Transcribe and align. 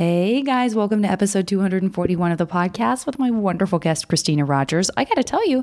Hey 0.00 0.40
guys, 0.40 0.74
welcome 0.74 1.02
to 1.02 1.10
episode 1.10 1.46
241 1.46 2.32
of 2.32 2.38
the 2.38 2.46
podcast 2.46 3.04
with 3.04 3.18
my 3.18 3.30
wonderful 3.30 3.78
guest, 3.78 4.08
Kristina 4.08 4.48
Rodgers. 4.48 4.90
I 4.96 5.04
got 5.04 5.16
to 5.16 5.22
tell 5.22 5.46
you, 5.46 5.62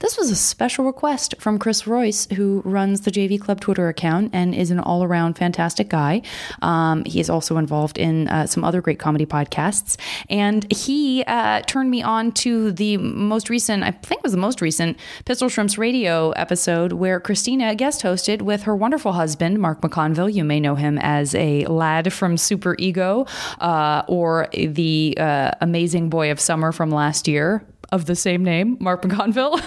this 0.00 0.18
was 0.18 0.28
a 0.28 0.34
special 0.34 0.84
request 0.84 1.36
from 1.38 1.56
Chris 1.56 1.86
Royce, 1.86 2.26
who 2.32 2.62
runs 2.64 3.02
the 3.02 3.12
JV 3.12 3.40
Club 3.40 3.60
Twitter 3.60 3.88
account 3.88 4.30
and 4.34 4.56
is 4.56 4.72
an 4.72 4.80
all 4.80 5.04
around 5.04 5.38
fantastic 5.38 5.88
guy. 5.88 6.22
Um, 6.62 7.04
he 7.04 7.20
is 7.20 7.30
also 7.30 7.58
involved 7.58 7.96
in 7.96 8.26
uh, 8.26 8.48
some 8.48 8.64
other 8.64 8.80
great 8.80 8.98
comedy 8.98 9.24
podcasts. 9.24 9.96
And 10.28 10.66
he 10.72 11.22
uh, 11.28 11.60
turned 11.62 11.88
me 11.88 12.02
on 12.02 12.32
to 12.32 12.72
the 12.72 12.96
most 12.96 13.48
recent, 13.48 13.84
I 13.84 13.92
think 13.92 14.18
it 14.18 14.24
was 14.24 14.32
the 14.32 14.38
most 14.38 14.60
recent, 14.60 14.98
Pistol 15.26 15.48
Shrimps 15.48 15.78
radio 15.78 16.32
episode 16.32 16.92
where 16.92 17.20
Christina 17.20 17.76
guest 17.76 18.02
hosted 18.02 18.42
with 18.42 18.64
her 18.64 18.74
wonderful 18.74 19.12
husband, 19.12 19.60
Mark 19.60 19.80
McConville. 19.80 20.34
You 20.34 20.42
may 20.42 20.58
know 20.58 20.74
him 20.74 20.98
as 20.98 21.36
a 21.36 21.64
lad 21.66 22.12
from 22.12 22.36
Super 22.36 22.74
Ego 22.80 23.26
uh, 23.60 23.75
or 24.08 24.48
the 24.52 25.16
uh, 25.18 25.50
amazing 25.60 26.08
boy 26.08 26.30
of 26.30 26.40
summer 26.40 26.72
from 26.72 26.90
last 26.90 27.28
year 27.28 27.64
of 27.92 28.06
the 28.06 28.16
same 28.16 28.42
name, 28.42 28.76
Mark 28.80 29.02
McConville. 29.02 29.60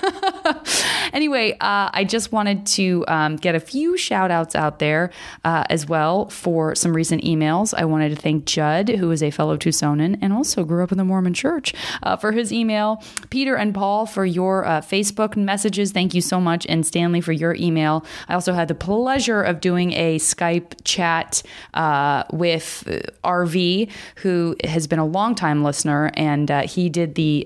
anyway, 1.13 1.53
uh, 1.53 1.89
I 1.93 2.03
just 2.03 2.31
wanted 2.31 2.65
to 2.67 3.05
um, 3.07 3.35
get 3.37 3.55
a 3.55 3.59
few 3.59 3.97
shout 3.97 4.31
outs 4.31 4.55
out 4.55 4.79
there 4.79 5.11
uh, 5.45 5.63
as 5.69 5.87
well 5.87 6.29
for 6.29 6.75
some 6.75 6.93
recent 6.93 7.23
emails. 7.23 7.73
I 7.73 7.85
wanted 7.85 8.09
to 8.09 8.15
thank 8.15 8.45
Judd, 8.45 8.89
who 8.89 9.11
is 9.11 9.23
a 9.23 9.31
fellow 9.31 9.57
Tucsonan 9.57 10.17
and 10.21 10.33
also 10.33 10.63
grew 10.63 10.83
up 10.83 10.91
in 10.91 10.97
the 10.97 11.05
Mormon 11.05 11.33
church, 11.33 11.73
uh, 12.03 12.17
for 12.17 12.31
his 12.31 12.51
email. 12.51 13.03
Peter 13.29 13.55
and 13.55 13.73
Paul 13.73 14.05
for 14.05 14.25
your 14.25 14.65
uh, 14.65 14.81
Facebook 14.81 15.37
messages. 15.37 15.91
Thank 15.91 16.13
you 16.13 16.21
so 16.21 16.41
much. 16.41 16.65
And 16.67 16.85
Stanley 16.85 17.21
for 17.21 17.31
your 17.31 17.55
email. 17.55 18.05
I 18.27 18.33
also 18.33 18.53
had 18.53 18.67
the 18.67 18.75
pleasure 18.75 19.41
of 19.41 19.61
doing 19.61 19.93
a 19.93 20.17
Skype 20.17 20.73
chat 20.83 21.41
uh, 21.73 22.23
with 22.31 22.83
uh, 22.87 22.99
RV, 23.27 23.89
who 24.17 24.55
has 24.63 24.87
been 24.87 24.99
a 24.99 25.05
longtime 25.05 25.63
listener, 25.63 26.11
and 26.15 26.49
he 26.61 26.89
did 26.89 27.15
the 27.15 27.45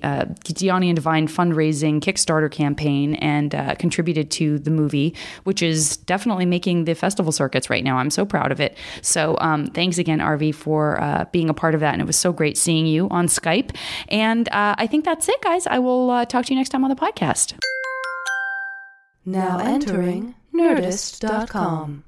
Gianni 0.64 0.90
and 0.90 0.96
Divine 0.96 1.28
fundraising 1.28 2.00
Kickstarter 2.00 2.50
campaign 2.50 3.16
and 3.16 3.54
uh, 3.54 3.76
contributed 3.76 4.32
to 4.32 4.60
the 4.60 4.72
movie, 4.72 5.16
which 5.44 5.62
is 5.62 5.98
definitely 5.98 6.46
making 6.46 6.86
the 6.86 6.96
festival 6.96 7.32
circuits 7.32 7.70
right 7.70 7.84
now. 7.84 7.98
I'm 7.98 8.10
so 8.10 8.26
proud 8.26 8.52
of 8.52 8.60
it. 8.60 8.78
So 9.02 9.38
um, 9.42 9.68
thanks 9.68 9.98
again, 9.98 10.20
RV, 10.20 10.56
for 10.56 11.02
uh, 11.02 11.26
being 11.32 11.50
a 11.50 11.54
part 11.54 11.74
of 11.74 11.82
that. 11.82 11.94
And 11.94 12.02
it 12.02 12.06
was 12.06 12.18
so 12.18 12.32
great 12.32 12.58
seeing 12.58 12.86
you 12.86 13.08
on 13.10 13.28
Skype. 13.28 13.76
And 14.10 14.48
uh, 14.50 14.76
I 14.78 14.88
think 14.88 15.06
that's 15.06 15.28
it, 15.28 15.42
guys. 15.42 15.68
I 15.68 15.80
will 15.80 16.10
uh, 16.10 16.26
talk 16.26 16.46
to 16.46 16.54
you 16.54 16.58
next 16.58 16.70
time 16.70 16.84
on 16.84 16.90
the 16.90 16.96
podcast. 16.96 17.54
Now 19.26 19.60
entering 19.60 20.36
Nerdist.com. 20.54 22.04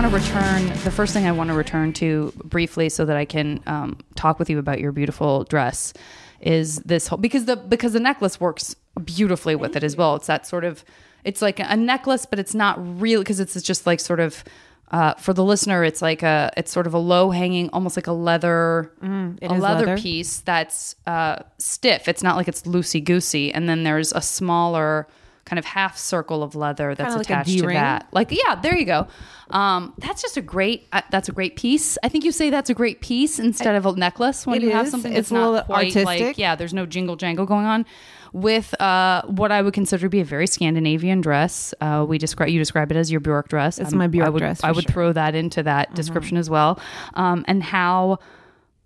want 0.00 0.14
to 0.14 0.18
return 0.18 0.66
the 0.82 0.90
first 0.90 1.12
thing 1.12 1.26
I 1.26 1.32
want 1.32 1.48
to 1.48 1.54
return 1.54 1.92
to 1.94 2.32
briefly 2.42 2.88
so 2.88 3.04
that 3.04 3.18
I 3.18 3.26
can 3.26 3.60
um, 3.66 3.98
talk 4.14 4.38
with 4.38 4.48
you 4.48 4.58
about 4.58 4.80
your 4.80 4.92
beautiful 4.92 5.44
dress 5.44 5.92
is 6.40 6.76
this 6.78 7.06
whole 7.06 7.18
because 7.18 7.44
the 7.44 7.56
because 7.56 7.92
the 7.92 8.00
necklace 8.00 8.40
works 8.40 8.74
beautifully 9.04 9.56
with 9.56 9.76
it 9.76 9.84
as 9.84 9.98
well. 9.98 10.16
It's 10.16 10.26
that 10.26 10.46
sort 10.46 10.64
of 10.64 10.86
it's 11.22 11.42
like 11.42 11.58
a 11.60 11.76
necklace, 11.76 12.24
but 12.24 12.38
it's 12.38 12.54
not 12.54 12.78
real 12.98 13.20
because 13.20 13.40
it's 13.40 13.60
just 13.60 13.86
like 13.86 14.00
sort 14.00 14.20
of 14.20 14.42
uh, 14.90 15.12
for 15.14 15.34
the 15.34 15.44
listener, 15.44 15.84
it's 15.84 16.00
like 16.00 16.22
a 16.22 16.50
it's 16.56 16.72
sort 16.72 16.86
of 16.86 16.94
a 16.94 16.98
low 16.98 17.30
hanging, 17.30 17.68
almost 17.74 17.94
like 17.94 18.06
a 18.06 18.12
leather 18.12 18.90
Mm, 19.02 19.38
a 19.42 19.48
leather, 19.52 19.84
leather. 19.84 19.98
piece 19.98 20.40
that's 20.40 20.94
uh, 21.06 21.40
stiff. 21.58 22.08
It's 22.08 22.22
not 22.22 22.36
like 22.36 22.48
it's 22.48 22.62
loosey 22.62 23.04
goosey, 23.04 23.52
and 23.52 23.68
then 23.68 23.84
there's 23.84 24.12
a 24.12 24.22
smaller 24.22 25.08
kind 25.50 25.58
of 25.58 25.64
half 25.64 25.98
circle 25.98 26.44
of 26.44 26.54
leather 26.54 26.94
that's 26.94 27.16
like 27.16 27.26
attached 27.26 27.58
to 27.58 27.66
that. 27.66 28.06
Like 28.12 28.30
yeah, 28.30 28.54
there 28.54 28.76
you 28.76 28.84
go. 28.84 29.08
Um, 29.50 29.92
that's 29.98 30.22
just 30.22 30.36
a 30.36 30.40
great. 30.40 30.86
Uh, 30.92 31.02
that's 31.10 31.28
a 31.28 31.32
great 31.32 31.56
piece. 31.56 31.98
I 32.04 32.08
think 32.08 32.22
you 32.24 32.30
say 32.30 32.50
that's 32.50 32.70
a 32.70 32.74
great 32.74 33.00
piece 33.00 33.40
instead 33.40 33.74
of 33.74 33.84
a 33.84 33.92
necklace 33.96 34.46
when 34.46 34.60
you 34.60 34.70
have 34.70 34.88
something 34.88 35.12
It's 35.12 35.30
that's 35.30 35.30
a 35.32 35.34
not 35.34 35.50
little 35.50 35.66
quite 35.66 35.96
like 35.96 36.38
yeah. 36.38 36.54
There's 36.54 36.72
no 36.72 36.86
jingle 36.86 37.16
jangle 37.16 37.46
going 37.46 37.66
on. 37.66 37.84
With 38.32 38.80
uh, 38.80 39.22
what 39.26 39.50
I 39.50 39.60
would 39.60 39.74
consider 39.74 40.02
to 40.02 40.08
be 40.08 40.20
a 40.20 40.24
very 40.24 40.46
Scandinavian 40.46 41.20
dress, 41.20 41.74
uh, 41.80 42.06
we 42.08 42.16
describe 42.16 42.50
you 42.50 42.60
describe 42.60 42.92
it 42.92 42.96
as 42.96 43.10
your 43.10 43.18
Bjork 43.18 43.48
dress. 43.48 43.80
It's 43.80 43.92
Um, 43.92 43.98
my 43.98 44.06
Bjork 44.06 44.28
I 44.28 44.30
would, 44.30 44.38
dress, 44.38 44.62
I 44.62 44.70
would 44.70 44.84
sure. 44.84 44.88
Mm-hmm. 44.88 44.92
throw 44.92 45.12
that 45.14 45.34
into 45.34 45.64
that 45.64 45.92
description 45.96 46.36
as 46.36 46.48
well, 46.48 46.78
um, 47.14 47.44
and 47.48 47.60
how 47.60 48.20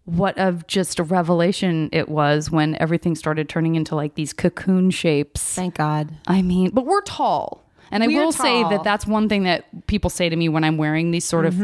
what 0.04 0.36
of 0.38 0.66
just 0.66 0.98
a 0.98 1.02
revelation 1.02 1.88
it 1.92 2.08
was 2.08 2.50
when 2.50 2.76
everything 2.80 3.14
started 3.14 3.48
turning 3.48 3.74
into 3.74 3.94
like 3.94 4.14
these 4.14 4.32
cocoon 4.32 4.90
shapes. 4.90 5.42
Thank 5.54 5.76
God. 5.76 6.16
I 6.26 6.42
mean, 6.42 6.70
but 6.70 6.86
we're 6.86 7.02
tall. 7.02 7.63
And 7.94 8.02
I 8.02 8.08
We 8.08 8.16
will 8.16 8.32
say 8.32 8.62
that 8.64 8.82
that's 8.84 9.06
one 9.06 9.28
thing 9.28 9.44
that 9.44 9.86
people 9.86 10.10
say 10.10 10.28
to 10.28 10.34
me 10.36 10.48
when 10.48 10.64
I'm 10.64 10.76
wearing 10.76 11.12
these 11.12 11.24
sort 11.24 11.46
of 11.46 11.54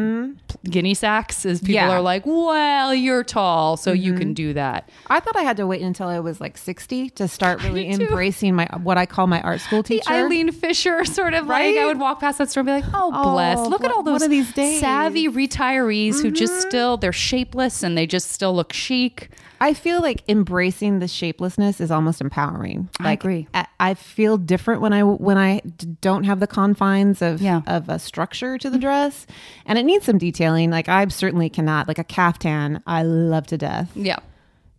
guinea 0.65 0.95
sacks 0.95 1.45
is 1.45 1.61
people 1.61 1.75
Mm-hmm. 1.81 1.89
Yeah. 1.91 1.97
are 1.97 2.01
like, 2.01 2.25
"Well, 2.25 2.95
you're 2.95 3.25
tall, 3.25 3.77
so 3.77 3.93
you 3.93 4.13
Mm-hmm. 4.13 4.19
can 4.21 4.35
do 4.35 4.53
that." 4.55 4.89
I 5.09 5.21
thought 5.21 5.37
I 5.37 5.43
had 5.43 5.57
to 5.59 5.67
wait 5.67 5.83
until 5.83 6.09
I 6.09 6.21
was 6.21 6.41
like 6.41 6.57
60 6.57 7.11
to 7.11 7.29
start 7.29 7.63
really 7.63 7.91
embracing 7.91 8.55
my 8.55 8.67
what 8.83 8.97
I 8.97 9.07
call 9.07 9.27
my 9.27 9.41
art 9.43 9.61
school 9.61 9.83
The 9.83 9.99
teacher. 9.99 10.13
Eileen 10.13 10.53
Fisher 10.53 11.05
sort 11.19 11.35
of 11.35 11.47
like 11.47 11.61
Right? 11.61 11.79
I 11.79 11.87
would 11.87 11.99
walk 11.99 12.21
past 12.21 12.39
that 12.39 12.49
store 12.51 12.61
and 12.63 12.67
be 12.69 12.73
like, 12.73 12.85
"Oh, 12.95 13.11
Oh, 13.13 13.33
bless! 13.35 13.59
Look 13.69 13.85
at 13.85 13.91
all 13.91 14.03
those 14.03 14.27
these 14.29 14.53
days. 14.53 14.75
Mm-hmm. 14.77 14.81
savvy 14.81 15.29
retirees 15.29 16.23
who 16.23 16.31
just 16.31 16.61
still 16.63 16.97
they're 16.97 17.13
shapeless 17.13 17.83
and 17.83 17.99
they 17.99 18.07
just 18.07 18.31
still 18.31 18.55
look 18.55 18.73
chic." 18.73 19.31
I 19.63 19.75
feel 19.75 20.01
like 20.01 20.23
embracing 20.27 21.01
the 21.01 21.09
shapelessness 21.09 21.81
is 21.81 21.91
almost 21.91 22.21
empowering. 22.23 22.89
I 22.99 23.13
agree. 23.13 23.47
I, 23.53 23.67
I 23.79 23.95
feel 23.95 24.39
different 24.39 24.81
when 24.81 24.93
I 24.95 25.03
when 25.03 25.37
I 25.37 25.61
d- 25.61 25.97
don't 26.01 26.25
have 26.25 26.41
the 26.41 26.47
confines 26.47 27.21
of 27.21 27.43
Yeah. 27.43 27.61
of 27.67 27.89
a 27.89 27.99
structure 27.99 28.57
to 28.59 28.71
the 28.71 28.79
dress, 28.79 29.27
and 29.67 29.79
it 29.79 29.85
needs 29.85 30.07
some 30.07 30.17
detailing. 30.19 30.71
Like 30.71 30.89
I 30.89 31.07
certainly 31.09 31.51
cannot 31.51 31.89
like 31.89 31.99
a 31.99 32.05
caftan. 32.05 32.83
I 32.87 33.03
love 33.03 33.47
to 33.49 33.59
death. 33.59 33.91
Yeah. 33.95 34.19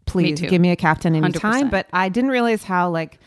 Please 0.08 0.40
too. 0.40 0.48
give 0.50 0.60
me 0.62 0.72
a 0.72 0.76
caftan 0.76 1.16
anytime. 1.16 1.68
100%. 1.68 1.72
But 1.72 1.88
I 1.94 2.10
didn't 2.10 2.32
realize 2.32 2.64
how 2.64 2.90
like 2.90 3.20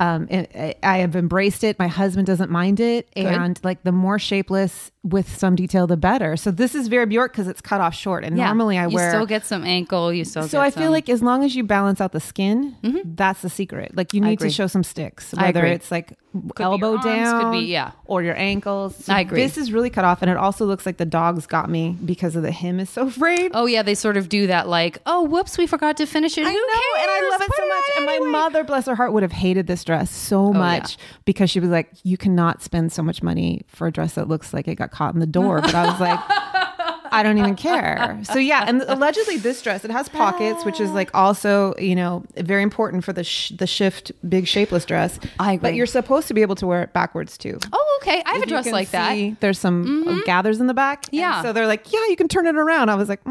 um 0.00 0.28
it, 0.30 0.50
I- 0.54 0.74
I 0.82 0.98
have 0.98 1.16
embraced 1.16 1.64
it. 1.64 1.78
My 1.78 1.88
husband 1.88 2.26
doesn't 2.26 2.50
mind 2.50 2.78
it, 2.80 3.08
and 3.16 3.58
like 3.64 3.82
the 3.82 3.92
more 3.92 4.18
shapeless 4.18 4.90
with 5.04 5.36
some 5.36 5.54
detail, 5.54 5.86
the 5.86 5.96
better. 5.98 6.36
So 6.36 6.50
this 6.50 6.74
is 6.74 6.88
very 6.88 7.04
Bjork 7.06 7.32
because 7.32 7.46
it's 7.46 7.60
cut 7.60 7.80
off 7.80 7.94
short, 7.94 8.24
and 8.24 8.36
Yeah. 8.36 8.46
normally 8.46 8.78
I 8.78 8.86
you 8.88 8.94
wear. 8.94 9.10
You 9.10 9.10
still 9.12 9.26
get 9.26 9.44
some 9.44 9.62
ankle, 9.62 10.12
you 10.12 10.24
still 10.24 10.48
so 10.48 10.60
I 10.60 10.70
feel 10.70 10.84
some- 10.84 10.92
like 10.92 11.08
as 11.10 11.22
long 11.22 11.44
as 11.44 11.54
you 11.54 11.62
balance 11.62 12.00
out 12.00 12.12
the 12.12 12.20
skin, 12.20 12.74
mm-hmm. 12.82 13.14
that's 13.14 13.42
the 13.42 13.50
secret. 13.50 13.94
Like 13.96 14.14
you 14.14 14.20
need 14.22 14.40
to 14.40 14.48
show 14.50 14.66
some 14.66 14.82
sticks, 14.82 15.32
whether 15.34 15.64
it's 15.66 15.90
like 15.90 16.16
be 16.34 16.50
elbow 16.58 16.92
arms, 16.92 17.04
down, 17.04 17.42
could 17.42 17.50
be- 17.60 17.66
yeah. 17.66 17.92
or 18.06 18.22
your 18.22 18.34
ankles. 18.36 18.96
So 19.04 19.12
I 19.12 19.20
agree. 19.20 19.42
This 19.42 19.56
is 19.58 19.70
really 19.72 19.90
cut 19.90 20.04
off, 20.04 20.22
and 20.22 20.30
it 20.30 20.36
also 20.38 20.64
looks 20.64 20.84
like 20.86 20.96
the 20.96 21.04
dogs 21.04 21.46
got 21.46 21.68
me 21.70 21.96
because 22.04 22.34
of 22.34 22.42
the 22.42 22.50
hem 22.50 22.80
is 22.80 22.88
so 22.90 23.08
frayed. 23.20 23.50
Oh 23.54 23.66
yeah, 23.66 23.82
they 23.82 23.94
sort 23.94 24.16
of 24.16 24.28
do 24.30 24.46
that 24.46 24.68
like, 24.68 24.98
"Oh, 25.06 25.22
whoops, 25.22 25.58
we 25.58 25.66
forgot 25.66 25.96
to 25.98 26.06
finish 26.06 26.38
it." 26.38 26.46
I 26.46 26.50
Who 26.50 26.54
know, 26.54 27.02
and 27.02 27.10
I 27.10 27.18
cares? 27.20 27.30
love 27.30 27.40
it 27.42 27.46
Put 27.48 27.56
so 27.56 27.68
much. 27.68 27.84
on 27.90 27.96
And 27.98 28.06
my 28.06 28.12
anyway." 28.14 28.28
Oh, 28.28 28.32
mother, 28.32 28.64
bless 28.64 28.86
her 28.86 28.94
heart, 28.94 29.12
would 29.12 29.22
have 29.22 29.32
hated 29.32 29.66
this 29.66 29.84
dress 29.84 30.10
so 30.10 30.46
oh, 30.46 30.52
much 30.54 30.96
because 31.26 31.50
she 31.50 31.60
was 31.60 31.68
like, 31.70 31.90
"You 32.02 32.16
cannot 32.16 32.62
spend 32.62 32.90
so 32.90 33.02
much 33.02 33.22
money 33.22 33.62
for 33.68 33.86
a 33.86 33.92
dress 33.92 34.14
that 34.14 34.26
looks 34.26 34.52
like 34.54 34.66
it 34.66 34.76
got 34.76 34.90
caught 34.94 35.14
in 35.14 35.20
the 35.20 35.26
door." 35.26 35.60
But 35.60 35.74
I 35.74 35.86
was 35.90 36.00
like. 36.00 36.20
I 37.12 37.22
don't 37.22 37.38
even 37.38 37.54
care. 37.54 38.18
So 38.24 38.40
yeah, 38.40 38.64
and 38.66 38.82
allegedly 38.88 39.36
this 39.36 39.62
dress 39.62 39.84
it 39.84 39.90
has 39.92 40.08
pockets, 40.08 40.64
which 40.64 40.80
is 40.80 40.90
like 40.90 41.10
also 41.14 41.72
you 41.78 41.94
know 41.94 42.24
very 42.38 42.64
important 42.64 43.04
for 43.04 43.12
the 43.12 43.22
sh- 43.22 43.50
the 43.56 43.68
shift 43.68 44.10
big 44.28 44.48
shapeless 44.48 44.84
dress. 44.84 45.20
I 45.38 45.52
agree. 45.52 45.62
But 45.62 45.74
you're 45.76 45.86
supposed 45.86 46.26
to 46.26 46.34
be 46.34 46.42
able 46.42 46.56
to 46.56 46.66
wear 46.66 46.82
it 46.82 46.92
backwards 46.92 47.38
too. 47.38 47.56
Oh, 47.72 47.98
okay. 48.02 48.20
I 48.26 48.32
have 48.32 48.38
a 48.38 48.42
If 48.42 48.46
you 48.46 48.46
dress 48.56 48.64
can 48.64 48.72
like 48.72 48.90
that. 48.90 49.36
There's 49.40 49.60
some 49.60 50.08
uh, 50.08 50.18
gathers 50.26 50.58
in 50.60 50.66
the 50.66 50.74
back. 50.74 51.04
And 51.12 51.14
Yeah. 51.20 51.40
so 51.42 51.52
they're 51.52 51.68
like, 51.68 51.92
yeah, 51.92 52.04
you 52.08 52.16
can 52.16 52.26
turn 52.26 52.48
it 52.48 52.56
around. 52.56 52.88
I 52.88 52.96
was 52.96 53.08
like, 53.08 53.22
mm, 53.22 53.30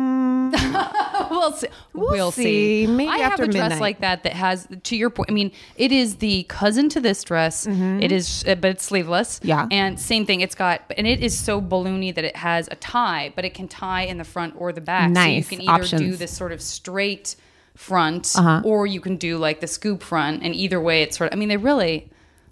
we'll 1.32 1.52
see. 1.54 1.68
We'll, 1.94 2.12
We'll 2.12 2.32
see. 2.32 2.86
see. 2.86 2.88
Maybe 2.88 3.10
I 3.10 3.18
have 3.20 3.40
a 3.40 3.48
dress 3.48 3.80
like 3.80 4.00
that 4.02 4.24
that 4.24 4.34
has, 4.34 4.68
to 4.84 4.96
your 4.96 5.10
point. 5.10 5.30
I 5.30 5.34
mean, 5.34 5.52
it 5.76 5.92
is 5.92 6.18
the 6.18 6.44
cousin 6.44 6.90
to 6.90 7.00
this 7.00 7.24
dress. 7.24 7.66
It 7.68 8.12
is, 8.12 8.44
uh, 8.48 8.56
but 8.56 8.72
it's 8.72 8.84
sleeveless. 8.84 9.40
Mm-hmm. 9.40 9.48
Yeah. 9.50 9.68
and 9.72 10.00
same 10.00 10.26
thing. 10.26 10.42
It's 10.42 10.56
got, 10.56 10.82
and 10.98 11.08
it 11.08 11.22
is 11.22 11.38
so 11.38 11.62
balloony 11.62 12.14
that 12.16 12.24
it 12.24 12.36
has 12.38 12.68
a 12.72 12.76
tie, 12.76 13.32
but 13.36 13.46
it 13.46 13.54
can 13.54 13.68
tie 13.68 14.04
in 14.04 14.18
the 14.18 14.24
front 14.24 14.56
or 14.58 14.72
the 14.72 14.82
back. 14.82 15.10
Nice. 15.12 15.48
So 15.48 15.52
you 15.56 15.58
can 15.66 15.70
either 15.70 15.98
do 15.98 16.16
this 16.16 16.36
sort 16.36 16.52
of 16.52 16.62
straight 16.62 17.36
front, 17.76 18.34
Uh-huh. 18.36 18.62
or 18.64 18.86
you 18.86 19.02
can 19.02 19.18
do 19.18 19.38
like 19.38 19.60
the 19.60 19.68
scoop 19.68 20.04
front. 20.04 20.44
And 20.44 20.54
either 20.56 20.80
way, 20.80 21.02
it's 21.02 21.18
sort 21.18 21.32
of. 21.32 21.36
I 21.36 21.40
mean, 21.40 21.50
they 21.50 21.58
really. 21.58 22.10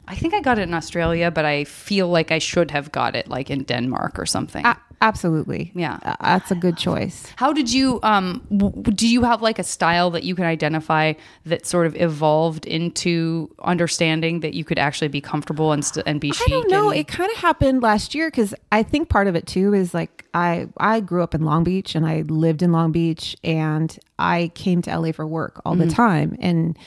I 0.08 0.16
think 0.16 0.34
I 0.34 0.42
got 0.42 0.60
it 0.60 0.64
in 0.64 0.74
Australia, 0.74 1.32
but 1.32 1.46
I 1.46 1.64
feel 1.64 2.08
like 2.10 2.32
I 2.32 2.40
should 2.40 2.72
have 2.72 2.92
got 2.92 3.16
it 3.16 3.28
like 3.30 3.50
in 3.50 3.64
Denmark 3.64 4.20
or 4.20 4.26
something. 4.26 4.66
A- 4.66 4.78
absolutely. 5.02 5.72
Yeah. 5.74 6.00
Uh, 6.04 6.16
that's 6.22 6.52
a 6.52 6.56
good 6.56 6.76
choice. 6.78 7.28
How 7.38 7.54
did 7.54 7.72
you 7.72 8.00
um 8.04 8.42
w- 8.56 8.82
do 8.84 9.08
you 9.08 9.24
have 9.24 9.42
like 9.42 9.60
a 9.60 9.64
style 9.64 10.10
that 10.12 10.24
you 10.24 10.36
can 10.36 10.46
identify 10.46 11.14
that 11.46 11.66
sort 11.66 11.88
of 11.88 11.96
evolved 11.96 12.66
into 12.66 13.50
understanding 13.64 14.42
that 14.42 14.54
you 14.54 14.64
could 14.66 14.80
actually 14.80 15.08
be 15.08 15.22
comfortable 15.22 15.72
and 15.72 15.86
st- 15.86 16.06
and 16.08 16.20
be 16.20 16.32
chic 16.32 16.48
I 16.48 16.50
don't 16.52 16.70
know. 16.72 16.90
and- 16.90 17.00
It 17.00 17.08
kind 17.08 17.32
of 17.32 17.38
happened 17.38 17.82
last 17.82 18.14
year 18.16 18.30
because 18.30 18.54
I 18.72 18.84
think 18.84 19.08
part 19.10 19.28
of 19.28 19.36
it 19.36 19.46
too 19.48 19.74
is 19.74 19.94
like 19.94 20.26
I 20.34 20.68
I 20.78 21.00
grew 21.00 21.24
up 21.24 21.34
in 21.36 21.42
Long 21.46 21.64
Beach 21.64 21.96
and 21.96 22.06
I 22.06 22.24
lived 22.28 22.62
in 22.62 22.72
Long 22.72 22.92
Beach 22.92 23.36
and 23.44 23.98
I 24.20 24.52
came 24.56 24.82
to 24.82 24.92
LA 25.00 25.12
for 25.14 25.26
work 25.26 25.62
all 25.66 25.76
the 25.76 25.88
time 25.88 26.36
and 26.42 26.78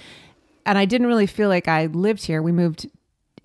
and 0.67 0.79
I 0.79 0.85
didn't 0.87 1.07
really 1.09 1.27
feel 1.27 1.49
like 1.51 1.69
I 1.69 1.87
lived 1.87 2.25
here. 2.27 2.41
We 2.43 2.53
moved 2.53 2.87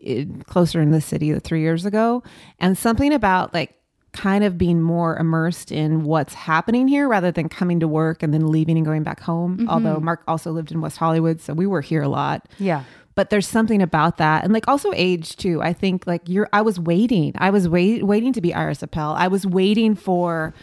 in, 0.02 0.42
closer 0.44 0.82
in 0.82 0.92
the 0.92 1.02
city 1.02 1.38
three 1.40 1.62
years 1.62 1.86
ago, 1.86 2.24
and 2.60 2.78
something 2.78 3.14
about 3.14 3.54
like 3.54 3.76
kind 4.12 4.44
of 4.44 4.58
being 4.58 4.82
more 4.82 5.16
immersed 5.18 5.72
in 5.72 6.04
what's 6.04 6.34
happening 6.34 6.88
here 6.88 7.08
rather 7.08 7.32
than 7.32 7.48
coming 7.48 7.80
to 7.80 7.88
work 7.88 8.24
and 8.24 8.34
then 8.34 8.48
leaving 8.48 8.76
and 8.76 8.86
going 8.86 9.04
back 9.04 9.20
home. 9.20 9.58
Mm-hmm. 9.58 9.70
Although 9.70 10.00
Mark 10.00 10.24
also 10.28 10.52
lived 10.52 10.72
in 10.72 10.82
West 10.82 10.98
Hollywood, 10.98 11.40
so 11.40 11.54
we 11.54 11.68
were 11.68 11.82
here 11.82 12.02
a 12.02 12.10
lot. 12.10 12.48
Yeah. 12.58 12.84
but 13.16 13.30
there's 13.30 13.48
something 13.48 13.82
about 13.82 14.18
that 14.18 14.46
and 14.46 14.54
like 14.54 14.68
also 14.68 14.92
age 14.96 15.36
too. 15.36 15.62
I 15.62 15.74
think 15.74 16.08
like 16.08 16.22
you're 16.28 16.48
i 16.54 16.62
was 16.62 16.80
waiting. 16.80 17.34
I 17.38 17.50
was 17.50 17.68
wait, 17.68 18.04
waiting 18.04 18.34
to 18.34 18.42
be 18.42 18.54
iris 18.54 18.80
apfel. 18.80 19.16
I 19.16 19.28
was 19.28 19.46
waiting 19.46 19.94
for 19.96 20.54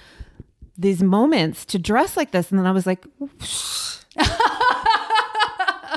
these 0.79 1.03
moments 1.03 1.65
to 1.65 1.79
dress 1.79 2.17
like 2.17 2.33
this 2.33 2.51
and 2.51 2.59
then 2.59 2.67
i 2.67 2.71
was 2.71 2.87
like 2.87 3.07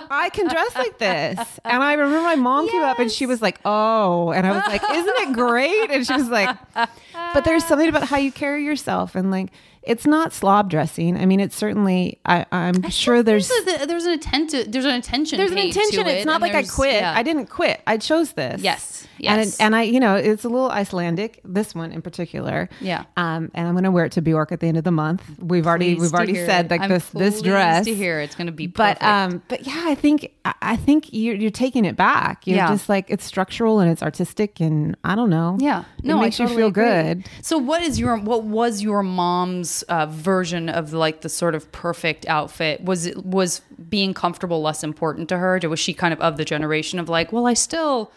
I 0.09 0.29
can 0.29 0.47
dress 0.47 0.75
like 0.75 0.97
this. 0.97 1.39
And 1.63 1.83
I 1.83 1.93
remember 1.93 2.21
my 2.21 2.35
mom 2.35 2.67
came 2.67 2.81
up 2.81 2.99
and 2.99 3.11
she 3.11 3.25
was 3.25 3.41
like, 3.41 3.59
Oh, 3.65 4.31
and 4.31 4.45
I 4.47 4.51
was 4.51 4.63
like, 4.67 4.81
Isn't 4.89 5.29
it 5.29 5.33
great? 5.33 5.91
And 5.91 6.05
she 6.05 6.13
was 6.13 6.29
like, 6.29 6.55
But 6.73 7.45
there's 7.45 7.63
something 7.65 7.87
about 7.87 8.03
how 8.07 8.17
you 8.17 8.31
carry 8.31 8.63
yourself 8.65 9.15
and 9.15 9.29
like 9.31 9.49
it's 9.89 10.05
not 10.05 10.31
slob 10.33 10.69
dressing. 10.69 11.17
I 11.17 11.25
mean, 11.25 11.39
it's 11.39 11.55
certainly 11.55 12.19
I, 12.25 12.45
I'm 12.51 12.89
sure 12.89 13.23
there's 13.23 13.49
there's, 13.49 13.81
a, 13.81 13.85
there's 13.85 14.05
an 14.05 14.13
attention 14.13 14.71
there's 14.71 14.85
an 14.85 14.91
attention 14.95 15.37
there's 15.37 15.51
an 15.51 15.57
to 15.57 15.63
intention. 15.67 16.07
it, 16.07 16.17
It's 16.17 16.25
not 16.25 16.41
like 16.41 16.53
I 16.55 16.63
quit. 16.63 16.93
yeah. 17.01 17.13
I 17.15 17.23
didn't 17.23 17.47
quit. 17.47 17.81
I 17.87 17.97
chose 17.97 18.33
this. 18.33 18.61
Yes. 18.61 19.03
And 19.03 19.09
Yes. 19.21 19.55
it, 19.55 19.61
and 19.63 19.75
I, 19.75 19.81
you 19.81 19.99
know, 19.99 20.15
it's 20.15 20.45
a 20.45 20.49
little 20.49 20.69
Icelandic. 20.71 21.41
This 21.43 21.75
one 21.75 21.91
in 21.91 22.01
particular. 22.01 22.69
Yeah. 22.79 23.03
Um, 23.17 23.51
and 23.53 23.67
I'm 23.67 23.73
going 23.73 23.83
to 23.83 23.91
wear 23.91 24.05
it 24.05 24.13
to 24.13 24.21
Bjork 24.21 24.53
at 24.53 24.61
the 24.61 24.67
end 24.67 24.77
of 24.77 24.85
the 24.85 24.91
month. 24.91 25.21
We've 25.39 25.67
already 25.67 25.95
we've 25.95 26.13
already 26.13 26.35
said 26.35 26.65
it. 26.67 26.71
like 26.71 26.81
I'm 26.81 26.89
this 26.89 27.09
this 27.09 27.41
dress. 27.41 27.83
to 27.85 27.93
hear 27.93 28.21
it's 28.21 28.35
going 28.35 28.47
to 28.47 28.53
be 28.53 28.67
But 28.67 29.01
um, 29.03 29.41
but 29.49 29.67
yeah, 29.67 29.83
I 29.87 29.95
think 29.95 30.31
I- 30.45 30.77
think 30.77 31.09
you're 31.11 31.35
you're 31.35 31.51
taking 31.51 31.83
it 31.83 31.97
back. 31.97 32.47
You're 32.47 32.57
Yeah. 32.57 32.69
just 32.69 32.87
like 32.87 33.05
it's 33.09 33.25
structural 33.25 33.79
and 33.81 33.91
it's 33.91 34.01
artistic 34.01 34.61
and 34.61 34.95
I 35.03 35.15
don't 35.15 35.29
know. 35.29 35.57
Yeah, 35.59 35.83
No, 36.03 36.17
it 36.17 36.21
makes 36.21 36.39
I 36.39 36.43
you 36.43 36.49
feel 36.55 36.67
agree. 36.67 36.83
good. 36.85 37.25
So, 37.41 37.57
what 37.57 37.81
is 37.83 37.99
your 37.99 38.15
what 38.17 38.43
was 38.45 38.81
your 38.81 39.03
mom's 39.03 39.78
uh, 39.83 40.05
version 40.07 40.69
of 40.69 40.93
like 40.93 41.21
the 41.21 41.29
sort 41.29 41.55
of 41.55 41.71
perfect 41.71 42.27
outfit? 42.27 42.83
Was 42.83 43.13
was 43.15 43.61
being 43.89 44.13
comfortable 44.13 44.61
less 44.61 44.83
important 44.83 45.29
to 45.29 45.37
her? 45.37 45.59
Was 45.63 45.79
she 45.79 45.93
kind 45.93 46.13
of 46.13 46.19
of 46.21 46.37
the 46.37 46.45
generation 46.45 46.99
of 46.99 47.09
like, 47.09 47.31
well, 47.31 47.47
I 47.47 47.53
still 47.53 48.11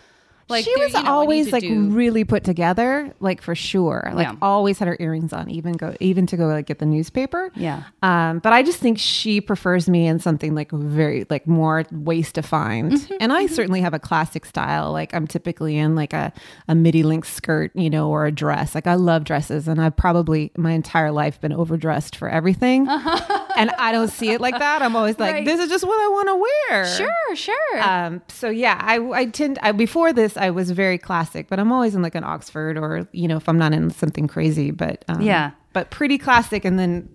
like 0.49 0.65
she 0.65 0.75
was 0.77 0.93
you 0.95 1.03
know, 1.03 1.11
always 1.11 1.53
like 1.53 1.63
do- 1.63 1.89
really 1.91 2.25
put 2.25 2.45
together, 2.45 3.13
like 3.21 3.41
for 3.41 3.55
sure. 3.55 4.11
Like 4.15 4.27
Yeah. 4.27 4.35
always 4.43 4.79
had 4.79 4.89
her 4.89 4.97
earrings 5.01 5.33
on, 5.33 5.49
even 5.51 5.73
go 5.75 5.95
even 6.01 6.27
to 6.27 6.37
go 6.37 6.47
like 6.49 6.67
get 6.67 6.79
the 6.79 6.87
newspaper. 6.87 7.51
Yeah. 7.55 7.85
Um, 8.03 8.39
but 8.41 8.53
I 8.53 8.63
just 8.63 8.79
think 8.79 8.99
she 8.99 9.41
prefers 9.41 9.89
me 9.89 10.07
in 10.07 10.19
something 10.19 10.55
like 10.55 10.71
very 10.73 11.27
like 11.31 11.47
more 11.47 11.85
waist 11.91 12.35
defined. 12.35 12.93
Mm-hmm, 12.93 13.15
and 13.21 13.33
I 13.33 13.47
certainly 13.47 13.81
have 13.81 13.95
a 13.95 13.99
classic 13.99 14.45
style. 14.45 14.93
Like 14.93 15.15
I'm 15.15 15.27
typically 15.27 15.79
in 15.79 15.95
like 15.95 16.13
a, 16.13 16.33
a 16.69 16.75
midi 16.75 17.03
length 17.03 17.33
skirt, 17.33 17.71
you 17.75 17.91
know, 17.91 18.11
or 18.11 18.27
a 18.27 18.33
dress. 18.33 18.75
Like 18.75 18.87
I 18.87 18.95
love 18.95 19.25
dresses 19.25 19.69
and 19.69 19.81
I've 19.81 19.97
probably 19.97 20.53
my 20.57 20.73
entire 20.73 21.11
life 21.13 21.41
been 21.41 21.53
overdressed 21.53 22.17
for 22.17 22.29
everything. 22.29 22.87
and 23.57 23.71
I 23.79 23.93
don't 23.93 24.09
see 24.09 24.31
it 24.31 24.41
like 24.41 24.59
that. 24.59 24.83
I'm 24.83 24.97
always 24.97 25.19
like, 25.19 25.33
Right. 25.35 25.45
this 25.45 25.61
is 25.61 25.69
just 25.71 25.85
what 25.85 25.99
I 26.01 26.09
want 26.09 26.29
to 26.29 26.37
wear. 26.37 26.87
Sure, 26.87 27.37
sure. 27.37 27.81
Um, 27.83 28.23
so 28.29 28.51
yeah, 28.51 28.77
I, 28.81 28.99
I 29.13 29.25
tend, 29.27 29.59
I, 29.63 29.73
before 29.73 30.13
this, 30.13 30.32
I 30.37 30.51
was 30.51 30.71
very 30.71 30.99
classic, 30.99 31.49
but 31.49 31.59
I'm 31.59 31.73
always 31.73 31.95
in 31.95 32.03
like 32.03 32.15
an 32.15 32.25
Oxford 32.25 32.77
or, 32.79 33.07
you 33.13 33.29
know, 33.29 33.37
if 33.37 33.49
I'm 33.49 33.59
not 33.59 33.73
in 33.73 33.91
something 33.91 34.27
crazy, 34.29 34.71
but, 34.71 35.05
um, 35.09 35.21
Yeah. 35.23 35.53
but 35.73 35.91
pretty 35.91 36.19
classic. 36.19 36.65
And 36.65 36.79
then 36.79 37.09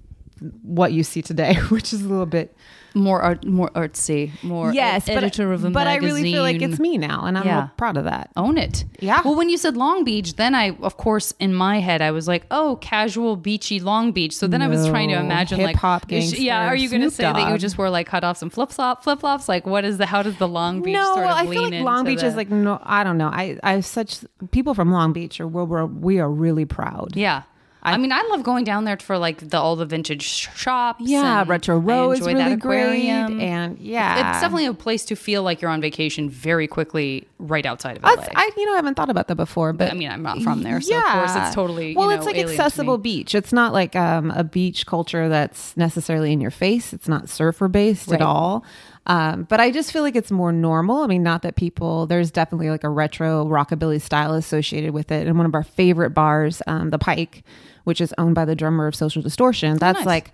what 0.61 0.91
you 0.93 1.03
see 1.03 1.21
today, 1.21 1.55
which 1.69 1.93
is 1.93 2.03
a 2.03 2.07
little 2.07 2.25
bit, 2.25 2.55
more 2.97 3.21
art, 3.21 3.45
more 3.45 3.69
artsy, 3.71 4.31
more 4.43 4.73
yes, 4.73 5.07
ed- 5.07 5.15
but, 5.15 5.23
editor 5.23 5.53
of 5.53 5.63
a 5.63 5.69
but 5.69 5.87
I 5.87 5.97
really 5.97 6.23
feel 6.23 6.41
like 6.41 6.61
it's 6.61 6.79
me 6.79 6.97
now. 6.97 7.25
And 7.25 7.37
I'm 7.37 7.45
Yeah. 7.45 7.67
proud 7.77 7.97
of 7.97 8.03
that. 8.05 8.31
Own 8.35 8.57
it. 8.57 8.83
Yeah. 8.99 9.21
Well, 9.23 9.35
when 9.35 9.49
you 9.49 9.57
said 9.57 9.77
Long 9.77 10.03
Beach, 10.03 10.35
then 10.35 10.55
I, 10.55 10.75
of 10.81 10.97
course, 10.97 11.33
in 11.39 11.53
my 11.53 11.79
head, 11.79 12.01
I 12.01 12.11
was 12.11 12.27
like, 12.27 12.45
oh, 12.51 12.77
casual, 12.81 13.35
beachy 13.35 13.79
Long 13.79 14.11
Beach. 14.11 14.35
So 14.35 14.47
then 14.47 14.61
I 14.61 14.67
was 14.67 14.87
trying 14.87 15.09
to 15.09 15.15
imagine, 15.15 15.59
Hip-hop 15.59 16.11
like, 16.11 16.39
yeah, 16.39 16.67
are 16.67 16.75
you 16.75 16.89
going 16.89 17.01
to 17.01 17.11
say 17.11 17.23
that 17.23 17.51
you 17.51 17.57
just 17.57 17.77
wear 17.77 17.89
like 17.89 18.07
cut 18.07 18.23
off 18.23 18.37
some 18.37 18.49
flip 18.49 18.69
flop 18.71 19.03
flip 19.03 19.19
flops? 19.19 19.47
Like, 19.47 19.65
what 19.65 19.85
is 19.85 19.97
the, 19.97 20.05
how 20.05 20.21
does 20.23 20.37
the 20.37 20.47
Long 20.47 20.81
Beach 20.81 20.93
no, 20.93 21.03
sort 21.13 21.25
well, 21.25 21.35
I 21.35 21.47
feel 21.47 21.63
like 21.69 21.81
Long 21.81 22.05
Beach 22.05 22.19
the- 22.21 22.27
is 22.27 22.35
like 22.35 22.49
no, 22.49 22.79
I 22.83 23.03
don't 23.03 23.17
know. 23.17 23.27
I 23.29 23.57
I 23.63 23.73
have 23.73 23.85
such 23.85 24.19
people 24.51 24.73
from 24.73 24.91
Long 24.91 25.13
Beach 25.13 25.39
are 25.39 25.47
we're, 25.47 25.85
we 25.85 26.19
are 26.19 26.29
really 26.29 26.65
proud. 26.65 27.15
yeah. 27.15 27.43
I, 27.93 27.97
mean, 27.97 28.11
I 28.11 28.21
love 28.29 28.43
going 28.43 28.63
down 28.63 28.83
there 28.85 28.97
for 28.97 29.17
like 29.17 29.49
the 29.49 29.57
all 29.59 29.75
the 29.75 29.85
vintage 29.85 30.23
shops. 30.23 31.01
Yeah, 31.03 31.43
Retro 31.47 31.75
I 31.77 31.79
Row 31.79 32.11
is 32.11 32.21
really 32.21 32.35
that 32.35 32.51
aquarium. 32.51 33.37
great, 33.37 33.47
and 33.47 33.79
yeah, 33.79 34.31
it's 34.31 34.41
definitely 34.41 34.65
a 34.65 34.73
place 34.73 35.05
to 35.05 35.15
feel 35.15 35.43
like 35.43 35.61
you're 35.61 35.71
on 35.71 35.81
vacation 35.81 36.29
very 36.29 36.67
quickly, 36.67 37.27
right 37.39 37.65
outside 37.65 37.97
of 37.97 38.03
That's- 38.03 38.27
LA. 38.33 38.41
I 38.41 38.49
you 38.57 38.65
know 38.65 38.73
I 38.73 38.77
haven't 38.77 38.95
thought 38.95 39.09
about 39.09 39.27
that 39.29 39.35
before, 39.35 39.73
but 39.73 39.91
I 39.91 39.95
mean, 39.95 40.09
I'm 40.09 40.23
not 40.23 40.41
from 40.41 40.63
there, 40.63 40.81
so 40.81 40.97
of 40.97 41.03
course 41.05 41.35
it's 41.35 41.55
totally, 41.55 41.91
you 41.91 41.97
well. 41.97 42.09
know, 42.09 42.15
it's 42.15 42.25
like 42.25 42.37
accessible 42.37 42.97
beach. 42.97 43.33
It's 43.35 43.53
not 43.53 43.73
like 43.73 43.95
um, 43.95 44.31
a 44.31 44.43
beach 44.43 44.85
culture 44.85 45.29
that's 45.29 45.75
necessarily 45.77 46.31
in 46.33 46.41
your 46.41 46.51
face. 46.51 46.93
It's 46.93 47.07
not 47.07 47.29
surfer 47.29 47.67
based 47.67 48.07
Right. 48.09 48.21
at 48.21 48.25
all. 48.25 48.63
Um, 49.05 49.43
but 49.43 49.61
I 49.61 49.71
just 49.71 49.93
feel 49.93 50.01
like 50.03 50.17
it's 50.17 50.31
more 50.31 50.51
normal. 50.51 50.97
I 51.01 51.07
mean, 51.07 51.23
not 51.23 51.41
that 51.43 51.55
people. 51.55 52.07
There's 52.07 52.29
definitely 52.29 52.69
like 52.69 52.83
a 52.83 52.89
retro 52.89 53.45
rockabilly 53.45 54.01
style 54.01 54.33
associated 54.33 54.91
with 54.91 55.13
it. 55.13 55.27
And 55.27 55.37
one 55.37 55.45
of 55.45 55.55
our 55.55 55.63
favorite 55.63 56.09
bars, 56.09 56.61
um, 56.67 56.89
the 56.89 56.97
Pike, 56.99 57.43
which 57.87 58.01
is 58.01 58.13
owned 58.17 58.35
by 58.35 58.43
the 58.43 58.53
drummer 58.53 58.85
of 58.85 58.93
Social 58.93 59.21
Distortion, 59.21 59.75
oh, 59.75 59.77
that's 59.77 59.99
nice. 59.99 60.05
like 60.05 60.31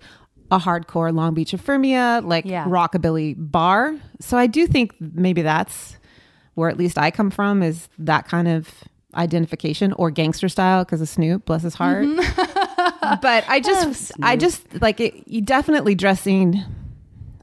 a 0.50 0.58
hardcore 0.58 1.14
Long 1.14 1.34
Beach 1.34 1.54
Ephemia, 1.54 2.20
like 2.24 2.44
Yeah. 2.44 2.64
rockabilly 2.64 3.36
bar. 3.38 3.94
So 4.20 4.36
I 4.36 4.48
do 4.48 4.66
think 4.66 4.92
maybe 4.98 5.40
that's 5.40 5.96
where 6.54 6.68
at 6.68 6.76
least 6.76 6.98
I 6.98 7.12
come 7.12 7.30
from 7.30 7.62
is 7.62 7.88
that 7.96 8.26
kind 8.26 8.48
of 8.48 8.74
identification 9.14 9.92
or 9.92 10.10
gangster 10.10 10.48
style 10.48 10.84
because 10.84 11.00
of 11.00 11.08
Snoop, 11.08 11.44
bless 11.44 11.62
his 11.62 11.74
heart. 11.74 12.04
Mm-hmm. 12.04 13.14
but 13.22 13.44
I 13.48 13.58
oh, 13.58 13.60
just, 13.60 14.10
I 14.20 14.34
just 14.34 14.82
like 14.82 14.98
it. 14.98 15.14
You 15.28 15.40
definitely 15.40 15.94
dressing. 15.94 16.60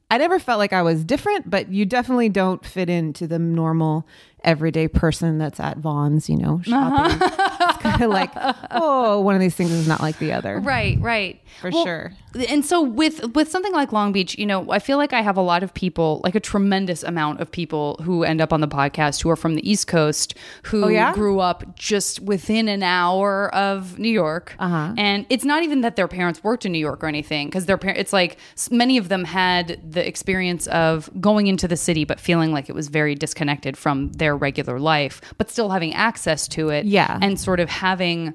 I 0.09 0.17
never 0.17 0.39
felt 0.39 0.59
like 0.59 0.73
I 0.73 0.81
was 0.81 1.05
different, 1.05 1.49
but 1.49 1.69
you 1.69 1.85
definitely 1.85 2.27
don't 2.27 2.65
fit 2.65 2.89
into 2.89 3.27
the 3.27 3.39
normal 3.39 4.05
everyday 4.43 4.89
person 4.89 5.37
that's 5.37 5.59
at 5.61 5.77
Vons, 5.77 6.29
you 6.29 6.35
know, 6.35 6.61
uh-huh. 6.67 7.09
shopping. 7.09 7.27
it's 7.29 7.37
kind 7.37 7.69
of 7.69 7.70
like, 7.99 8.31
oh, 8.71 9.19
one 9.21 9.35
of 9.35 9.41
these 9.41 9.55
things 9.55 9.71
is 9.71 9.87
not 9.87 10.01
like 10.01 10.17
the 10.19 10.33
other. 10.33 10.59
Right, 10.59 10.97
right. 10.99 11.41
For 11.61 11.69
Well, 11.71 11.83
sure. 11.83 12.13
And 12.49 12.65
so 12.65 12.81
with 12.81 13.35
with 13.35 13.51
something 13.51 13.73
like 13.73 13.91
Long 13.91 14.13
Beach, 14.13 14.37
you 14.37 14.45
know, 14.45 14.71
I 14.71 14.79
feel 14.79 14.97
like 14.97 15.11
I 15.11 15.21
have 15.21 15.35
a 15.35 15.41
lot 15.41 15.63
of 15.63 15.73
people, 15.73 16.21
like 16.23 16.33
a 16.33 16.39
tremendous 16.39 17.03
amount 17.03 17.41
of 17.41 17.51
people 17.51 17.99
who 18.03 18.23
end 18.23 18.39
up 18.39 18.53
on 18.53 18.61
the 18.61 18.69
podcast 18.69 19.21
who 19.21 19.29
are 19.29 19.35
from 19.35 19.55
the 19.55 19.69
East 19.69 19.87
Coast 19.87 20.33
who 20.63 20.85
Oh, 20.85 20.87
yeah? 20.87 21.13
grew 21.13 21.39
up 21.41 21.75
just 21.75 22.21
within 22.21 22.69
an 22.69 22.83
hour 22.83 23.53
of 23.53 23.99
New 23.99 24.09
York. 24.09 24.55
Uh-huh. 24.59 24.93
And 24.97 25.25
it's 25.29 25.43
not 25.43 25.63
even 25.63 25.81
that 25.81 25.97
their 25.97 26.07
parents 26.07 26.41
worked 26.43 26.65
in 26.65 26.71
New 26.71 26.79
York 26.79 27.03
or 27.03 27.07
anything 27.07 27.47
because 27.47 27.65
their 27.65 27.77
parents 27.77 27.99
it's 27.99 28.13
like 28.13 28.37
many 28.71 28.97
of 28.97 29.09
them 29.09 29.25
had 29.25 29.79
the 29.91 30.05
experience 30.07 30.67
of 30.67 31.09
going 31.19 31.47
into 31.47 31.67
the 31.67 31.77
city 31.77 32.05
but 32.05 32.19
feeling 32.19 32.53
like 32.53 32.69
it 32.69 32.73
was 32.75 32.87
very 32.87 33.13
disconnected 33.13 33.75
from 33.77 34.09
their 34.13 34.37
regular 34.37 34.79
life, 34.79 35.19
but 35.37 35.49
still 35.51 35.69
having 35.69 35.93
access 35.93 36.47
to 36.47 36.69
it 36.69 36.85
Yeah. 36.85 37.19
and 37.21 37.37
sort 37.39 37.59
of 37.59 37.69
having 37.81 38.33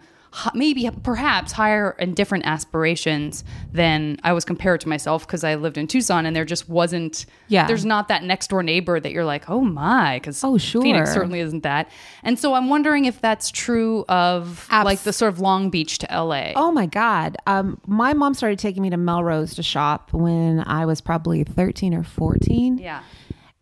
maybe 0.52 0.90
perhaps 1.02 1.52
higher 1.52 1.90
and 1.98 2.14
different 2.14 2.44
aspirations 2.44 3.42
than 3.72 4.18
I 4.22 4.34
was 4.34 4.44
compared 4.44 4.82
to 4.82 4.88
myself 4.88 5.26
because 5.26 5.42
I 5.44 5.54
lived 5.54 5.78
in 5.78 5.86
Tucson 5.86 6.26
and 6.26 6.36
there 6.36 6.44
just 6.44 6.68
wasn't 6.68 7.24
Yeah. 7.48 7.66
there's 7.66 7.86
not 7.86 8.08
that 8.08 8.22
next 8.22 8.48
door 8.50 8.62
neighbor 8.62 9.00
that 9.00 9.12
you're 9.12 9.24
like 9.24 9.48
oh 9.48 9.62
my 9.62 10.18
because 10.18 10.44
Oh, 10.44 10.58
sure. 10.58 10.82
Phoenix 10.82 11.10
certainly 11.14 11.40
isn't 11.40 11.62
that 11.62 11.88
and 12.22 12.38
so 12.38 12.52
I'm 12.52 12.68
wondering 12.68 13.06
if 13.06 13.18
that's 13.22 13.50
true 13.50 14.04
of 14.10 14.66
Abs- 14.68 14.84
like 14.84 14.98
the 15.04 15.12
sort 15.14 15.32
of 15.32 15.40
Long 15.40 15.70
Beach 15.70 15.96
to 16.00 16.06
LA 16.12 16.52
Oh 16.54 16.70
my 16.70 16.84
God. 16.84 17.38
Um, 17.46 17.80
my 17.86 18.12
mom 18.12 18.34
started 18.34 18.58
taking 18.58 18.82
me 18.82 18.90
to 18.90 18.98
Melrose 18.98 19.54
to 19.54 19.62
shop 19.62 20.12
when 20.12 20.60
I 20.66 20.84
was 20.84 21.00
probably 21.00 21.44
13 21.44 21.94
or 21.94 22.02
14. 22.02 22.76
yeah 22.76 23.00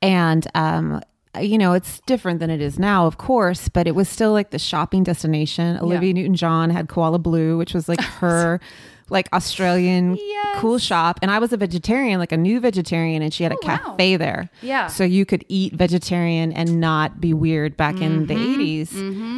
And, 0.03 0.45
um, 0.57 1.01
you 1.41 1.59
know, 1.59 1.73
it's 1.73 2.01
different 2.07 2.41
than 2.41 2.51
it 2.51 2.61
is 2.61 2.79
now, 2.79 3.07
of 3.07 3.19
course, 3.19 3.69
but 3.69 3.87
it 3.87 3.95
was 3.95 4.09
still 4.09 4.33
like 4.33 4.51
the 4.51 4.59
shopping 4.59 5.03
destination. 5.05 5.79
Olivia 5.79 6.13
Newton 6.15 6.35
John 6.35 6.71
had 6.71 6.89
Koala 6.89 7.19
Blue, 7.19 7.57
which 7.59 7.75
was 7.75 7.89
like 7.89 8.01
her 8.21 8.61
like 9.11 9.29
Australian 9.35 10.17
Yes. 10.17 10.57
cool 10.61 10.79
shop, 10.79 11.19
and 11.21 11.31
I 11.31 11.39
was 11.39 11.53
a 11.53 11.59
vegetarian, 11.59 12.19
like 12.19 12.33
a 12.33 12.37
new 12.39 12.59
vegetarian, 12.59 13.21
and 13.23 13.35
she 13.35 13.43
had 13.43 13.53
a 13.53 13.57
Oh, 13.57 13.67
wow. 13.67 13.77
cafe 13.77 14.17
there. 14.17 14.49
Yeah. 14.63 14.87
so 14.87 15.05
you 15.05 15.27
could 15.27 15.45
eat 15.49 15.75
vegetarian 15.75 16.53
and 16.53 16.81
not 16.81 17.21
be 17.21 17.35
weird 17.35 17.77
back 17.77 18.01
in 18.01 18.27
the 18.27 18.35
Mm-hmm. 18.35 18.61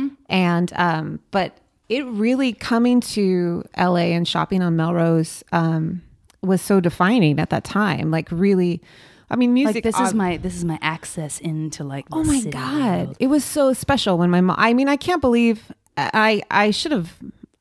80s 0.07 0.11
and 0.29 0.73
um, 0.76 1.21
but 1.31 1.57
it 1.88 2.05
really 2.07 2.53
coming 2.53 3.00
to 3.00 3.65
LA 3.76 4.12
and 4.15 4.26
shopping 4.26 4.62
on 4.62 4.76
Melrose 4.76 5.43
um, 5.53 6.03
was 6.43 6.61
so 6.62 6.81
defining 6.81 7.38
at 7.41 7.50
that 7.50 7.65
time. 7.65 8.11
Like 8.11 8.29
really, 8.31 8.81
I 9.30 9.37
mean, 9.37 9.52
music. 9.54 9.76
like 9.76 9.85
this 9.85 9.99
is 10.00 10.14
my 10.14 10.37
this 10.37 10.54
is 10.56 10.64
my 10.64 10.78
access 10.83 11.40
into 11.40 11.83
like 11.85 12.09
the 12.09 12.16
Oh 12.16 12.25
my 12.25 12.40
god, 12.42 13.06
world. 13.06 13.16
it 13.18 13.26
was 13.26 13.45
so 13.45 13.73
special 13.73 14.18
when 14.18 14.30
my 14.30 14.40
mom. 14.40 14.56
I 14.59 14.73
mean, 14.75 14.88
I 14.88 14.97
can't 14.97 15.21
believe 15.21 15.73
I 15.97 16.42
I 16.50 16.71
should 16.71 16.92
have 16.92 17.12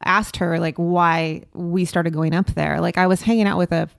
asked 0.03 0.37
her 0.37 0.59
like 0.59 0.75
why 0.75 1.41
we 1.53 1.85
started 1.85 2.13
going 2.13 2.33
up 2.35 2.47
there. 2.53 2.79
Like 2.81 2.97
I 2.97 3.07
was 3.07 3.21
hanging 3.23 3.47
out 3.47 3.57
with 3.57 3.71
a 3.71 3.89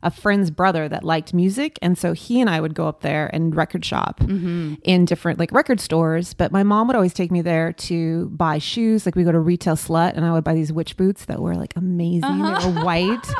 a 0.00 0.12
friend's 0.12 0.52
brother 0.52 0.88
that 0.88 1.02
liked 1.02 1.34
music, 1.34 1.76
and 1.82 1.98
so 1.98 2.12
he 2.12 2.40
and 2.40 2.48
I 2.48 2.60
would 2.60 2.72
go 2.72 2.86
up 2.86 3.00
there 3.00 3.28
and 3.32 3.56
record 3.56 3.84
shop 3.84 4.20
Mm-hmm. 4.20 4.74
in 4.84 5.04
different 5.04 5.40
like 5.40 5.50
record 5.50 5.80
stores. 5.80 6.34
But 6.34 6.52
my 6.52 6.62
mom 6.62 6.86
would 6.86 6.94
always 6.94 7.12
take 7.12 7.32
me 7.32 7.42
there 7.42 7.72
to 7.72 8.26
buy 8.26 8.58
shoes. 8.58 9.04
Like 9.06 9.16
we 9.16 9.24
go 9.24 9.32
to 9.32 9.40
retail 9.40 9.74
slut, 9.74 10.12
and 10.14 10.24
I 10.24 10.30
would 10.30 10.44
buy 10.44 10.54
these 10.54 10.72
witch 10.72 10.96
boots 10.96 11.24
that 11.24 11.40
were 11.40 11.56
like 11.56 11.74
amazing. 11.74 12.22
Uh-huh. 12.22 12.60
They 12.60 12.78
were 12.78 12.84
white. 12.84 13.26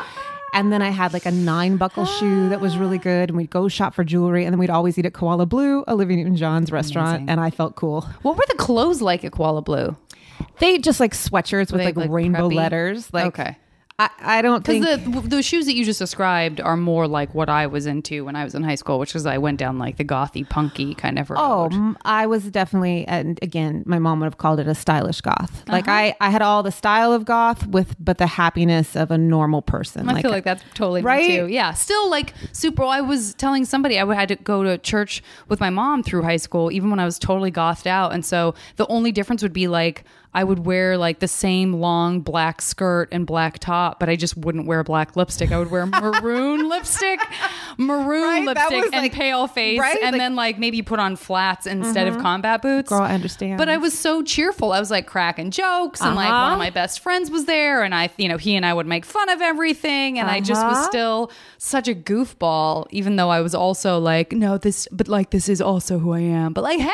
And 0.53 0.71
then 0.73 0.81
I 0.81 0.89
had 0.89 1.13
like 1.13 1.25
a 1.25 1.31
nine 1.31 1.77
buckle 1.77 2.05
shoe 2.05 2.49
that 2.49 2.59
was 2.59 2.77
really 2.77 2.97
good. 2.97 3.29
And 3.29 3.37
we'd 3.37 3.49
go 3.49 3.67
shop 3.67 3.93
for 3.93 4.03
jewelry. 4.03 4.45
And 4.45 4.53
then 4.53 4.59
we'd 4.59 4.69
always 4.69 4.97
eat 4.97 5.05
at 5.05 5.13
Koala 5.13 5.45
Blue, 5.45 5.83
Olivia 5.87 6.17
Newton 6.17 6.35
John's 6.35 6.71
restaurant. 6.71 7.09
Amazing. 7.09 7.29
And 7.29 7.39
I 7.39 7.49
felt 7.49 7.75
cool. 7.75 8.01
What 8.21 8.35
were 8.37 8.43
the 8.47 8.55
clothes 8.57 9.01
like 9.01 9.23
at 9.23 9.31
Koala 9.31 9.61
Blue? 9.61 9.95
They 10.59 10.77
just 10.77 10.99
like 10.99 11.13
sweatshirts 11.13 11.71
with 11.71 11.81
like, 11.83 11.95
like, 11.95 12.09
rainbow 12.09 12.49
preppy? 12.49 12.55
letters. 12.55 13.13
Like, 13.13 13.27
Okay. 13.27 13.57
I, 13.99 14.09
I 14.21 14.41
don't 14.41 14.63
think. 14.65 14.85
Because 14.85 15.03
the 15.23 15.27
the 15.37 15.43
shoes 15.43 15.65
that 15.65 15.75
you 15.75 15.83
just 15.83 15.99
described 15.99 16.61
are 16.61 16.77
more 16.77 17.05
like 17.07 17.35
what 17.35 17.49
I 17.49 17.67
was 17.67 17.85
into 17.85 18.23
when 18.25 18.35
I 18.35 18.43
was 18.45 18.55
in 18.55 18.63
high 18.63 18.75
school, 18.75 18.97
which 18.97 19.13
is 19.13 19.25
I 19.25 19.37
went 19.37 19.59
down 19.59 19.77
like 19.77 19.97
the 19.97 20.05
gothy, 20.05 20.47
punky 20.47 20.95
kind 20.95 21.19
of 21.19 21.29
road. 21.29 21.39
Oh, 21.39 21.95
I 22.05 22.25
was 22.25 22.45
definitely, 22.49 23.05
and 23.07 23.37
again, 23.41 23.83
my 23.85 23.99
mom 23.99 24.21
would 24.21 24.25
have 24.27 24.37
called 24.37 24.59
it 24.61 24.67
a 24.67 24.73
stylish 24.75 25.19
goth. 25.21 25.63
Like 25.67 25.87
Uh-huh. 25.87 25.97
I, 25.97 26.15
I 26.21 26.29
had 26.29 26.41
all 26.41 26.63
the 26.63 26.71
style 26.71 27.11
of 27.11 27.25
goth 27.25 27.67
with, 27.67 27.95
but 27.99 28.17
the 28.19 28.27
happiness 28.27 28.95
of 28.95 29.11
a 29.11 29.17
normal 29.17 29.61
person. 29.61 30.07
I 30.07 30.21
feel 30.21 30.31
like 30.31 30.45
that's 30.45 30.63
totally 30.73 31.01
Right? 31.01 31.27
too. 31.27 31.47
Yeah, 31.47 31.73
still 31.73 32.09
like 32.09 32.33
super. 32.53 32.83
I 32.85 33.01
was 33.01 33.33
telling 33.33 33.65
somebody 33.65 33.99
I 33.99 34.03
would- 34.05 34.15
had 34.15 34.29
to 34.29 34.35
go 34.37 34.63
to 34.63 34.77
church 34.77 35.21
with 35.49 35.59
my 35.59 35.69
mom 35.69 36.03
through 36.03 36.21
high 36.23 36.37
school, 36.37 36.71
even 36.71 36.89
when 36.89 36.99
I 36.99 37.05
was 37.05 37.19
totally 37.19 37.51
gothed 37.51 37.85
out. 37.87 38.13
And 38.13 38.25
so 38.25 38.55
the 38.77 38.87
only 38.87 39.11
difference 39.11 39.43
would 39.43 39.53
be 39.53 39.67
like 39.67 40.05
I 40.33 40.43
would 40.43 40.65
wear 40.65 40.95
like 40.97 41.19
the 41.19 41.27
same 41.27 41.73
long 41.73 42.21
black 42.21 42.61
skirt 42.61 43.09
and 43.11 43.25
black 43.25 43.57
top, 43.57 43.99
but 43.99 44.09
I 44.09 44.15
just 44.15 44.37
wouldn't 44.37 44.67
wear 44.67 44.83
black 44.83 45.15
lipstick. 45.15 45.51
I 45.51 45.57
would 45.57 45.71
wear 45.71 45.85
maroon 45.87 46.69
lipstick, 46.73 47.19
maroon 47.77 48.23
Right, 48.23 48.45
lipstick, 48.45 48.93
and 48.93 49.03
like- 49.03 49.13
pale 49.13 49.47
face, 49.47 49.79
right? 49.79 49.95
and 49.95 50.01
Like- 50.03 50.09
Mm-hmm. 50.09 50.17
then 50.19 50.35
like 50.35 50.59
maybe 50.59 50.81
put 50.81 50.99
on 50.99 51.15
flats 51.15 51.65
instead 51.65 52.07
of 52.07 52.17
combat 52.19 52.61
boots. 52.61 52.89
Girl, 52.89 53.01
I 53.01 53.13
understand. 53.13 53.57
But 53.57 53.69
I 53.69 53.77
was 53.77 53.97
so 53.97 54.21
cheerful. 54.21 54.71
I 54.71 54.79
was 54.79 54.91
like 54.91 55.07
cracking 55.07 55.49
jokes, 55.51 56.01
and 56.01 56.15
like 56.15 56.27
one 56.29 56.35
Uh-huh. 56.35 56.53
of 56.53 56.59
my 56.59 56.69
best 56.69 56.99
friends 56.99 57.31
was 57.31 57.45
there, 57.45 57.83
and 57.83 57.95
I, 57.95 58.09
you 58.17 58.27
know, 58.29 58.37
he 58.37 58.55
and 58.55 58.65
I 58.65 58.73
would 58.73 58.85
make 58.87 59.05
fun 59.05 59.29
of 59.29 59.41
everything, 59.41 60.19
and 60.19 60.29
I 60.29 60.39
just 60.41 60.63
was 60.65 60.77
Uh-huh. 60.77 60.87
still 60.89 61.31
such 61.57 61.87
a 61.87 61.95
goofball, 61.95 62.85
even 62.91 63.15
though 63.15 63.29
I 63.29 63.41
was 63.41 63.55
also 63.55 63.97
like, 63.99 64.31
no, 64.33 64.57
this, 64.57 64.87
but 64.91 65.07
like 65.07 65.31
this 65.31 65.49
is 65.49 65.61
also 65.61 65.97
who 65.99 66.13
I 66.13 66.19
am. 66.19 66.53
But 66.53 66.63
like, 66.63 66.79
hey, 66.79 66.89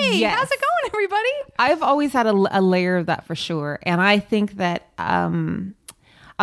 Yes. 0.00 0.32
how's 0.38 0.50
it 0.50 0.60
going, 0.60 0.90
everybody? 0.94 1.28
I've 1.58 1.82
always 1.82 2.12
had 2.12 2.26
a, 2.26 2.30
a 2.56 2.60
layer 2.68 2.96
of 2.96 3.06
that 3.06 3.24
for 3.26 3.34
sure. 3.34 3.78
And 3.82 4.00
I 4.00 4.18
think 4.18 4.56
that 4.56 4.88
um 4.98 5.74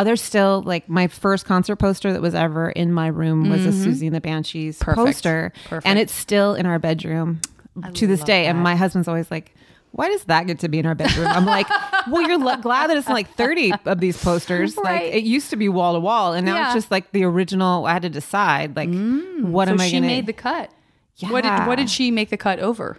there's 0.04 0.22
still 0.22 0.62
like 0.66 0.90
my 0.90 1.08
first 1.08 1.46
concert 1.46 1.78
poster 1.78 2.12
that 2.12 2.22
was 2.22 2.36
ever 2.36 2.70
in 2.70 2.92
my 2.92 3.08
room 3.08 3.50
was 3.50 3.66
a 3.66 3.70
Siouxsie 3.70 4.08
and 4.08 4.14
the 4.16 4.20
Banshees 4.20 4.78
Mm-hmm. 4.80 4.84
Perfect. 4.92 5.06
poster. 5.08 5.54
Perfect. 5.70 5.88
And 5.88 5.98
it's 6.00 6.14
still 6.14 6.54
in 6.56 6.66
our 6.66 6.80
bedroom 6.80 7.40
to 7.94 8.06
this 8.08 8.22
day. 8.24 8.46
And 8.48 8.60
my 8.60 8.76
husband's 8.76 9.08
always 9.08 9.32
like, 9.32 9.56
why 9.92 10.10
does 10.10 10.26
that 10.26 10.48
get 10.48 10.60
to 10.60 10.68
be 10.68 10.80
in 10.80 10.86
our 10.86 10.96
bedroom? 10.96 11.28
I'm 11.28 11.46
like, 11.46 11.68
well, 12.12 12.22
you're 12.28 12.38
glad 12.58 12.90
that 12.90 12.98
it's 12.98 13.08
like 13.08 13.34
30 13.36 13.72
of 13.86 14.02
these 14.02 14.22
posters. 14.22 14.76
Like 14.76 15.04
it 15.04 15.24
used 15.24 15.50
to 15.52 15.56
be 15.56 15.70
wall 15.70 15.94
to 15.94 16.00
wall, 16.02 16.34
and 16.34 16.46
now 16.46 16.56
Yeah. 16.56 16.66
it's 16.66 16.74
just 16.74 16.92
like 16.92 17.14
the 17.14 17.24
original. 17.24 17.86
I 17.86 17.94
had 17.94 18.02
to 18.02 18.10
decide, 18.10 18.76
like, 18.76 18.90
what 19.40 19.70
so 19.70 19.74
am 19.76 19.80
I 19.80 19.88
she 19.88 20.02
to? 20.02 20.06
made 20.06 20.26
the 20.26 20.34
cut. 20.34 20.70
Yeah. 21.16 21.32
What 21.32 21.44
did 21.46 21.68
what 21.68 21.78
did 21.78 21.90
she 21.90 22.12
make 22.12 22.30
the 22.30 22.36
cut 22.38 22.60
over? 22.60 22.98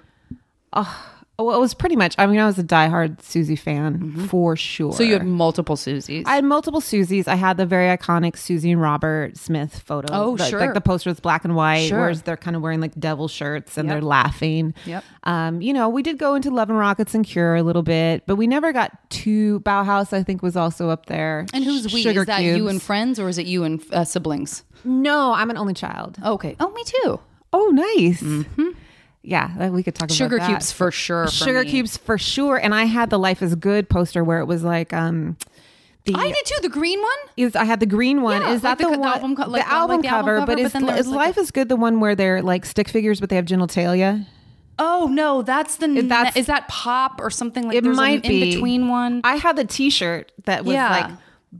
Well, 1.38 1.54
it 1.54 1.60
was 1.60 1.74
pretty 1.74 1.96
much. 1.96 2.14
I 2.16 2.26
mean, 2.26 2.38
I 2.38 2.46
was 2.46 2.58
a 2.58 2.64
diehard 2.64 3.18
Siouxsie 3.18 3.58
fan 3.58 4.26
for 4.28 4.56
sure. 4.56 4.88
Mm-hmm. 4.90 4.96
So 4.96 5.02
you 5.02 5.12
had 5.12 5.26
multiple 5.26 5.76
Siouxsies. 5.76 6.22
I 6.26 6.36
had 6.36 6.44
multiple 6.44 6.80
Siouxsies. 6.80 7.28
I 7.28 7.34
had 7.34 7.58
the 7.58 7.66
very 7.66 7.94
iconic 7.94 8.36
Siouxsie 8.36 8.72
and 8.72 8.80
Robert 8.80 9.36
Smith 9.36 9.80
photo. 9.84 10.08
Oh, 10.12 10.36
The- 10.38 10.46
sure. 10.46 10.60
Like 10.60 10.72
the 10.72 10.80
poster 10.80 11.10
was 11.10 11.20
black 11.20 11.44
and 11.44 11.54
white, 11.54 11.88
Sure. 11.88 11.98
whereas 12.00 12.22
they're 12.22 12.38
kind 12.38 12.56
of 12.56 12.62
wearing 12.62 12.80
like 12.80 12.98
devil 12.98 13.28
shirts 13.28 13.76
and 13.76 13.86
Yep. 13.86 13.94
they're 13.94 14.02
laughing. 14.02 14.72
Yep. 14.86 15.04
Um, 15.24 15.60
you 15.60 15.74
know, 15.74 15.90
we 15.90 16.02
did 16.02 16.16
go 16.16 16.36
into 16.36 16.50
Love 16.50 16.70
and 16.70 16.78
Rockets 16.78 17.14
and 17.14 17.26
Cure 17.26 17.56
a 17.56 17.62
little 17.62 17.82
bit, 17.82 18.22
but 18.26 18.36
we 18.36 18.46
never 18.46 18.72
got 18.72 18.92
to 19.10 19.60
Bauhaus. 19.60 20.14
I 20.14 20.22
think 20.22 20.42
was 20.42 20.56
also 20.56 20.88
up 20.88 21.04
there. 21.04 21.44
and 21.52 21.62
who's 21.64 21.92
we? 21.92 22.00
Sugar 22.02 22.20
is 22.20 22.26
that 22.28 22.44
you 22.44 22.68
and 22.68 22.80
friends, 22.80 23.18
or 23.20 23.28
is 23.28 23.36
it 23.36 23.44
you 23.46 23.64
and 23.64 23.82
uh, 23.92 24.04
siblings? 24.04 24.62
No, 24.84 25.34
I'm 25.34 25.50
an 25.50 25.58
only 25.58 25.74
child. 25.74 26.16
Okay. 26.24 26.56
Oh, 26.60 26.70
me 26.70 26.82
too. 26.84 27.20
Oh, 27.52 27.68
nice. 27.72 28.22
Yeah, 29.28 29.70
we 29.70 29.82
could 29.82 29.94
talk 29.96 30.08
Sugar 30.10 30.36
about 30.36 30.44
that. 30.44 30.46
Sugar 30.46 30.54
Cubes 30.58 30.72
for 30.72 30.90
sure. 30.92 31.24
for 31.26 31.30
Sugar 31.32 31.64
me. 31.64 31.70
cubes 31.70 31.96
for 31.96 32.16
sure. 32.16 32.56
And 32.56 32.72
I 32.72 32.84
had 32.84 33.10
the 33.10 33.18
Life 33.18 33.42
is 33.42 33.56
Good 33.56 33.88
poster 33.88 34.22
where 34.22 34.38
it 34.38 34.44
was 34.46 34.62
like 34.62 34.92
um 34.92 35.36
the 36.04 36.14
I 36.14 36.28
did 36.30 36.44
too. 36.46 36.54
The 36.62 36.68
green 36.68 37.00
one. 37.02 37.18
is 37.36 37.56
I 37.56 37.64
had 37.64 37.80
the 37.80 37.86
green 37.86 38.22
one. 38.22 38.40
Yeah, 38.42 38.52
is 38.52 38.62
that 38.62 38.78
like 38.78 38.86
the 38.88 38.94
the, 38.94 38.98
one? 39.00 39.08
album 39.12 39.34
co- 39.34 39.42
like 39.48 39.64
the 39.64 39.68
like 39.68 39.68
album 39.68 40.02
the 40.02 40.08
album 40.08 40.24
cover, 40.26 40.36
cover, 40.38 40.46
but 40.46 40.56
but 40.56 40.58
is, 40.60 40.72
then 40.72 40.88
is 40.96 41.08
Life 41.08 41.36
is 41.38 41.50
Good 41.50 41.68
the 41.68 41.74
one 41.74 41.98
where 41.98 42.14
they're 42.14 42.40
like 42.42 42.64
stick 42.64 42.88
figures, 42.88 43.18
but 43.18 43.28
they 43.28 43.34
have 43.36 43.46
genitalia? 43.46 44.24
Oh 44.78 45.08
no, 45.10 45.42
that's 45.42 45.76
the. 45.76 45.86
Is 45.86 46.06
that's- 46.08 46.36
is 46.36 46.46
that 46.46 46.68
pop 46.68 47.20
or 47.20 47.30
something 47.30 47.64
like? 47.66 47.76
It 47.78 47.82
there's 47.82 47.96
might 47.96 48.24
an 48.24 48.30
be 48.30 48.42
in 48.42 48.50
between 48.50 48.88
one. 48.88 49.22
I 49.24 49.34
had 49.36 49.56
the 49.56 49.64
T-shirt 49.64 50.30
that 50.44 50.64
was 50.64 50.74
Yeah. 50.74 50.90
like 50.90 51.10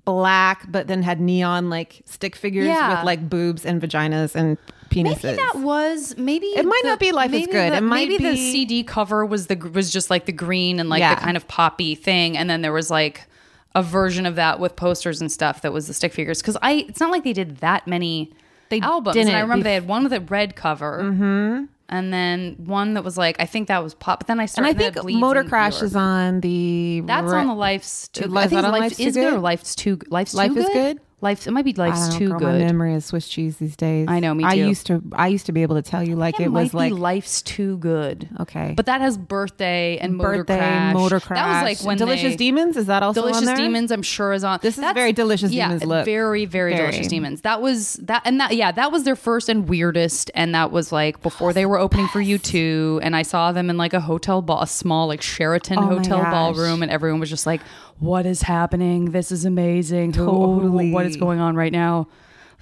black, 0.05 0.71
but 0.71 0.87
then 0.89 1.03
had 1.03 1.21
neon 1.21 1.71
like 1.71 2.03
stick 2.05 2.37
figures 2.37 2.67
Yeah. 2.67 2.97
with 2.99 3.05
like 3.07 3.29
boobs 3.29 3.65
and 3.65 3.81
vaginas 3.81 4.35
and 4.35 4.59
penises. 4.91 5.23
Maybe 5.25 5.37
that 5.37 5.55
was 5.57 6.15
maybe 6.17 6.47
It 6.47 6.65
might 6.67 6.83
not 6.85 6.99
be 7.01 7.13
Life 7.13 7.33
is 7.33 7.47
Good. 7.47 7.73
The, 7.73 7.77
It 7.77 7.81
might 7.83 8.09
maybe 8.09 8.23
the 8.23 8.37
CD 8.37 8.85
cover 8.85 9.25
was 9.27 9.47
the 9.49 9.57
was 9.57 9.91
just 9.91 10.11
like 10.11 10.27
the 10.27 10.33
green 10.33 10.79
and 10.81 10.89
like 10.89 11.01
Yeah. 11.01 11.15
the 11.15 11.21
kind 11.21 11.37
of 11.37 11.49
poppy 11.49 11.95
thing, 11.95 12.37
and 12.37 12.49
then 12.51 12.63
there 12.63 12.73
was 12.73 12.91
like 12.91 13.27
a 13.75 13.83
version 13.83 14.25
of 14.27 14.37
that 14.37 14.59
with 14.59 14.75
posters 14.77 15.21
and 15.21 15.31
stuff 15.31 15.61
that 15.63 15.73
was 15.73 15.87
the 15.87 15.93
stick 15.95 16.13
figures. 16.13 16.41
Because 16.41 16.57
I, 16.63 16.87
it's 16.89 16.99
not 17.01 17.11
like 17.11 17.25
they 17.25 17.35
did 17.35 17.59
that 17.59 17.87
many 17.87 18.33
They 18.71 18.81
albums. 18.81 19.13
didn't 19.15 19.29
And 19.29 19.37
I 19.37 19.41
remember 19.41 19.61
bef- 19.63 19.65
they 19.65 19.75
had 19.75 19.87
one 19.87 20.03
with 20.05 20.13
a 20.15 20.21
red 20.21 20.57
cover. 20.57 21.03
Mm-hmm. 21.03 21.65
And 21.89 22.13
then 22.13 22.57
one 22.59 22.95
that 22.95 23.05
was 23.05 23.17
like 23.17 23.37
I 23.39 23.47
think 23.47 23.69
that 23.69 23.83
was 23.83 23.95
pop, 23.95 24.21
but 24.21 24.27
then 24.27 24.41
I 24.41 24.47
started. 24.47 24.71
and. 24.81 24.99
I 24.99 25.03
think 25.03 25.19
Motor 25.19 25.45
Crash 25.45 25.83
is 25.83 25.95
on 25.95 26.41
the. 26.41 27.03
That's 27.05 27.31
re- 27.31 27.39
on 27.39 27.47
the 27.47 27.55
Life's 27.55 28.09
Too. 28.09 28.25
Is 28.25 28.35
I 28.35 28.41
think 28.49 28.51
that 28.63 28.65
on 28.65 28.73
Life 28.73 28.81
Life's 28.81 28.97
Too 28.97 29.03
is 29.05 29.15
good? 29.15 29.35
or 29.35 29.39
Life's 29.39 29.75
Too 29.75 29.99
Life's 30.09 30.35
Life 30.35 30.53
too 30.53 30.59
is 30.59 30.67
good. 30.67 30.97
Good? 30.97 31.01
Life 31.27 31.49
it 31.49 31.51
might 31.51 31.65
be 31.65 31.73
Life's 31.73 32.17
Too 32.17 32.29
girl, 32.29 32.39
Good. 32.39 32.61
My 32.61 32.67
memory 32.67 32.95
is 32.95 33.07
Swiss 33.07 33.27
cheese 33.27 33.57
these 33.57 33.75
days. 33.75 34.07
I 34.09 34.21
know, 34.21 34.33
me 34.33 34.45
too. 34.45 34.49
I 34.49 34.53
used 34.53 34.87
to. 34.87 35.03
I 35.11 35.27
used 35.27 35.47
to 35.47 35.53
be 35.53 35.63
able 35.63 35.75
to 35.75 35.83
tell 35.83 36.01
you 36.01 36.15
like 36.15 36.39
it, 36.39 36.45
it, 36.45 36.49
might 36.51 36.63
was 36.63 36.75
like 36.75 36.93
Life's 36.93 37.43
Too 37.43 37.79
Good. 37.79 38.29
Okay. 38.39 38.75
but 38.77 38.87
that 38.87 39.01
has 39.01 39.19
birthday 39.19 39.99
and 39.99 40.15
motor 40.15 40.45
birthday 40.45 40.59
crash. 40.59 40.95
motor 40.95 41.19
crash. 41.19 41.39
That 41.39 41.49
was 41.49 41.63
like 41.65 41.85
when 41.85 41.99
Delicious 41.99 42.35
they, 42.35 42.37
Demons. 42.37 42.77
Is 42.77 42.87
that 42.87 43.03
also 43.03 43.23
Delicious? 43.23 43.59
Demons, 43.59 43.91
I'm 43.91 44.03
sure 44.03 44.35
is 44.35 44.45
on. 44.45 44.61
This 44.63 44.79
is 44.79 44.85
very 44.95 45.13
Delicious 45.13 45.51
yeah, 45.51 45.67
Demons 45.67 45.85
look. 45.85 46.05
Very, 46.05 46.45
very, 46.45 46.77
Very. 46.77 46.93
Delicious 46.93 47.09
Demons. 47.09 47.41
That 47.41 47.61
was 47.61 47.95
that, 47.95 48.23
and 48.25 48.39
that, 48.39 48.55
yeah, 48.55 48.71
that 48.71 48.93
was 48.93 49.03
their 49.03 49.17
first 49.17 49.49
and 49.49 49.69
weirdest, 49.69 50.31
and 50.33 50.55
that 50.55 50.71
was 50.71 50.93
like 50.93 51.23
before 51.23 51.53
they 51.53 51.67
were 51.67 51.81
opening 51.81 52.07
for 52.07 52.21
U2, 52.21 53.01
and 53.03 53.17
I 53.17 53.23
saw 53.23 53.51
them 53.51 53.69
in 53.69 53.77
like 53.77 53.95
a 53.95 54.01
hotel 54.01 54.43
ball, 54.43 54.63
a 54.63 54.69
small 54.69 55.09
like 55.09 55.23
Sheraton 55.23 55.79
Oh 55.79 55.87
hotel 55.87 56.23
ballroom, 56.23 56.85
and 56.85 56.93
everyone 56.93 57.19
was 57.19 57.31
just 57.31 57.47
like, 57.47 57.63
"What 57.99 58.27
is 58.27 58.43
happening? 58.43 59.13
This 59.13 59.33
is 59.33 59.45
amazing. 59.45 60.13
Totally. 60.13 60.93
what 60.93 61.07
is 61.07 61.17
going 61.17 61.41
on 61.41 61.57
right 61.57 61.73
now?" 61.73 62.09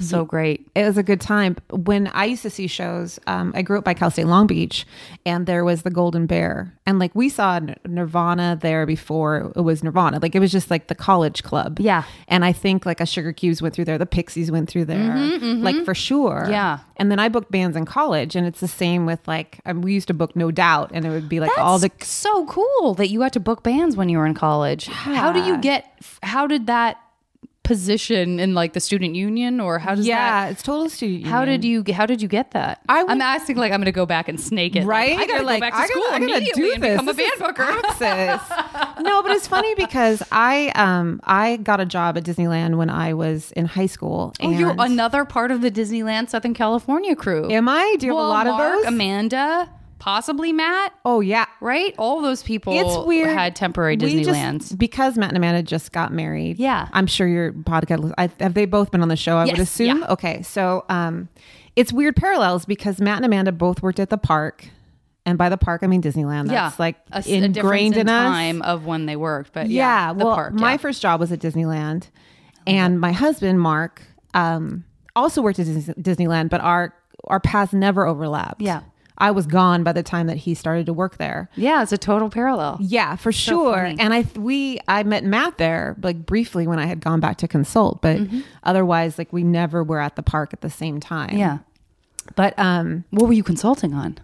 So 0.01 0.25
great. 0.25 0.67
it 0.75 0.85
was 0.85 0.99
a 0.99 1.03
good 1.03 1.21
time. 1.21 1.57
When 1.71 2.09
I 2.09 2.25
used 2.25 2.43
to 2.43 2.51
see 2.51 2.67
shows, 2.67 3.19
um, 3.27 3.53
I 3.55 3.63
grew 3.63 3.79
up 3.79 3.85
by 3.85 3.95
Cal 3.95 4.11
State 4.11 4.27
Long 4.27 4.47
Beach, 4.47 4.85
and 5.25 5.47
there 5.47 5.65
was 5.65 5.83
the 5.83 5.91
Golden 5.91 6.27
Bear, 6.27 6.77
and 6.85 6.99
like 6.99 7.15
we 7.15 7.29
saw 7.29 7.61
Nirvana 7.87 8.59
there 8.61 8.87
before 8.87 9.53
it 9.57 9.61
was 9.63 9.83
Nirvana. 9.85 10.19
Like 10.21 10.35
it 10.35 10.41
was 10.41 10.51
just 10.53 10.71
like 10.71 10.89
the 10.89 10.95
college 10.95 11.43
club. 11.43 11.79
Yeah. 11.81 12.05
and 12.29 12.45
I 12.45 12.53
think 12.53 12.85
like 12.87 13.01
a 13.01 13.07
Sugar 13.07 13.33
Cubes 13.33 13.63
went 13.63 13.75
through 13.75 13.85
there, 13.85 13.99
the 13.99 14.07
Pixies 14.07 14.51
went 14.51 14.69
through 14.69 14.87
there, 14.87 15.15
like 15.41 15.85
for 15.85 15.95
sure. 15.95 16.43
Mm-hmm, 16.43 16.51
Yeah. 16.53 16.79
and 16.97 17.11
then 17.11 17.19
I 17.19 17.29
booked 17.29 17.51
bands 17.51 17.77
in 17.77 17.85
college, 17.85 18.35
and 18.37 18.47
it's 18.47 18.61
the 18.61 18.69
same 18.69 19.07
with 19.07 19.27
like 19.29 19.61
um, 19.65 19.81
we 19.83 19.93
used 19.95 20.09
to 20.09 20.15
book 20.15 20.35
No 20.35 20.51
Doubt, 20.51 20.91
and 20.93 21.05
it 21.07 21.11
would 21.11 21.29
be 21.29 21.41
like 21.41 21.57
all 21.59 21.79
the 21.79 21.91
so 22.01 22.47
cool 22.47 22.95
that 22.95 23.09
you 23.09 23.21
got 23.21 23.33
to 23.35 23.41
book 23.41 23.63
bands 23.63 23.97
when 23.97 24.09
you 24.09 24.19
were 24.19 24.27
in 24.27 24.35
college. 24.35 24.87
How 24.87 25.33
do 25.33 25.41
you 25.45 25.57
get? 25.59 25.87
How 26.23 26.47
did 26.47 26.67
that? 26.67 26.99
Position 27.65 28.39
in 28.39 28.55
like 28.55 28.75
the 28.75 28.81
student 28.81 29.17
union 29.17 29.59
or 29.59 29.79
how 29.81 29.95
does 29.95 30.07
yeah, 30.07 30.45
that 30.45 30.53
it's 30.53 30.63
total 30.63 30.89
student. 30.89 31.27
how 31.27 31.45
did 31.45 31.65
you 31.65 31.83
how 31.93 32.07
did 32.07 32.23
you 32.23 32.29
get 32.29 32.53
that? 32.53 32.81
I 32.89 33.05
I'm 33.09 33.21
asking 33.21 33.57
like 33.57 33.73
I'm 33.73 33.79
going 33.81 33.87
to 33.87 33.93
go 33.93 34.07
back 34.07 34.29
and 34.29 34.39
snake 34.41 34.77
it. 34.77 34.81
Like, 34.81 34.89
right? 34.89 35.13
I 35.19 35.27
got 35.27 35.27
to 35.27 35.33
You're 35.33 35.41
go 35.41 35.47
like, 35.47 35.61
back 35.61 35.73
to 35.73 35.79
I 35.81 35.87
school 35.87 36.03
gotta, 36.03 36.15
I 36.15 36.19
gotta 36.21 36.37
immediately 36.37 36.63
do 36.63 36.73
and 36.75 36.83
this. 36.83 36.93
become 36.93 37.09
a 37.09 37.13
This 37.15 37.39
band 37.39 37.57
booker. 37.57 39.03
no, 39.03 39.23
but 39.23 39.33
it's 39.33 39.47
funny 39.49 39.75
because 39.75 40.23
I 40.31 40.69
um 40.75 41.21
I 41.25 41.57
got 41.57 41.81
a 41.81 41.87
job 41.87 42.17
at 42.19 42.25
Disneyland 42.25 42.77
when 42.77 42.91
I 42.91 43.15
was 43.15 43.51
in 43.53 43.65
high 43.67 43.87
school. 43.87 44.33
Oh, 44.41 44.51
you're 44.51 44.75
another 44.79 45.25
part 45.25 45.51
of 45.51 45.61
the 45.63 45.71
Disneyland 45.71 46.29
Southern 46.29 46.55
California 46.55 47.17
crew. 47.17 47.51
Am 47.51 47.69
I? 47.69 47.97
Do 47.99 48.07
you 48.07 48.13
have 48.17 48.25
a 48.25 48.29
lot 48.29 48.47
Mark, 48.47 48.61
of 48.77 48.83
those? 48.85 48.93
Amanda, 48.93 49.69
possibly 50.05 50.53
Matt, 50.53 50.93
oh 51.07 51.21
yeah. 51.21 51.47
right? 51.63 51.95
All 51.97 52.21
those 52.21 52.43
people 52.43 52.75
It's 52.79 53.07
weird. 53.07 53.31
had 53.31 53.57
temporary 53.57 53.97
We 53.97 54.23
just- 54.23 54.29
Disneylands. 54.39 54.77
because 54.79 55.17
Matt 55.17 55.31
and 55.31 55.39
Amanda 55.39 55.63
just 55.63 55.93
got 55.93 56.13
married. 56.13 56.59
Yeah. 56.59 56.89
I'm 56.93 57.07
sure 57.07 57.27
your 57.27 57.53
podcast. 57.55 58.13
I, 58.19 58.29
have 58.39 58.53
they 58.53 58.67
both 58.67 58.91
been 58.91 59.01
on 59.01 59.09
the 59.09 59.17
show? 59.17 59.39
I 59.39 59.47
would 59.47 59.59
assume. 59.59 60.01
yeah. 60.01 60.07
Okay, 60.11 60.43
so 60.43 60.85
um, 60.91 61.31
it's 61.75 61.91
weird 61.91 62.17
parallels 62.17 62.67
because 62.67 63.01
Matt 63.01 63.17
and 63.17 63.25
Amanda 63.25 63.51
both 63.51 63.81
worked 63.81 63.99
at 63.99 64.11
the 64.11 64.19
park, 64.19 64.69
and 65.25 65.39
by 65.39 65.49
the 65.49 65.57
park 65.57 65.83
I 65.83 65.87
mean 65.87 66.03
Disneyland. 66.03 66.49
That's 66.49 66.75
yeah, 66.75 66.85
like 66.85 66.97
a, 67.11 67.17
s- 67.17 67.27
a 67.27 67.37
ingrained 67.43 67.95
in, 67.95 68.03
in, 68.03 68.09
us. 68.11 68.31
time 68.31 68.61
of 68.61 68.85
when 68.85 69.07
they 69.07 69.17
worked. 69.17 69.55
But 69.55 69.71
Yeah. 69.71 70.09
yeah, 70.09 70.13
the 70.13 70.27
well, 70.27 70.35
park, 70.35 70.53
my 70.53 70.73
yeah. 70.73 70.77
first 70.77 71.01
job 71.01 71.19
was 71.19 71.33
at 71.33 71.39
Disneyland, 71.39 72.11
and 72.67 73.01
my 73.01 73.13
husband 73.13 73.59
Mark 73.59 74.03
um, 74.35 74.85
also 75.17 75.41
worked 75.41 75.59
at 75.61 75.67
Disneyland, 75.67 76.51
but 76.51 76.61
our 76.61 76.93
our 77.25 77.41
paths 77.41 77.73
never 77.73 78.07
overlapped. 78.07 78.61
Yeah. 78.61 78.83
I 79.17 79.31
was 79.31 79.47
gone 79.47 79.85
by 79.85 79.93
the 79.93 80.03
time 80.03 80.27
that 80.27 80.39
he 80.39 80.55
started 80.55 80.87
to 80.87 80.93
work 80.93 81.19
there. 81.19 81.49
yeah, 81.55 81.83
it's 81.83 81.93
a 81.93 81.99
total 81.99 82.29
parallel. 82.31 82.79
Yeah, 82.81 83.15
for 83.17 83.31
sure. 83.31 83.75
funny. 83.77 83.97
And 84.01 84.13
I 84.13 84.27
we 84.35 84.81
I 84.89 85.03
met 85.05 85.23
Matt 85.25 85.57
there 85.59 85.95
like 86.03 86.27
briefly 86.27 86.67
when 86.67 86.79
I 86.81 86.87
had 86.87 87.01
gone 87.01 87.21
back 87.21 87.37
to 87.39 87.49
consult, 87.49 88.03
but 88.03 88.21
otherwise 88.65 89.17
like 89.19 89.33
we 89.33 89.45
never 89.45 89.85
were 89.85 90.01
at 90.01 90.17
the 90.17 90.23
park 90.23 90.53
at 90.53 90.63
the 90.63 90.71
same 90.71 90.99
time. 91.01 91.37
Yeah. 91.37 91.59
But 92.37 92.59
um 92.59 93.05
What 93.11 93.27
were 93.29 93.35
you 93.35 93.45
consulting 93.45 93.95
on? 93.95 94.19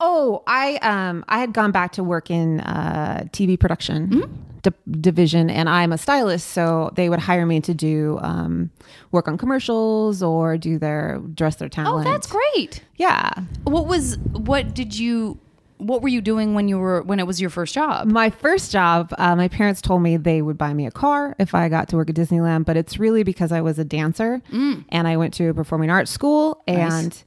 oh, 0.00 0.42
I 0.46 0.76
um 0.76 1.24
I 1.28 1.38
had 1.38 1.52
gone 1.52 1.70
back 1.70 1.92
to 1.92 2.02
work 2.04 2.30
in 2.30 2.60
uh 2.60 3.24
TV 3.32 3.58
production 3.60 4.08
Mm-hmm. 4.08 4.57
Di- 4.70 4.76
division 5.00 5.50
and 5.50 5.68
I'm 5.68 5.92
a 5.92 5.98
stylist, 5.98 6.48
so 6.48 6.90
they 6.94 7.08
would 7.08 7.18
hire 7.20 7.46
me 7.46 7.60
to 7.62 7.74
do 7.74 8.18
um 8.22 8.70
work 9.12 9.28
on 9.28 9.38
commercials 9.38 10.22
or 10.22 10.56
do 10.58 10.78
their 10.78 11.18
dress 11.34 11.56
their 11.56 11.68
talent. 11.68 12.06
Oh, 12.06 12.10
that's 12.10 12.26
great. 12.26 12.82
Yeah. 12.96 13.30
What 13.64 13.86
was 13.86 14.18
what 14.18 14.74
did 14.74 14.98
you 14.98 15.38
what 15.78 16.02
were 16.02 16.08
you 16.08 16.20
doing 16.20 16.54
when 16.54 16.66
you 16.68 16.76
were 16.78 17.02
when 17.02 17.20
it 17.20 17.26
was 17.26 17.40
your 17.40 17.50
first 17.50 17.72
job? 17.72 18.08
My 18.08 18.30
first 18.30 18.72
job, 18.72 19.14
uh, 19.16 19.36
my 19.36 19.46
parents 19.46 19.80
told 19.80 20.02
me 20.02 20.16
they 20.16 20.42
would 20.42 20.58
buy 20.58 20.74
me 20.74 20.86
a 20.86 20.90
car 20.90 21.36
if 21.38 21.54
I 21.54 21.68
got 21.68 21.88
to 21.90 21.96
work 21.96 22.10
at 22.10 22.16
Disneyland, 22.16 22.64
but 22.64 22.76
it's 22.76 22.98
really 22.98 23.22
because 23.22 23.52
I 23.52 23.60
was 23.60 23.78
a 23.78 23.84
dancer 23.84 24.42
and 24.50 25.06
I 25.08 25.16
went 25.16 25.34
to 25.34 25.48
a 25.50 25.54
performing 25.54 25.88
arts 25.90 26.10
school 26.10 26.62
and 26.66 27.22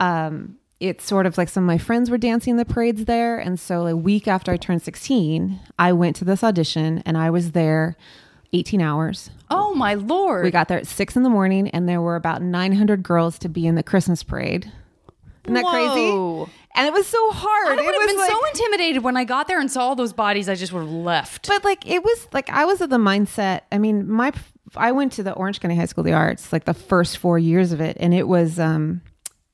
um, 0.00 0.56
it's 0.78 1.04
sort 1.04 1.26
of 1.26 1.38
like 1.38 1.48
some 1.48 1.64
of 1.64 1.66
my 1.66 1.78
friends 1.78 2.10
were 2.10 2.18
dancing 2.18 2.56
the 2.56 2.64
parades 2.64 3.06
there. 3.06 3.38
And 3.38 3.58
so 3.58 3.86
a 3.86 3.96
week 3.96 4.28
after 4.28 4.52
I 4.52 4.56
turned 4.56 4.82
16, 4.82 5.58
I 5.78 5.92
went 5.92 6.16
to 6.16 6.24
this 6.24 6.44
audition 6.44 7.02
and 7.06 7.16
I 7.16 7.30
was 7.30 7.52
there 7.52 7.96
18 8.52 8.80
hours. 8.80 9.30
Oh 9.50 9.74
my 9.74 9.94
lord. 9.94 10.44
We 10.44 10.50
got 10.50 10.68
there 10.68 10.78
at 10.78 10.86
six 10.86 11.16
in 11.16 11.22
the 11.22 11.30
morning 11.30 11.68
and 11.70 11.88
there 11.88 12.00
were 12.00 12.16
about 12.16 12.42
900 12.42 13.02
girls 13.02 13.38
to 13.40 13.48
be 13.48 13.66
in 13.66 13.74
the 13.74 13.82
Christmas 13.82 14.22
parade. 14.22 14.70
Isn't 15.44 15.54
that 15.54 15.64
Whoa. 15.64 16.44
crazy? 16.44 16.52
And 16.74 16.86
it 16.86 16.92
was 16.92 17.06
so 17.06 17.30
hard. 17.30 17.68
I 17.68 17.82
would 17.82 17.84
have 17.84 17.94
was 17.94 18.06
been 18.06 18.18
like, 18.18 18.30
so 18.30 18.46
intimidated 18.48 19.02
when 19.02 19.16
I 19.16 19.24
got 19.24 19.48
there 19.48 19.60
and 19.60 19.70
saw 19.70 19.80
all 19.82 19.96
those 19.96 20.12
bodies. 20.12 20.48
I 20.48 20.56
just 20.56 20.72
would 20.74 20.80
have 20.80 20.90
left. 20.90 21.48
But 21.48 21.64
like 21.64 21.88
it 21.88 22.04
was 22.04 22.28
like 22.32 22.50
I 22.50 22.66
was 22.66 22.82
of 22.82 22.90
the 22.90 22.98
mindset. 22.98 23.62
I 23.72 23.78
mean, 23.78 24.10
my 24.10 24.32
I 24.76 24.92
went 24.92 25.12
to 25.12 25.22
the 25.22 25.32
Orange 25.32 25.60
County 25.60 25.76
High 25.76 25.86
School 25.86 26.02
of 26.02 26.06
the 26.06 26.12
Arts 26.12 26.52
like 26.52 26.64
the 26.64 26.74
first 26.74 27.16
four 27.16 27.38
years 27.38 27.72
of 27.72 27.80
it, 27.80 27.96
and 27.98 28.12
it 28.12 28.28
was 28.28 28.58
um 28.58 29.00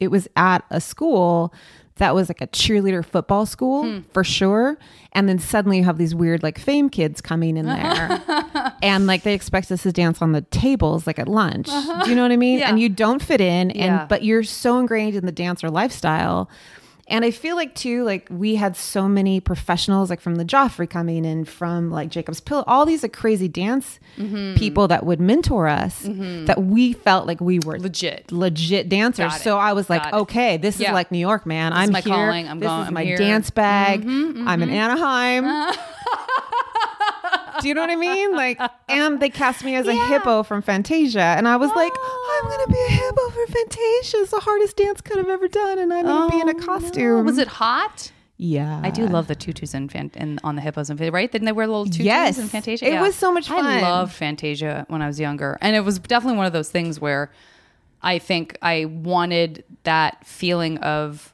it 0.03 0.11
was 0.11 0.27
at 0.37 0.65
a 0.71 0.81
school 0.81 1.55
that 1.97 2.15
was 2.15 2.29
like 2.29 2.41
a 2.41 2.47
cheerleader 2.49 3.05
football 3.05 3.47
school 3.47 3.85
hmm. 3.85 4.01
for 4.13 4.25
sure. 4.25 4.77
And 5.13 5.29
then 5.29 5.39
suddenly 5.39 5.79
you 5.79 5.85
have 5.85 5.99
these 5.99 6.15
weird 6.15 6.43
like 6.43 6.59
fame 6.59 6.89
kids 6.89 7.21
coming 7.21 7.57
in 7.57 7.67
there, 7.67 8.23
and 8.83 9.07
like 9.07 9.23
they 9.23 9.35
expect 9.35 9.71
us 9.71 9.83
to 9.83 9.93
dance 9.93 10.21
on 10.23 10.33
the 10.33 10.41
tables 10.41 11.07
like 11.07 11.19
at 11.19 11.29
lunch. 11.29 11.67
Do 11.67 12.09
you 12.11 12.17
know 12.17 12.23
what 12.23 12.33
I 12.33 12.37
mean? 12.37 12.59
Yeah. 12.59 12.71
And 12.71 12.81
you 12.81 12.89
don't 12.89 13.23
fit 13.23 13.41
in, 13.41 13.71
and 13.71 13.75
Yeah. 13.75 14.07
but 14.09 14.25
you're 14.25 14.43
so 14.43 14.79
ingrained 14.79 15.15
in 15.15 15.27
the 15.27 15.33
dancer 15.33 15.71
lifestyle. 15.71 16.49
And 17.09 17.25
I 17.25 17.31
feel 17.33 17.57
like 17.57 17.75
too, 17.75 18.05
like 18.05 18.29
we 18.31 18.55
had 18.55 18.77
so 18.77 19.09
many 19.09 19.41
professionals, 19.41 20.09
like 20.09 20.21
from 20.21 20.37
the 20.37 20.45
Joffrey 20.45 20.89
coming 20.89 21.25
in, 21.25 21.45
from 21.45 21.91
like 21.91 22.09
Jacob's 22.11 22.41
Pill, 22.41 22.63
all 22.67 22.87
these 22.87 23.03
like 23.03 23.13
crazy 23.13 23.49
dance 23.49 23.99
Mm-hmm. 24.19 24.57
people 24.59 24.89
that 24.89 25.07
would 25.07 25.21
mentor 25.21 25.67
us, 25.69 26.01
that 26.07 26.63
we 26.63 26.93
felt 26.93 27.27
like 27.27 27.41
we 27.41 27.59
were 27.61 27.79
Legit. 27.79 28.31
legit 28.31 28.91
dancers. 28.91 29.35
So 29.41 29.57
I 29.59 29.73
was 29.73 29.89
like, 29.89 30.03
Got 30.03 30.13
it. 30.13 30.17
okay, 30.23 30.57
this 30.59 30.79
Yeah. 30.79 30.91
is 30.91 30.93
like 30.95 31.11
New 31.11 31.19
York, 31.19 31.47
man. 31.47 31.73
is 31.73 31.79
I'm 31.79 31.93
my 31.93 32.01
here. 32.03 32.13
calling. 32.15 32.47
I'm 32.47 32.61
this 32.61 32.69
going- 32.69 32.83
is 32.83 32.89
I'm 32.89 32.95
my 32.95 33.05
here. 33.05 33.17
Mm-hmm, 33.17 33.25
dance 33.27 33.51
bag. 33.51 34.05
I'm 34.05 34.63
in 34.63 34.69
Anaheim. 34.71 35.45
Do 37.63 37.69
you 37.69 37.75
know 37.75 37.81
what 37.81 37.91
I 37.91 37.97
mean? 37.97 38.35
Like, 38.35 38.61
and 38.89 39.21
they 39.21 39.31
cast 39.31 39.65
me 39.65 39.77
as 39.77 39.87
a 39.87 39.95
hippo 40.09 40.43
from 40.43 40.63
Fantasia, 40.63 41.21
and 41.21 41.47
I 41.47 41.57
was 41.57 41.71
like, 41.77 41.93
oh. 41.95 42.43
I'm 42.43 42.51
gonna 42.51 42.73
be 42.73 42.85
a 42.89 42.91
hippo 42.91 43.31
for 43.31 43.47
Fantasia. 43.47 44.17
It's 44.19 44.31
the 44.33 44.41
hardest 44.41 44.77
dance 44.77 45.01
cut 45.01 45.19
I've 45.19 45.29
ever 45.29 45.47
done, 45.49 45.79
and 45.79 45.93
I'm 45.93 46.05
gonna 46.05 46.31
be 46.31 46.41
in 46.41 46.49
a 46.49 46.59
oh, 46.61 46.67
costume. 46.67 47.21
Oh, 47.21 47.23
Was 47.23 47.39
it 47.39 47.47
hot? 47.49 48.11
Yeah, 48.37 48.81
I 48.83 48.91
do 48.91 49.07
love 49.07 49.29
the 49.29 49.37
tutus 49.37 49.73
and, 49.75 49.93
fan- 49.93 50.11
and 50.15 50.41
on 50.43 50.57
the 50.57 50.63
hippos 50.63 50.91
and 50.91 51.01
right. 51.13 51.31
Didn't 51.31 51.47
they 51.47 51.53
wear 51.53 51.69
little 51.69 51.85
tutus 51.85 52.01
Yes. 52.01 52.39
in 52.39 52.49
Fantasia? 52.49 52.87
It 52.87 53.01
was 53.01 53.15
so 53.15 53.33
much 53.33 53.47
fun. 53.47 53.65
I 53.65 53.81
loved 53.81 54.13
Fantasia 54.13 54.85
when 54.89 55.01
I 55.01 55.07
was 55.07 55.21
younger, 55.21 55.57
and 55.61 55.77
it 55.77 55.81
was 55.81 56.01
definitely 56.01 56.39
one 56.39 56.47
of 56.47 56.53
those 56.53 56.69
things 56.69 57.01
where 57.01 57.31
I 58.03 58.19
think 58.19 58.59
I 58.61 58.87
wanted 58.87 59.63
that 59.85 60.27
feeling 60.27 60.79
of 60.79 61.33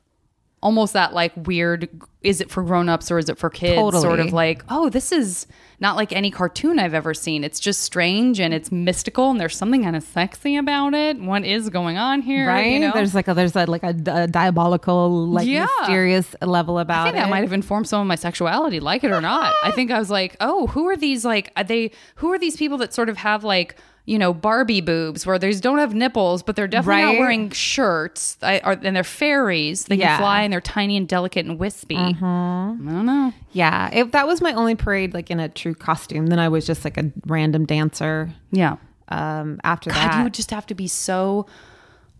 almost 0.62 0.92
that 0.94 1.12
like 1.14 1.33
weird. 1.37 1.88
Is 2.21 2.40
it 2.40 2.51
for 2.51 2.64
grown-ups 2.64 3.12
or 3.12 3.18
is 3.18 3.29
it 3.29 3.38
for 3.38 3.49
kids? 3.49 4.01
Sort 4.01 4.18
of 4.18 4.33
like, 4.33 4.64
oh, 4.68 4.88
this 4.90 5.12
is 5.12 5.47
not 5.79 5.94
like 5.94 6.12
any 6.12 6.33
cartoon 6.33 6.81
I've 6.81 6.92
ever 6.92 7.14
seen. 7.14 7.44
It's 7.44 7.61
just 7.61 7.83
strange 7.83 8.40
and 8.40 8.53
it's 8.53 8.73
mystical, 8.73 9.31
and 9.31 9.40
there's 9.40 9.57
something 9.57 9.85
kind 9.85 9.94
of 9.94 10.03
sexy 10.03 10.57
about 10.57 10.94
it. 10.94 11.21
What 11.21 11.44
is 11.44 11.68
going 11.71 11.97
on 11.97 12.21
here? 12.23 12.49
right. 12.49 12.73
You 12.73 12.81
know? 12.81 12.90
There's 12.92 13.14
like 13.14 13.29
a 13.29 13.35
there's 13.35 13.55
a, 13.55 13.66
like 13.66 13.85
a, 13.85 13.94
a 14.07 14.27
diabolical, 14.27 15.29
like 15.29 15.47
Yeah. 15.47 15.68
mysterious 15.81 16.35
level 16.42 16.81
about 16.81 17.03
I 17.03 17.05
think 17.05 17.16
it. 17.16 17.21
that 17.21 17.31
might 17.31 17.42
have 17.42 17.53
informed 17.53 17.87
some 17.88 18.01
of 18.01 18.07
my 18.09 18.16
sexuality, 18.16 18.81
like 18.81 19.05
it 19.05 19.12
or 19.12 19.21
not. 19.21 19.55
I 19.62 19.71
think 19.77 19.92
I 19.92 19.99
was 20.01 20.11
like, 20.11 20.37
oh, 20.40 20.66
who 20.66 20.88
are 20.88 20.97
these? 20.97 21.25
Like, 21.25 21.53
are 21.57 21.62
they 21.64 21.92
who 22.16 22.33
are 22.33 22.38
these 22.38 22.57
people 22.57 22.79
that 22.79 22.92
sort 22.92 23.09
of 23.09 23.16
have 23.18 23.44
like 23.44 23.77
you 24.09 24.18
know 24.18 24.33
Barbie 24.33 24.81
boobs 24.81 25.27
where 25.27 25.38
they 25.38 25.53
don't 25.53 25.79
have 25.79 25.94
nipples, 25.94 26.42
but 26.42 26.57
they're 26.57 26.66
definitely 26.66 27.03
not 27.03 27.18
wearing 27.18 27.51
shirts, 27.51 28.38
I, 28.42 28.61
or, 28.64 28.73
and 28.73 28.97
they're 28.97 29.05
fairies. 29.05 29.85
They 29.85 29.97
Yeah. 29.97 30.16
can 30.16 30.18
fly 30.21 30.42
and 30.42 30.53
they're 30.53 30.61
tiny 30.62 30.97
and 30.97 31.07
delicate 31.07 31.44
and 31.47 31.59
wispy. 31.59 31.97
I 31.97 32.12
don't 32.12 33.07
know. 33.07 33.33
yeah. 33.53 33.90
If 33.92 34.12
that 34.12 34.27
was 34.27 34.40
my 34.40 34.53
only 34.55 34.75
parade, 34.75 35.12
like 35.14 35.31
in 35.31 35.38
a 35.40 35.49
true 35.49 35.75
costume, 35.75 36.29
then 36.29 36.38
I 36.38 36.49
was 36.49 36.66
just 36.66 36.85
like 36.85 36.97
a 36.97 37.12
random 37.27 37.66
dancer. 37.66 38.31
Yeah. 38.51 38.77
Um, 39.09 39.61
after 39.62 39.90
God, 39.90 39.97
that, 39.97 40.18
you 40.18 40.25
would 40.25 40.35
just 40.35 40.51
have 40.51 40.66
to 40.66 40.75
be 40.75 40.87
so. 40.88 41.47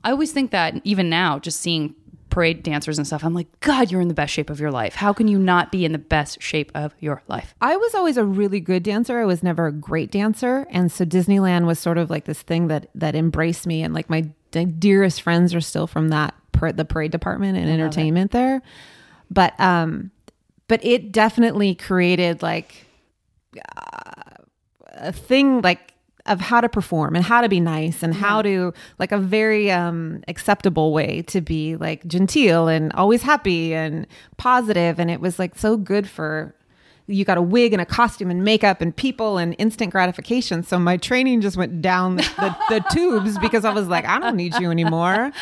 I 0.05 0.11
always 0.11 0.33
think 0.33 0.51
that 0.53 0.75
even 0.85 1.09
now, 1.11 1.39
just 1.39 1.61
seeing 1.61 1.95
parade 2.31 2.63
dancers 2.63 2.99
and 2.99 3.07
stuff, 3.07 3.25
I'm 3.25 3.35
like, 3.35 3.49
God, 3.61 3.91
you're 3.91 4.01
in 4.01 4.09
the 4.09 4.15
best 4.15 4.33
shape 4.33 4.51
of 4.51 4.61
your 4.61 4.71
life. 4.71 4.95
How 4.95 5.13
can 5.13 5.29
you 5.29 5.39
not 5.39 5.73
be 5.73 5.85
in 5.85 5.93
the 5.93 5.99
best 5.99 6.43
shape 6.43 6.71
of 6.75 6.95
your 7.01 7.23
life? 7.29 7.55
I 7.61 7.77
was 7.77 7.95
always 7.95 8.17
a 8.17 8.25
really 8.25 8.61
good 8.61 8.83
dancer. 8.83 9.21
I 9.21 9.25
was 9.25 9.43
never 9.43 9.67
a 9.67 9.73
great 9.73 10.11
dancer, 10.11 10.67
and 10.71 10.91
so 10.91 11.05
Disneyland 11.05 11.67
was 11.67 11.79
sort 11.79 11.99
of 11.99 12.11
like 12.11 12.25
this 12.25 12.43
thing 12.43 12.69
that 12.69 12.89
that 12.95 13.15
embraced 13.15 13.67
me. 13.67 13.83
And 13.83 13.95
like 13.95 14.11
my 14.11 14.29
d- 14.51 14.65
dearest 14.65 15.23
friends 15.23 15.55
are 15.55 15.61
still 15.61 15.87
from 15.87 16.09
that 16.09 16.35
par- 16.53 16.73
the 16.73 16.85
parade 16.85 17.11
department 17.11 17.59
and 17.59 17.69
entertainment 17.69 18.31
there. 18.33 18.63
But 19.31 19.59
um, 19.61 20.11
but 20.69 20.85
it 20.85 21.13
definitely 21.13 21.75
created 21.75 22.43
like 22.43 22.87
uh, 23.77 24.43
a 24.95 25.13
thing 25.13 25.61
like 25.63 25.95
of 26.29 26.41
how 26.41 26.61
to 26.61 26.69
perform 26.69 27.17
and 27.17 27.25
how 27.25 27.41
to 27.41 27.49
be 27.49 27.61
nice 27.61 28.03
and 28.03 28.15
how 28.15 28.43
to 28.43 28.73
like 28.99 29.13
a 29.13 29.19
very 29.19 29.71
um 29.71 30.23
acceptable 30.29 30.93
way 30.93 31.23
to 31.23 31.41
be 31.41 31.77
like 31.77 32.07
genteel 32.07 32.69
and 32.69 32.93
always 32.93 33.23
happy 33.23 33.75
and 33.75 34.07
positive. 34.37 34.99
And 34.99 35.11
it 35.11 35.21
was 35.21 35.39
like 35.39 35.57
so 35.57 35.77
good 35.77 36.09
for 36.09 36.55
you 37.11 37.25
got 37.25 37.39
a 37.39 37.43
wig 37.43 37.73
and 37.73 37.81
a 37.83 37.87
costume 37.87 38.31
and 38.31 38.45
makeup 38.45 38.81
and 38.81 38.95
people 38.95 39.39
and 39.39 39.55
instant 39.59 39.91
gratification 39.91 40.63
so 40.63 40.79
my 40.79 40.97
training 40.97 41.41
just 41.41 41.57
went 41.57 41.81
down 41.81 42.17
the, 42.17 42.23
the, 42.39 42.57
the 42.69 42.85
tubes 42.93 43.39
because 43.39 43.65
i 43.65 43.73
was 43.73 43.89
like 43.89 44.05
i 44.05 44.19
don't 44.19 44.37
need 44.37 44.55
you 44.61 44.71
anymore 44.71 45.33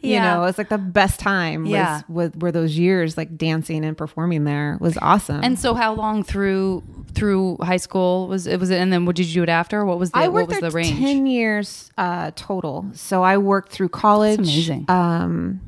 you 0.00 0.10
Yeah. 0.14 0.34
know 0.34 0.44
it's 0.44 0.58
like 0.58 0.68
the 0.68 0.78
best 0.78 1.20
time 1.20 1.62
was, 1.62 1.70
Yeah. 1.70 2.00
was 2.08 2.32
were 2.34 2.50
those 2.52 2.76
years 2.76 3.16
like 3.16 3.36
dancing 3.38 3.84
and 3.84 3.96
performing 3.96 4.44
there 4.44 4.76
was 4.80 4.98
awesome 5.00 5.42
And 5.44 5.58
so, 5.58 5.74
how 5.74 5.94
long 5.94 6.22
through 6.24 6.82
through 7.14 7.56
high 7.60 7.76
school 7.76 8.26
was 8.28 8.46
it? 8.46 8.58
Was 8.58 8.70
it? 8.70 8.78
And 8.80 8.92
then, 8.92 9.04
what 9.06 9.16
did 9.16 9.26
you 9.26 9.34
do 9.34 9.42
it 9.42 9.48
after? 9.50 9.84
What 9.84 9.98
was 9.98 10.10
the 10.12 10.18
I 10.18 10.28
what 10.28 10.34
worked 10.34 10.48
was 10.48 10.60
there 10.60 10.70
the 10.70 10.76
range? 10.76 10.98
ten 10.98 11.26
years 11.26 11.90
uh, 11.98 12.30
total. 12.34 12.86
So 12.94 13.22
I 13.22 13.36
worked 13.38 13.70
through 13.70 13.90
college, 13.90 14.38
amazing. 14.38 14.86
um, 14.88 15.60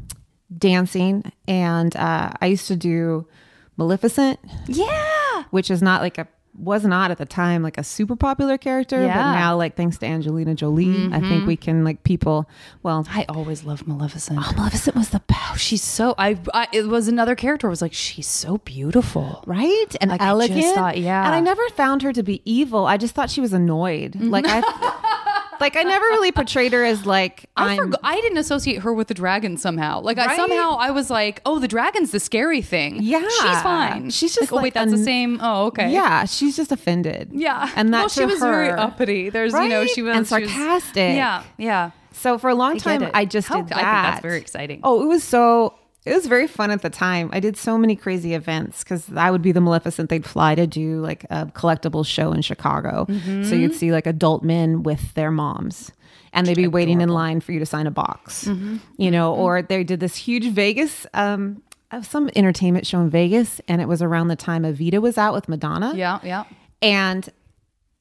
dancing, 0.57 1.31
and 1.47 1.95
uh, 1.97 2.33
I 2.40 2.47
used 2.47 2.67
to 2.69 2.77
do 2.77 3.27
Maleficent, 3.77 4.38
yeah, 4.69 5.05
which 5.51 5.71
is 5.71 5.83
not 5.83 6.03
like 6.03 6.19
a 6.19 6.27
was 6.57 6.85
not 6.85 7.11
at 7.11 7.19
the 7.19 7.27
time 7.27 7.63
like 7.63 7.79
a 7.79 7.85
super 7.85 8.15
popular 8.15 8.57
character, 8.57 9.01
but 9.01 9.33
now 9.33 9.57
like 9.57 9.75
thanks 9.77 9.99
to 9.99 10.07
Angelina 10.07 10.55
Jolie, 10.55 11.09
I 11.09 11.19
think 11.19 11.25
mm-hmm. 11.25 11.47
we 11.47 11.57
can 11.57 11.83
like 11.85 12.05
people. 12.05 12.49
Well, 12.83 13.07
I 13.11 13.25
always 13.29 13.65
loved 13.65 13.89
Maleficent. 13.89 14.39
Oh, 14.41 14.53
Maleficent 14.57 14.95
was 14.97 15.09
the 15.11 15.21
best, 15.27 15.61
she's 15.61 15.83
so 15.83 16.15
I, 16.17 16.39
I 16.53 16.69
it 16.73 16.87
was 16.87 17.09
another 17.09 17.35
character 17.35 17.67
I 17.67 17.71
was 17.71 17.83
like 17.83 17.93
she's 17.93 18.29
so 18.29 18.59
beautiful. 18.59 19.43
right? 19.47 19.97
And 20.01 20.11
Like, 20.11 20.21
I 20.21 20.27
just 20.27 20.31
elegant. 20.31 20.75
thought- 20.75 20.99
yeah. 20.99 21.27
And 21.27 21.35
I 21.35 21.41
never 21.41 21.69
found 21.71 22.03
her 22.03 22.13
to 22.13 22.23
be 22.23 22.41
evil. 22.45 22.87
I 22.87 22.99
just 22.99 23.15
thought 23.15 23.31
she 23.31 23.41
was 23.41 23.53
annoyed. 23.53 24.13
Mm-hmm. 24.13 24.31
Like 24.31 24.45
I, 24.47 24.61
like 25.61 25.77
I 25.77 25.83
never 25.83 26.05
really 26.07 26.33
portrayed 26.33 26.73
her 26.73 26.85
as 26.85 27.07
like 27.07 27.47
I 27.57 27.73
I'm. 27.73 27.77
forgot, 27.79 28.01
I 28.03 28.21
didn't 28.21 28.38
associate 28.38 28.83
her 28.83 28.93
with 28.93 29.09
the 29.09 29.14
dragon 29.14 29.57
somehow. 29.57 30.01
Like 30.01 30.19
I 30.19 30.27
Right? 30.27 30.37
somehow 30.37 30.77
I 30.79 30.90
was 30.90 31.11
like, 31.11 31.40
oh, 31.47 31.59
the 31.59 31.69
dragon's 31.69 32.11
the 32.11 32.21
scary 32.21 32.62
thing. 32.62 32.99
Yeah. 33.01 33.21
she's 33.23 33.62
fine. 33.62 34.11
She's 34.11 34.35
just 34.35 34.51
like, 34.53 34.53
oh 34.53 34.57
wait, 34.57 34.62
like 34.62 34.75
that's 34.75 34.90
the 34.93 35.05
same. 35.05 35.38
Oh, 35.43 35.67
okay. 35.67 35.90
Yeah, 35.93 36.25
she's 36.25 36.57
just 36.57 36.73
offended. 36.73 37.31
yeah. 37.33 37.71
and 37.77 37.93
that 37.95 38.01
well, 38.01 38.09
she 38.09 38.21
to 38.21 38.27
was 38.27 38.38
very 38.40 38.69
her- 38.69 38.79
uppity. 38.79 39.31
There's 39.31 39.53
you 39.53 39.69
know 39.69 39.81
Right? 39.81 39.90
she 39.90 40.03
was 40.03 40.17
And 40.17 40.27
she 40.27 40.35
was- 40.43 40.51
sarcastic. 40.53 41.17
yeah, 41.17 41.43
yeah. 41.59 41.90
So 42.12 42.38
for 42.38 42.49
a 42.51 42.55
long 42.55 42.75
get 42.75 42.83
time, 42.85 43.03
it. 43.03 43.11
I 43.14 43.25
just 43.25 43.49
How- 43.49 43.62
did 43.62 43.73
I 43.73 43.83
that. 43.83 44.03
think 44.03 44.12
that's 44.14 44.23
very 44.23 44.38
exciting. 44.38 44.81
Oh, 44.85 45.03
it 45.03 45.07
was 45.07 45.25
so. 45.25 45.75
It 46.05 46.14
was 46.14 46.27
very 46.27 46.47
fun 46.47 46.71
at 46.71 46.83
the 46.83 46.90
time. 46.90 47.31
I 47.33 47.40
did 47.40 47.57
so 47.57 47.79
many 47.79 47.97
crazy 47.97 48.35
events 48.35 48.85
because 48.85 49.11
I 49.17 49.31
would 49.31 49.40
be 49.40 49.53
the 49.53 49.61
Maleficent. 49.62 50.11
They'd 50.11 50.27
fly 50.27 50.55
to 50.55 50.67
do 50.67 51.01
like 51.01 51.25
a 51.31 51.47
collectible 51.47 52.05
show 52.07 52.33
in 52.33 52.43
Chicago. 52.43 53.07
Mm-hmm. 53.09 53.45
So 53.45 53.55
you'd 53.55 53.75
see 53.75 53.90
like 53.90 54.07
adult 54.07 54.43
men 54.43 54.83
with 54.83 55.14
their 55.14 55.31
moms, 55.31 55.93
and 56.35 56.47
they'd 56.47 56.57
be 56.57 56.67
waiting 56.67 57.01
in 57.01 57.09
line 57.09 57.40
for 57.40 57.53
you 57.53 57.59
to 57.59 57.67
sign 57.67 57.87
a 57.87 57.90
box. 57.90 58.45
Mm-hmm. 58.45 58.77
You 58.99 59.11
know, 59.11 59.35
or 59.35 59.62
they 59.62 59.83
did 59.83 60.01
this 60.01 60.17
huge 60.17 60.49
Vegas. 60.51 61.07
Um, 61.14 61.62
of 61.90 62.05
some 62.05 62.29
entertainment 62.35 62.87
show 62.87 63.01
in 63.01 63.09
Vegas, 63.09 63.61
and 63.69 63.81
it 63.81 63.87
was 63.87 64.03
around 64.03 64.27
the 64.27 64.35
time 64.35 64.64
Evita 64.64 65.01
was 65.01 65.17
out 65.17 65.33
with 65.33 65.49
Madonna 65.49 65.93
Yeah, 65.95 66.19
yeah. 66.25 66.43
and 66.83 67.29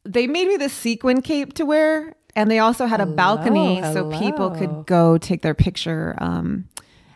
they 0.03 0.25
made 0.25 0.47
me 0.47 0.57
this 0.57 0.73
sequin 0.73 1.21
cape 1.21 1.53
to 1.55 1.65
wear 1.65 2.15
and 2.35 2.49
they 2.49 2.57
also 2.57 2.87
had 2.87 3.01
a 3.01 3.05
balcony 3.05 3.83
so 3.83 4.09
people 4.19 4.49
could 4.49 4.87
go 4.87 5.19
take 5.19 5.43
their 5.43 5.53
picture 5.53 6.15
um 6.17 6.67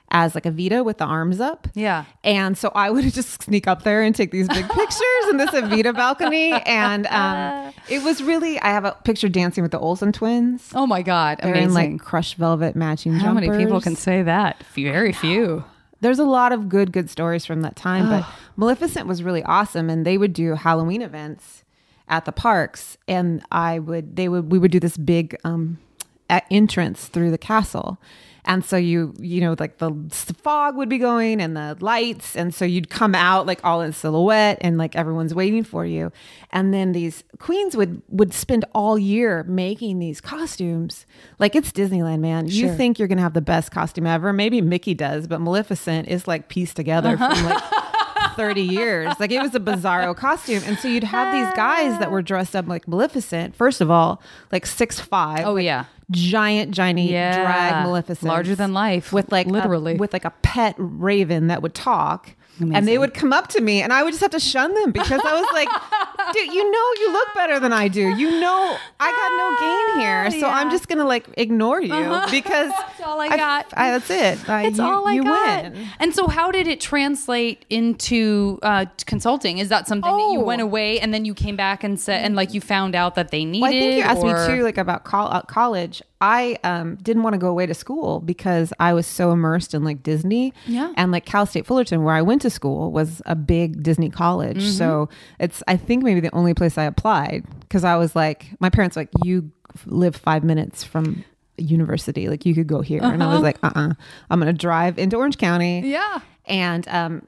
as 0.10 0.36
like 0.36 0.46
a 0.46 0.52
Vita 0.52 0.84
with 0.84 0.98
the 0.98 1.06
arms 1.06 1.40
up. 1.40 1.68
Yeah. 1.74 2.06
And 2.24 2.58
so 2.58 2.72
I 2.74 2.90
would 2.90 3.04
just 3.14 3.44
sneak 3.44 3.68
up 3.68 3.84
there 3.84 4.02
and 4.02 4.16
take 4.16 4.32
these 4.32 4.48
big 4.48 4.68
pictures 4.70 5.28
in 5.30 5.38
this 5.38 5.50
Evita 5.52 5.94
balcony. 5.94 6.52
And 6.52 7.08
um, 7.12 7.74
it 7.90 8.04
was 8.04 8.24
really, 8.24 8.60
I 8.60 8.70
have 8.70 8.86
a 8.86 8.94
picture 9.04 9.30
dancing 9.30 9.64
with 9.64 9.72
the 9.72 9.80
Olsen 9.80 10.12
twins. 10.12 10.72
Oh 10.74 10.88
my 10.88 11.02
god, 11.02 11.40
They're 11.42 11.52
amazing. 11.54 11.70
in 11.70 11.74
like 11.74 12.02
crushed 12.02 12.36
velvet 12.36 12.76
matching 12.76 13.14
How 13.14 13.34
many 13.34 13.50
people 13.50 13.82
can 13.82 13.96
say 13.96 14.24
that? 14.24 14.64
Very 14.74 15.12
few. 15.12 15.64
There's 16.00 16.20
a 16.20 16.26
lot 16.26 16.52
of 16.52 16.70
good, 16.70 16.92
good 16.92 17.10
stories 17.10 17.46
from 17.46 17.62
that 17.62 17.76
time, 17.76 18.08
but 18.08 18.24
Maleficent 18.56 19.08
was 19.08 19.24
really 19.24 19.42
awesome, 19.44 19.90
and 19.90 20.06
they 20.06 20.18
would 20.18 20.32
do 20.32 20.54
Halloween 20.54 21.02
events 21.02 21.64
at 22.08 22.26
the 22.26 22.32
parks, 22.32 22.98
and 23.08 23.44
I 23.52 23.80
would, 23.80 24.16
they 24.16 24.30
would, 24.30 24.52
we 24.52 24.60
would 24.60 24.70
do 24.70 24.80
this 24.80 24.96
big 24.96 25.36
um, 25.44 25.80
entrance 26.52 27.08
through 27.08 27.32
the 27.32 27.38
castle, 27.40 27.98
and 28.48 28.64
so 28.64 28.78
you, 28.78 29.14
you 29.20 29.42
know, 29.42 29.56
like 29.60 29.78
the 29.78 29.94
fog 30.42 30.78
would 30.78 30.88
be 30.88 30.98
going 30.98 31.42
and 31.42 31.56
the 31.56 31.78
lights, 31.82 32.36
and 32.36 32.56
so 32.56 32.64
you'd 32.64 32.90
come 32.90 33.14
out 33.14 33.46
like 33.46 33.64
all 33.64 33.82
in 33.82 33.92
silhouette, 33.92 34.58
and 34.62 34.78
like 34.78 34.96
everyone's 34.96 35.36
waiting 35.36 35.64
for 35.64 35.86
you, 35.86 36.12
and 36.52 36.74
then 36.74 36.94
these 36.94 37.26
queens 37.40 37.76
would 37.76 38.02
would 38.08 38.34
spend 38.34 38.64
all 38.74 38.98
year 38.98 39.44
making 39.44 40.00
these 40.00 40.22
costumes, 40.22 41.06
like 41.40 41.56
it's 41.56 41.72
Disneyland, 41.74 42.22
man. 42.22 42.48
You 42.48 42.74
think 42.74 42.98
you're 42.98 43.10
gonna 43.10 43.22
have 43.22 43.34
the 43.34 43.42
best 43.42 43.72
costume 43.72 44.08
ever? 44.08 44.32
Maybe 44.32 44.62
Mickey 44.62 44.94
does, 44.94 45.28
but 45.28 45.42
Maleficent 45.42 46.08
is 46.08 46.26
like 46.26 46.48
pieced 46.48 46.78
together 46.78 47.18
uh-huh. 47.20 47.36
from 47.36 47.46
like 47.46 47.94
30 48.38 48.62
years. 48.62 49.14
Like 49.20 49.32
it 49.32 49.42
was 49.42 49.54
a 49.56 49.60
bizarro 49.60 50.16
costume. 50.26 50.62
And 50.66 50.78
so 50.80 50.88
you'd 50.88 51.04
have 51.04 51.34
these 51.34 51.54
guys 51.56 52.00
that 52.00 52.12
were 52.12 52.22
dressed 52.22 52.56
up 52.56 52.68
like 52.68 52.88
Maleficent, 52.88 53.56
first 53.56 53.82
of 53.82 53.92
all, 53.92 54.22
like 54.52 54.66
six 54.66 55.00
five. 55.00 55.46
Oh 55.46 55.54
like 55.54 55.66
yeah. 55.66 55.86
Giant, 56.10 56.72
giant 56.72 57.00
Yeah. 57.00 57.44
drag 57.44 57.84
Maleficent. 57.86 58.30
Larger 58.30 58.56
than 58.56 58.74
life. 58.74 59.12
With 59.12 59.30
like 59.32 59.48
a- 59.48 59.50
Literally. 59.50 59.96
with 59.98 60.14
like 60.14 60.24
a 60.24 60.32
pet 60.42 60.76
raven 60.78 61.48
that 61.48 61.62
would 61.62 61.74
talk. 61.74 62.30
And 62.60 62.88
they 62.88 62.98
would 62.98 63.14
come 63.14 63.32
up 63.34 63.48
to 63.50 63.62
me 63.62 63.82
and 63.82 63.94
I 63.94 64.04
would 64.04 64.12
just 64.12 64.22
have 64.22 64.32
to 64.32 64.40
shun 64.40 64.74
them 64.74 64.92
because 64.92 65.22
I 65.24 65.40
was 65.40 65.48
like, 65.54 65.70
dude, 66.34 66.54
you 66.54 66.64
know 66.72 66.86
you 67.02 67.14
look 67.14 67.28
better 67.36 67.60
than 67.60 67.72
I 67.74 67.88
do. 67.88 68.02
You 68.16 68.32
know 68.42 68.78
I 69.00 69.12
got 69.12 69.32
no 69.38 69.58
gain 69.60 70.00
here. 70.02 70.42
So 70.42 70.48
I'm 70.48 70.68
Uh-huh. 70.68 70.72
just 70.76 70.88
gonna 70.88 71.06
like 71.06 71.28
ignore 71.38 71.82
you 71.82 71.90
because 72.32 72.70
That's 72.72 73.02
all 73.02 73.22
I 73.22 73.30
got. 73.30 73.66
I, 73.76 73.92
that's 73.92 74.10
it. 74.10 74.50
I, 74.50 74.68
It's 74.68 74.78
you, 74.78 74.84
all 74.84 75.08
I 75.08 75.14
you 75.14 75.24
got. 75.24 75.64
win. 75.74 75.88
And 76.00 76.14
so, 76.16 76.28
how 76.28 76.52
did 76.52 76.68
it 76.68 76.80
translate 76.82 77.66
into 77.70 78.60
uh, 78.64 78.86
consulting? 79.06 79.60
Is 79.60 79.70
that 79.70 79.88
something 79.88 80.12
that 80.12 80.32
you 80.34 80.40
Oh. 80.40 80.44
went 80.44 80.62
away 80.62 81.00
and 81.00 81.14
then 81.14 81.26
you 81.26 81.34
came 81.34 81.56
back 81.56 81.84
and 81.84 82.00
said, 82.00 82.24
and 82.26 82.36
like 82.36 82.54
you 82.54 82.62
found 82.62 82.96
out 82.96 83.16
that 83.16 83.30
they 83.32 83.46
needed? 83.46 83.62
Well, 83.62 83.70
I 83.72 83.80
think 83.80 83.96
you 83.98 84.02
asked 84.02 84.24
or- 84.24 84.48
me 84.50 84.58
too, 84.58 84.64
like 84.64 84.78
about 84.78 85.04
col- 85.04 85.32
uh, 85.32 85.42
college. 85.44 86.02
I 86.20 86.58
um, 86.64 86.96
didn't 86.98 87.24
want 87.24 87.34
to 87.34 87.38
go 87.38 87.48
away 87.48 87.66
to 87.68 87.74
school 87.74 88.20
because 88.22 88.74
I 88.80 88.94
was 88.94 89.06
so 89.06 89.32
immersed 89.32 89.74
in 89.74 89.84
like 89.84 90.02
Disney. 90.02 90.54
Yeah. 90.66 90.92
And 90.98 91.12
like 91.12 91.26
Cal 91.26 91.46
State 91.46 91.66
Fullerton, 91.66 92.04
where 92.04 92.16
I 92.16 92.22
went 92.22 92.42
to 92.42 92.50
school, 92.50 92.92
was 92.92 93.22
a 93.26 93.36
big 93.36 93.84
Disney 93.84 94.10
college. 94.10 94.58
Mm-hmm. 94.58 94.72
So 94.72 95.10
it's, 95.40 95.62
I 95.68 95.78
think, 95.78 96.04
maybe 96.04 96.20
the 96.20 96.34
only 96.34 96.54
place 96.54 96.78
I 96.78 96.86
applied 96.86 97.46
because 97.62 97.84
I 97.84 97.96
was 97.98 98.16
like, 98.16 98.48
my 98.60 98.70
parents 98.70 98.96
like, 98.96 99.10
you 99.24 99.52
live 99.86 100.16
five 100.16 100.44
minutes 100.44 100.84
from 100.84 101.24
university. 101.58 102.30
Like 102.30 102.46
you 102.46 102.56
could 102.56 102.68
go 102.68 102.82
here. 102.82 103.02
And 103.04 103.22
I 103.22 103.34
was 103.34 103.42
like, 103.44 103.58
uh 103.64 103.72
uh-uh. 103.76 103.90
uh, 103.90 103.94
i 104.30 104.34
am 104.34 104.40
going 104.40 104.52
to 104.52 104.60
drive 104.60 104.98
into 104.98 105.18
Orange 105.18 105.38
County 105.38 105.82
Yeah. 105.86 106.20
and 106.46 106.88
um 106.88 107.28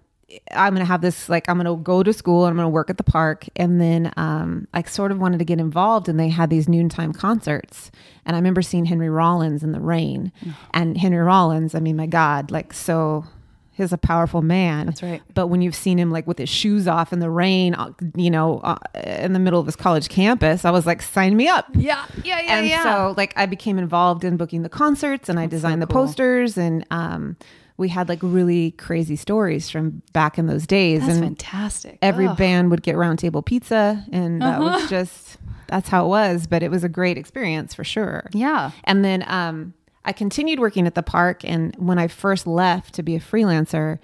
I'm 0.52 0.74
gonna 0.74 0.86
have 0.86 1.02
this 1.02 1.28
like 1.30 1.50
I'm 1.50 1.58
gonna 1.58 1.76
go 1.76 2.04
to 2.04 2.14
school 2.14 2.46
and 2.46 2.52
I'm 2.52 2.56
gonna 2.58 2.70
work 2.70 2.90
at 2.90 2.98
the 2.98 3.04
park 3.04 3.46
and 3.56 3.82
then 3.82 4.12
um 4.18 4.68
I 4.74 4.84
sort 4.84 5.12
of 5.12 5.20
wanted 5.20 5.40
to 5.40 5.46
get 5.46 5.60
involved 5.60 6.08
and 6.08 6.20
they 6.20 6.30
had 6.30 6.50
these 6.50 6.70
noontime 6.70 7.14
concerts 7.14 7.90
and 8.26 8.36
I 8.36 8.40
remember 8.40 8.62
seeing 8.62 8.86
Henry 8.86 9.10
Rollins 9.10 9.64
in 9.64 9.72
the 9.72 9.80
rain 9.80 10.32
and 10.74 10.98
Henry 10.98 11.18
Rollins 11.24 11.74
I 11.74 11.80
mean 11.80 11.96
my 11.96 12.06
God 12.06 12.52
like 12.52 12.74
so 12.74 13.26
he's 13.72 13.92
a 13.94 13.98
powerful 13.98 14.42
man 14.42 14.88
That's 14.88 15.02
right. 15.02 15.22
but 15.34 15.48
when 15.48 15.62
you've 15.62 15.74
seen 15.74 15.98
him 15.98 16.12
like 16.12 16.28
with 16.28 16.38
his 16.38 16.50
shoes 16.50 16.88
off 16.88 17.12
in 17.14 17.20
the 17.20 17.30
rain 17.30 17.74
uh, 17.76 17.92
you 18.16 18.30
know 18.30 18.60
uh, 18.60 18.78
in 18.96 19.34
the 19.34 19.40
middle 19.40 19.60
of 19.60 19.66
his 19.66 19.76
college 19.78 20.10
campus 20.10 20.64
I 20.66 20.70
was 20.72 20.86
like 20.86 21.02
sign 21.02 21.38
me 21.38 21.48
up 21.48 21.66
Yeah. 21.74 22.06
Yeah. 22.24 22.40
Yeah. 22.42 22.58
and 22.58 22.68
yeah. 22.68 22.84
so 22.84 23.14
like 23.18 23.34
I 23.36 23.46
became 23.48 23.80
involved 23.80 24.24
in 24.24 24.38
booking 24.38 24.62
the 24.62 24.70
concerts 24.70 25.28
and 25.30 25.40
I 25.40 25.48
designed 25.48 25.82
the 25.82 25.88
cool. 25.88 26.06
posters 26.06 26.56
and 26.58 26.86
um 26.92 27.36
we 27.80 27.90
had 27.90 28.08
like 28.10 28.20
really 28.22 28.72
crazy 28.72 29.16
stories 29.16 29.70
from 29.70 30.02
back 30.14 30.38
in 30.38 30.46
those 30.48 30.68
days 30.68 31.02
that's 31.02 31.14
and 31.14 31.24
fantastic. 31.24 31.98
every 32.02 32.28
Ugh. 32.28 32.38
band 32.38 32.70
would 32.72 32.84
get 32.84 32.96
round 32.98 33.18
table 33.20 33.42
pizza 33.42 34.06
and 34.12 34.42
that 34.42 34.60
Uh-huh. 34.60 34.80
was 34.82 34.90
just 34.90 35.38
that's 35.68 35.90
how 35.90 36.06
it 36.06 36.10
was 36.10 36.46
but 36.46 36.62
it 36.62 36.70
was 36.70 36.84
a 36.84 36.90
great 36.90 37.18
experience 37.18 37.74
for 37.74 37.84
sure 37.84 38.30
Yeah. 38.34 38.72
and 38.84 39.04
then 39.04 39.24
um 39.28 39.74
I 40.06 40.12
continued 40.14 40.60
working 40.60 40.88
at 40.88 40.96
the 40.96 41.04
park 41.04 41.44
and 41.44 41.76
when 41.78 41.98
I 42.00 42.08
first 42.08 42.48
left 42.48 42.94
to 42.96 43.04
be 43.04 43.16
a 43.16 43.20
freelancer 43.20 44.00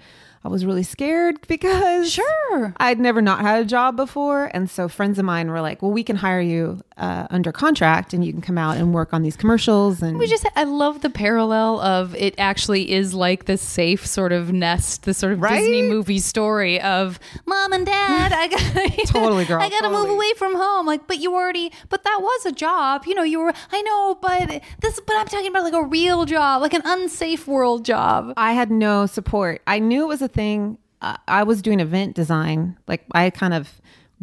I 0.46 0.48
was 0.48 0.64
really 0.64 0.84
scared 0.84 1.44
because 1.48 2.12
Sure. 2.12 2.72
I'd 2.76 3.00
never 3.00 3.20
not 3.20 3.40
had 3.40 3.62
a 3.62 3.64
job 3.64 3.96
before. 3.96 4.48
And 4.54 4.70
so 4.70 4.86
friends 4.86 5.18
of 5.18 5.24
mine 5.24 5.50
were 5.50 5.60
like, 5.60 5.82
well, 5.82 5.90
we 5.90 6.04
can 6.04 6.14
hire 6.14 6.40
you 6.40 6.80
uh, 6.96 7.26
under 7.30 7.50
contract 7.50 8.14
and 8.14 8.24
you 8.24 8.32
can 8.32 8.40
come 8.40 8.56
out 8.56 8.76
and 8.76 8.94
work 8.94 9.12
on 9.12 9.22
these 9.24 9.36
commercials. 9.36 10.02
And 10.02 10.18
We 10.18 10.28
just, 10.28 10.46
I 10.54 10.62
love 10.62 11.02
the 11.02 11.10
parallel 11.10 11.80
of 11.80 12.14
it 12.14 12.36
actually 12.38 12.92
is 12.92 13.12
like 13.12 13.46
this 13.46 13.60
safe 13.60 14.06
sort 14.06 14.32
of 14.32 14.52
nest, 14.52 15.02
the 15.02 15.12
sort 15.14 15.32
of 15.32 15.40
Right? 15.42 15.58
Disney 15.58 15.82
movie 15.82 16.20
story 16.20 16.80
of 16.80 17.18
mom 17.44 17.72
and 17.72 17.84
dad. 17.84 18.32
I 18.32 18.46
got 18.46 19.06
Totally, 19.06 19.44
girl, 19.46 19.60
I 19.60 19.68
got 19.68 19.80
to 19.82 19.90
move 19.90 20.10
away 20.10 20.32
from 20.36 20.54
home. 20.54 20.86
Like, 20.86 21.08
but 21.08 21.18
you 21.18 21.34
already, 21.34 21.72
but 21.88 22.04
that 22.04 22.18
was 22.22 22.46
a 22.46 22.52
job. 22.52 23.04
You 23.06 23.14
know, 23.16 23.22
you 23.24 23.40
were. 23.40 23.52
I 23.72 23.82
know, 23.82 24.16
but 24.22 24.62
this, 24.80 25.00
but 25.06 25.16
I'm 25.16 25.26
talking 25.26 25.48
about 25.48 25.64
like 25.64 25.72
a 25.74 25.82
real 25.84 26.24
job, 26.24 26.62
like 26.62 26.72
an 26.72 26.82
unsafe 26.84 27.46
world 27.48 27.84
job. 27.84 28.32
I 28.36 28.52
had 28.52 28.70
no 28.70 29.06
support. 29.06 29.60
I 29.66 29.80
knew 29.80 30.04
it 30.04 30.08
was 30.08 30.22
a 30.22 30.28
thing. 30.36 30.78
Uh, 31.02 31.16
I 31.26 31.42
was 31.42 31.62
doing 31.62 31.80
event 31.80 32.14
design. 32.14 32.78
Like 32.86 33.04
I 33.12 33.30
kind 33.30 33.54
of 33.54 33.80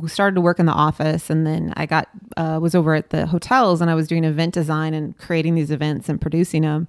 started 0.08 0.36
to 0.36 0.41
work 0.41 0.60
in 0.60 0.65
the 0.65 0.71
office 0.71 1.30
and 1.30 1.45
then 1.45 1.73
I 1.78 1.86
got 1.86 2.10
uh, 2.38 2.60
was 2.62 2.73
over 2.73 2.95
at 2.95 3.12
the 3.12 3.28
hotels 3.28 3.82
and 3.82 3.91
I 3.91 3.95
was 3.95 4.08
doing 4.08 4.23
event 4.23 4.54
design 4.54 4.93
and 4.93 5.17
creating 5.17 5.56
these 5.56 5.71
events 5.71 6.10
and 6.10 6.19
producing 6.19 6.63
them. 6.63 6.88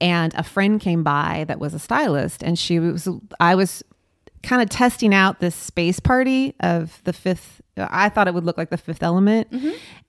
And 0.00 0.34
a 0.34 0.42
friend 0.42 0.80
came 0.80 1.04
by 1.04 1.44
that 1.46 1.60
was 1.60 1.74
a 1.74 1.78
stylist 1.78 2.42
and 2.42 2.58
she 2.58 2.80
was 2.80 3.08
I 3.38 3.54
was 3.54 3.84
kind 4.42 4.60
of 4.60 4.68
testing 4.68 5.14
out 5.14 5.38
this 5.38 5.54
space 5.54 6.00
party 6.00 6.54
of 6.58 7.00
the 7.04 7.12
fifth 7.12 7.60
I 7.76 8.08
thought 8.10 8.28
it 8.28 8.34
would 8.34 8.44
look 8.44 8.58
like 8.58 8.70
the 8.70 8.76
fifth 8.76 9.02
element. 9.02 9.48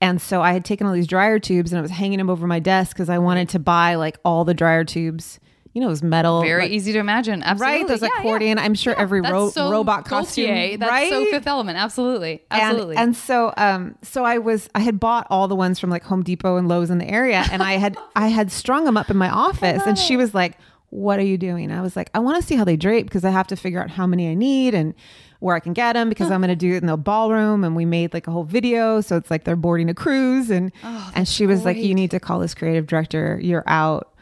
And 0.01 0.21
so 0.21 0.41
I 0.41 0.51
had 0.53 0.65
taken 0.65 0.85
all 0.85 0.93
these 0.93 1.07
dryer 1.07 1.39
tubes 1.39 1.71
and 1.71 1.79
I 1.79 1.81
was 1.81 1.91
hanging 1.91 2.17
them 2.17 2.29
over 2.29 2.45
my 2.45 2.59
desk 2.59 2.95
because 2.95 3.09
I 3.09 3.19
wanted 3.19 3.47
to 3.49 3.59
buy 3.59 3.95
like 3.95 4.17
all 4.25 4.43
the 4.43 4.53
dryer 4.53 4.83
tubes, 4.83 5.39
you 5.73 5.81
know, 5.81 5.88
those 5.88 6.03
metal 6.03 6.41
Very 6.41 6.63
like- 6.63 6.71
easy 6.71 6.93
to 6.93 6.99
imagine. 6.99 7.41
Absolutely. 7.43 7.77
Right, 7.79 7.88
those 7.88 8.01
Yeah, 8.01 8.09
yeah. 8.13 8.19
accordion. 8.19 8.59
I'm 8.59 8.75
sure 8.75 8.93
every 8.95 9.21
ro- 9.21 9.49
so 9.49 9.71
robot 9.71 10.07
Gaultier. 10.07 10.47
costume, 10.47 10.79
That's 10.79 10.89
right? 10.91 11.09
so 11.09 11.25
Fifth 11.25 11.47
Element. 11.47 11.77
Absolutely. 11.79 12.43
and, 12.51 12.62
Absolutely. 12.62 12.95
and 12.97 13.15
so 13.15 13.53
um 13.57 13.95
so 14.03 14.23
I 14.23 14.38
was 14.38 14.69
I 14.75 14.79
had 14.81 14.99
bought 14.99 15.25
all 15.29 15.47
the 15.47 15.55
ones 15.55 15.79
from 15.79 15.89
like 15.89 16.03
Home 16.03 16.21
Depot 16.23 16.57
and 16.57 16.67
Lowe's 16.67 16.89
in 16.91 16.99
the 16.99 17.09
area 17.09 17.43
and 17.51 17.63
I 17.63 17.73
had 17.73 17.97
I 18.15 18.27
had 18.27 18.51
strung 18.51 18.86
them 18.86 18.97
up 18.97 19.09
in 19.09 19.17
my 19.17 19.29
office 19.29 19.81
and 19.86 19.97
she 19.97 20.15
was 20.15 20.33
like 20.33 20.57
what 20.89 21.17
are 21.17 21.23
you 21.23 21.39
doing? 21.39 21.71
I 21.71 21.81
was 21.81 21.95
like, 21.95 22.12
I 22.13 22.19
want 22.19 22.39
to 22.39 22.47
see 22.47 22.53
how 22.53 22.63
they 22.63 22.77
drape 22.77 23.07
because 23.07 23.25
I 23.25 23.31
have 23.31 23.47
to 23.47 23.55
figure 23.55 23.81
out 23.81 23.89
how 23.89 24.05
many 24.05 24.29
I 24.29 24.36
need 24.36 24.75
and 24.75 24.93
where 25.39 25.55
I 25.55 25.59
can 25.59 25.73
get 25.73 25.93
them 25.93 26.07
because 26.07 26.29
I'm 26.29 26.39
going 26.39 26.49
to 26.49 26.55
do 26.55 26.73
it 26.75 26.83
in 26.83 26.86
the 26.86 26.95
ballroom. 26.97 27.63
And 27.63 27.75
we 27.75 27.83
made 27.83 28.13
like 28.13 28.27
a 28.27 28.31
whole 28.31 28.43
video. 28.43 29.01
So 29.01 29.17
it's 29.17 29.31
like 29.31 29.43
they're 29.43 29.55
boarding 29.55 29.89
a 29.89 29.95
cruise. 29.95 30.51
And, 30.51 30.71
and 31.15 31.27
she 31.27 31.47
was 31.47 31.65
like, 31.65 31.77
you 31.77 31.95
need 31.95 32.12
to 32.12 32.19
call 32.19 32.38
this 32.38 32.53
creative 32.53 32.86
director. 32.86 33.39
You're 33.41 33.63
out. 33.65 34.12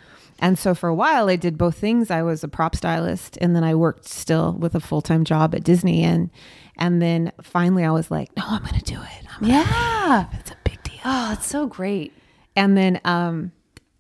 And 0.42 0.58
so 0.58 0.74
for 0.74 0.90
a 0.90 0.96
while, 0.96 1.30
I 1.30 1.36
did 1.36 1.58
both 1.58 1.78
things. 1.78 2.10
I 2.12 2.24
was 2.24 2.44
a 2.44 2.48
prop 2.48 2.76
stylist, 2.76 3.38
and 3.40 3.56
then 3.56 3.64
I 3.64 3.76
worked 3.76 4.06
still 4.10 4.54
with 4.54 4.74
a 4.76 4.80
full 4.80 5.02
time 5.02 5.24
job 5.24 5.54
at 5.56 5.64
Disney. 5.64 6.04
And 6.04 6.30
and 6.78 7.02
then 7.02 7.32
finally, 7.42 7.84
I 7.86 7.92
was 7.92 8.10
like, 8.10 8.36
no, 8.36 8.44
I'm 8.48 8.62
going 8.64 8.80
to 8.80 8.84
do 8.84 8.96
it. 9.00 9.26
I'm 9.36 9.42
gonna- 9.42 9.54
Yeah. 9.54 10.26
it's 10.40 10.50
a 10.52 10.58
big 10.64 10.82
deal. 10.84 10.96
Oh, 11.06 11.34
it's 11.34 11.46
so 11.46 11.68
great. 11.68 12.12
And 12.56 12.76
then 12.76 13.00
um, 13.06 13.52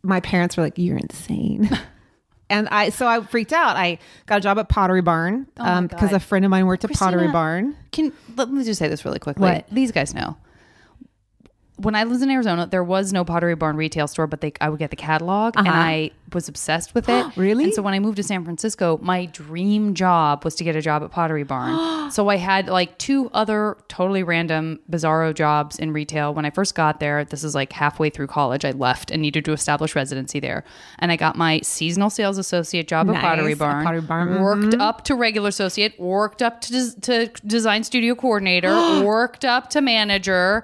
my 0.04 0.20
parents 0.20 0.58
were 0.58 0.64
like, 0.64 0.78
"You're 0.78 0.98
insane." 0.98 1.70
and 2.50 2.68
I 2.70 2.90
so 2.90 3.08
I 3.08 3.22
freaked 3.22 3.54
out. 3.54 3.78
I 3.78 3.98
got 4.26 4.40
a 4.40 4.42
job 4.42 4.58
at 4.60 4.68
Pottery 4.68 5.02
Barn 5.02 5.48
Oh 5.58 5.64
um, 5.64 5.88
because 5.88 6.12
a 6.12 6.20
friend 6.20 6.44
of 6.44 6.52
mine 6.52 6.66
worked 6.66 6.84
at 6.84 6.92
Pottery 6.92 7.32
Barn. 7.32 7.78
Can 7.92 8.12
let 8.36 8.50
me 8.52 8.64
just 8.64 8.80
say 8.80 8.88
this 8.90 9.06
really 9.06 9.20
quickly. 9.20 9.44
What? 9.44 9.68
These 9.72 9.92
guys 9.92 10.14
know. 10.14 10.36
When 11.82 11.96
I 11.96 12.04
lived 12.04 12.22
in 12.24 12.30
Arizona, 12.30 12.68
there 12.68 12.84
was 12.84 13.12
no 13.12 13.24
Pottery 13.26 13.56
Barn 13.56 13.76
retail 13.76 14.08
store, 14.08 14.28
but 14.28 14.42
they 14.42 14.54
I 14.62 14.70
would 14.70 14.80
get 14.80 14.90
the 14.90 14.96
catalog, 14.96 15.56
and 15.58 15.68
Uh-huh. 15.68 15.78
I 15.78 16.12
was 16.34 16.48
obsessed 16.48 16.94
with 16.96 17.10
it. 17.10 17.26
Really? 17.38 17.64
And 17.66 17.74
so 17.74 17.82
when 17.82 17.94
I 17.94 18.00
moved 18.00 18.18
to 18.18 18.24
San 18.24 18.44
Francisco, 18.44 19.00
my 19.02 19.26
dream 19.26 19.94
job 19.96 20.44
was 20.46 20.56
to 20.56 20.64
get 20.64 20.76
a 20.76 20.82
job 20.82 21.02
at 21.04 21.12
Pottery 21.12 21.44
Barn. 21.44 22.12
so 22.12 22.30
I 22.30 22.38
had 22.38 22.68
like 22.68 22.98
two 22.98 23.30
other 23.34 23.78
totally 23.88 24.22
random, 24.24 24.80
bizarro 24.90 25.34
jobs 25.34 25.78
in 25.80 25.92
retail. 25.92 26.34
When 26.34 26.46
I 26.46 26.50
first 26.50 26.76
got 26.76 27.00
there, 27.00 27.26
this 27.26 27.44
is 27.44 27.56
like 27.56 27.72
halfway 27.74 28.10
through 28.10 28.28
college, 28.28 28.64
I 28.66 28.72
left 28.72 29.12
and 29.12 29.22
needed 29.22 29.44
to 29.46 29.54
establish 29.54 29.96
residency 29.96 30.40
there, 30.40 30.64
and 31.00 31.12
I 31.12 31.16
got 31.16 31.36
my 31.36 31.62
seasonal 31.62 32.10
sales 32.10 32.38
associate 32.38 32.88
job 32.88 33.08
Nice, 33.08 33.18
at 33.18 33.22
Pottery 33.22 33.54
at 33.54 33.58
Barn. 33.58 33.84
Pottery 33.86 34.02
Barn, 34.02 34.30
mm-hmm. 34.30 34.42
Worked 34.44 34.74
up 34.76 35.04
to 35.06 35.16
regular 35.16 35.50
associate, 35.50 36.00
worked 36.00 36.42
up 36.42 36.62
to, 36.62 36.72
des- 36.72 37.00
to 37.02 37.28
design 37.46 37.84
studio 37.84 38.14
coordinator, 38.16 38.72
worked 39.04 39.44
up 39.46 39.70
to 39.72 39.82
manager, 39.82 40.64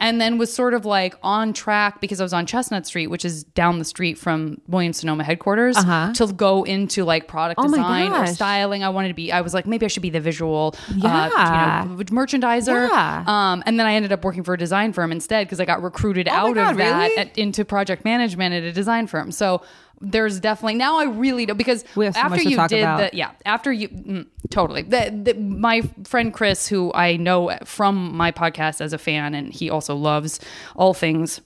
and 0.00 0.20
then 0.20 0.38
was 0.38 0.52
sort 0.52 0.74
of 0.74 0.84
like 0.84 1.14
on 1.22 1.52
track 1.52 2.00
because 2.00 2.20
I 2.20 2.24
was 2.24 2.32
on 2.32 2.46
Chestnut 2.46 2.86
Street, 2.86 3.08
which 3.08 3.24
is 3.24 3.44
down 3.44 3.78
the 3.78 3.84
street 3.84 4.18
from 4.18 4.60
Williams 4.68 4.98
Sonoma 4.98 5.24
headquarters, 5.24 5.76
Uh-huh. 5.76 6.12
to 6.14 6.32
go 6.32 6.62
into 6.64 7.04
like 7.04 7.28
product 7.28 7.60
Oh 7.62 7.68
design 7.68 8.12
or 8.12 8.26
styling. 8.26 8.82
I 8.84 8.88
wanted 8.90 9.08
to 9.08 9.14
be, 9.14 9.32
I 9.32 9.40
was 9.40 9.54
like, 9.54 9.66
maybe 9.66 9.84
I 9.84 9.88
should 9.88 10.02
be 10.02 10.10
the 10.10 10.20
visual 10.20 10.74
Yeah. 10.94 11.30
uh, 11.36 11.84
you 11.84 11.88
know, 11.90 11.96
merchandiser. 12.04 12.88
Yeah. 12.88 13.24
Um, 13.26 13.62
and 13.66 13.78
then 13.78 13.86
I 13.86 13.94
ended 13.94 14.12
up 14.12 14.24
working 14.24 14.44
for 14.44 14.54
a 14.54 14.58
design 14.58 14.92
firm 14.92 15.12
instead 15.12 15.46
because 15.46 15.60
I 15.60 15.64
got 15.64 15.82
recruited 15.82 16.28
Oh 16.28 16.32
out 16.32 16.54
God, 16.54 16.70
of 16.72 16.76
that 16.78 17.02
really? 17.08 17.16
at, 17.18 17.36
into 17.38 17.64
project 17.64 18.04
management 18.04 18.54
at 18.54 18.62
a 18.62 18.72
design 18.72 19.06
firm. 19.06 19.32
So 19.32 19.62
there's 20.00 20.40
definitely 20.40 20.74
now 20.74 20.98
I 20.98 21.04
really 21.04 21.46
don't 21.46 21.56
because 21.56 21.84
so 21.94 22.02
after 22.02 22.42
you 22.42 22.56
did 22.68 22.80
about. 22.80 23.10
the 23.10 23.16
yeah 23.16 23.32
after 23.44 23.72
you 23.72 23.88
mm, 23.88 24.26
totally 24.50 24.82
the, 24.82 25.10
the, 25.24 25.34
my 25.34 25.82
friend 26.04 26.32
Chris 26.32 26.68
who 26.68 26.92
I 26.94 27.16
know 27.16 27.56
from 27.64 28.16
my 28.16 28.32
podcast 28.32 28.80
as 28.80 28.92
a 28.92 28.98
fan 28.98 29.34
and 29.34 29.52
he 29.52 29.70
also 29.70 29.94
loves 29.94 30.40
all 30.76 30.94
things 30.94 31.40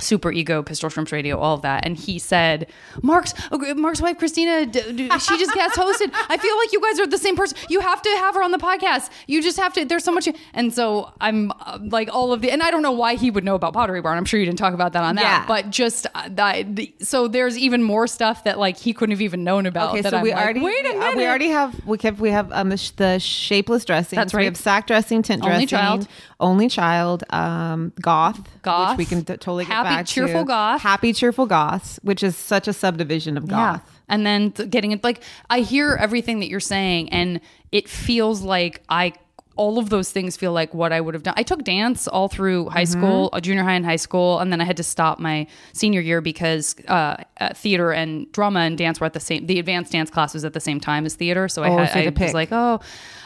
super 0.00 0.30
ego 0.32 0.62
pistol 0.62 0.88
shrimps 0.88 1.12
radio 1.12 1.38
all 1.38 1.54
of 1.54 1.62
that. 1.62 1.84
And 1.84 1.96
he 1.96 2.18
said 2.18 2.68
mark's 3.02 3.34
mark's 3.76 4.00
wife 4.00 4.18
kristina 4.18 4.70
d- 4.70 4.92
d- 4.92 5.18
she 5.18 5.38
just 5.38 5.52
guest 5.54 5.76
hosted. 5.76 6.10
I 6.28 6.36
feel 6.36 6.56
like 6.56 6.72
you 6.72 6.80
guys 6.80 7.00
are 7.00 7.06
the 7.06 7.18
same 7.18 7.36
person. 7.36 7.58
You 7.68 7.80
have 7.80 8.00
to 8.02 8.08
have 8.10 8.34
her 8.34 8.42
on 8.42 8.50
the 8.52 8.58
podcast. 8.58 9.10
You 9.26 9.42
just 9.42 9.58
have 9.58 9.72
to 9.74 9.84
there's 9.84 10.04
so 10.04 10.12
much 10.12 10.28
and 10.54 10.72
so 10.72 11.12
i'm 11.20 11.50
uh, 11.60 11.78
like 11.82 12.08
all 12.12 12.32
of 12.32 12.42
the 12.42 12.50
and 12.50 12.62
i 12.62 12.70
don't 12.70 12.82
know 12.82 12.92
why 12.92 13.14
he 13.14 13.30
would 13.30 13.44
know 13.44 13.54
about 13.54 13.72
pottery 13.72 14.00
barn. 14.00 14.18
I'm 14.18 14.24
sure 14.24 14.38
you 14.38 14.46
didn't 14.46 14.58
talk 14.58 14.74
about 14.74 14.92
that 14.92 15.02
on 15.02 15.14
that. 15.16 15.22
Yeah. 15.22 15.44
but 15.46 15.70
just 15.70 16.06
uh, 16.14 16.28
that 16.32 16.76
the, 16.76 16.92
so 17.00 17.28
there's 17.28 17.56
even 17.58 17.82
more 17.82 18.06
stuff 18.06 18.44
that 18.44 18.58
like 18.58 18.76
he 18.76 18.92
couldn't 18.92 19.12
have 19.12 19.22
even 19.22 19.44
known 19.44 19.66
about 19.66 19.90
Okay, 19.92 20.02
that 20.02 20.10
so 20.10 20.16
I'm 20.18 20.22
we 20.22 20.32
like, 20.32 20.42
already 20.44 20.60
wait 20.60 20.84
a 20.86 20.90
we, 20.92 20.96
uh, 20.96 21.00
minute. 21.00 21.16
we 21.16 21.26
already 21.26 21.48
have 21.48 21.86
we 21.86 21.98
kept 21.98 22.18
we 22.18 22.30
have 22.30 22.50
um 22.52 22.68
the, 22.68 22.76
sh- 22.76 22.90
the 22.90 23.18
shapeless 23.18 23.84
dressing. 23.84 24.16
That's 24.16 24.32
right. 24.34 24.42
We 24.42 24.46
have 24.46 24.56
sack 24.56 24.86
dressing, 24.86 25.22
tint 25.22 25.42
Only 25.42 25.66
dressing, 25.66 25.68
child. 25.68 26.08
Only 26.40 26.68
child, 26.68 27.24
um, 27.30 27.92
goth, 28.00 28.40
Goth. 28.62 28.90
which 28.96 28.98
we 28.98 29.04
can 29.06 29.24
t- 29.24 29.32
totally 29.34 29.64
get 29.64 29.72
Happy, 29.72 29.88
back 29.88 30.06
cheerful 30.06 30.42
to. 30.42 30.46
goth. 30.46 30.80
happy 30.82 31.12
cheerful 31.12 31.46
goths, 31.46 31.98
which 32.02 32.22
is 32.22 32.36
such 32.36 32.68
a 32.68 32.72
subdivision 32.72 33.36
of 33.36 33.48
goth. 33.48 33.82
And 34.08 34.24
then 34.24 34.52
th- 34.52 34.70
getting 34.70 34.92
it 34.92 35.02
like 35.02 35.22
I 35.50 35.60
hear 35.60 35.96
everything 36.00 36.40
that 36.40 36.48
you're 36.48 36.60
saying 36.60 37.08
and 37.10 37.40
it 37.72 37.88
feels 37.88 38.42
like 38.42 38.82
I 38.88 39.12
all 39.56 39.76
of 39.80 39.90
those 39.90 40.12
things 40.12 40.36
feel 40.36 40.52
like 40.52 40.72
what 40.72 40.92
I 40.92 41.00
would 41.00 41.14
have 41.14 41.24
done. 41.24 41.34
I 41.36 41.42
took 41.42 41.64
dance 41.64 42.06
all 42.06 42.28
through 42.28 42.68
high 42.68 42.84
Mm-hmm. 42.84 43.00
school, 43.00 43.28
uh, 43.32 43.40
junior 43.40 43.64
high 43.64 43.74
and 43.74 43.84
high 43.84 43.96
school, 43.96 44.38
and 44.38 44.52
then 44.52 44.60
I 44.60 44.64
had 44.64 44.76
to 44.76 44.84
stop 44.84 45.18
my 45.18 45.48
senior 45.72 46.00
year 46.00 46.20
because 46.20 46.76
uh, 46.86 47.16
uh, 47.40 47.52
theater 47.54 47.90
and 47.92 48.30
drama 48.30 48.60
and 48.60 48.78
dance 48.78 49.00
were 49.00 49.06
at 49.06 49.14
the 49.14 49.18
same. 49.20 49.46
The 49.46 49.58
advanced 49.58 49.90
dance 49.90 50.10
class 50.10 50.32
was 50.32 50.44
at 50.44 50.52
the 50.52 50.60
same 50.60 50.78
time 50.78 51.04
as 51.06 51.16
theater, 51.16 51.48
so 51.48 51.64
I 51.64 51.70
Oh, 51.70 51.76
had 51.78 51.90
so 51.92 51.98
I 51.98 52.24
was 52.24 52.34
like, 52.34 52.50
oh, 52.52 52.78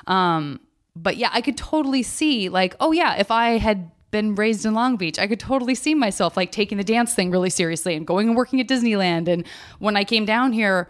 um, 0.07 0.59
but 0.95 1.17
yeah, 1.17 1.31
I 1.33 1.41
could 1.41 1.57
totally 1.57 2.03
see 2.03 2.49
like, 2.49 2.77
oh 2.81 2.93
yeah, 2.93 3.17
if 3.17 3.31
I 3.31 3.59
had 3.59 3.91
been 4.11 4.35
raised 4.35 4.67
in 4.67 4.75
Long 4.75 4.97
Beach, 4.97 5.19
I 5.19 5.27
could 5.27 5.41
totally 5.41 5.75
see 5.75 5.95
myself 5.95 6.37
like 6.37 6.53
taking 6.53 6.79
the 6.79 6.85
dance 6.85 7.15
thing 7.15 7.31
really 7.31 7.51
seriously 7.51 7.95
and 7.95 8.07
going 8.07 8.29
and 8.29 8.37
working 8.37 8.61
at 8.61 8.69
Disneyland. 8.69 9.27
And 9.27 9.47
when 9.79 9.97
I 9.97 10.05
came 10.05 10.25
down 10.27 10.53
here, 10.53 10.89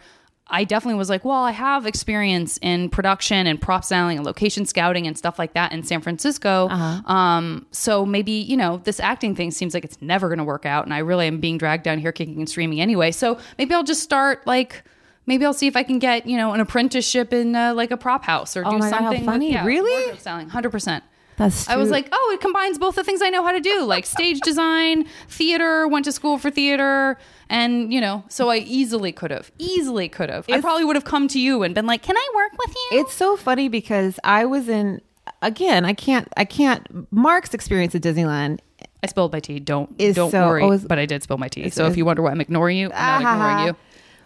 I 0.49 0.65
definitely 0.65 0.99
was 0.99 1.09
like, 1.09 1.25
well, 1.25 1.45
I 1.45 1.53
have 1.53 1.87
experience 1.87 2.59
in 2.61 2.91
production 2.91 3.47
and 3.47 3.61
prop 3.61 3.85
styling 3.85 4.19
and 4.19 4.27
location 4.27 4.67
scouting 4.67 5.07
and 5.07 5.17
stuff 5.17 5.39
like 5.39 5.55
that 5.55 5.73
in 5.73 5.85
San 5.85 6.03
Francisco. 6.03 6.69
Um, 7.07 7.65
so 7.71 8.05
maybe, 8.05 8.33
you 8.33 8.57
know, 8.57 8.79
this 8.85 8.99
acting 9.01 9.35
thing 9.37 9.51
seems 9.53 9.73
like 9.73 9.85
it's 9.85 10.03
never 10.03 10.29
going 10.29 10.39
to 10.39 10.45
work 10.45 10.67
out. 10.67 10.85
And 10.85 10.93
I 10.93 10.99
really 10.99 11.27
am 11.29 11.41
being 11.41 11.57
dragged 11.59 11.85
down 11.85 11.99
here 11.99 12.13
kicking 12.13 12.39
and 12.39 12.49
screaming 12.51 12.81
anyway. 12.81 13.13
So 13.13 13.39
maybe 13.57 13.73
I'll 13.73 13.85
just 13.85 14.03
start 14.03 14.47
like, 14.47 14.83
maybe 15.27 15.45
I'll 15.45 15.53
see 15.55 15.67
if 15.67 15.77
I 15.77 15.83
can 15.83 15.99
get, 15.99 16.27
you 16.27 16.37
know, 16.37 16.53
an 16.53 16.61
apprenticeship 16.61 17.33
in 17.33 17.55
uh, 17.57 17.75
like 17.75 17.91
a 17.91 17.97
prop 17.97 18.25
house 18.25 18.57
or 18.57 18.63
do 18.65 18.71
Oh 18.71 18.79
my 18.79 18.91
God, 18.91 19.01
how 19.01 19.07
something. 19.11 19.25
funny. 19.25 19.47
With, 19.49 19.55
yeah, 19.55 19.65
Really? 19.67 19.93
wardrobe 19.93 20.21
styling, 20.21 20.51
100%. 20.51 21.03
That's 21.37 21.67
I 21.67 21.77
was 21.77 21.91
like, 21.91 22.09
oh, 22.13 22.31
it 22.35 22.43
combines 22.43 22.77
both 22.79 22.95
the 22.95 23.03
things 23.03 23.23
I 23.23 23.31
know 23.31 23.43
how 23.43 23.53
to 23.53 23.61
do, 23.61 23.85
like 23.85 24.05
stage 24.05 24.41
design, 24.41 25.07
theater, 25.29 25.89
went 25.89 26.05
to 26.05 26.13
school 26.13 26.37
for 26.37 26.51
theater. 26.51 27.17
And, 27.49 27.91
you 27.93 28.03
know, 28.03 28.25
so 28.29 28.51
I 28.51 28.59
easily 28.59 29.13
could 29.13 29.31
have, 29.31 29.51
easily 29.59 30.11
could 30.11 30.29
have. 30.29 30.45
I 30.51 30.61
probably 30.61 30.85
would 30.85 30.95
have 30.97 31.07
come 31.07 31.29
to 31.29 31.41
you 31.41 31.63
and 31.63 31.75
been 31.75 31.87
like, 31.87 32.03
can 32.03 32.17
I 32.19 32.29
work 32.35 32.53
with 32.59 32.75
you? 32.91 33.01
It's 33.01 33.15
so 33.15 33.37
funny 33.39 33.69
because 33.69 34.21
I 34.25 34.45
was 34.45 34.69
in 34.69 35.01
again. 35.41 35.87
I 35.87 35.95
can't. 35.95 36.29
I 36.37 36.45
can't. 36.45 37.11
Mark's 37.11 37.55
experience 37.55 37.95
at 37.95 38.03
Disneyland. 38.03 38.61
I 39.03 39.07
spilled 39.09 39.33
my 39.33 39.41
tea. 39.41 39.59
Don't 39.59 39.91
Is 39.99 40.15
don't 40.15 40.31
so- 40.31 40.47
worry. 40.47 40.63
oh, 40.63 40.73
is- 40.73 40.85
but 40.85 40.99
I 40.99 41.07
did 41.07 41.23
spill 41.23 41.39
my 41.39 41.49
tea. 41.49 41.71
So 41.71 41.87
if 41.87 41.97
you 41.97 42.05
wonder 42.05 42.23
why 42.23 42.31
I'm 42.31 42.41
ignoring 42.43 42.77
you, 42.77 42.91
I'm 42.95 43.23
not 43.23 43.33
ignoring 43.35 43.67
you. 43.69 43.77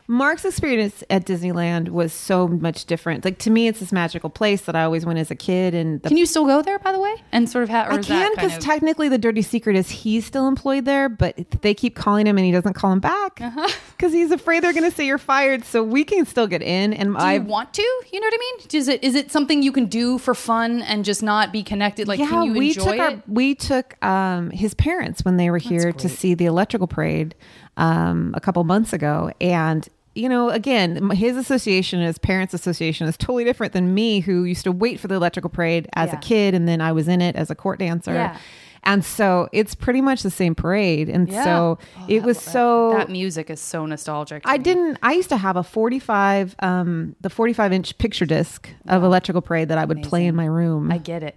Mark's 0.09 0.45
experience 0.45 1.03
at 1.11 1.27
Disneyland 1.27 1.89
was 1.89 2.13
so 2.13 2.47
much 2.47 2.85
different. 2.85 3.25
Like 3.25 3.39
to 3.39 3.51
me, 3.51 3.67
it's 3.67 3.81
this 3.81 3.91
magical 3.93 4.31
place 4.31 4.63
that 4.63 4.77
I 4.77 4.85
always 4.85 5.05
went 5.05 5.19
as 5.19 5.31
a 5.31 5.35
kid, 5.35 5.75
and 5.75 6.01
the 6.03 6.09
Can 6.09 6.17
you 6.17 6.27
still 6.27 6.47
go 6.47 6.63
there, 6.63 6.79
by 6.79 6.93
the 6.93 6.99
way, 7.01 7.15
and 7.33 7.49
sort 7.51 7.65
of? 7.65 7.71
Or 7.71 7.75
I 7.75 7.99
can 7.99 8.31
because 8.35 8.57
of- 8.57 8.63
technically 8.63 9.09
the 9.09 9.19
dirty 9.19 9.43
secret 9.43 9.75
is 9.77 9.91
he's 9.91 10.25
still 10.25 10.47
employed 10.47 10.85
there, 10.85 11.09
but 11.09 11.35
they 11.63 11.75
keep 11.75 11.97
calling 11.97 12.27
him 12.27 12.39
and 12.39 12.45
he 12.47 12.53
doesn't 12.53 12.75
call 12.75 12.93
him 12.93 13.01
back 13.01 13.41
Uh-huh. 13.41 13.69
because 13.97 14.13
he's 14.13 14.31
afraid 14.31 14.63
they're 14.63 14.73
going 14.73 14.89
to 14.89 14.97
say 14.97 15.07
you're 15.07 15.19
fired. 15.19 15.65
So 15.65 15.83
we 15.83 16.05
can 16.05 16.25
still 16.27 16.47
get 16.47 16.63
in. 16.63 16.93
And 16.93 17.11
do 17.15 17.17
I 17.19 17.35
you 17.35 17.43
want 17.43 17.75
to? 17.75 17.83
You 18.13 18.21
know 18.21 18.27
what 18.27 18.35
I 18.35 18.39
mean? 18.61 18.69
Is 18.73 18.89
it 18.89 19.03
is 19.03 19.15
it 19.17 19.33
something 19.33 19.63
you 19.63 19.73
can 19.73 19.87
do 19.87 20.19
for 20.19 20.35
fun 20.35 20.83
and 20.83 21.05
just 21.05 21.23
not 21.23 21.53
be 21.53 21.63
connected? 21.63 22.07
Like, 22.07 22.21
yeah, 22.21 22.29
can 22.29 22.43
you 22.45 22.53
we 22.53 22.69
enjoy 22.69 22.85
took 22.85 22.95
it? 22.95 23.01
our 23.01 23.23
we 23.27 23.55
took 23.57 24.05
um, 24.05 24.51
his 24.51 24.73
parents 24.75 25.25
when 25.25 25.37
they 25.37 25.51
were 25.51 25.59
here 25.59 25.93
to 25.93 26.09
see 26.09 26.35
the 26.35 26.45
electrical 26.47 26.87
parade 26.87 27.35
um, 27.77 28.33
a 28.37 28.41
couple 28.41 28.63
months 28.65 28.93
ago, 28.93 29.31
and 29.41 29.87
you 30.17 30.29
know, 30.29 30.51
again, 30.51 31.11
his 31.11 31.37
association, 31.37 32.01
his 32.01 32.19
parents' 32.19 32.55
association, 32.55 33.07
is 33.07 33.17
totally 33.17 33.45
different 33.45 33.73
than 33.73 33.95
me, 33.95 34.21
who 34.21 34.45
used 34.45 34.65
to 34.65 34.73
wait 34.73 34.99
for 34.99 35.09
the 35.09 35.15
electrical 35.15 35.51
parade 35.51 35.89
as 35.95 36.11
Yeah. 36.11 36.17
a 36.17 36.21
kid, 36.21 36.55
and 36.55 36.67
then 36.67 36.81
I 36.81 36.93
was 36.93 37.07
in 37.09 37.21
it 37.21 37.37
as 37.37 37.51
a 37.51 37.55
court 37.55 37.79
dancer. 37.79 38.15
Yeah. 38.15 38.37
And 38.85 39.05
so 39.05 39.49
it's 39.53 39.75
pretty 39.75 40.01
much 40.01 40.23
the 40.23 40.31
same 40.31 40.55
parade, 40.55 41.09
and 41.09 41.29
Yeah. 41.29 41.43
so 41.43 41.79
it 42.07 42.23
was 42.23 42.39
so. 42.39 42.93
that 42.97 43.11
music 43.11 43.51
is 43.51 43.61
so 43.61 43.85
nostalgic. 43.85 44.43
I 44.45 44.59
me. 44.59 44.63
didn't. 44.63 44.99
I 45.03 45.13
used 45.15 45.29
to 45.31 45.37
have 45.37 45.57
a 45.57 45.65
forty-five, 45.65 46.55
um, 46.61 47.17
the 47.21 47.29
forty-five 47.29 47.73
inch 47.73 47.99
picture 47.99 48.27
disc 48.27 48.69
of 48.87 49.03
electrical 49.03 49.43
parade 49.43 49.69
that 49.71 49.79
I 49.79 49.85
would 49.85 50.05
play 50.05 50.25
in 50.27 50.37
my 50.37 50.47
room. 50.47 50.93
I 50.93 50.99
get 50.99 51.25
it. 51.25 51.37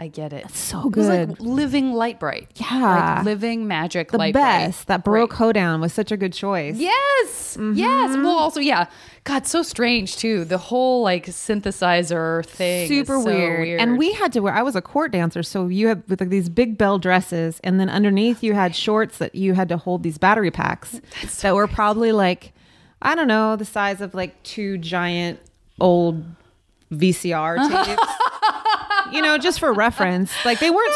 I 0.00 0.06
get 0.06 0.32
it. 0.32 0.48
so 0.54 0.78
It 0.86 0.96
was 0.96 1.06
good. 1.08 1.28
like 1.30 1.40
living 1.40 1.92
light 1.92 2.20
bright. 2.20 2.48
Yeah. 2.54 3.16
Like 3.16 3.24
living 3.24 3.66
magic 3.66 4.12
the 4.12 4.18
light 4.18 4.32
best. 4.32 4.86
bright. 4.86 4.94
That 4.94 5.04
Baroque 5.04 5.30
Great. 5.30 5.38
hoedown 5.38 5.80
was 5.80 5.92
such 5.92 6.12
a 6.12 6.16
good 6.16 6.32
choice. 6.32 6.76
Yes. 6.76 6.94
Yes. 7.24 7.56
Mm-hmm. 7.58 8.22
Well, 8.22 8.38
also, 8.38 8.60
yeah. 8.60 8.86
God, 9.24 9.44
so 9.48 9.62
strange 9.64 10.16
too. 10.16 10.44
The 10.44 10.56
whole 10.56 11.02
like 11.02 11.26
synthesizer 11.26 12.46
thing. 12.46 12.86
Super 12.86 13.20
so 13.20 13.24
weird. 13.24 13.80
And 13.80 13.98
we 13.98 14.12
had 14.12 14.32
to 14.34 14.40
wear. 14.40 14.54
I 14.54 14.62
was 14.62 14.76
a 14.76 14.80
court 14.82 15.10
dancer, 15.10 15.42
so 15.42 15.66
you 15.66 15.88
had 15.88 16.02
with 16.08 16.20
like 16.20 16.30
these 16.30 16.48
big 16.48 16.78
bell 16.78 16.98
dresses, 17.00 17.60
and 17.64 17.80
then 17.80 17.90
underneath 17.90 18.42
you 18.44 18.54
had 18.54 18.76
shorts 18.76 19.18
that 19.18 19.34
you 19.34 19.54
had 19.54 19.68
to 19.70 19.76
hold 19.76 20.04
these 20.04 20.16
battery 20.16 20.52
packs 20.52 21.00
that 21.42 21.54
were 21.56 21.66
probably 21.66 22.12
like, 22.12 22.52
I 23.02 23.16
don't 23.16 23.28
know, 23.28 23.56
the 23.56 23.64
size 23.64 24.00
of 24.00 24.14
like 24.14 24.40
two 24.44 24.78
giant 24.78 25.40
old 25.80 26.24
VCR 26.92 27.56
tapes. 27.86 28.02
You 29.12 29.22
know, 29.22 29.38
just 29.38 29.60
for 29.60 29.72
reference. 29.72 30.32
Like 30.44 30.60
they 30.60 30.70
weren't 30.70 30.94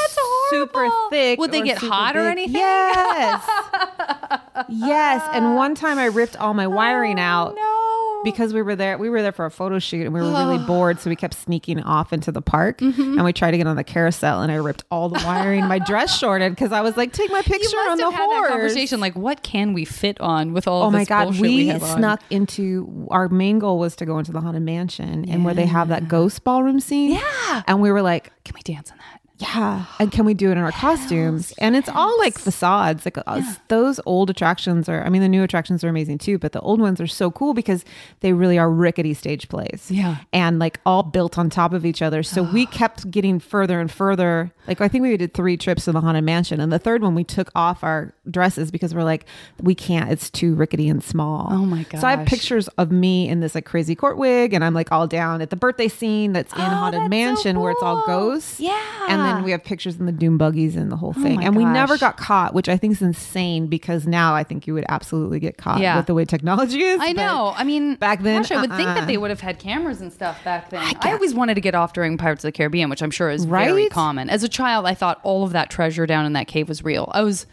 super 0.50 0.88
thick. 1.10 1.38
Would 1.38 1.52
they 1.52 1.62
get 1.62 1.78
hot 1.78 2.16
or 2.16 2.28
anything? 2.28 2.54
Yes. 2.56 3.42
yes. 4.68 5.22
And 5.32 5.54
one 5.56 5.74
time 5.74 5.98
I 5.98 6.06
ripped 6.06 6.36
all 6.36 6.54
my 6.54 6.66
wiring 6.66 7.18
out. 7.18 7.54
no. 7.56 8.01
Because 8.24 8.52
we 8.54 8.62
were 8.62 8.76
there. 8.76 8.98
We 8.98 9.08
were 9.10 9.22
there 9.22 9.32
for 9.32 9.44
a 9.46 9.50
photo 9.50 9.78
shoot, 9.78 10.04
and 10.04 10.12
we 10.14 10.20
were 10.20 10.28
really 10.30 10.58
bored, 10.66 11.00
so 11.00 11.10
we 11.10 11.16
kept 11.16 11.34
sneaking 11.34 11.80
off 11.82 12.12
into 12.12 12.30
the 12.32 12.42
park, 12.42 12.78
Mm-hmm. 12.78 13.00
and 13.18 13.24
we 13.24 13.32
tried 13.32 13.52
to 13.52 13.56
get 13.58 13.66
on 13.66 13.76
the 13.76 13.84
carousel, 13.84 14.40
and 14.42 14.50
I 14.52 14.56
ripped 14.56 14.84
all 14.90 15.08
the 15.08 15.20
wiring. 15.24 15.66
my 15.66 15.78
dress 15.78 16.16
shorted 16.18 16.52
because 16.52 16.72
I 16.72 16.80
was 16.80 16.96
like, 16.96 17.12
"Take 17.12 17.30
my 17.30 17.42
picture 17.42 17.76
on 17.76 17.98
the 17.98 18.10
horse." 18.10 18.48
conversation. 18.48 19.00
Like, 19.00 19.14
what 19.14 19.42
can 19.42 19.72
we 19.72 19.84
fit 19.84 20.20
on 20.20 20.52
with 20.52 20.66
all? 20.68 20.82
Oh 20.84 20.90
my 20.90 21.04
god, 21.04 21.24
bullshit 21.26 21.42
we, 21.42 21.66
have 21.68 21.82
on? 21.82 21.98
snuck 21.98 22.20
into 22.30 23.06
our 23.10 23.28
main 23.28 23.58
goal 23.58 23.78
was 23.78 23.96
to 23.96 24.06
go 24.06 24.18
into 24.18 24.32
the 24.32 24.40
haunted 24.40 24.62
mansion 24.62 25.28
and 25.28 25.44
where 25.44 25.54
they 25.54 25.66
have 25.66 25.88
that 25.88 26.08
ghost 26.08 26.44
ballroom 26.44 26.80
scene. 26.80 27.12
Yeah. 27.12 27.62
and 27.66 27.80
we 27.80 27.90
were 27.90 28.02
like, 28.02 28.32
Can 28.44 28.54
we 28.54 28.62
dance 28.62 28.90
on 28.90 28.98
that? 28.98 29.20
Yeah, 29.38 29.86
and 29.98 30.12
can 30.12 30.24
we 30.24 30.34
do 30.34 30.48
it 30.50 30.52
in 30.52 30.58
our 30.58 30.70
costumes? 30.70 31.52
And 31.58 31.74
it's 31.74 31.88
all 31.88 32.16
like 32.18 32.38
facades. 32.38 33.04
Like 33.04 33.18
uh, 33.26 33.42
those 33.68 33.98
old 34.06 34.30
attractions 34.30 34.88
are. 34.88 35.02
I 35.04 35.08
mean, 35.08 35.20
the 35.22 35.28
new 35.28 35.42
attractions 35.42 35.82
are 35.82 35.88
amazing 35.88 36.18
too, 36.18 36.38
but 36.38 36.52
the 36.52 36.60
old 36.60 36.80
ones 36.80 37.00
are 37.00 37.06
so 37.08 37.30
cool 37.30 37.52
because 37.54 37.84
they 38.20 38.32
really 38.32 38.56
are 38.58 38.70
rickety 38.70 39.14
stage 39.14 39.48
plays. 39.48 39.90
Yeah. 39.90 40.18
and 40.32 40.58
like 40.60 40.78
all 40.86 41.02
built 41.02 41.38
on 41.38 41.50
top 41.50 41.72
of 41.72 41.84
each 41.84 42.02
other. 42.02 42.22
So 42.22 42.42
we 42.42 42.66
kept 42.66 43.10
getting 43.10 43.40
further 43.40 43.80
and 43.80 43.90
further. 43.90 44.52
Like 44.68 44.80
I 44.80 44.86
think 44.86 45.02
we 45.02 45.16
did 45.16 45.34
three 45.34 45.56
trips 45.56 45.86
to 45.86 45.92
the 45.92 46.00
haunted 46.00 46.22
mansion, 46.24 46.60
and 46.60 46.72
the 46.72 46.78
third 46.78 47.02
one 47.02 47.14
we 47.16 47.24
took 47.24 47.50
off 47.56 47.82
our 47.82 48.14
dresses 48.30 48.70
because 48.70 48.94
we're 48.94 49.02
like, 49.02 49.24
we 49.60 49.74
can't. 49.74 50.10
It's 50.10 50.30
too 50.30 50.54
rickety 50.54 50.88
and 50.88 51.02
small. 51.02 51.48
Oh 51.50 51.66
my 51.66 51.82
God. 51.84 52.00
So 52.00 52.06
I 52.06 52.16
have 52.16 52.26
pictures 52.26 52.68
of 52.78 52.92
me 52.92 53.28
in 53.28 53.40
this 53.40 53.54
like 53.56 53.64
crazy 53.64 53.96
court 53.96 54.18
wig, 54.18 54.52
and 54.52 54.62
I'm 54.64 54.74
like 54.74 54.92
all 54.92 55.08
down 55.08 55.40
at 55.42 55.50
the 55.50 55.56
birthday 55.56 55.88
scene 55.88 56.32
that's 56.32 56.52
in 56.52 56.60
Oh, 56.60 56.64
haunted 56.64 57.00
that's 57.00 57.06
so 57.06 57.08
mansion 57.08 57.60
where 57.60 57.72
it's 57.72 57.82
all 57.82 58.04
ghosts. 58.06 58.60
Yeah. 58.60 58.78
and 59.08 59.21
then 59.24 59.44
we 59.44 59.50
have 59.50 59.64
pictures 59.64 59.98
in 59.98 60.06
the 60.06 60.12
doom 60.12 60.38
buggies 60.38 60.76
and 60.76 60.90
the 60.90 60.96
whole 60.96 61.14
oh 61.16 61.22
thing. 61.22 61.40
Oh 61.40 61.46
and 61.46 61.56
we 61.56 61.64
never 61.64 61.98
got 61.98 62.16
caught, 62.16 62.54
which 62.54 62.68
I 62.68 62.76
think 62.76 62.92
is 62.92 63.02
insane 63.02 63.66
because 63.66 64.06
now 64.06 64.34
I 64.34 64.44
think 64.44 64.66
you 64.66 64.74
would 64.74 64.84
absolutely 64.88 65.40
get 65.40 65.56
caught 65.56 65.80
Yeah. 65.80 65.96
with 65.96 66.06
the 66.06 66.14
way 66.14 66.24
technology 66.24 66.82
is. 66.82 67.00
I 67.00 67.12
know. 67.12 67.54
I 67.56 67.64
mean, 67.64 67.96
back 67.96 68.22
then, 68.22 68.42
gosh, 68.42 68.52
I 68.52 68.60
would 68.60 68.70
think 68.70 68.88
uh-uh. 68.88 68.94
that 68.94 69.06
they 69.06 69.16
uh-uh. 69.16 69.20
would 69.22 69.30
have 69.30 69.40
had 69.40 69.58
cameras 69.58 70.00
and 70.00 70.12
stuff 70.12 70.42
back 70.44 70.70
then. 70.70 70.82
I, 71.02 71.12
always 71.12 71.34
wanted 71.34 71.54
to 71.54 71.60
get 71.60 71.74
off 71.74 71.92
during 71.92 72.16
Pirates 72.18 72.44
of 72.44 72.48
the 72.48 72.52
Caribbean, 72.52 72.90
which 72.90 73.02
I'm 73.02 73.10
sure 73.10 73.30
is 73.30 73.44
very 73.44 73.88
common. 73.88 74.30
As 74.30 74.42
a 74.42 74.48
child, 74.48 74.86
I 74.86 74.94
thought 74.94 75.20
all 75.22 75.44
of 75.44 75.52
that 75.52 75.70
treasure 75.70 76.06
down 76.06 76.26
in 76.26 76.32
that 76.32 76.48
cave 76.48 76.68
was 76.68 76.82
real. 76.84 77.10
I 77.14 77.22
was. 77.22 77.46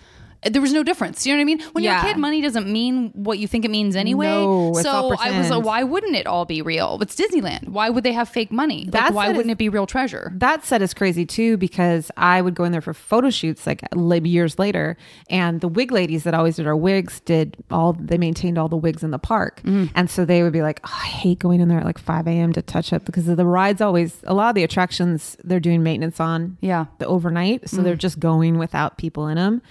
There 0.44 0.62
was 0.62 0.72
no 0.72 0.84
difference. 0.84 1.26
You 1.26 1.34
know 1.34 1.38
what 1.38 1.42
I 1.42 1.46
mean? 1.46 1.60
When 1.74 1.84
you're 1.84 1.96
a 1.96 2.02
kid, 2.02 2.18
money 2.18 2.42
doesn't 2.42 2.68
mean 2.72 3.12
what 3.14 3.40
you 3.40 3.48
think 3.48 3.66
it 3.66 3.72
means 3.72 3.96
anyway. 3.96 4.28
No, 4.28 4.74
so 4.74 5.14
I 5.20 5.38
was 5.38 5.50
like, 5.50 5.66
why 5.66 5.84
wouldn't 5.84 6.16
it 6.16 6.28
all 6.28 6.46
be 6.46 6.62
real? 6.62 6.98
It's 7.02 7.14
Disneyland. 7.16 7.68
Why 7.68 7.90
would 7.90 8.06
they 8.06 8.14
have 8.14 8.30
fake 8.30 8.52
money? 8.52 8.88
Like, 8.92 9.14
why 9.14 9.28
wouldn't 9.28 9.48
is- 9.48 9.52
it 9.52 9.58
be 9.58 9.68
real 9.70 9.86
treasure? 9.86 10.32
that 10.36 10.64
set 10.64 10.82
is 10.82 10.94
crazy 10.94 11.26
too 11.26 11.58
because 11.58 12.10
I 12.16 12.42
would 12.42 12.56
go 12.56 12.64
in 12.64 12.72
there 12.72 12.80
for 12.82 12.94
photo 12.94 13.30
shoots 13.30 13.68
like 13.68 13.82
years 14.24 14.58
later, 14.58 14.96
and 15.30 15.60
the 15.60 15.68
wig 15.68 15.92
ladies 15.92 16.24
that 16.24 16.34
always 16.34 16.56
did 16.56 16.68
our 16.68 16.76
wigs 16.76 17.20
did 17.22 17.58
all 17.70 17.94
they 17.94 18.18
maintained 18.18 18.58
all 18.58 18.70
the 18.70 18.78
wigs 18.78 19.04
in 19.04 19.12
the 19.12 19.20
park, 19.20 19.62
Mm. 19.66 19.90
and 19.94 20.10
so 20.10 20.24
they 20.24 20.42
would 20.44 20.54
be 20.54 20.62
like, 20.62 20.80
oh, 20.86 21.00
I 21.04 21.08
hate 21.08 21.40
going 21.40 21.60
in 21.60 21.68
there 21.68 21.80
at 21.80 21.86
like 21.86 21.98
five 21.98 22.28
a.m. 22.28 22.54
to 22.54 22.62
touch 22.62 22.94
up 22.94 23.04
because 23.06 23.28
of 23.28 23.36
the 23.36 23.46
rides 23.46 23.82
always 23.82 24.22
a 24.26 24.34
lot 24.34 24.50
of 24.50 24.56
the 24.56 24.64
attractions 24.64 25.36
they're 25.44 25.60
doing 25.60 25.84
maintenance 25.84 26.20
on 26.22 26.58
Yeah. 26.62 26.86
the 27.00 27.08
overnight, 27.08 27.70
so 27.70 27.82
they're 27.82 27.96
just 27.96 28.20
going 28.20 28.58
without 28.58 28.98
people 28.98 29.28
in 29.28 29.36
them, 29.36 29.62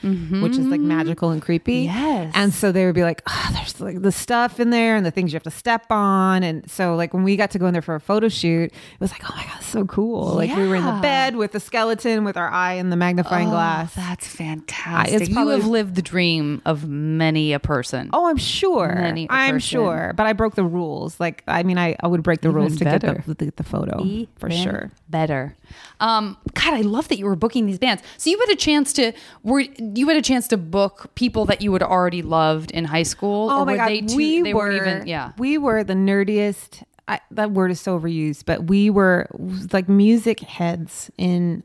which 0.42 0.57
is 0.58 0.66
like 0.66 0.80
mm-hmm. 0.80 0.88
magical 0.88 1.30
and 1.30 1.40
creepy. 1.40 1.82
Yes. 1.82 2.32
and 2.34 2.52
so 2.52 2.72
they 2.72 2.86
would 2.86 2.94
be 2.94 3.02
like, 3.02 3.22
oh, 3.26 3.50
there's 3.52 3.80
like 3.80 4.02
the 4.02 4.12
stuff 4.12 4.60
in 4.60 4.70
there 4.70 4.96
and 4.96 5.06
the 5.06 5.10
things 5.10 5.32
you 5.32 5.36
have 5.36 5.42
to 5.44 5.50
step 5.50 5.86
on. 5.90 6.42
And 6.42 6.68
so, 6.70 6.94
like, 6.96 7.14
when 7.14 7.22
we 7.22 7.36
got 7.36 7.50
to 7.52 7.58
go 7.58 7.66
in 7.66 7.72
there 7.72 7.82
for 7.82 7.94
a 7.94 8.00
photo 8.00 8.28
shoot, 8.28 8.72
it 8.72 9.00
was 9.00 9.12
like, 9.12 9.22
oh 9.30 9.34
my 9.36 9.44
God, 9.44 9.62
so 9.62 9.84
cool. 9.84 10.34
Like, 10.34 10.54
we 10.54 10.66
were 10.66 10.76
in 10.76 10.84
the 10.84 10.90
Yeah. 10.90 11.00
bed 11.00 11.36
with 11.36 11.52
the 11.52 11.60
skeleton 11.60 12.24
with 12.24 12.36
our 12.36 12.48
eye 12.48 12.74
in 12.74 12.90
the 12.90 12.96
magnifying 12.96 13.48
oh, 13.48 13.52
glass. 13.52 13.94
That's 13.94 14.26
fantastic. 14.26 15.32
probably- 15.32 15.54
you 15.54 15.60
have 15.60 15.68
lived 15.68 15.94
the 15.94 16.02
dream 16.02 16.62
of 16.64 16.88
many 16.88 17.52
a 17.52 17.58
person. 17.58 18.10
Oh, 18.12 18.26
I'm 18.26 18.36
sure. 18.36 18.94
Many 18.94 19.26
a 19.26 19.32
I'm 19.32 19.54
person. 19.56 19.68
sure. 19.68 20.12
But 20.16 20.26
I 20.26 20.32
broke 20.32 20.54
the 20.54 20.64
rules. 20.64 21.18
Like, 21.20 21.42
I 21.46 21.62
mean, 21.62 21.78
I, 21.78 21.96
I 22.00 22.06
would 22.06 22.22
break 22.22 22.40
the 22.40 22.50
rules 22.50 22.76
to 22.78 22.84
get 22.84 23.02
better. 23.02 23.22
the, 23.26 23.34
the, 23.34 23.52
the 23.56 23.64
photo 23.64 23.98
for 24.38 24.48
Even 24.48 24.62
sure. 24.62 24.90
Better. 25.08 25.56
Um, 26.00 26.37
God, 26.54 26.74
I 26.74 26.82
love 26.82 27.08
that 27.08 27.18
you 27.18 27.24
were 27.24 27.37
booking 27.37 27.66
these 27.66 27.78
bands. 27.78 28.02
So 28.16 28.30
you 28.30 28.38
had 28.38 28.50
a 28.50 28.56
chance 28.56 28.92
to 28.94 29.12
were 29.42 29.61
you 29.61 30.08
had 30.08 30.16
a 30.16 30.22
chance 30.22 30.48
to 30.48 30.56
book 30.56 31.11
people 31.14 31.44
that 31.46 31.61
you 31.61 31.72
had 31.72 31.82
already 31.82 32.22
loved 32.22 32.70
in 32.70 32.84
high 32.84 33.02
school. 33.02 33.50
Oh 33.50 33.61
or 33.61 33.66
my 33.66 33.72
were 33.72 33.78
god, 33.78 33.88
they 33.88 34.00
too, 34.02 34.16
we 34.16 34.42
they 34.42 34.54
were 34.54 34.61
weren't 34.61 34.87
even 34.87 35.06
yeah. 35.06 35.32
we 35.38 35.58
were 35.58 35.84
the 35.84 35.94
nerdiest. 35.94 36.82
I, 37.08 37.20
that 37.30 37.52
word 37.52 37.70
is 37.70 37.80
so 37.80 37.98
overused, 37.98 38.44
but 38.44 38.64
we 38.64 38.90
were 38.90 39.28
like 39.72 39.88
music 39.88 40.40
heads 40.40 41.11
in. 41.16 41.62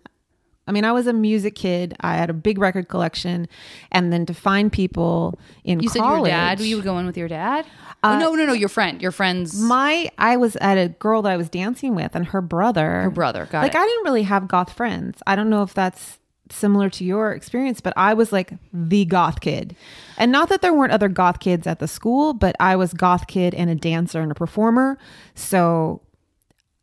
I 0.65 0.71
mean, 0.71 0.85
I 0.85 0.93
was 0.93 1.07
a 1.07 1.11
music 1.11 1.55
kid. 1.55 1.93
I 1.99 2.15
had 2.15 2.29
a 2.29 2.33
big 2.33 2.57
record 2.57 2.87
collection, 2.87 3.49
and 3.91 4.13
then 4.13 4.25
to 4.27 4.33
find 4.33 4.71
people 4.71 5.37
in 5.65 5.81
You 5.81 5.89
said 5.89 5.99
your 5.99 6.25
dad. 6.25 6.61
You 6.61 6.77
would 6.77 6.85
go 6.85 6.97
in 6.97 7.05
with 7.05 7.17
your 7.17 7.27
dad. 7.27 7.65
Oh, 8.03 8.09
uh, 8.09 8.19
no, 8.19 8.33
no, 8.33 8.45
no. 8.45 8.53
Your 8.53 8.69
friend. 8.69 9.01
Your 9.01 9.11
friend's. 9.11 9.59
my 9.59 10.09
I 10.17 10.37
was 10.37 10.55
at 10.57 10.77
a 10.77 10.89
girl 10.89 11.21
that 11.23 11.31
I 11.31 11.37
was 11.37 11.49
dancing 11.49 11.95
with, 11.95 12.15
and 12.15 12.25
her 12.27 12.41
brother, 12.41 13.03
her 13.03 13.09
brother, 13.09 13.47
got 13.51 13.61
like 13.61 13.75
it. 13.75 13.77
I 13.77 13.85
didn't 13.85 14.03
really 14.03 14.23
have 14.23 14.47
goth 14.47 14.73
friends. 14.73 15.21
I 15.25 15.35
don't 15.35 15.49
know 15.49 15.63
if 15.63 15.73
that's 15.73 16.19
similar 16.49 16.89
to 16.89 17.03
your 17.03 17.31
experience, 17.31 17.81
but 17.81 17.93
I 17.95 18.13
was 18.13 18.31
like 18.31 18.53
the 18.71 19.05
goth 19.05 19.41
kid, 19.41 19.75
and 20.17 20.31
not 20.31 20.49
that 20.49 20.61
there 20.61 20.73
weren't 20.73 20.91
other 20.91 21.09
goth 21.09 21.39
kids 21.39 21.65
at 21.65 21.79
the 21.79 21.87
school, 21.87 22.33
but 22.33 22.55
I 22.59 22.75
was 22.75 22.93
goth 22.93 23.27
kid 23.27 23.55
and 23.55 23.69
a 23.69 23.75
dancer 23.75 24.21
and 24.21 24.31
a 24.31 24.35
performer. 24.35 24.97
So 25.35 26.01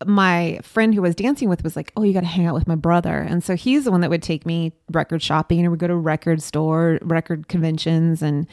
my 0.07 0.59
friend 0.63 0.95
who 0.95 1.03
I 1.03 1.09
was 1.09 1.15
dancing 1.15 1.49
with 1.49 1.63
was 1.63 1.77
like, 1.77 1.93
"Oh, 1.97 2.03
you 2.03 2.13
got 2.13 2.21
to 2.21 2.27
hang 2.27 2.47
out 2.47 2.55
with 2.55 2.67
my 2.67 2.75
brother," 2.75 3.19
and 3.19 3.45
so 3.45 3.55
he's 3.55 3.85
the 3.85 3.91
one 3.91 4.01
that 4.01 4.11
would 4.11 4.23
take 4.23 4.47
me 4.47 4.73
record 4.91 5.23
shopping, 5.23 5.61
and 5.61 5.71
we 5.71 5.77
go 5.77 5.87
to 5.87 5.97
record 5.97 6.43
store, 6.43 6.99
record 7.03 7.49
conventions, 7.49 8.23
and 8.23 8.47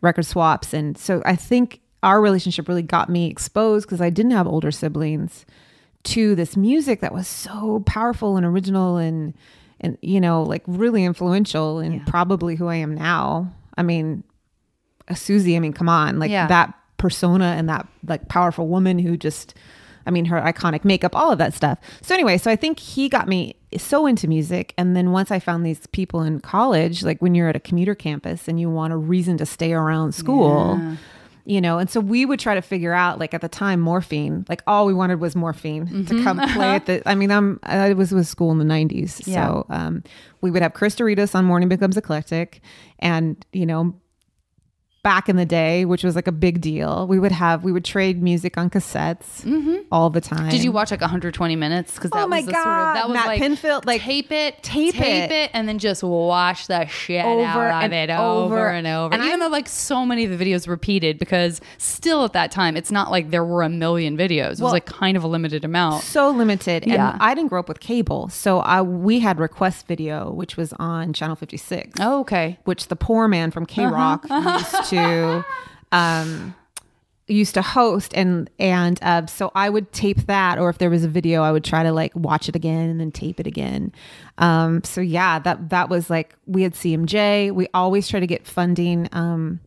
record 0.00 0.26
swaps. 0.26 0.72
And 0.72 0.96
so 0.96 1.22
I 1.26 1.36
think 1.36 1.80
our 2.02 2.20
relationship 2.20 2.68
really 2.68 2.82
got 2.82 3.08
me 3.08 3.28
exposed 3.30 3.86
because 3.86 4.00
I 4.00 4.10
didn't 4.10 4.32
have 4.32 4.46
older 4.46 4.70
siblings 4.70 5.46
to 6.04 6.34
this 6.34 6.56
music 6.56 7.00
that 7.00 7.12
was 7.14 7.28
so 7.28 7.82
powerful 7.86 8.36
and 8.36 8.44
original 8.44 8.96
and 8.96 9.34
and 9.80 9.96
you 10.02 10.20
know 10.20 10.42
like 10.42 10.62
really 10.66 11.04
influential 11.04 11.78
and 11.78 12.04
probably 12.06 12.56
who 12.56 12.66
I 12.66 12.76
am 12.76 12.94
now. 12.94 13.52
I 13.76 13.82
mean, 13.82 14.24
Siouxsie. 15.10 15.56
I 15.56 15.60
mean, 15.60 15.72
come 15.72 15.88
on, 15.88 16.18
like 16.18 16.30
Yeah. 16.30 16.46
that 16.48 16.74
persona 16.98 17.54
and 17.56 17.68
that 17.68 17.86
like 18.06 18.28
powerful 18.28 18.68
woman 18.68 18.98
who 18.98 19.16
just 19.16 19.54
I 20.04 20.10
mean, 20.10 20.24
her 20.24 20.40
iconic 20.40 20.84
makeup, 20.84 21.14
all 21.14 21.30
of 21.30 21.38
that 21.38 21.54
stuff. 21.54 21.78
So 22.00 22.12
anyway, 22.12 22.36
so 22.36 22.50
I 22.50 22.56
think 22.56 22.80
he 22.80 23.08
got 23.08 23.28
me 23.28 23.54
so 23.78 24.06
into 24.06 24.26
music. 24.26 24.74
And 24.76 24.96
then 24.96 25.12
once 25.12 25.30
I 25.30 25.38
found 25.38 25.64
these 25.64 25.86
people 25.92 26.22
in 26.22 26.40
college, 26.40 27.04
like 27.04 27.22
when 27.22 27.36
you're 27.36 27.48
at 27.48 27.54
a 27.54 27.60
commuter 27.60 27.94
campus 27.94 28.48
and 28.48 28.58
you 28.58 28.68
want 28.68 28.92
a 28.92 28.96
reason 28.96 29.36
to 29.38 29.46
stay 29.46 29.72
around 29.72 30.12
school, 30.12 30.80
you 31.44 31.60
know, 31.60 31.78
and 31.78 31.90
so 31.90 31.98
we 32.00 32.24
would 32.24 32.38
try 32.38 32.54
to 32.54 32.62
figure 32.62 32.92
out, 32.92 33.18
like 33.18 33.34
at 33.34 33.40
the 33.40 33.48
time, 33.48 33.80
morphine. 33.80 34.44
Like 34.48 34.62
all 34.66 34.86
we 34.86 34.94
wanted 34.94 35.20
was 35.20 35.34
morphine 35.34 36.06
to 36.06 36.22
come 36.22 36.38
play 36.54 36.68
at 36.76 36.86
the. 36.86 37.02
I 37.08 37.14
mean, 37.14 37.30
I'm 37.30 37.58
I 37.62 37.92
was 37.94 38.12
with 38.12 38.26
school 38.26 38.50
in 38.52 38.58
the 38.58 38.64
'90s, 38.64 39.26
Yeah. 39.26 39.46
so 39.46 39.66
um, 39.70 40.04
we 40.40 40.50
would 40.50 40.62
have 40.62 40.74
Chris 40.74 40.94
Douridas 40.94 41.34
on 41.34 41.44
Morning 41.44 41.68
Becomes 41.68 41.96
Eclectic, 41.96 42.60
and 43.00 43.44
you 43.52 43.66
know, 43.66 43.94
back 45.02 45.28
in 45.28 45.34
the 45.36 45.44
day, 45.44 45.84
which 45.84 46.04
was 46.04 46.14
like 46.14 46.28
a 46.28 46.32
big 46.32 46.60
deal, 46.60 47.06
we 47.08 47.18
would 47.18 47.32
have 47.32 47.64
we 47.64 47.72
would 47.72 47.84
trade 47.84 48.22
music 48.22 48.56
on 48.56 48.70
cassettes 48.70 49.84
all 49.90 50.10
the 50.10 50.20
time. 50.20 50.38
Mm-hmm. 50.40 50.48
Did 50.50 50.62
you 50.64 50.70
watch 50.72 50.90
like 50.90 51.00
120 51.00 51.56
minutes? 51.56 51.94
Because 51.94 52.10
that 52.12 52.24
Oh 52.24 52.28
my 52.28 52.36
was 52.38 52.46
the 52.46 52.52
sort 52.52 52.60
of 52.60 52.64
God, 52.64 52.94
that 52.96 53.08
was 53.08 53.14
Matt 53.14 53.26
like 53.26 53.42
Pinfield, 53.42 53.84
like, 53.84 54.00
tape 54.02 54.30
it, 54.30 54.62
tape 54.62 54.94
tape 54.94 55.30
it. 55.30 55.32
it, 55.32 55.50
and 55.54 55.68
then 55.68 55.78
just 55.78 56.02
watch 56.04 56.68
the 56.68 56.86
shit 56.86 57.24
Over 57.24 57.42
out 57.42 57.84
of 57.84 57.92
and 57.92 57.94
it 57.94 58.10
over. 58.12 58.54
over 58.54 58.68
and 58.68 58.86
over. 58.86 59.14
And 59.14 59.24
Even 59.24 59.40
though 59.40 59.48
like 59.48 59.68
so 59.68 60.06
many 60.06 60.24
of 60.24 60.36
the 60.38 60.44
videos 60.44 60.68
repeated, 60.68 61.18
because 61.18 61.60
still 61.78 62.24
at 62.24 62.32
that 62.34 62.52
time, 62.52 62.76
it's 62.76 62.90
not 62.92 63.10
like 63.10 63.30
there 63.30 63.44
were 63.44 63.62
a 63.62 63.68
million 63.68 64.16
videos. 64.16 64.60
It 64.60 64.62
was 64.62 64.72
like 64.72 64.86
kind 64.86 65.16
of 65.16 65.24
a 65.24 65.28
limited 65.28 65.64
amount. 65.64 66.04
so 66.04 66.30
limited 66.30 66.84
and 66.86 67.00
i 67.20 67.34
didn't 67.34 67.48
grow 67.48 67.60
up 67.60 67.68
with 67.68 67.80
cable 67.80 68.28
so 68.28 68.58
i 68.60 68.80
we 68.82 69.18
had 69.20 69.38
request 69.38 69.86
video 69.86 70.30
which 70.30 70.56
was 70.56 70.72
on 70.74 71.12
channel 71.12 71.34
56 71.36 71.98
Oh, 72.00 72.20
okay. 72.20 72.58
which 72.64 72.88
the 72.88 72.96
poor 72.96 73.26
man 73.28 73.50
from 73.50 73.66
k-rock 73.66 74.26
used 74.30 74.90
to 74.90 74.91
um 75.92 76.54
used 77.28 77.54
to 77.54 77.62
host 77.62 78.12
and 78.14 78.50
and 78.58 78.98
uh, 79.02 79.24
so 79.26 79.50
i 79.54 79.70
would 79.70 79.90
tape 79.92 80.18
that 80.26 80.58
or 80.58 80.68
if 80.68 80.78
there 80.78 80.90
was 80.90 81.04
a 81.04 81.08
video 81.08 81.42
i 81.42 81.52
would 81.52 81.64
try 81.64 81.82
to 81.82 81.92
like 81.92 82.14
watch 82.14 82.48
it 82.48 82.56
again 82.56 82.90
and 82.90 83.00
then 83.00 83.10
tape 83.10 83.40
it 83.40 83.46
again. 83.46 83.92
Um 84.38 84.82
so 84.84 85.00
yeah 85.00 85.38
that 85.38 85.70
that 85.70 85.88
was 85.88 86.10
like 86.10 86.34
we 86.46 86.62
had 86.62 86.74
cmj 86.74 87.52
we 87.52 87.68
always 87.72 88.08
try 88.08 88.20
to 88.20 88.26
get 88.26 88.46
funding 88.46 89.08
um 89.12 89.60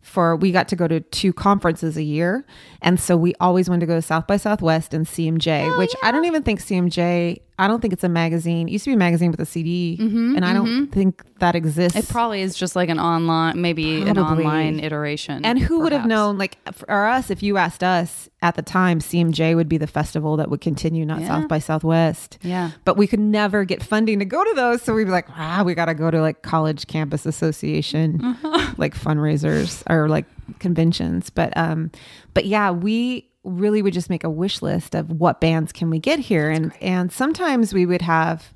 for 0.00 0.36
we 0.36 0.52
got 0.52 0.68
to 0.68 0.76
go 0.76 0.88
to 0.88 1.00
two 1.00 1.32
conferences 1.32 1.96
a 1.96 2.02
year. 2.02 2.46
And 2.80 2.98
so 2.98 3.16
we 3.16 3.34
always 3.40 3.68
wanted 3.68 3.80
to 3.80 3.86
go 3.86 3.94
to 3.96 4.02
south 4.02 4.26
by 4.26 4.36
southwest 4.36 4.94
and 4.94 5.06
cmj 5.06 5.78
which 5.78 5.94
i 6.02 6.10
don't 6.10 6.24
even 6.24 6.42
think 6.42 6.60
cmj 6.60 7.40
I 7.60 7.66
don't 7.66 7.80
think 7.80 7.92
it's 7.92 8.04
a 8.04 8.08
magazine. 8.08 8.68
It 8.68 8.72
used 8.72 8.84
to 8.84 8.90
be 8.90 8.94
a 8.94 8.98
magazine 8.98 9.30
with 9.32 9.40
a 9.40 9.46
CD, 9.46 9.96
and 9.98 10.44
I 10.44 10.52
don't 10.52 10.86
think 10.92 11.24
that 11.40 11.56
exists. 11.56 11.96
Mm-hmm, 11.98 12.06
It 12.06 12.12
probably 12.12 12.42
is 12.42 12.54
just 12.56 12.76
like 12.76 12.88
an 12.88 13.00
online, 13.00 13.60
maybe 13.60 14.02
an 14.02 14.16
online 14.18 14.78
iteration. 14.80 15.44
and 15.44 15.58
who 15.58 15.80
would 15.80 15.92
have 15.92 16.06
known? 16.06 16.38
Like 16.38 16.56
for 16.72 16.90
us, 17.06 17.30
if 17.30 17.42
you 17.42 17.56
asked 17.56 17.82
us 17.82 18.28
at 18.42 18.54
the 18.54 18.62
time, 18.62 19.00
CMJ 19.00 19.56
would 19.56 19.68
be 19.68 19.76
the 19.78 19.86
festival 19.88 20.36
that 20.36 20.48
would 20.50 20.60
continue, 20.60 21.04
not 21.04 21.20
Yeah. 21.20 21.26
South 21.28 21.48
by 21.48 21.58
Southwest. 21.58 22.38
Yeah. 22.42 22.70
But 22.84 22.96
we 22.96 23.06
could 23.08 23.18
never 23.20 23.64
get 23.64 23.82
funding 23.82 24.20
to 24.20 24.24
go 24.24 24.44
to 24.44 24.52
those, 24.54 24.80
so 24.82 24.94
we'd 24.94 25.04
be 25.04 25.10
like, 25.10 25.26
ah, 25.30 25.62
we 25.66 25.74
got 25.74 25.86
to 25.86 25.94
go 25.94 26.10
to 26.12 26.20
like 26.20 26.42
college 26.42 26.86
campus 26.86 27.26
association, 27.26 28.20
Uh-huh. 28.24 28.74
like 28.76 28.94
fundraisers 28.94 29.82
or 29.90 30.08
like 30.08 30.26
conventions. 30.60 31.30
But 31.30 31.56
um, 31.56 31.90
but 32.34 32.46
yeah, 32.46 32.70
we 32.70 33.28
really 33.48 33.82
would 33.82 33.94
just 33.94 34.10
make 34.10 34.24
a 34.24 34.30
wish 34.30 34.62
list 34.62 34.94
of 34.94 35.10
what 35.10 35.40
bands 35.40 35.72
can 35.72 35.90
we 35.90 35.98
get 35.98 36.18
here, 36.18 36.50
and 36.50 36.72
and 36.80 37.10
sometimes 37.12 37.72
we 37.74 37.86
would 37.86 38.02
have 38.02 38.52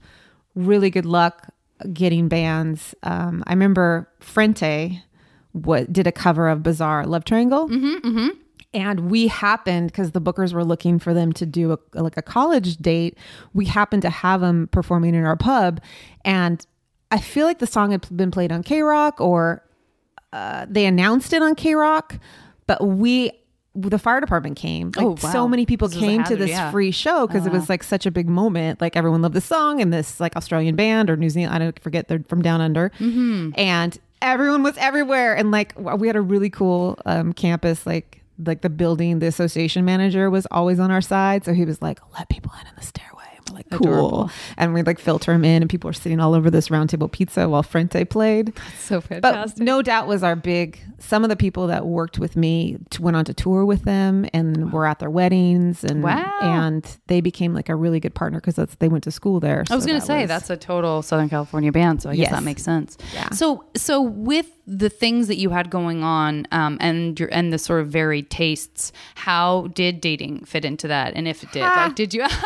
really 0.55 0.91
good 0.91 1.07
luck 1.07 1.49
getting 1.93 2.29
bands. 2.29 2.95
Um, 3.03 3.43
I 3.47 3.53
remember 3.53 4.09
Frente 4.21 5.03
what 5.53 5.93
did 5.93 6.07
a 6.07 6.13
cover 6.13 6.49
of 6.49 6.63
Bizarre 6.63 7.07
Love 7.07 7.25
Triangle. 7.25 7.69
Mm-hmm, 7.69 8.29
And 8.73 9.11
we 9.11 9.29
happened 9.29 9.93
because 9.93 10.13
the 10.13 10.21
bookers 10.21 10.55
were 10.55 10.65
looking 10.65 10.99
for 10.99 11.13
them 11.13 11.33
to 11.35 11.45
do 11.45 11.73
a, 11.73 11.79
like 11.93 12.17
a 12.17 12.23
college 12.23 12.77
date. 12.79 13.19
We 13.53 13.67
happened 13.67 14.01
to 14.03 14.11
have 14.11 14.41
them 14.41 14.69
performing 14.69 15.15
in 15.15 15.25
our 15.25 15.37
pub, 15.37 15.81
and 16.25 16.65
I 17.11 17.19
feel 17.19 17.47
like 17.47 17.59
the 17.59 17.67
song 17.67 17.91
had 17.91 18.07
been 18.17 18.31
played 18.31 18.51
on 18.53 18.63
K 18.63 18.83
Rock 18.83 19.21
or 19.21 19.63
uh, 20.33 20.65
they 20.69 20.87
announced 20.87 21.35
it 21.35 21.43
on 21.43 21.55
K 21.55 21.75
Rock, 21.75 22.19
but 22.67 22.87
we 22.87 23.33
the 23.75 23.99
fire 23.99 24.21
department 24.21 24.57
came. 24.57 24.93
Like 24.97 25.05
Oh, 25.07 25.11
wow. 25.23 25.33
so 25.33 25.49
many 25.49 25.65
people 25.67 25.89
This 25.89 25.99
came 25.99 26.25
to 26.25 26.37
this 26.37 26.51
yeah. 26.51 26.71
free 26.71 26.91
show 26.91 27.27
because 27.27 27.47
it 27.47 27.53
was 27.53 27.69
like 27.69 27.83
such 27.83 28.05
a 28.07 28.11
big 28.11 28.29
moment. 28.29 28.81
Like 28.81 28.97
everyone 28.97 29.23
loved 29.23 29.35
the 29.35 29.41
song 29.41 29.81
and 29.81 29.93
this 29.93 30.21
like 30.21 30.37
Australian 30.37 30.77
band 30.77 31.09
or 31.09 31.17
New 31.17 31.31
Zealand. 31.31 31.55
I 31.55 31.59
don't 31.59 31.79
forget 31.81 32.09
they're 32.09 32.23
from 32.29 32.43
down 32.43 32.61
under, 32.61 32.91
Mm-hmm. 33.01 33.51
and 33.57 33.99
everyone 34.21 34.63
was 34.63 34.77
everywhere. 34.77 35.35
And 35.37 35.51
like 35.51 35.73
we 35.79 36.07
had 36.07 36.17
a 36.17 36.21
really 36.21 36.51
cool 36.51 36.99
um, 37.07 37.33
campus. 37.33 37.87
Like 37.87 38.19
like 38.45 38.61
the 38.63 38.71
building, 38.71 39.21
the 39.21 39.27
association 39.27 39.85
manager 39.85 40.29
was 40.29 40.47
always 40.51 40.81
on 40.81 40.91
our 40.91 41.01
side, 41.03 41.45
so 41.45 41.53
he 41.55 41.65
was 41.65 41.81
like, 41.81 42.01
"Let 42.19 42.29
people 42.29 42.51
in 42.61 42.67
in 42.67 42.73
the 42.77 42.83
stairway." 42.83 43.12
Like, 43.53 43.69
"Cool," 43.71 43.87
Adorable. 43.89 44.31
and 44.57 44.75
we'd 44.75 44.87
like 44.87 44.99
filter 44.99 45.33
him 45.33 45.45
in, 45.45 45.63
and 45.63 45.71
people 45.71 45.89
were 45.89 45.93
sitting 45.93 46.21
all 46.21 46.35
over 46.35 46.51
this 46.51 46.71
round 46.71 46.91
table 46.91 47.09
pizza 47.09 47.49
while 47.49 47.63
Frente 47.63 48.09
played. 48.11 48.53
so 48.81 49.01
But 49.01 49.23
fantastic. 49.23 49.63
no 49.63 49.83
doubt 49.83 50.07
was 50.09 50.23
our 50.23 50.37
big. 50.37 50.79
Some 50.99 51.25
of 51.25 51.31
the 51.31 51.37
people 51.37 51.67
that 51.67 51.85
worked 51.87 52.19
with 52.19 52.37
me 52.37 52.79
t- 52.91 53.03
went 53.03 53.17
on 53.17 53.25
to 53.25 53.35
tour 53.35 53.65
with 53.65 53.83
them 53.85 54.25
and 54.33 54.73
were 54.73 54.87
at 54.87 54.99
their 55.01 55.11
weddings, 55.11 55.83
and 55.85 56.03
Wow. 56.03 56.25
and 56.41 56.87
they 57.09 57.21
became 57.21 57.55
like 57.55 57.69
a 57.69 57.75
really 57.77 57.99
good 58.01 58.15
partner 58.15 58.39
because 58.41 58.55
that's 58.55 58.75
they 58.77 58.89
went 58.89 59.05
to 59.05 59.11
school 59.11 59.41
there. 59.41 59.65
I 59.71 59.75
was 59.75 59.85
So 59.85 59.89
going 59.89 59.99
that 59.99 60.01
to 60.01 60.07
say 60.07 60.21
was- 60.23 60.29
that's 60.29 60.51
a 60.51 60.57
total 60.57 61.03
Southern 61.03 61.29
California 61.29 61.73
band, 61.73 62.03
so 62.03 62.11
I 62.11 62.15
guess 62.17 62.23
Yes. 62.25 62.31
that 62.33 62.43
makes 62.45 62.63
sense. 62.63 62.97
Yeah. 63.15 63.31
So, 63.31 63.65
so 63.77 64.01
with 64.01 64.47
the 64.67 64.89
things 64.89 65.27
that 65.27 65.39
you 65.39 65.51
had 65.51 65.71
going 65.71 66.05
on, 66.05 66.47
um, 66.53 66.79
and 66.81 67.19
your 67.19 67.29
and 67.33 67.53
the 67.53 67.59
sort 67.59 67.81
of 67.81 67.89
varied 67.89 68.31
tastes, 68.31 68.93
how 69.17 69.69
did 69.75 70.01
dating 70.01 70.45
fit 70.45 70.65
into 70.65 70.87
that? 70.89 71.15
And 71.17 71.27
if 71.27 71.43
it 71.43 71.51
did, 71.53 71.65
Ha. 71.65 71.85
like, 71.87 71.97
did 71.97 72.15
you? 72.15 72.25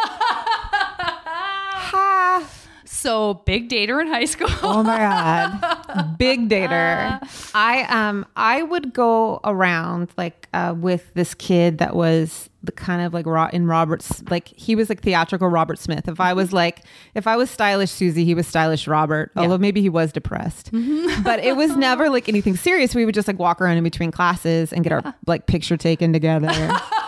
So 3.06 3.34
big 3.46 3.68
dater 3.68 4.02
in 4.02 4.08
high 4.08 4.24
school. 4.24 4.48
Oh 4.64 4.82
my 4.82 4.98
god, 4.98 6.16
big 6.18 6.48
dater. 6.48 7.20
I 7.54 7.82
um 7.84 8.26
I 8.34 8.64
would 8.64 8.92
go 8.92 9.38
around 9.44 10.08
like 10.16 10.48
uh, 10.52 10.74
with 10.76 11.14
this 11.14 11.32
kid 11.32 11.78
that 11.78 11.94
was 11.94 12.50
the 12.64 12.72
kind 12.72 13.02
of 13.02 13.14
like 13.14 13.24
Ro- 13.24 13.48
in 13.52 13.68
Robert's 13.68 14.24
like 14.28 14.48
he 14.48 14.74
was 14.74 14.88
like 14.88 15.02
theatrical 15.02 15.46
Robert 15.46 15.78
Smith. 15.78 16.08
If 16.08 16.18
I 16.18 16.32
was 16.32 16.52
like 16.52 16.82
if 17.14 17.28
I 17.28 17.36
was 17.36 17.48
stylish 17.48 17.92
Siouxsie, 17.92 18.24
he 18.24 18.34
was 18.34 18.44
stylish 18.48 18.88
Robert. 18.88 19.30
Although 19.36 19.58
maybe 19.58 19.80
he 19.80 19.88
was 19.88 20.10
depressed, 20.10 20.70
but 20.72 21.38
it 21.44 21.56
was 21.56 21.76
never 21.76 22.10
like 22.16 22.28
anything 22.28 22.56
serious. 22.56 22.92
We 22.92 23.04
would 23.04 23.14
just 23.14 23.28
like 23.28 23.38
walk 23.38 23.60
around 23.60 23.76
in 23.76 23.84
between 23.84 24.10
classes 24.10 24.72
and 24.72 24.82
get 24.82 24.92
our 24.92 25.14
like 25.28 25.46
picture 25.46 25.76
taken 25.76 26.12
together. 26.12 26.48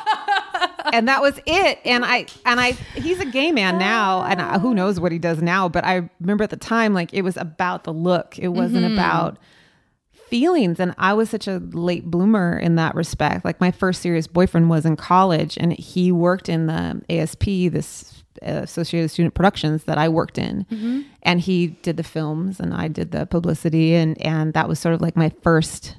and 0.93 1.09
that 1.09 1.23
was 1.23 1.41
it. 1.47 1.81
And 1.85 2.05
I 2.05 2.27
and 2.45 2.61
I 2.61 2.73
he's 2.73 3.21
a 3.21 3.27
gay 3.27 3.53
man 3.53 3.79
now, 3.79 4.23
and 4.23 4.41
I, 4.41 4.59
who 4.59 4.75
knows 4.75 5.01
what 5.01 5.13
he 5.13 5.19
does 5.19 5.43
now. 5.43 5.69
But 5.69 5.85
I 5.85 6.09
remember 6.21 6.45
at 6.45 6.51
the 6.51 6.57
time, 6.57 6.95
like 6.95 7.13
it 7.13 7.23
was 7.23 7.37
about 7.37 7.85
the 7.85 7.93
look. 7.93 8.39
It 8.39 8.49
wasn't 8.49 8.85
mm-hmm. 8.85 8.95
about 8.95 9.39
feelings. 10.29 10.79
And 10.79 10.95
I 10.99 11.15
was 11.15 11.31
such 11.31 11.49
a 11.49 11.59
late 11.59 12.05
bloomer 12.05 12.59
in 12.59 12.77
that 12.77 12.95
respect. 12.95 13.45
Like 13.45 13.61
my 13.61 13.71
first 13.71 14.03
serious 14.03 14.27
boyfriend 14.27 14.71
was 14.71 14.85
in 14.85 14.97
college, 14.97 15.57
and 15.59 15.73
he 15.73 16.13
worked 16.13 16.49
in 16.49 16.67
the 16.67 17.03
ASP, 17.09 17.45
this 17.73 18.23
Associated 18.43 19.11
Student 19.11 19.35
Productions 19.35 19.85
that 19.85 19.99
I 19.99 20.09
worked 20.09 20.39
in, 20.39 20.65
mm-hmm. 20.71 21.03
and 21.23 21.41
he 21.41 21.69
did 21.69 21.97
the 21.97 22.05
films, 22.05 22.61
and 22.61 22.73
I 22.73 22.89
did 22.89 23.11
the 23.11 23.27
publicity, 23.27 23.95
and 23.95 24.21
and 24.25 24.53
that 24.55 24.69
was 24.69 24.79
sort 24.79 24.95
of 24.95 25.01
like 25.01 25.17
my 25.17 25.33
first 25.43 25.97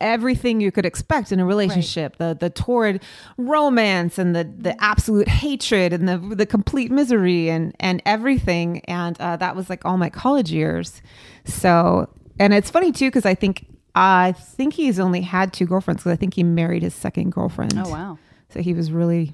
everything 0.00 0.60
you 0.60 0.70
could 0.70 0.86
expect 0.86 1.32
in 1.32 1.40
a 1.40 1.44
relationship. 1.46 2.16
The 2.18 2.36
the 2.38 2.50
torrid 2.50 3.02
romance 3.36 4.18
and 4.18 4.34
the 4.34 4.44
the 4.44 4.80
absolute 4.82 5.28
hatred 5.28 5.92
and 5.92 6.08
the 6.08 6.18
the 6.18 6.46
complete 6.46 6.90
misery 6.90 7.48
and 7.50 7.74
and 7.80 8.00
everything. 8.06 8.80
And 8.86 9.20
uh, 9.20 9.36
that 9.36 9.56
was 9.56 9.68
like 9.68 9.84
all 9.84 9.96
my 9.96 10.10
college 10.10 10.52
years. 10.52 11.02
So 11.44 12.08
and 12.38 12.52
it's 12.54 12.70
funny 12.70 12.92
too 12.92 13.06
because 13.08 13.24
i 13.24 13.34
think 13.34 13.66
i 13.94 14.32
think 14.32 14.74
he's 14.74 15.00
only 15.00 15.22
had 15.22 15.54
two 15.54 15.64
girlfriends 15.64 16.02
because 16.02 16.12
i 16.12 16.16
think 16.16 16.34
he 16.34 16.42
married 16.42 16.82
his 16.82 16.94
second 16.94 17.30
girlfriend. 17.30 17.72
Oh 17.78 17.88
wow. 17.88 18.18
so 18.50 18.60
he 18.60 18.74
was 18.74 18.92
really 18.92 19.32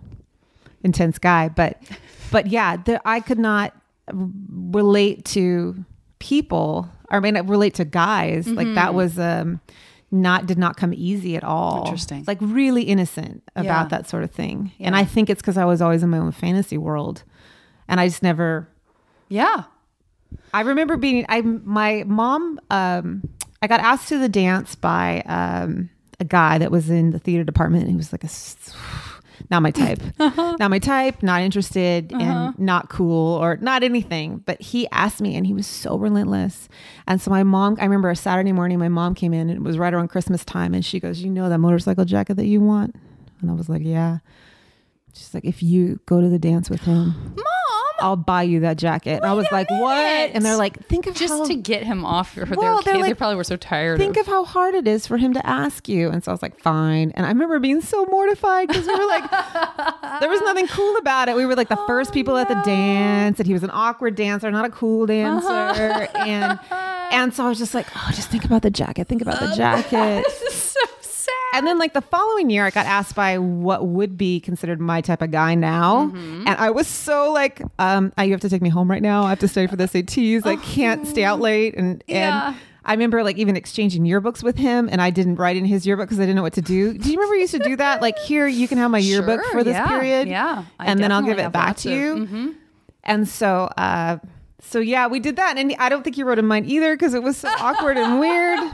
intense 0.85 1.19
guy. 1.19 1.49
But 1.49 1.83
but 2.31 2.47
yeah 2.47 2.77
the, 2.77 3.01
i 3.05 3.21
could 3.21 3.39
not 3.39 3.75
r- 4.09 4.15
relate 4.17 5.25
to 5.27 5.85
people. 6.19 6.89
Or 7.11 7.17
i 7.17 7.21
mean 7.21 7.35
relate 7.47 7.75
to 7.75 7.85
guys. 7.85 8.47
Like 8.47 8.73
that 8.75 8.95
was 8.95 9.19
um 9.19 9.61
not 10.13 10.47
did 10.47 10.59
not 10.59 10.77
come 10.77 10.93
easy 10.95 11.37
at 11.37 11.43
all 11.43 11.85
Interesting. 11.85 12.23
like 12.27 12.39
really 12.41 12.83
innocent 12.83 13.43
about 13.57 13.65
Yeah. 13.65 13.85
that 13.89 14.09
sort 14.09 14.23
of 14.25 14.31
thing 14.31 14.71
and 14.79 14.95
i 14.95 15.05
think 15.05 15.31
it's 15.31 15.41
because 15.41 15.57
i 15.57 15.65
was 15.65 15.81
always 15.83 16.03
in 16.03 16.11
my 16.11 16.19
own 16.19 16.33
fantasy 16.33 16.77
world 16.79 17.25
and 17.89 17.99
i 17.99 18.07
just 18.09 18.23
never 18.23 18.69
Yeah. 19.29 19.65
I 20.55 20.61
remember 20.63 20.97
being 20.97 21.25
I 21.29 21.41
my 21.43 22.05
mom 22.07 22.59
um 22.71 23.23
I 23.63 23.67
got 23.67 23.81
asked 23.81 24.09
to 24.09 24.19
the 24.19 24.29
dance 24.29 24.75
by 24.75 25.21
um 25.27 25.91
a 26.21 26.25
guy 26.25 26.59
that 26.59 26.71
was 26.71 26.89
in 26.91 27.11
the 27.11 27.19
theater 27.19 27.45
department 27.45 27.83
and 27.83 27.91
he 27.91 27.97
was 27.97 28.13
like 28.13 28.25
a 28.25 28.29
not 29.53 29.63
my 29.63 29.71
type. 29.71 30.01
Uh-huh. 30.23 30.57
Not 30.59 30.71
my 30.71 30.79
type, 30.79 31.23
not 31.23 31.43
interested 31.43 32.13
and 32.13 32.23
uh-huh. 32.23 32.53
not 32.57 32.89
cool 32.89 33.35
or 33.37 33.57
not 33.57 33.83
anything, 33.83 34.39
but 34.39 34.61
he 34.61 34.89
asked 34.91 35.21
me 35.21 35.35
and 35.35 35.45
he 35.45 35.53
was 35.53 35.67
so 35.67 35.99
relentless. 35.99 36.69
And 37.09 37.21
so 37.21 37.31
my 37.31 37.43
mom 37.43 37.77
I 37.81 37.85
remember 37.85 38.09
a 38.09 38.15
Saturday 38.15 38.53
morning 38.53 38.79
my 38.79 38.89
mom 38.89 39.15
came 39.15 39.35
in 39.35 39.51
and 39.51 39.59
it 39.59 39.63
was 39.63 39.79
right 39.79 39.93
around 39.93 40.09
Christmas 40.09 40.45
time 40.45 40.75
and 40.75 40.85
she 40.85 41.01
goes, 41.01 41.23
"You 41.23 41.31
know 41.31 41.49
that 41.49 41.59
motorcycle 41.59 42.05
jacket 42.05 42.35
that 42.35 42.47
you 42.47 42.61
want?" 42.61 42.95
And 43.41 43.51
I 43.51 43.55
was 43.55 43.69
like, 43.69 43.83
"Yeah." 43.85 44.19
She's 45.13 45.35
like, 45.35 45.45
"If 45.45 45.63
you 45.63 45.99
go 46.07 46.21
to 46.21 46.29
the 46.29 46.39
dance 46.39 46.71
with 46.71 46.83
him, 46.83 47.15
Mom, 47.37 47.62
I'll 48.03 48.17
buy 48.17 48.43
you 48.43 48.61
that 48.61 48.79
jacket. 48.79 49.17
And 49.23 49.25
I 49.25 49.33
was 49.33 49.47
like, 49.53 49.71
what? 49.71 50.31
And 50.35 50.45
they're 50.45 50.57
like, 50.57 50.87
think 50.89 51.07
of 51.07 51.15
just 51.15 51.33
how, 51.33 51.45
to 51.47 51.55
get 51.55 51.85
him 51.85 52.05
off 52.05 52.35
your, 52.37 52.47
Well, 52.47 52.83
their 52.83 52.95
they're 52.95 53.03
kid. 53.03 53.11
they 53.11 53.15
probably 53.15 53.37
were 53.37 53.45
so 53.45 53.57
tired. 53.57 53.99
think 53.99 54.17
of, 54.17 54.27
of 54.27 54.27
how 54.27 54.45
hard 54.45 54.75
it 54.75 54.89
is 54.89 55.07
for 55.07 55.17
him 55.17 55.33
to 55.35 55.47
ask 55.47 55.89
you. 55.89 56.11
And 56.11 56.23
so 56.23 56.33
I 56.33 56.35
was 56.35 56.43
like, 56.43 56.59
fine. 56.61 57.13
And 57.13 57.25
I 57.25 57.29
remember 57.29 57.61
being 57.61 57.81
so 57.81 58.05
mortified 58.07 58.69
because 58.69 58.87
we 58.87 58.95
were 58.95 59.07
like, 59.07 59.31
there 60.21 60.29
was 60.29 60.41
nothing 60.41 60.67
cool 60.67 60.97
about 60.97 61.29
it. 61.29 61.37
We 61.37 61.47
were 61.47 61.55
like 61.55 61.69
the 61.69 61.79
oh, 61.79 61.87
first 61.87 62.13
people 62.13 62.37
at 62.37 62.49
the 62.49 62.61
dance, 62.65 63.39
and 63.39 63.47
he 63.47 63.53
was 63.53 63.63
an 63.63 63.71
awkward 63.73 64.17
dancer, 64.17 64.51
not 64.51 64.65
a 64.65 64.71
cool 64.71 65.07
dancer. 65.07 65.49
Uh-huh. 65.49 66.19
And 66.27 66.59
and 67.13 67.35
so 67.35 67.45
I 67.45 67.49
was 67.49 67.59
just 67.59 67.75
like, 67.75 67.87
oh, 67.95 68.11
just 68.15 68.31
think 68.31 68.45
about 68.45 68.63
the 68.63 68.71
jacket. 68.71 69.07
Think 69.07 69.23
about 69.23 69.39
the 69.39 69.55
jacket. 69.57 70.25
And 71.53 71.67
then, 71.67 71.79
like 71.79 71.93
the 71.93 72.01
following 72.01 72.49
year, 72.51 72.65
I 72.65 72.71
got 72.71 72.87
asked 72.87 73.15
by 73.15 73.39
what 73.39 73.87
would 73.87 74.17
be 74.17 74.41
considered 74.41 74.81
my 74.81 75.01
type 75.03 75.21
of 75.23 75.31
guy 75.31 75.55
now, 75.55 76.07
Mm-hmm. 76.07 76.49
and 76.49 76.57
I 76.59 76.71
was 76.71 76.87
so 76.89 77.31
like, 77.33 77.63
um, 77.79 78.13
I, 78.17 78.25
"You 78.25 78.33
have 78.33 78.41
to 78.41 78.49
take 78.49 78.63
me 78.63 78.71
home 78.71 78.91
right 78.91 79.03
now. 79.03 79.25
I 79.25 79.29
have 79.31 79.39
to 79.41 79.49
study 79.49 79.67
for 79.67 79.77
the 79.77 79.85
SATs. 79.85 80.47
I 80.47 80.57
can't 80.75 81.07
stay 81.07 81.25
out 81.25 81.41
late." 81.41 81.75
And 81.77 82.03
Yeah. 82.09 82.49
and 82.49 82.57
I 82.85 82.93
remember 82.95 83.23
like 83.23 83.37
even 83.37 83.55
exchanging 83.55 84.05
yearbooks 84.05 84.43
with 84.43 84.57
him, 84.57 84.89
and 84.91 85.01
I 85.03 85.11
didn't 85.11 85.37
write 85.37 85.57
in 85.57 85.65
his 85.65 85.87
yearbook 85.87 86.09
because 86.09 86.19
I 86.19 86.23
didn't 86.23 86.37
know 86.37 86.43
what 86.43 86.55
to 86.55 86.63
do. 86.63 86.95
Do 86.99 87.11
you 87.11 87.17
remember 87.17 87.35
you 87.37 87.43
used 87.43 87.53
to 87.55 87.61
do 87.61 87.77
that? 87.77 88.01
Like, 88.03 88.19
here 88.19 88.47
you 88.49 88.67
can 88.67 88.79
have 88.79 88.91
my 88.91 88.99
yearbook 88.99 89.41
Sure, 89.43 89.53
for 89.53 89.63
this 89.63 89.75
yeah, 89.75 89.87
period, 89.87 90.29
yeah. 90.29 90.65
I 90.81 90.87
and 90.87 90.99
then 91.01 91.13
I'll 91.13 91.23
give 91.23 91.39
it 91.39 91.53
back 91.53 91.77
to 91.79 91.91
you. 91.95 92.15
Mhm. 92.27 92.55
And 93.05 93.29
so, 93.29 93.65
uh, 93.77 94.19
so 94.61 94.79
yeah, 94.81 95.07
we 95.07 95.21
did 95.21 95.37
that, 95.37 95.59
and 95.59 95.75
I 95.79 95.89
don't 95.91 96.03
think 96.03 96.17
he 96.17 96.23
wrote 96.25 96.39
in 96.39 96.47
mine 96.47 96.65
either 96.65 96.95
because 96.97 97.15
it 97.15 97.23
was 97.23 97.37
so 97.37 97.49
awkward 97.59 97.97
and 97.99 98.19
weird. 98.19 98.59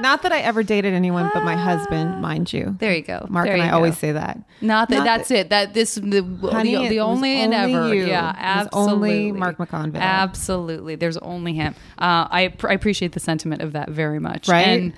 Not 0.00 0.22
that 0.22 0.32
I 0.32 0.40
ever 0.40 0.62
dated 0.62 0.94
anyone 0.94 1.30
but 1.34 1.44
my 1.44 1.56
husband, 1.56 2.20
mind 2.22 2.52
you. 2.52 2.76
There 2.78 2.94
you 2.94 3.02
go. 3.02 3.26
Mark 3.28 3.46
There 3.46 3.54
and 3.54 3.62
you 3.62 3.68
I 3.68 3.70
go. 3.70 3.76
always 3.76 3.98
say 3.98 4.12
that. 4.12 4.38
Not 4.60 4.88
that 4.90 4.96
Not 4.98 5.04
that's 5.04 5.30
it. 5.30 5.50
That 5.50 5.74
this 5.74 5.96
the, 5.96 6.22
Honey, 6.50 6.74
the, 6.76 6.84
it 6.84 6.88
the 6.90 6.98
was 7.00 7.06
only 7.16 7.36
and 7.40 7.52
only 7.54 7.74
ever. 7.74 7.94
you. 7.94 8.06
Yeah, 8.06 8.30
It 8.30 8.64
was 8.64 8.68
only 8.72 9.30
absolutely. 9.30 9.32
Mark 9.32 9.58
McConville. 9.58 10.00
Absolutely. 10.00 10.94
There's 10.96 11.16
only 11.18 11.54
him. 11.54 11.74
Uh, 11.98 12.28
I 12.30 12.54
pr- 12.56 12.68
I 12.70 12.72
appreciate 12.74 13.12
the 13.12 13.20
sentiment 13.20 13.62
of 13.62 13.72
that 13.72 13.90
very 13.90 14.18
much. 14.18 14.48
Right? 14.48 14.66
And 14.66 14.92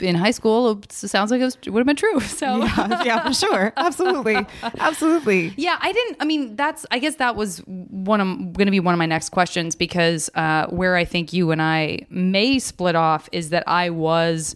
in 0.00 0.14
high 0.14 0.30
school, 0.30 0.72
it 0.72 0.92
sounds 0.92 1.30
like 1.30 1.40
it, 1.40 1.44
was, 1.44 1.58
it 1.64 1.70
would 1.70 1.80
have 1.80 1.86
been 1.86 1.96
true. 1.96 2.20
So 2.36 2.58
yeah, 2.58 3.02
yeah, 3.02 3.26
for 3.26 3.32
sure. 3.32 3.72
Absolutely. 3.78 4.36
Absolutely. 4.78 5.54
Yeah, 5.56 5.78
I 5.80 5.90
didn't. 5.92 6.18
I 6.20 6.24
mean, 6.26 6.54
that's. 6.54 6.84
I 6.90 6.98
guess 6.98 7.14
that 7.16 7.34
was 7.34 7.58
one 7.66 8.20
of 8.20 8.26
going 8.52 8.66
to 8.66 8.70
be 8.70 8.80
one 8.80 8.92
of 8.92 8.98
my 8.98 9.06
next 9.06 9.30
questions 9.30 9.74
because 9.74 10.28
uh, 10.34 10.66
where 10.66 10.96
I 10.96 11.06
think 11.06 11.32
you 11.32 11.50
and 11.50 11.62
I 11.62 12.00
may 12.10 12.58
split 12.58 12.94
off 12.94 13.28
is 13.32 13.50
that 13.50 13.64
I 13.66 13.88
was 13.88 14.54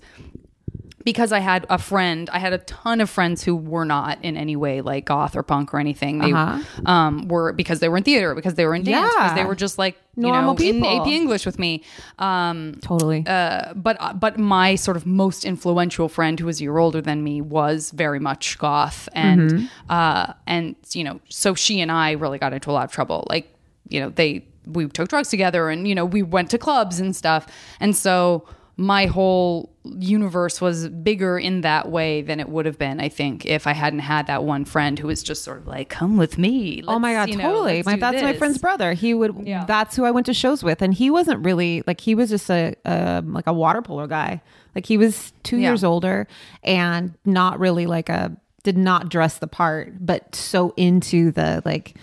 because 1.11 1.33
I 1.33 1.41
had 1.41 1.67
a 1.69 1.79
friend, 1.79 2.29
I 2.33 2.39
had 2.39 2.53
a 2.53 2.59
ton 2.59 3.01
of 3.01 3.09
friends 3.11 3.43
who 3.47 3.55
were 3.57 3.85
not 3.85 4.15
in 4.23 4.37
any 4.37 4.57
way 4.65 4.81
like 4.81 5.05
goth 5.07 5.35
or 5.37 5.43
punk 5.43 5.73
or 5.75 5.79
anything. 5.79 6.19
They 6.19 6.33
Uh-huh. 6.33 6.59
um, 6.95 7.29
were 7.29 7.53
because 7.53 7.79
they 7.81 7.89
were 7.89 7.97
in 7.97 8.05
theater, 8.05 8.35
because 8.35 8.55
they 8.55 8.65
were 8.67 8.75
in 8.75 8.85
dance, 8.85 9.13
because 9.15 9.35
they 9.35 9.45
were 9.45 9.55
just 9.67 9.77
like 9.79 9.95
you 10.17 10.23
Normal 10.23 10.55
know 10.55 10.65
in. 10.71 10.85
AP 10.85 11.07
English 11.07 11.45
with 11.47 11.59
me. 11.59 11.83
Um, 12.19 12.79
Totally. 12.83 13.25
uh, 13.27 13.73
but 13.75 13.97
but 14.21 14.39
my 14.39 14.75
sort 14.77 14.97
of 14.97 15.05
most 15.07 15.45
influential 15.45 16.09
friend, 16.09 16.39
who 16.41 16.47
was 16.47 16.61
a 16.61 16.65
year 16.65 16.79
older 16.79 17.01
than 17.01 17.23
me, 17.25 17.41
was 17.41 17.91
very 17.93 18.21
much 18.21 18.59
goth, 18.59 19.09
and 19.15 19.41
Mm-hmm. 19.41 19.67
uh, 19.89 20.33
and 20.47 20.75
you 20.93 21.05
know, 21.05 21.21
so 21.29 21.55
she 21.55 21.81
and 21.81 21.91
I 21.91 22.13
really 22.13 22.39
got 22.39 22.53
into 22.53 22.71
a 22.71 22.75
lot 22.79 22.85
of 22.85 22.93
trouble. 22.93 23.27
Like 23.31 23.47
you 23.89 24.01
know, 24.01 24.11
they 24.11 24.45
we 24.67 24.87
took 24.89 25.09
drugs 25.09 25.29
together, 25.31 25.71
and 25.71 25.89
you 25.89 25.95
know, 25.95 26.05
we 26.05 26.23
went 26.23 26.51
to 26.51 26.59
clubs 26.59 27.01
and 27.01 27.15
stuff, 27.17 27.47
and 27.81 27.97
so 27.97 28.47
my 28.81 29.05
whole 29.05 29.71
universe 29.99 30.59
was 30.59 30.89
bigger 30.89 31.39
in 31.39 31.61
that 31.61 31.91
way 31.91 32.23
than 32.23 32.41
it 32.41 32.49
would 32.49 32.65
have 32.65 32.79
been, 32.79 32.99
I 32.99 33.11
think, 33.11 33.45
if 33.45 33.67
I 33.67 33.73
hadn't 33.75 33.99
had 33.99 34.27
that 34.29 34.43
one 34.43 34.65
friend 34.65 34.99
who 34.99 35.09
was 35.09 35.23
just 35.23 35.45
sort 35.45 35.59
of 35.59 35.67
like, 35.67 35.91
"Come 35.91 36.17
with 36.17 36.39
me." 36.39 36.83
Oh 36.89 36.99
my 36.99 37.13
god, 37.13 37.29
you 37.29 37.37
know, 37.37 37.43
totally. 37.45 37.83
My, 37.85 37.97
that's 37.97 38.23
my 38.23 38.33
friend's 38.33 38.57
brother. 38.57 38.95
He 38.95 39.13
would. 39.13 39.47
Yeah. 39.47 39.65
That's 39.67 39.97
who 39.97 40.05
I 40.07 40.11
went 40.11 40.25
to 40.27 40.35
shows 40.35 40.63
with, 40.65 40.81
and 40.81 40.95
he 40.95 41.11
wasn't 41.11 41.45
really 41.45 41.83
like 41.87 42.01
he 42.01 42.15
was 42.15 42.31
just 42.31 42.49
a, 42.51 42.75
a 42.87 43.23
like 43.27 43.47
a 43.47 43.53
water 43.53 43.83
polo 43.83 44.07
guy. 44.07 44.41
Like 44.75 44.87
he 44.87 44.97
was 44.97 45.33
two 45.43 45.59
Yeah. 45.59 45.69
years 45.71 45.85
older 45.85 46.27
and 46.65 47.13
not 47.27 47.61
really 47.61 47.87
like 47.87 48.09
a 48.09 48.35
did 48.63 48.79
not 48.79 49.11
dress 49.11 49.39
the 49.39 49.47
part, 49.47 49.95
but 50.05 50.35
so 50.35 50.73
into 50.79 51.33
the 51.33 51.61
like 51.67 51.97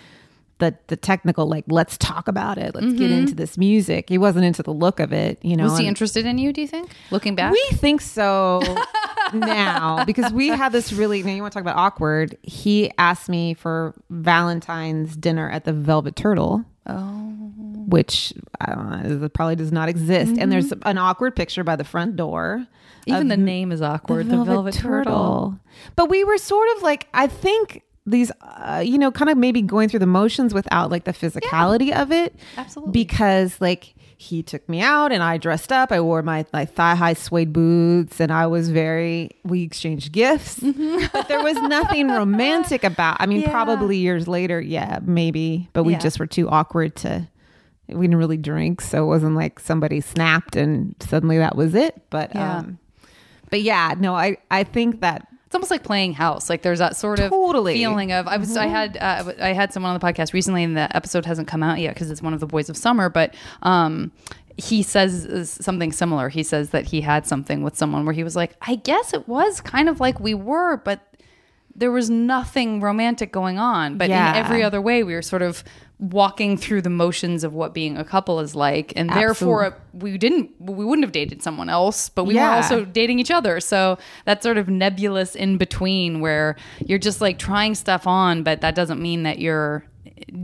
the 0.58 0.76
the 0.88 0.96
technical 0.96 1.46
like 1.46 1.64
let's 1.68 1.96
talk 1.96 2.28
about 2.28 2.58
it. 2.58 2.74
Let's 2.74 2.92
get 2.94 3.10
into 3.10 3.34
this 3.34 3.56
music. 3.56 4.08
He 4.08 4.18
wasn't 4.18 4.44
into 4.44 4.62
the 4.62 4.72
look 4.72 5.00
of 5.00 5.12
it. 5.12 5.38
You 5.42 5.56
know. 5.56 5.64
Mm-hmm. 5.64 5.72
Was 5.72 5.80
he 5.80 5.86
interested 5.86 6.26
in 6.26 6.38
you? 6.38 6.52
Do 6.52 6.60
you 6.60 6.68
think, 6.68 6.90
looking 7.10 7.34
back? 7.34 7.52
we 7.52 7.64
think 7.72 8.00
so 8.00 8.62
now 9.32 10.04
because 10.04 10.32
we 10.32 10.48
had 10.48 10.72
this 10.72 10.92
really. 10.92 11.22
Now 11.22 11.32
you 11.32 11.42
want 11.42 11.52
to 11.52 11.56
talk 11.56 11.62
about 11.62 11.76
awkward? 11.76 12.36
He 12.42 12.90
asked 12.98 13.28
me 13.28 13.54
for 13.54 13.94
Valentine's 14.10 15.16
dinner 15.16 15.50
at 15.50 15.64
the 15.64 15.72
Velvet 15.72 16.16
Turtle. 16.16 16.64
Oh, 16.86 17.52
which 17.86 18.32
I 18.60 18.74
don't 18.74 19.20
know, 19.20 19.28
probably 19.28 19.56
does 19.56 19.72
not 19.72 19.88
exist. 19.88 20.36
And 20.38 20.50
there's 20.50 20.72
an 20.82 20.96
awkward 20.98 21.36
picture 21.36 21.62
by 21.62 21.76
the 21.76 21.84
front 21.84 22.16
door. 22.16 22.66
Even 23.06 23.28
the 23.28 23.36
name 23.36 23.72
is 23.72 23.80
awkward. 23.80 24.28
The 24.28 24.44
Velvet, 24.44 24.74
Turtle. 24.74 25.58
But 25.96 26.10
we 26.10 26.24
were 26.24 26.38
sort 26.38 26.68
of 26.76 26.82
like, 26.82 27.08
I 27.14 27.26
think 27.26 27.82
these, 28.10 28.30
uh, 28.40 28.82
you 28.84 28.98
know, 28.98 29.10
kind 29.10 29.28
of 29.30 29.36
maybe 29.38 29.62
going 29.62 29.88
through 29.88 30.00
the 30.00 30.06
motions 30.06 30.54
without 30.54 30.90
like 30.90 31.04
the 31.04 31.12
physicality 31.12 31.92
of 31.92 32.10
it. 32.12 32.34
Absolutely. 32.56 32.92
Because 32.92 33.60
like 33.60 33.94
he 34.20 34.42
took 34.42 34.68
me 34.68 34.80
out 34.80 35.12
and 35.12 35.22
I 35.22 35.36
dressed 35.38 35.70
up. 35.70 35.92
I 35.92 36.00
wore 36.00 36.22
my, 36.22 36.44
my 36.52 36.64
thigh 36.64 36.96
high 36.96 37.14
suede 37.14 37.52
boots 37.52 38.20
and 38.20 38.32
I 38.32 38.46
was 38.48 38.68
very, 38.70 39.30
we 39.44 39.62
exchanged 39.62 40.10
gifts. 40.12 40.58
but 41.12 41.28
there 41.28 41.42
was 41.42 41.56
nothing 41.62 42.08
romantic 42.08 42.82
about, 42.82 43.16
I 43.20 43.26
mean, 43.26 43.42
Yeah. 43.42 43.50
probably 43.52 43.96
years 43.98 44.26
later, 44.26 44.60
yeah, 44.60 44.98
maybe, 45.02 45.68
but 45.72 45.84
we 45.84 45.92
Yeah. 45.92 45.98
just 46.00 46.18
were 46.18 46.26
too 46.26 46.48
awkward 46.48 46.96
to. 46.96 47.28
We 47.86 48.06
didn't 48.06 48.18
really 48.18 48.36
drink, 48.36 48.80
so 48.82 49.04
it 49.04 49.06
wasn't 49.06 49.34
like 49.34 49.60
somebody 49.60 50.00
snapped 50.02 50.56
and 50.56 50.94
suddenly 51.00 51.38
that 51.38 51.56
was 51.56 51.74
it. 51.74 52.02
But 52.10 52.34
Yeah. 52.34 52.58
um, 52.58 52.78
but 53.50 53.62
yeah, 53.62 53.94
no, 53.98 54.14
I 54.14 54.36
I 54.50 54.64
think 54.64 55.00
that 55.00 55.26
It's 55.48 55.54
almost 55.54 55.70
like 55.70 55.82
playing 55.82 56.12
house. 56.12 56.50
Like 56.50 56.60
there's 56.60 56.78
that 56.80 56.94
sort 56.94 57.20
of 57.20 57.30
Totally. 57.30 57.72
feeling 57.72 58.12
of 58.12 58.28
I 58.28 58.36
was 58.36 58.54
I 58.54 58.66
had 58.66 58.98
uh, 58.98 59.32
I 59.40 59.54
had 59.54 59.72
someone 59.72 59.94
on 59.94 59.98
the 59.98 60.06
podcast 60.06 60.34
recently, 60.34 60.62
and 60.62 60.76
the 60.76 60.94
episode 60.94 61.24
hasn't 61.24 61.48
come 61.48 61.62
out 61.62 61.78
yet 61.78 61.94
because 61.94 62.10
it's 62.10 62.20
one 62.20 62.34
of 62.34 62.40
the 62.40 62.46
boys 62.46 62.68
of 62.68 62.76
summer. 62.76 63.08
But 63.08 63.34
um, 63.62 64.12
he 64.58 64.82
says 64.82 65.50
something 65.58 65.90
similar. 65.90 66.28
He 66.28 66.42
says 66.42 66.68
that 66.70 66.84
he 66.84 67.00
had 67.00 67.26
something 67.26 67.62
with 67.62 67.78
someone 67.78 68.04
where 68.04 68.12
he 68.12 68.22
was 68.24 68.36
like, 68.36 68.56
I 68.60 68.74
guess 68.74 69.14
it 69.14 69.26
was 69.26 69.62
kind 69.62 69.88
of 69.88 70.00
like 70.00 70.20
we 70.20 70.34
were, 70.34 70.76
but 70.76 71.00
there 71.74 71.90
was 71.92 72.10
nothing 72.10 72.82
romantic 72.82 73.32
going 73.32 73.58
on. 73.58 73.96
But 73.96 74.10
Yeah. 74.10 74.32
in 74.32 74.36
every 74.36 74.62
other 74.62 74.82
way, 74.82 75.02
we 75.02 75.14
were 75.14 75.22
sort 75.22 75.40
of 75.40 75.64
walking 76.00 76.56
through 76.56 76.80
the 76.82 76.90
motions 76.90 77.42
of 77.42 77.54
what 77.54 77.74
being 77.74 77.96
a 77.96 78.04
couple 78.04 78.38
is 78.40 78.54
like, 78.54 78.92
and 78.96 79.10
therefore 79.10 79.76
we 79.92 80.16
didn't 80.16 80.50
we 80.60 80.84
wouldn't 80.84 81.04
have 81.04 81.12
dated 81.12 81.42
someone 81.42 81.68
else, 81.68 82.08
but 82.08 82.24
we 82.24 82.34
were 82.34 82.40
also 82.40 82.84
dating 82.84 83.18
each 83.18 83.30
other. 83.30 83.60
So 83.60 83.98
that 84.24 84.42
sort 84.42 84.58
of 84.58 84.68
nebulous 84.68 85.34
in 85.34 85.58
between 85.58 86.20
where 86.20 86.56
you're 86.84 86.98
just 86.98 87.20
like 87.20 87.38
trying 87.38 87.74
stuff 87.74 88.06
on, 88.06 88.42
but 88.42 88.60
that 88.60 88.74
doesn't 88.74 89.00
mean 89.00 89.24
that 89.24 89.38
you're 89.38 89.84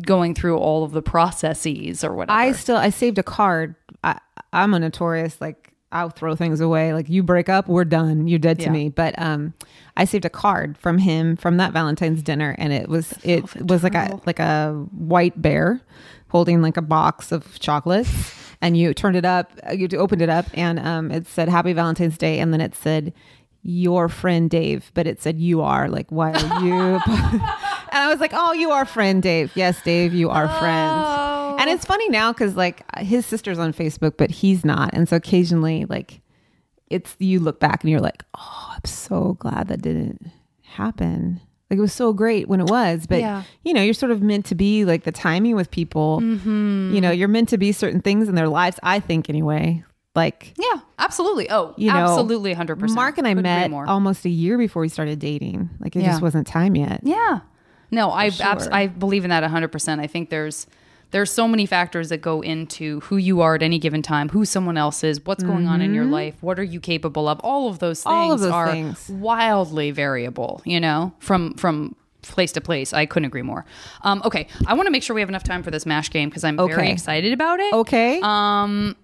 going 0.04 0.34
through 0.34 0.58
all 0.58 0.84
of 0.84 0.92
the 0.92 1.02
processes 1.02 2.04
or 2.04 2.14
whatever. 2.14 2.38
I 2.38 2.52
still 2.52 2.76
I 2.76 2.90
saved 2.90 3.18
a 3.18 3.22
card. 3.22 3.76
I 4.02 4.18
I'm 4.52 4.74
a 4.74 4.78
notorious 4.78 5.40
like 5.40 5.73
I'll 5.94 6.10
throw 6.10 6.34
things 6.36 6.60
away. 6.60 6.92
Like 6.92 7.08
you 7.08 7.22
break 7.22 7.48
up, 7.48 7.68
we're 7.68 7.84
done. 7.84 8.26
You're 8.28 8.38
dead 8.40 8.58
to 8.58 8.64
Yeah. 8.64 8.72
me. 8.72 8.88
But 8.90 9.14
um 9.18 9.54
I 9.96 10.04
saved 10.04 10.24
a 10.24 10.30
card 10.30 10.76
from 10.76 10.98
him 10.98 11.36
from 11.36 11.56
that 11.58 11.72
Valentine's 11.72 12.22
dinner 12.22 12.54
and 12.58 12.72
it 12.72 12.88
was 12.88 13.14
it 13.22 13.44
was 13.64 13.82
like 13.82 13.94
a 13.94 14.20
like 14.26 14.40
a 14.40 14.72
white 14.90 15.40
bear 15.40 15.80
holding 16.28 16.60
like 16.60 16.76
a 16.76 16.82
box 16.82 17.30
of 17.32 17.58
chocolates 17.60 18.34
and 18.60 18.76
you 18.76 18.92
turned 18.92 19.14
it 19.16 19.24
up 19.24 19.52
you 19.72 19.86
opened 19.96 20.20
it 20.20 20.28
up 20.28 20.46
and 20.54 20.78
um 20.80 21.10
it 21.12 21.26
said 21.28 21.48
happy 21.48 21.72
Valentine's 21.72 22.18
Day 22.18 22.40
and 22.40 22.52
then 22.52 22.60
it 22.60 22.74
said 22.74 23.12
your 23.66 24.10
friend 24.10 24.50
Dave, 24.50 24.90
but 24.92 25.06
it 25.06 25.22
said 25.22 25.38
you 25.38 25.62
are 25.62 25.88
like 25.88 26.10
why 26.10 26.32
are 26.32 26.60
you 26.62 26.74
and 27.06 28.02
I 28.02 28.08
was 28.10 28.18
like, 28.20 28.32
"Oh, 28.34 28.52
you 28.52 28.72
are 28.72 28.84
friend 28.84 29.22
Dave. 29.22 29.52
Yes, 29.54 29.80
Dave, 29.82 30.12
you 30.12 30.28
are 30.28 30.48
friends." 30.48 31.33
And 31.68 31.76
it's 31.76 31.84
funny 31.84 32.08
now 32.08 32.32
cuz 32.32 32.56
like 32.56 32.82
his 32.98 33.24
sister's 33.26 33.58
on 33.58 33.72
Facebook, 33.72 34.16
but 34.16 34.30
he's 34.30 34.64
not. 34.64 34.90
And 34.92 35.08
so 35.08 35.16
occasionally 35.16 35.84
like 35.88 36.20
it's 36.88 37.16
you 37.18 37.40
look 37.40 37.60
back 37.60 37.82
and 37.82 37.90
you're 37.90 38.00
like, 38.00 38.22
"Oh, 38.36 38.72
I'm 38.74 38.84
so 38.84 39.36
glad 39.40 39.68
that 39.68 39.82
didn't 39.82 40.30
happen." 40.62 41.40
Like 41.70 41.78
it 41.78 41.80
was 41.80 41.92
so 41.94 42.12
great 42.12 42.46
when 42.48 42.60
it 42.60 42.68
was, 42.68 43.06
but 43.06 43.20
Yeah. 43.20 43.42
you 43.64 43.72
know, 43.72 43.82
you're 43.82 43.94
sort 43.94 44.12
of 44.12 44.22
meant 44.22 44.44
to 44.46 44.54
be 44.54 44.84
like 44.84 45.04
the 45.04 45.12
timing 45.12 45.56
with 45.56 45.70
people. 45.70 46.20
Mm-hmm. 46.22 46.94
You 46.94 47.00
know, 47.00 47.10
you're 47.10 47.26
meant 47.28 47.48
to 47.48 47.58
be 47.58 47.72
certain 47.72 48.00
things 48.00 48.28
in 48.28 48.34
their 48.34 48.48
lives, 48.48 48.78
I 48.82 49.00
think 49.00 49.28
anyway. 49.30 49.82
Like 50.14 50.52
yeah, 50.58 50.80
absolutely. 50.98 51.50
Oh, 51.50 51.74
you 51.76 51.90
know, 51.90 51.96
absolutely, 51.96 52.52
hundred 52.52 52.76
percent. 52.78 52.94
Mark 52.96 53.18
and 53.18 53.26
I 53.26 53.34
met 53.34 53.72
almost 53.72 54.24
a 54.24 54.28
year 54.28 54.56
before 54.58 54.82
we 54.82 54.88
started 54.88 55.18
dating. 55.18 55.70
Like 55.80 55.96
it 55.96 56.02
Yeah. 56.02 56.10
just 56.10 56.22
wasn't 56.22 56.46
time 56.46 56.76
yet. 56.76 57.00
Yeah. 57.02 57.40
No, 57.90 58.10
I 58.10 58.26
abs- 58.40 58.68
I 58.68 58.86
believe 58.88 59.24
in 59.24 59.30
that 59.30 59.42
100%. 59.42 60.00
I 60.00 60.06
think 60.06 60.30
there's 60.30 60.66
there's 61.14 61.30
so 61.30 61.46
many 61.46 61.64
factors 61.64 62.08
that 62.08 62.18
go 62.20 62.40
into 62.40 62.98
who 63.06 63.16
you 63.16 63.40
are 63.40 63.54
at 63.54 63.62
any 63.62 63.78
given 63.78 64.02
time, 64.02 64.28
who 64.30 64.44
someone 64.44 64.76
else 64.76 65.04
is, 65.04 65.24
what's 65.24 65.44
going 65.44 65.68
on 65.68 65.80
in 65.80 65.94
your 65.94 66.04
life, 66.06 66.34
what 66.40 66.58
are 66.58 66.64
you 66.64 66.80
capable 66.80 67.28
of? 67.28 67.38
All 67.44 67.68
of 67.68 67.78
those 67.78 68.02
things 68.02 68.12
Mm-hmm. 68.14 68.32
Of 68.32 68.40
those 68.40 68.50
are 68.50 68.72
things. 68.72 69.08
wildly 69.08 69.92
variable, 69.92 70.60
you 70.64 70.80
know, 70.80 71.12
from 71.20 71.54
from 71.54 71.94
place 72.22 72.50
to 72.52 72.60
place. 72.60 72.92
I 72.92 73.06
couldn't 73.06 73.26
agree 73.26 73.42
more. 73.42 73.64
Um, 74.02 74.22
okay, 74.24 74.48
I 74.66 74.74
want 74.74 74.86
to 74.88 74.90
make 74.90 75.02
sure 75.04 75.14
we 75.14 75.20
have 75.20 75.28
enough 75.28 75.44
time 75.44 75.62
for 75.62 75.70
this 75.70 75.86
mash 75.86 76.10
game 76.10 76.28
because 76.30 76.42
I'm 76.42 76.56
very 76.56 76.90
excited 76.90 77.32
about 77.32 77.60
it 77.60 77.72
Okay. 77.74 78.20
um 78.22 78.96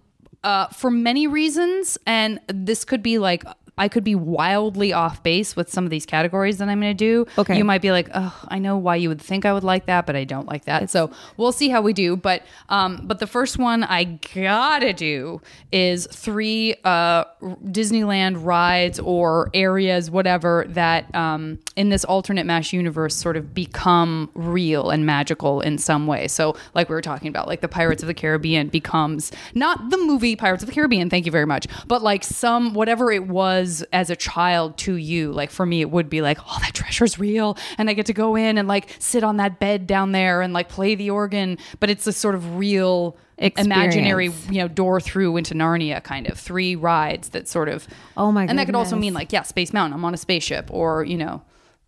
uh 0.42 0.66
for 0.68 0.90
many 0.90 1.26
reasons 1.26 1.98
and 2.06 2.40
this 2.48 2.84
could 2.84 3.02
be 3.02 3.18
like 3.18 3.44
I 3.78 3.88
could 3.88 4.04
be 4.04 4.14
wildly 4.14 4.92
off 4.92 5.22
base 5.22 5.56
with 5.56 5.70
some 5.70 5.84
of 5.84 5.90
these 5.90 6.06
categories 6.06 6.58
that 6.58 6.68
I'm 6.68 6.80
going 6.80 6.96
to 6.96 7.04
do. 7.04 7.26
Okay. 7.38 7.56
You 7.56 7.64
might 7.64 7.82
be 7.82 7.92
like, 7.92 8.08
"Oh, 8.14 8.36
I 8.48 8.58
know 8.58 8.76
why 8.76 8.96
you 8.96 9.08
would 9.08 9.20
think 9.20 9.44
I 9.44 9.52
would 9.52 9.64
like 9.64 9.86
that, 9.86 10.06
but 10.06 10.16
I 10.16 10.24
don't 10.24 10.46
like 10.46 10.64
that." 10.64 10.90
So, 10.90 11.10
we'll 11.36 11.52
see 11.52 11.68
how 11.68 11.80
we 11.80 11.92
do, 11.92 12.16
but 12.16 12.44
um 12.68 13.02
but 13.04 13.18
the 13.18 13.26
first 13.26 13.58
one 13.58 13.84
I 13.84 14.18
got 14.34 14.80
to 14.80 14.92
do 14.92 15.40
is 15.72 16.06
three 16.10 16.74
uh 16.84 17.24
Disneyland 17.64 18.44
rides 18.44 18.98
or 19.00 19.50
areas 19.54 20.10
whatever 20.10 20.66
that 20.68 21.14
um 21.14 21.58
in 21.76 21.88
this 21.88 22.04
alternate 22.04 22.46
mash 22.46 22.72
universe 22.72 23.14
sort 23.14 23.36
of 23.36 23.54
become 23.54 24.30
real 24.34 24.90
and 24.90 25.06
magical 25.06 25.60
in 25.60 25.78
some 25.78 26.06
way. 26.06 26.28
So, 26.28 26.56
like 26.74 26.88
we 26.88 26.94
were 26.94 27.02
talking 27.02 27.28
about, 27.28 27.46
like 27.46 27.60
the 27.60 27.68
Pirates 27.68 28.02
of 28.02 28.06
the 28.06 28.14
Caribbean 28.14 28.68
becomes 28.68 29.32
not 29.54 29.90
the 29.90 29.98
movie 29.98 30.36
Pirates 30.36 30.62
of 30.62 30.68
the 30.68 30.74
Caribbean, 30.74 31.08
thank 31.10 31.26
you 31.26 31.32
very 31.32 31.46
much, 31.46 31.66
but 31.86 32.02
like 32.02 32.24
some 32.24 32.74
whatever 32.74 33.10
it 33.12 33.26
was 33.28 33.59
as 33.92 34.10
a 34.10 34.16
child 34.16 34.76
to 34.78 34.94
you. 34.94 35.32
Like 35.32 35.50
for 35.50 35.64
me, 35.66 35.80
it 35.80 35.90
would 35.90 36.10
be 36.10 36.22
like, 36.22 36.38
oh, 36.40 36.58
that 36.60 36.74
treasure's 36.74 37.18
real, 37.18 37.56
and 37.78 37.88
I 37.88 37.94
get 37.94 38.06
to 38.06 38.12
go 38.12 38.36
in 38.36 38.58
and 38.58 38.66
like 38.66 38.96
sit 38.98 39.24
on 39.24 39.36
that 39.36 39.58
bed 39.58 39.86
down 39.86 40.12
there 40.12 40.42
and 40.42 40.52
like 40.52 40.68
play 40.68 40.94
the 40.94 41.10
organ, 41.10 41.58
but 41.78 41.90
it's 41.90 42.06
a 42.06 42.12
sort 42.12 42.34
of 42.34 42.56
real. 42.56 43.16
Imaginary, 43.56 44.26
you 44.50 44.58
know, 44.58 44.68
door 44.68 45.00
through 45.00 45.38
into 45.38 45.54
Narnia, 45.54 46.04
kind 46.04 46.28
of 46.28 46.38
three 46.38 46.76
rides 46.76 47.30
that 47.30 47.48
sort 47.48 47.70
of. 47.70 47.88
Oh 48.14 48.30
my 48.30 48.44
god. 48.44 48.50
And 48.50 48.58
that 48.58 48.66
could 48.66 48.74
also 48.74 48.96
mean 48.96 49.14
like, 49.14 49.32
yeah, 49.32 49.44
Space 49.44 49.72
Mountain. 49.72 49.94
I'm 49.98 50.04
on 50.04 50.12
a 50.12 50.18
spaceship, 50.18 50.68
or 50.70 51.04
you 51.04 51.16
know, 51.16 51.40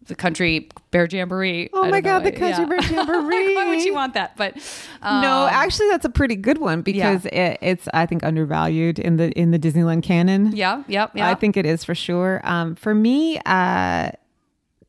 the 0.07 0.15
country 0.15 0.69
bear 0.91 1.07
jamboree. 1.07 1.71
Oh 1.73 1.83
my 1.83 2.01
don't 2.01 2.05
know. 2.05 2.11
God, 2.11 2.25
the 2.25 2.33
country 2.33 2.65
bear 2.67 2.81
jamboree. 2.81 3.55
Why 3.57 3.69
would 3.69 3.85
you 3.85 3.95
want 3.95 4.15
that? 4.15 4.37
But 4.37 4.57
um, 5.03 5.23
no, 5.23 5.47
actually, 5.47 5.89
that's 5.91 6.05
a 6.05 6.11
pretty 6.11 6.37
good 6.37 6.59
one 6.59 6.83
because 6.83 7.27
it, 7.27 7.59
it's 7.61 7.89
I 7.95 8.07
think 8.07 8.25
undervalued 8.25 8.99
in 8.99 9.17
the 9.17 9.31
in 9.33 9.51
the 9.51 9.59
Disneyland 9.59 10.03
canon. 10.03 10.53
yeah, 10.55 10.83
yep, 10.89 11.13
yeah. 11.15 11.29
I 11.29 11.35
think 11.35 11.57
it 11.57 11.67
is 11.67 11.85
for 11.85 11.95
sure. 11.95 12.41
Um, 12.45 12.75
for 12.75 12.95
me, 12.95 13.39
uh, 13.47 14.11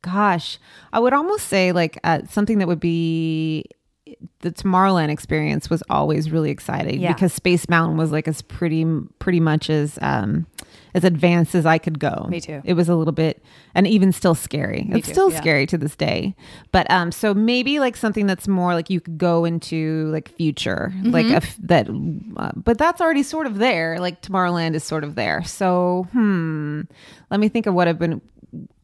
gosh, 0.01 0.59
I 0.91 0.99
would 0.99 1.13
almost 1.13 1.47
say 1.47 1.71
like 1.71 1.99
uh, 2.03 2.21
something 2.29 2.59
that 2.59 2.67
would 2.67 2.79
be 2.79 3.65
the 4.39 4.51
Tomorrowland 4.51 5.09
experience 5.09 5.69
was 5.69 5.81
always 5.89 6.31
really 6.31 6.49
exciting 6.51 6.99
Yeah. 7.01 7.13
because 7.13 7.33
Space 7.33 7.69
Mountain 7.69 7.97
was 7.97 8.11
like 8.11 8.27
as 8.27 8.41
pretty 8.41 8.85
pretty 9.19 9.39
much 9.39 9.69
as 9.69 9.97
um, 10.01 10.45
as 10.93 11.03
advanced 11.03 11.55
as 11.55 11.65
I 11.65 11.77
could 11.77 11.99
go. 11.99 12.27
Me 12.29 12.39
too. 12.41 12.61
It 12.65 12.73
was 12.73 12.89
a 12.89 12.95
little 12.95 13.13
bit 13.13 13.43
and 13.75 13.87
even 13.87 14.11
still 14.11 14.35
scary. 14.35 14.87
it's 14.91 15.07
too, 15.07 15.13
still 15.13 15.31
yeah. 15.31 15.37
scary 15.41 15.65
to 15.67 15.77
this 15.77 15.95
day. 15.95 16.35
But 16.71 16.89
um, 16.91 17.11
so 17.11 17.33
maybe 17.33 17.79
like 17.79 17.95
something 17.95 18.27
that's 18.27 18.47
more 18.47 18.73
like 18.73 18.89
you 18.89 18.99
could 19.01 19.17
go 19.17 19.45
into 19.45 20.09
like 20.11 20.29
future, 20.29 20.93
like 21.03 21.25
Mm-hmm. 21.25 21.33
a 21.33 21.37
f 21.37 21.57
that. 21.63 21.87
Uh, 22.37 22.51
but 22.55 22.77
that's 22.77 23.01
already 23.01 23.23
sort 23.23 23.47
of 23.47 23.57
there. 23.59 23.97
Like 23.99 24.21
Tomorrowland 24.21 24.75
is 24.75 24.83
sort 24.83 25.03
of 25.03 25.15
there. 25.15 25.43
So 25.43 26.07
hmm, 26.11 26.81
let 27.31 27.39
me 27.39 27.49
think 27.49 27.65
of 27.65 27.73
what 27.73 27.87
I've 27.87 27.99
been. 27.99 28.21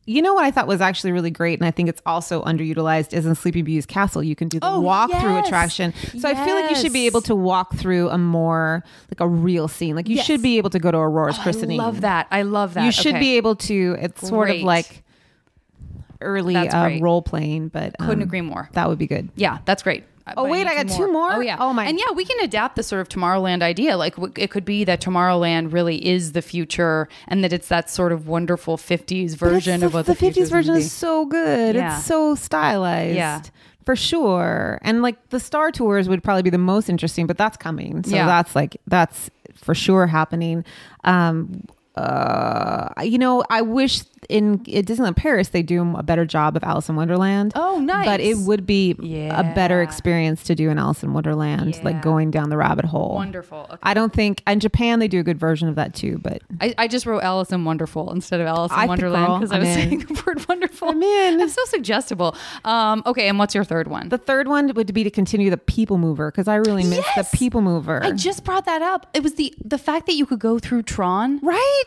You 0.09 0.23
know 0.23 0.33
what 0.33 0.43
I 0.43 0.49
thought 0.49 0.65
was 0.65 0.81
actually 0.81 1.11
really 1.11 1.29
great, 1.29 1.59
and 1.59 1.67
I 1.67 1.71
think 1.71 1.87
it's 1.87 2.01
also 2.03 2.41
underutilized 2.43 3.13
is 3.13 3.27
in 3.27 3.35
Sleepy 3.35 3.61
Beauty's 3.61 3.85
castle. 3.85 4.23
You 4.23 4.35
can 4.35 4.47
do 4.47 4.59
the 4.59 4.65
Oh, 4.67 4.79
walk 4.79 5.11
through 5.11 5.35
yes. 5.35 5.45
attraction. 5.45 5.93
So 6.17 6.27
I 6.27 6.33
feel 6.33 6.55
like 6.55 6.71
you 6.71 6.75
should 6.77 6.93
be 6.93 7.05
able 7.05 7.21
to 7.21 7.35
walk 7.35 7.75
through 7.75 8.09
a 8.09 8.17
more 8.17 8.83
like 9.11 9.19
a 9.19 9.27
real 9.27 9.67
scene. 9.67 9.95
Like 9.95 10.09
you 10.09 10.15
Yes. 10.15 10.25
should 10.25 10.41
be 10.41 10.57
able 10.57 10.71
to 10.71 10.79
go 10.79 10.89
to 10.89 10.97
Aurora's 10.97 11.37
I 11.37 11.43
christening. 11.43 11.79
I 11.79 11.83
love 11.83 12.01
that. 12.01 12.25
I 12.31 12.41
love 12.41 12.73
that. 12.73 12.85
You 12.85 12.91
should 12.91 13.13
Okay. 13.13 13.19
be 13.19 13.37
able 13.37 13.55
to. 13.57 13.97
It's 14.01 14.27
sort 14.27 14.49
of 14.49 14.61
like 14.61 15.03
early 16.21 16.55
uh, 16.55 16.99
role 16.99 17.21
playing, 17.21 17.67
but 17.67 17.95
Couldn't 17.99 18.15
um, 18.15 18.21
agree 18.21 18.41
more. 18.41 18.67
That 18.73 18.89
would 18.89 18.97
be 18.97 19.07
good. 19.07 19.29
Yeah, 19.35 19.59
that's 19.65 19.83
great. 19.83 20.05
Oh, 20.37 20.47
wait, 20.47 20.67
I 20.67 20.75
got 20.83 20.87
two 20.95 21.11
more? 21.11 21.33
Oh 21.33 21.39
yeah. 21.39 21.57
Oh, 21.59 21.73
my- 21.73 21.85
And 21.85 21.97
yeah, 21.99 22.11
we 22.15 22.25
can 22.25 22.39
adapt 22.41 22.75
the 22.75 22.83
sort 22.83 23.01
of 23.01 23.09
Tomorrowland 23.09 23.61
idea. 23.61 23.97
Like 23.97 24.15
w- 24.15 24.33
it 24.37 24.49
could 24.51 24.65
be 24.65 24.83
that 24.83 25.01
Tomorrowland 25.01 25.71
really 25.73 26.05
is 26.05 26.31
the 26.33 26.41
future, 26.41 27.07
and 27.27 27.43
that 27.43 27.53
it's 27.53 27.67
that 27.69 27.89
sort 27.89 28.11
of 28.11 28.27
wonderful 28.27 28.77
'50s 28.77 29.35
version 29.35 29.83
of 29.83 29.93
what 29.93 30.05
the, 30.05 30.13
the 30.13 30.19
50s 30.31 30.49
version 30.49 30.75
is 30.75 30.91
so 30.91 31.25
good. 31.25 31.75
Yeah. 31.75 31.97
It's 31.97 32.05
so 32.05 32.35
stylized. 32.35 33.15
Yeah. 33.15 33.41
For 33.85 33.95
sure. 33.95 34.77
And 34.83 35.01
like 35.01 35.29
the 35.29 35.39
Star 35.39 35.71
Tours 35.71 36.07
would 36.07 36.23
probably 36.23 36.43
be 36.43 36.51
the 36.51 36.57
most 36.59 36.89
interesting, 36.89 37.25
but 37.25 37.37
that's 37.37 37.57
coming. 37.57 38.03
So 38.03 38.15
Yeah. 38.15 38.27
that's 38.27 38.55
like 38.55 38.77
that's 38.85 39.29
for 39.55 39.73
sure 39.73 40.05
happening. 40.07 40.63
Um 41.03 41.63
uh 42.03 43.01
you 43.03 43.17
know, 43.17 43.43
I 43.49 43.61
wish 43.61 44.01
in 44.27 44.55
at 44.73 44.85
Disneyland 44.85 45.15
Paris 45.15 45.49
they 45.49 45.63
do 45.63 45.95
a 45.95 46.03
better 46.03 46.25
job 46.25 46.55
of 46.55 46.63
Alice 46.63 46.87
in 46.89 46.95
Wonderland. 46.95 47.53
Oh, 47.55 47.79
nice. 47.79 48.05
But 48.05 48.19
it 48.19 48.37
would 48.39 48.65
be 48.65 48.91
a 49.31 49.43
better 49.55 49.81
experience 49.81 50.43
to 50.43 50.55
do 50.55 50.69
in 50.69 50.77
Alice 50.77 51.01
in 51.03 51.13
Wonderland, 51.13 51.75
Yeah. 51.75 51.83
like 51.83 52.01
going 52.01 52.29
down 52.29 52.49
the 52.49 52.57
rabbit 52.57 52.85
hole. 52.85 53.15
Wonderful. 53.15 53.65
Okay. 53.69 53.77
I 53.81 53.93
don't 53.93 54.13
think 54.13 54.43
in 54.45 54.59
Japan 54.59 54.99
they 54.99 55.07
do 55.07 55.19
a 55.19 55.23
good 55.23 55.39
version 55.39 55.67
of 55.67 55.75
that 55.75 55.95
too, 55.95 56.19
but 56.21 56.41
I, 56.61 56.75
I 56.77 56.87
just 56.87 57.05
wrote 57.05 57.23
Alice 57.23 57.51
in 57.51 57.63
Wonderful 57.65 58.11
instead 58.11 58.39
of 58.41 58.47
Alice 58.47 58.71
in 58.71 58.77
I 58.79 58.85
Wonderland 58.85 59.39
because 59.41 59.51
I 59.51 59.59
was 59.59 59.67
in. 59.69 59.73
saying 59.75 59.99
the 60.09 60.23
word 60.27 60.47
wonderful. 60.47 60.89
I'm 60.89 61.01
in. 61.01 61.41
I'm 61.41 61.49
so 61.49 61.63
suggestible. 61.65 62.35
Um, 62.65 63.01
okay, 63.05 63.27
and 63.29 63.39
what's 63.39 63.55
your 63.55 63.63
third 63.63 63.87
one? 63.87 64.09
the 64.09 64.17
third 64.17 64.47
one 64.47 64.71
would 64.73 64.93
be 64.93 65.03
to 65.03 65.09
continue 65.11 65.49
the 65.49 65.57
people 65.57 65.97
mover 65.97 66.29
because 66.29 66.47
I 66.47 66.55
really 66.55 66.83
miss 66.83 67.05
Yes! 67.15 67.31
the 67.31 67.37
people 67.37 67.61
mover. 67.61 68.03
I 68.03 68.11
just 68.11 68.43
brought 68.43 68.65
that 68.65 68.81
up. 68.81 69.07
It 69.13 69.23
was 69.23 69.35
the 69.35 69.53
the 69.63 69.77
fact 69.77 70.05
that 70.07 70.13
you 70.15 70.25
could 70.25 70.39
go 70.39 70.59
through 70.59 70.83
Tron. 70.83 71.39
right? 71.41 71.83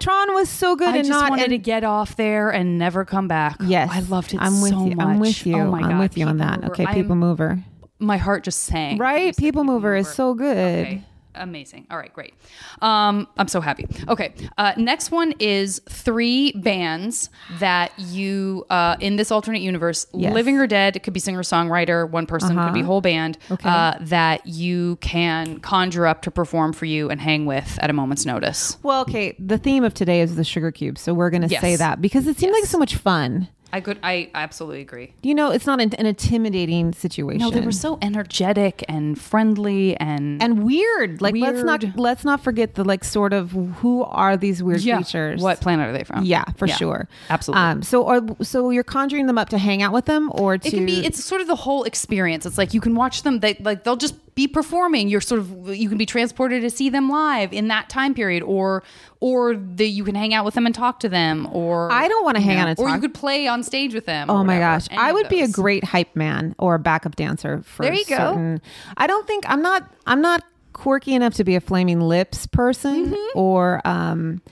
Tron 0.00 0.34
was 0.34 0.48
so 0.48 0.76
good 0.76 0.88
I 0.88 0.96
and 0.98 1.06
just 1.06 1.10
not 1.10 1.30
wanted 1.30 1.44
and- 1.44 1.50
to 1.52 1.58
get 1.58 1.84
off 1.84 2.16
there 2.16 2.50
and 2.50 2.78
never 2.78 3.04
come 3.04 3.28
back. 3.28 3.56
Yes, 3.64 3.88
I 3.92 4.00
loved 4.00 4.34
it 4.34 4.40
I'm 4.40 4.60
with 4.60 4.70
so 4.72 4.86
you. 4.86 4.96
much. 4.96 5.06
I'm 5.06 5.18
with 5.20 5.46
you. 5.46 5.56
Oh 5.56 5.70
my 5.70 5.78
I'm 5.80 5.90
God, 5.90 5.98
with 6.00 6.18
you 6.18 6.26
on 6.26 6.38
that. 6.38 6.60
Mover. 6.60 6.72
Okay, 6.72 6.84
I'm- 6.84 6.94
people 6.94 7.16
mover. 7.16 7.62
My 8.00 8.16
heart 8.18 8.42
just 8.44 8.64
you 8.64 8.98
Right, 8.98 9.34
people 9.36 9.64
mover 9.64 9.94
is 9.96 10.08
so 10.08 10.34
good. 10.34 10.86
Okay. 10.86 11.04
Amazing. 11.34 11.86
All 11.90 11.98
right, 11.98 12.12
great. 12.12 12.34
Um, 12.80 13.26
I'm 13.36 13.48
so 13.48 13.60
happy. 13.60 13.86
Okay, 14.08 14.34
uh, 14.58 14.72
next 14.76 15.10
one 15.10 15.32
is 15.40 15.80
three 15.88 16.52
bands 16.52 17.30
that 17.58 17.92
you 17.98 18.64
uh, 18.70 18.96
in 19.00 19.16
this 19.16 19.30
alternate 19.30 19.60
universe, 19.62 20.06
Yes. 20.14 20.32
living 20.32 20.58
or 20.58 20.66
dead. 20.66 20.96
It 20.96 21.00
could 21.02 21.12
be 21.14 21.20
singer 21.20 21.42
songwriter, 21.42 22.08
one 22.08 22.26
person, 22.26 22.56
could 22.56 22.74
be 22.74 22.82
whole 22.82 23.00
band. 23.00 23.38
Okay. 23.50 23.68
Uh, 23.68 23.94
that 24.00 24.46
you 24.46 24.96
can 24.96 25.60
conjure 25.60 26.06
up 26.06 26.22
to 26.22 26.30
perform 26.30 26.72
for 26.72 26.84
you 26.84 27.10
and 27.10 27.20
hang 27.20 27.46
with 27.46 27.78
at 27.82 27.90
a 27.90 27.92
moment's 27.92 28.24
notice. 28.24 28.78
Well, 28.82 29.00
okay. 29.02 29.34
The 29.38 29.58
theme 29.58 29.84
of 29.84 29.94
today 29.94 30.20
is 30.20 30.36
the 30.36 30.44
sugar 30.44 30.70
cube, 30.70 30.98
so 30.98 31.12
we're 31.14 31.30
going 31.30 31.42
to 31.42 31.48
Yes. 31.48 31.60
say 31.60 31.76
that 31.76 32.00
because 32.00 32.26
it 32.26 32.38
seemed 32.38 32.52
like 32.52 32.64
so 32.64 32.78
much 32.78 32.96
fun. 32.96 33.48
I 33.74 33.80
could. 33.80 33.98
I 34.04 34.30
absolutely 34.36 34.82
agree. 34.82 35.12
You 35.24 35.34
know, 35.34 35.50
it's 35.50 35.66
not 35.66 35.80
an, 35.80 35.92
an 35.94 36.06
intimidating 36.06 36.92
situation. 36.92 37.40
No, 37.40 37.50
they 37.50 37.60
were 37.60 37.72
so 37.72 37.98
energetic 38.00 38.84
and 38.88 39.20
friendly 39.20 39.96
and 39.96 40.40
and 40.40 40.62
weird. 40.62 41.20
Like 41.20 41.34
let's 41.34 41.64
not 41.64 41.84
let's 41.96 42.24
not 42.24 42.40
forget 42.40 42.76
the 42.76 42.84
like 42.84 43.02
sort 43.02 43.32
of 43.32 43.50
who 43.50 44.04
are 44.04 44.36
these 44.36 44.62
weird 44.62 44.82
yeah. 44.82 44.94
creatures? 44.94 45.42
What 45.42 45.60
planet 45.60 45.88
are 45.88 45.92
they 45.92 46.04
from? 46.04 46.24
Yeah, 46.24 46.44
for 46.56 46.68
sure. 46.68 47.08
absolutely. 47.30 47.64
Um, 47.64 47.82
so 47.82 48.06
are 48.06 48.22
so 48.42 48.70
you're 48.70 48.84
conjuring 48.84 49.26
them 49.26 49.38
up 49.38 49.48
to 49.48 49.58
hang 49.58 49.82
out 49.82 49.92
with 49.92 50.04
them 50.04 50.30
or 50.32 50.56
to 50.56 50.68
It 50.68 50.70
can 50.70 50.86
be. 50.86 51.04
It's 51.04 51.24
sort 51.24 51.40
of 51.40 51.48
the 51.48 51.56
whole 51.56 51.82
experience. 51.82 52.46
It's 52.46 52.56
like 52.56 52.74
you 52.74 52.80
can 52.80 52.94
watch 52.94 53.24
them. 53.24 53.40
They 53.40 53.54
like 53.54 53.82
they'll 53.82 53.96
just 53.96 54.14
be 54.34 54.48
performing. 54.48 55.08
You're 55.08 55.20
sort 55.20 55.40
of 55.40 55.74
you 55.76 55.88
can 55.88 55.98
be 55.98 56.06
transported 56.06 56.62
to 56.62 56.70
see 56.70 56.88
them 56.88 57.08
live 57.08 57.52
in 57.52 57.68
that 57.68 57.88
time 57.88 58.14
period, 58.14 58.42
or 58.42 58.82
or 59.20 59.54
the, 59.56 59.86
you 59.88 60.04
can 60.04 60.14
hang 60.14 60.34
out 60.34 60.44
with 60.44 60.54
them 60.54 60.66
and 60.66 60.74
talk 60.74 61.00
to 61.00 61.08
them, 61.08 61.48
or 61.52 61.90
I 61.92 62.08
don't 62.08 62.24
wanna 62.24 62.40
hang 62.40 62.56
know, 62.56 62.62
out 62.62 62.68
and 62.68 62.78
or 62.80 62.88
you 62.90 63.00
could 63.00 63.14
play 63.14 63.46
on 63.46 63.62
stage 63.62 63.94
with 63.94 64.06
them. 64.06 64.28
Oh 64.28 64.42
my 64.44 64.54
whatever. 64.58 64.60
gosh. 64.60 64.88
I 64.90 65.12
would 65.12 65.28
be 65.28 65.40
a 65.42 65.48
great 65.48 65.84
hype 65.84 66.14
man 66.16 66.54
or 66.58 66.74
a 66.74 66.78
backup 66.78 67.16
dancer 67.16 67.62
for 67.62 67.84
There 67.84 67.94
you 67.94 68.04
go. 68.06 68.58
I 68.96 69.06
don't 69.06 69.26
think 69.26 69.44
I'm 69.48 69.62
not 69.62 69.88
I'm 70.06 70.20
not 70.20 70.42
quirky 70.72 71.14
enough 71.14 71.34
to 71.34 71.44
be 71.44 71.54
a 71.54 71.60
flaming 71.60 72.00
lips 72.00 72.46
person 72.48 73.06
Mm-hmm. 73.12 73.38
or 73.38 73.80
um 73.84 74.42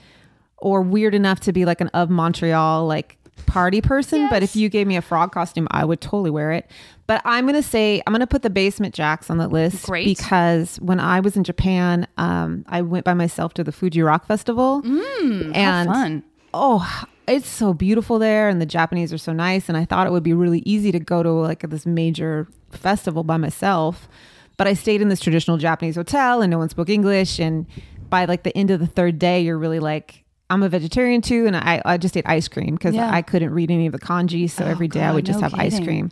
or 0.57 0.81
weird 0.81 1.13
enough 1.13 1.41
to 1.41 1.51
be 1.51 1.65
like 1.65 1.81
an 1.81 1.89
of 1.89 2.09
Montreal 2.09 2.87
like 2.87 3.17
party 3.47 3.81
person, 3.81 4.29
but 4.29 4.41
if 4.43 4.55
you 4.55 4.69
gave 4.69 4.87
me 4.87 4.95
a 4.95 5.01
frog 5.01 5.33
costume, 5.33 5.67
I 5.71 5.83
would 5.83 5.99
totally 5.99 6.29
wear 6.29 6.51
it. 6.53 6.69
But 7.05 7.21
I'm 7.25 7.45
going 7.45 7.61
to 7.61 7.67
say 7.67 8.01
I'm 8.07 8.13
going 8.13 8.21
to 8.21 8.27
put 8.27 8.43
the 8.43 8.49
Basement 8.49 8.95
Jaxx 8.95 9.29
on 9.29 9.37
the 9.37 9.47
list 9.47 9.85
Great. 9.85 10.05
because 10.07 10.77
when 10.77 10.99
I 10.99 11.19
was 11.19 11.35
in 11.35 11.43
Japan, 11.43 12.07
um 12.17 12.63
I 12.67 12.81
went 12.81 13.05
by 13.05 13.13
myself 13.13 13.53
to 13.55 13.63
the 13.63 13.71
Fuji 13.71 14.01
Rock 14.01 14.25
Festival. 14.27 14.81
Mm, 14.83 15.55
and 15.55 15.89
fun. 15.89 16.23
oh 16.53 17.03
it's 17.27 17.47
so 17.47 17.73
beautiful 17.73 18.19
there 18.19 18.49
and 18.49 18.59
the 18.61 18.65
japanese 18.65 19.13
are 19.13 19.17
so 19.17 19.31
nice 19.31 19.69
and 19.69 19.77
i 19.77 19.85
thought 19.85 20.05
it 20.05 20.09
would 20.11 20.23
be 20.23 20.33
really 20.33 20.59
easy 20.65 20.91
to 20.91 20.99
go 20.99 21.23
to 21.23 21.31
like 21.31 21.61
this 21.69 21.85
major 21.85 22.45
festival 22.71 23.23
by 23.23 23.37
myself 23.37 24.09
but 24.57 24.67
i 24.67 24.73
stayed 24.73 25.01
in 25.01 25.07
this 25.07 25.21
traditional 25.21 25.55
japanese 25.57 25.95
hotel 25.95 26.41
and 26.41 26.51
no 26.51 26.57
one 26.57 26.67
spoke 26.67 26.89
english 26.89 27.39
and 27.39 27.65
by 28.09 28.25
like 28.25 28.43
the 28.43 28.55
end 28.57 28.69
of 28.71 28.81
the 28.81 28.85
third 28.87 29.17
day 29.19 29.39
you're 29.39 29.57
really 29.57 29.79
like 29.79 30.25
i'm 30.49 30.61
a 30.63 30.67
vegetarian 30.67 31.21
too 31.21 31.47
and 31.47 31.55
i, 31.55 31.81
I 31.85 31.95
just 31.97 32.17
ate 32.17 32.27
ice 32.27 32.49
cream 32.49 32.75
because 32.75 32.93
Yeah. 32.93 33.09
i 33.09 33.21
couldn't 33.21 33.51
read 33.53 33.71
any 33.71 33.85
of 33.85 33.93
the 33.93 33.99
kanji 33.99 34.49
so 34.49 34.65
Oh, 34.65 34.67
every 34.67 34.89
day 34.89 35.01
i 35.03 35.13
would 35.13 35.25
just 35.25 35.39
no 35.39 35.43
have 35.47 35.53
ice 35.57 35.79
cream 35.79 36.11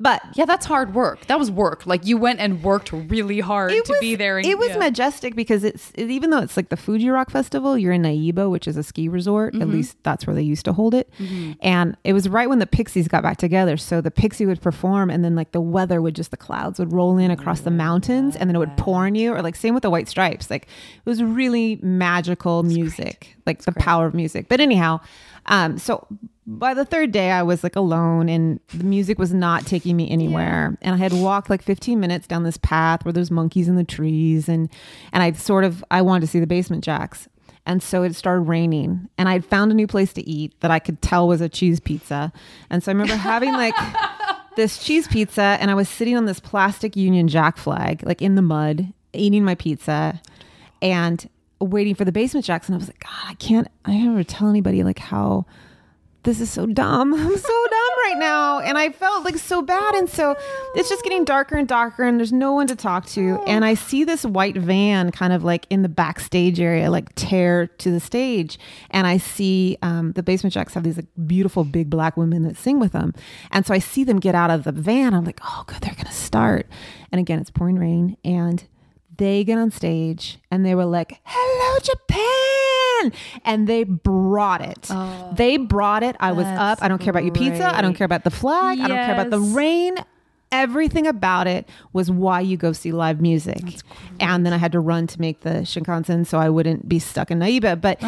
but 0.00 0.22
Yeah, 0.34 0.44
that's 0.44 0.66
hard 0.66 0.94
work. 0.94 1.26
That 1.26 1.38
was 1.38 1.50
work. 1.50 1.86
Like 1.86 2.06
you 2.06 2.16
went 2.16 2.40
and 2.40 2.62
worked 2.62 2.92
really 2.92 3.40
hard 3.40 3.70
to 3.72 3.96
be 4.00 4.14
there. 4.14 4.38
And, 4.38 4.46
it 4.46 4.58
was 4.58 4.70
yeah. 4.70 4.78
majestic 4.78 5.34
because 5.34 5.64
it's 5.64 5.92
it, 5.94 6.10
even 6.10 6.30
though 6.30 6.40
it's 6.40 6.56
like 6.56 6.68
the 6.68 6.76
Fuji 6.76 7.08
Rock 7.08 7.30
Festival, 7.30 7.78
you're 7.78 7.92
in 7.92 8.02
Naeba, 8.02 8.50
which 8.50 8.66
is 8.66 8.76
a 8.76 8.82
ski 8.82 9.08
resort. 9.08 9.54
Mm-hmm. 9.54 9.62
At 9.62 9.68
least 9.68 9.96
that's 10.02 10.26
where 10.26 10.34
they 10.34 10.42
used 10.42 10.64
to 10.64 10.72
hold 10.72 10.94
it. 10.94 11.10
And 11.60 11.96
it 12.04 12.12
was 12.12 12.28
right 12.28 12.48
when 12.48 12.58
the 12.58 12.66
Pixies 12.66 13.08
got 13.08 13.22
back 13.22 13.36
together. 13.36 13.76
So 13.76 14.00
the 14.00 14.10
Pixie 14.10 14.46
would 14.46 14.60
perform, 14.60 15.10
and 15.10 15.24
then 15.24 15.34
like 15.34 15.52
the 15.52 15.60
weather 15.60 16.02
would 16.02 16.14
just 16.14 16.30
the 16.30 16.36
clouds 16.36 16.78
would 16.78 16.92
roll 16.92 17.18
in 17.18 17.30
across 17.30 17.60
the 17.60 17.70
mountains, 17.70 18.36
and 18.36 18.48
then 18.48 18.56
it 18.56 18.58
would 18.58 18.76
pour 18.76 19.06
on 19.06 19.14
you. 19.14 19.32
Or 19.32 19.42
like 19.42 19.56
same 19.56 19.74
with 19.74 19.82
the 19.82 19.90
White 19.90 20.08
Stripes. 20.08 20.50
Like 20.50 20.64
it 20.64 21.08
was 21.08 21.22
really 21.22 21.78
magical 21.82 22.62
music, 22.62 23.36
like 23.46 23.62
the 23.62 23.72
power 23.72 24.06
of 24.06 24.14
music. 24.14 24.48
But 24.48 24.60
anyhow, 24.60 25.00
um, 25.46 25.78
so 25.78 26.06
by 26.46 26.74
the 26.74 26.84
third 26.84 27.10
day, 27.10 27.30
I 27.30 27.42
was 27.42 27.62
like 27.62 27.76
alone, 27.76 28.28
and 28.28 28.60
the 28.68 28.84
music 28.84 29.18
was 29.18 29.32
not 29.32 29.66
taking 29.66 29.96
me 29.96 30.10
anywhere. 30.10 30.76
And 30.82 30.94
I 30.94 30.98
had 30.98 31.12
walked 31.12 31.48
like 31.48 31.62
15 31.62 31.98
minutes 31.98 32.26
down 32.26 32.42
this 32.42 32.58
path 32.58 33.04
where 33.04 33.12
there's 33.12 33.30
monkeys 33.30 33.68
in 33.68 33.76
the 33.76 33.84
trees, 33.84 34.48
and 34.48 34.68
and 35.12 35.22
I 35.22 35.32
sort 35.32 35.64
of 35.64 35.84
I 35.90 36.02
wanted 36.02 36.20
to 36.22 36.26
see 36.26 36.40
the 36.40 36.46
Basement 36.46 36.84
Jaxx. 36.84 37.28
And 37.66 37.82
so 37.82 38.02
it 38.02 38.14
started 38.14 38.42
raining, 38.42 39.08
and 39.16 39.26
I 39.26 39.32
had 39.32 39.44
found 39.44 39.72
a 39.72 39.74
new 39.74 39.86
place 39.86 40.12
to 40.14 40.28
eat 40.28 40.58
that 40.60 40.70
I 40.70 40.78
could 40.78 41.00
tell 41.00 41.26
was 41.26 41.40
a 41.40 41.48
cheese 41.48 41.80
pizza. 41.80 42.30
And 42.68 42.82
so 42.82 42.90
I 42.90 42.94
remember 42.94 43.16
having 43.16 43.52
like 43.52 43.74
this 44.56 44.84
cheese 44.84 45.08
pizza, 45.08 45.56
and 45.60 45.70
I 45.70 45.74
was 45.74 45.88
sitting 45.88 46.14
on 46.14 46.26
this 46.26 46.40
plastic 46.40 46.94
Union 46.94 47.26
Jack 47.26 47.56
flag, 47.56 48.02
like 48.04 48.20
in 48.20 48.34
the 48.34 48.42
mud, 48.42 48.92
eating 49.14 49.44
my 49.44 49.54
pizza, 49.54 50.20
and 50.82 51.26
waiting 51.58 51.94
for 51.94 52.04
the 52.04 52.12
Basement 52.12 52.44
Jaxx. 52.44 52.66
And 52.66 52.74
I 52.74 52.78
was 52.78 52.88
like, 52.88 53.02
God, 53.02 53.30
I 53.30 53.34
can't, 53.34 53.66
I 53.86 53.92
can't 53.92 54.10
ever 54.10 54.24
tell 54.24 54.50
anybody 54.50 54.84
like 54.84 54.98
how 54.98 55.46
this 56.24 56.40
is 56.40 56.50
so 56.50 56.66
dumb. 56.66 57.14
I'm 57.14 57.36
so 57.36 57.66
dumb 57.70 57.94
right 58.04 58.16
now. 58.18 58.58
And 58.58 58.76
I 58.76 58.90
felt 58.90 59.24
like 59.24 59.36
so 59.36 59.62
bad. 59.62 59.94
And 59.94 60.08
so 60.08 60.34
it's 60.74 60.88
just 60.88 61.04
getting 61.04 61.24
darker 61.24 61.56
and 61.56 61.68
darker, 61.68 62.02
and 62.02 62.18
there's 62.18 62.32
no 62.32 62.52
one 62.52 62.66
to 62.66 62.76
talk 62.76 63.06
to. 63.06 63.40
And 63.46 63.64
I 63.64 63.74
see 63.74 64.04
this 64.04 64.24
white 64.24 64.56
van 64.56 65.12
kind 65.12 65.32
of 65.32 65.44
like 65.44 65.66
in 65.70 65.82
the 65.82 65.88
backstage 65.88 66.60
area, 66.60 66.90
like 66.90 67.14
tear 67.14 67.66
to 67.66 67.90
the 67.90 68.00
stage. 68.00 68.58
And 68.90 69.06
I 69.06 69.18
see 69.18 69.78
um, 69.82 70.12
the 70.12 70.22
Basement 70.22 70.54
Jaxx 70.54 70.72
have 70.72 70.82
these 70.82 70.96
like, 70.96 71.06
beautiful 71.26 71.64
big 71.64 71.90
black 71.90 72.16
women 72.16 72.42
that 72.42 72.56
sing 72.56 72.80
with 72.80 72.92
them. 72.92 73.14
And 73.50 73.64
so 73.66 73.74
I 73.74 73.78
see 73.78 74.04
them 74.04 74.18
get 74.18 74.34
out 74.34 74.50
of 74.50 74.64
the 74.64 74.72
van. 74.72 75.14
I'm 75.14 75.24
like, 75.24 75.40
oh, 75.44 75.64
good, 75.66 75.80
they're 75.82 75.94
going 75.94 76.06
to 76.06 76.12
start. 76.12 76.66
And 77.12 77.20
again, 77.20 77.38
it's 77.38 77.50
pouring 77.50 77.78
rain. 77.78 78.16
And 78.24 78.64
they 79.16 79.44
get 79.44 79.58
on 79.58 79.70
stage 79.70 80.38
and 80.50 80.64
they 80.64 80.74
were 80.74 80.86
like, 80.86 81.20
hello, 81.24 81.78
Japan. 81.80 82.83
And 83.44 83.66
they 83.68 83.84
brought 83.84 84.60
it. 84.60 84.88
they 85.36 85.56
brought 85.56 86.02
it. 86.02 86.16
I 86.20 86.32
was 86.32 86.46
Oh, 86.46 86.50
up. 86.50 86.78
I 86.82 86.88
don't 86.88 86.98
care 87.00 87.10
about 87.10 87.24
your 87.24 87.34
pizza. 87.34 87.66
I 87.74 87.82
don't 87.82 87.94
care 87.94 88.04
about 88.04 88.24
the 88.24 88.30
flag. 88.30 88.78
I 88.80 88.88
don't 88.88 88.96
care 88.96 89.12
about 89.14 89.30
the 89.30 89.40
rain. 89.40 89.94
Everything 90.52 91.06
about 91.08 91.48
it 91.48 91.68
was 91.92 92.12
why 92.12 92.38
you 92.40 92.56
go 92.56 92.72
see 92.72 92.92
live 92.92 93.20
music. 93.20 93.60
And 94.20 94.46
then 94.46 94.52
I 94.52 94.56
had 94.56 94.70
to 94.72 94.78
run 94.80 95.08
to 95.08 95.20
make 95.20 95.40
the 95.40 95.62
Shinkansen 95.64 96.24
so 96.26 96.38
I 96.38 96.48
wouldn't 96.48 96.88
be 96.88 97.00
stuck 97.00 97.32
in 97.32 97.40
Naeba. 97.40 97.80
But 97.80 97.98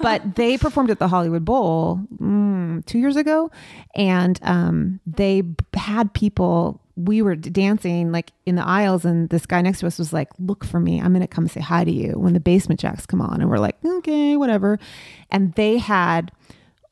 but 0.00 0.34
they 0.36 0.56
performed 0.56 0.90
at 0.90 0.98
the 0.98 1.08
Hollywood 1.08 1.44
Bowl 1.44 2.00
mm, 2.16 2.86
two 2.86 2.98
years 2.98 3.16
ago, 3.16 3.50
and 3.94 4.38
um, 4.42 5.00
they 5.06 5.42
had 5.74 6.14
people. 6.14 6.80
We 6.96 7.22
were 7.22 7.34
dancing 7.36 8.12
like 8.12 8.32
in 8.44 8.54
the 8.56 8.66
aisles, 8.66 9.04
and 9.04 9.28
this 9.30 9.46
guy 9.46 9.62
next 9.62 9.80
to 9.80 9.86
us 9.86 9.98
was 9.98 10.12
like, 10.12 10.28
"Look 10.38 10.64
for 10.64 10.78
me. 10.78 11.00
I'm 11.00 11.12
gonna 11.12 11.26
come 11.26 11.48
say 11.48 11.60
hi 11.60 11.84
to 11.84 11.90
you 11.90 12.12
when 12.18 12.34
the 12.34 12.40
Basement 12.40 12.80
Jaxx 12.80 13.06
come 13.06 13.20
on." 13.22 13.40
And 13.40 13.48
we're 13.48 13.58
like, 13.58 13.76
"Okay, 13.84 14.36
whatever." 14.36 14.78
And 15.30 15.52
they 15.54 15.78
had. 15.78 16.30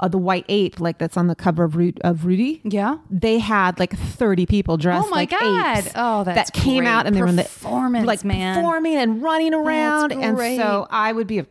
Uh, 0.02 0.08
the 0.08 0.16
white 0.16 0.46
ape, 0.48 0.80
like 0.80 0.96
that's 0.96 1.18
on 1.18 1.26
the 1.26 1.34
cover 1.34 1.62
of, 1.62 1.76
Ru- 1.76 1.92
of 2.00 2.24
Rooty, 2.24 2.62
Yeah. 2.64 2.96
they 3.10 3.38
had 3.38 3.78
like 3.78 3.94
30 3.94 4.46
people 4.46 4.78
dressed 4.78 5.06
Oh 5.06 5.10
my 5.10 5.16
like 5.18 5.30
God. 5.32 5.76
apes 5.76 5.92
Oh, 5.94 6.24
that 6.24 6.54
came 6.54 6.84
great. 6.84 6.88
out 6.88 7.04
and 7.06 7.14
they 7.14 7.20
were 7.20 7.26
in 7.28 7.36
the 7.36 7.42
Performance, 7.42 8.06
like 8.06 8.24
man. 8.24 8.54
performing 8.56 8.96
and 8.96 9.22
running 9.22 9.52
around 9.52 10.12
and 10.14 10.38
so 10.38 10.86
i 10.90 11.12
would 11.12 11.26
be 11.26 11.40
a, 11.40 11.46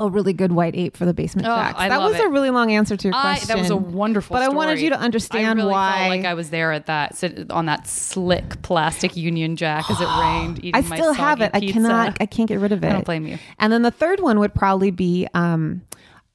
a 0.00 0.08
really 0.08 0.32
good 0.32 0.52
white 0.52 0.74
ape 0.76 0.96
for 0.96 1.04
the 1.04 1.14
basement 1.14 1.46
Oh, 1.48 1.54
jacks 1.56 1.76
I 1.78 1.88
that 1.88 2.00
was 2.00 2.18
a 2.18 2.28
really 2.28 2.50
long 2.50 2.72
answer 2.72 2.96
to 2.96 3.08
your 3.08 3.14
I, 3.14 3.20
question 3.34 3.48
that 3.48 3.58
was 3.58 3.70
a 3.70 3.76
wonderful 3.76 4.34
but 4.34 4.42
i 4.42 4.48
wanted 4.48 4.80
you 4.80 4.90
to 4.90 4.98
understand 4.98 5.46
I 5.46 5.52
really 5.62 5.72
why 5.72 6.08
like 6.08 6.24
I 6.24 6.34
was 6.34 6.50
there 6.50 6.72
at 6.72 6.86
that 6.86 7.22
on 7.50 7.66
that 7.66 7.86
slick 7.86 8.62
plastic 8.62 9.16
Union 9.16 9.56
Jack 9.56 9.90
as 9.90 10.00
it 10.00 10.06
rained. 10.20 10.58
Eating 10.64 10.74
I 10.74 10.80
still 10.82 11.12
have 11.12 11.40
it. 11.40 11.50
I 11.54 11.60
cannot. 11.60 12.16
I 12.20 12.26
can't 12.26 12.48
get 12.48 12.60
rid 12.60 12.72
of 12.72 12.82
it. 12.84 12.88
I 12.88 12.92
don't 12.92 13.04
blame 13.04 13.26
you. 13.26 13.38
And 13.58 13.72
then 13.72 13.82
the 13.82 13.90
third 13.90 14.20
one 14.20 14.38
would 14.38 14.54
probably 14.54 14.90
be. 14.90 15.26
Um, 15.34 15.82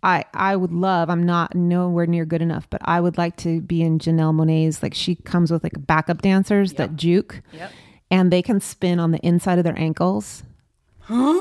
I 0.01 0.25
I 0.33 0.55
would 0.55 0.71
love. 0.73 1.09
I'm 1.09 1.23
not 1.25 1.55
nowhere 1.55 2.05
near 2.05 2.25
good 2.25 2.41
enough, 2.41 2.69
but 2.69 2.81
I 2.83 2.99
would 2.99 3.17
like 3.17 3.37
to 3.37 3.61
be 3.61 3.81
in 3.81 3.99
Janelle 3.99 4.33
Monáe's. 4.33 4.83
Like 4.83 4.93
she 4.93 5.15
comes 5.15 5.51
with 5.51 5.63
like 5.63 5.73
backup 5.87 6.21
dancers 6.21 6.73
that 6.73 6.95
juke, 6.95 7.41
Yep. 7.53 7.71
and 8.11 8.31
they 8.31 8.41
can 8.41 8.59
spin 8.59 8.99
on 8.99 9.11
the 9.11 9.19
inside 9.19 9.57
of 9.57 9.63
their 9.63 9.77
ankles. 9.79 10.43
Huh? 11.01 11.39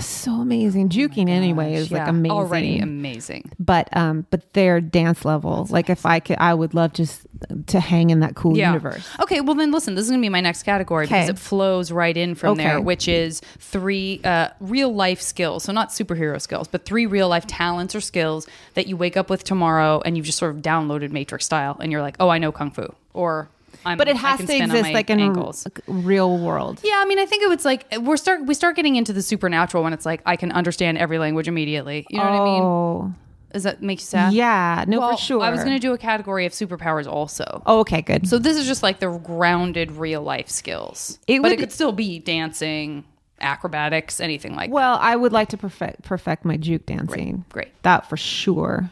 So 0.00 0.32
amazing. 0.40 0.90
Juking 0.90 1.28
anyway 1.28 1.74
is 1.74 1.90
like 1.90 2.06
amazing. 2.06 2.30
Already 2.36 2.78
amazing. 2.78 3.50
but 3.58 3.88
um, 3.96 4.26
but 4.30 4.52
their 4.52 4.80
dance 4.80 5.24
level. 5.24 5.66
like 5.70 5.88
if 5.88 6.04
I 6.04 6.20
could, 6.20 6.36
I 6.38 6.52
would 6.54 6.74
love 6.74 6.92
just 6.92 7.22
to 7.68 7.80
hang 7.80 8.10
in 8.10 8.20
that 8.20 8.34
cool 8.34 8.56
Yeah. 8.56 8.68
universe. 8.72 9.06
Okay, 9.20 9.40
well 9.40 9.54
then 9.54 9.70
listen, 9.72 9.94
this 9.94 10.04
is 10.04 10.10
gonna 10.10 10.20
be 10.20 10.28
my 10.28 10.40
next 10.40 10.64
category 10.64 11.06
because 11.06 11.28
it 11.28 11.38
flows 11.38 11.90
right 11.90 12.16
in 12.16 12.34
from 12.34 12.50
Okay. 12.52 12.64
there, 12.64 12.80
which 12.80 13.08
is 13.08 13.40
three 13.58 14.20
uh, 14.24 14.48
real 14.60 14.92
life 14.94 15.20
skills. 15.20 15.64
So 15.64 15.72
not 15.72 15.88
superhero 15.90 16.40
skills, 16.40 16.68
but 16.68 16.84
three 16.84 17.06
real 17.06 17.28
life 17.28 17.46
talents 17.46 17.94
or 17.94 18.00
skills 18.00 18.46
that 18.74 18.86
you 18.88 18.96
wake 18.96 19.16
up 19.16 19.30
with 19.30 19.44
tomorrow 19.44 20.02
and 20.04 20.16
you've 20.16 20.26
just 20.26 20.38
sort 20.38 20.54
of 20.54 20.60
downloaded 20.62 21.10
Matrix 21.12 21.46
style 21.46 21.76
and 21.80 21.90
you're 21.92 22.02
like, 22.02 22.16
oh, 22.20 22.28
I 22.28 22.38
know 22.38 22.52
kung 22.52 22.70
fu, 22.70 22.92
or 23.14 23.48
I'm, 23.84 23.96
But 23.98 24.08
it 24.08 24.16
has 24.16 24.38
to 24.38 24.56
exist 24.56 24.92
like 24.92 25.10
in 25.10 25.20
ankles. 25.20 25.66
real 25.86 26.36
world. 26.38 26.80
Yeah, 26.82 26.94
I 26.96 27.04
mean, 27.06 27.18
I 27.18 27.26
think 27.26 27.42
it 27.42 27.48
was 27.48 27.64
like 27.64 27.86
we're 28.00 28.16
start 28.16 28.44
we 28.46 28.54
start 28.54 28.76
getting 28.76 28.96
into 28.96 29.12
the 29.12 29.22
supernatural 29.22 29.82
when 29.84 29.92
it's 29.92 30.04
like 30.06 30.20
I 30.26 30.36
can 30.36 30.52
understand 30.52 30.98
every 30.98 31.18
language 31.18 31.48
immediately. 31.48 32.06
You 32.10 32.18
know 32.18 32.24
what 32.24 32.32
I 32.40 32.44
mean? 32.44 32.62
Oh, 32.62 33.14
Does 33.52 33.62
that 33.62 33.82
make 33.82 34.00
you 34.00 34.04
sad? 34.04 34.32
yeah. 34.34 34.84
No, 34.86 34.98
Well, 35.00 35.12
for 35.16 35.22
sure. 35.22 35.42
I 35.42 35.50
was 35.50 35.60
going 35.64 35.74
to 35.76 35.80
do 35.80 35.92
a 35.94 35.98
category 35.98 36.44
of 36.46 36.52
superpowers 36.52 37.06
also. 37.06 37.62
Oh, 37.66 37.80
okay, 37.80 38.02
good. 38.02 38.28
So 38.28 38.38
this 38.38 38.56
is 38.56 38.66
just 38.66 38.82
like 38.82 38.98
the 39.00 39.08
grounded 39.18 39.92
real 39.92 40.22
life 40.22 40.48
skills. 40.48 41.18
It 41.26 41.40
but 41.40 41.50
would- 41.50 41.52
it 41.52 41.60
could 41.60 41.72
still 41.72 41.92
be 41.92 42.18
dancing, 42.18 43.04
acrobatics, 43.40 44.20
anything 44.20 44.54
like 44.54 44.70
that. 44.70 44.74
well, 44.74 44.98
I 45.00 45.14
would 45.16 45.32
like 45.32 45.48
to 45.50 45.56
perfect 45.56 46.02
perfect 46.02 46.44
my 46.44 46.56
juke 46.56 46.86
dancing. 46.86 47.44
Great. 47.48 47.68
That 47.82 48.08
for 48.08 48.16
sure. 48.16 48.90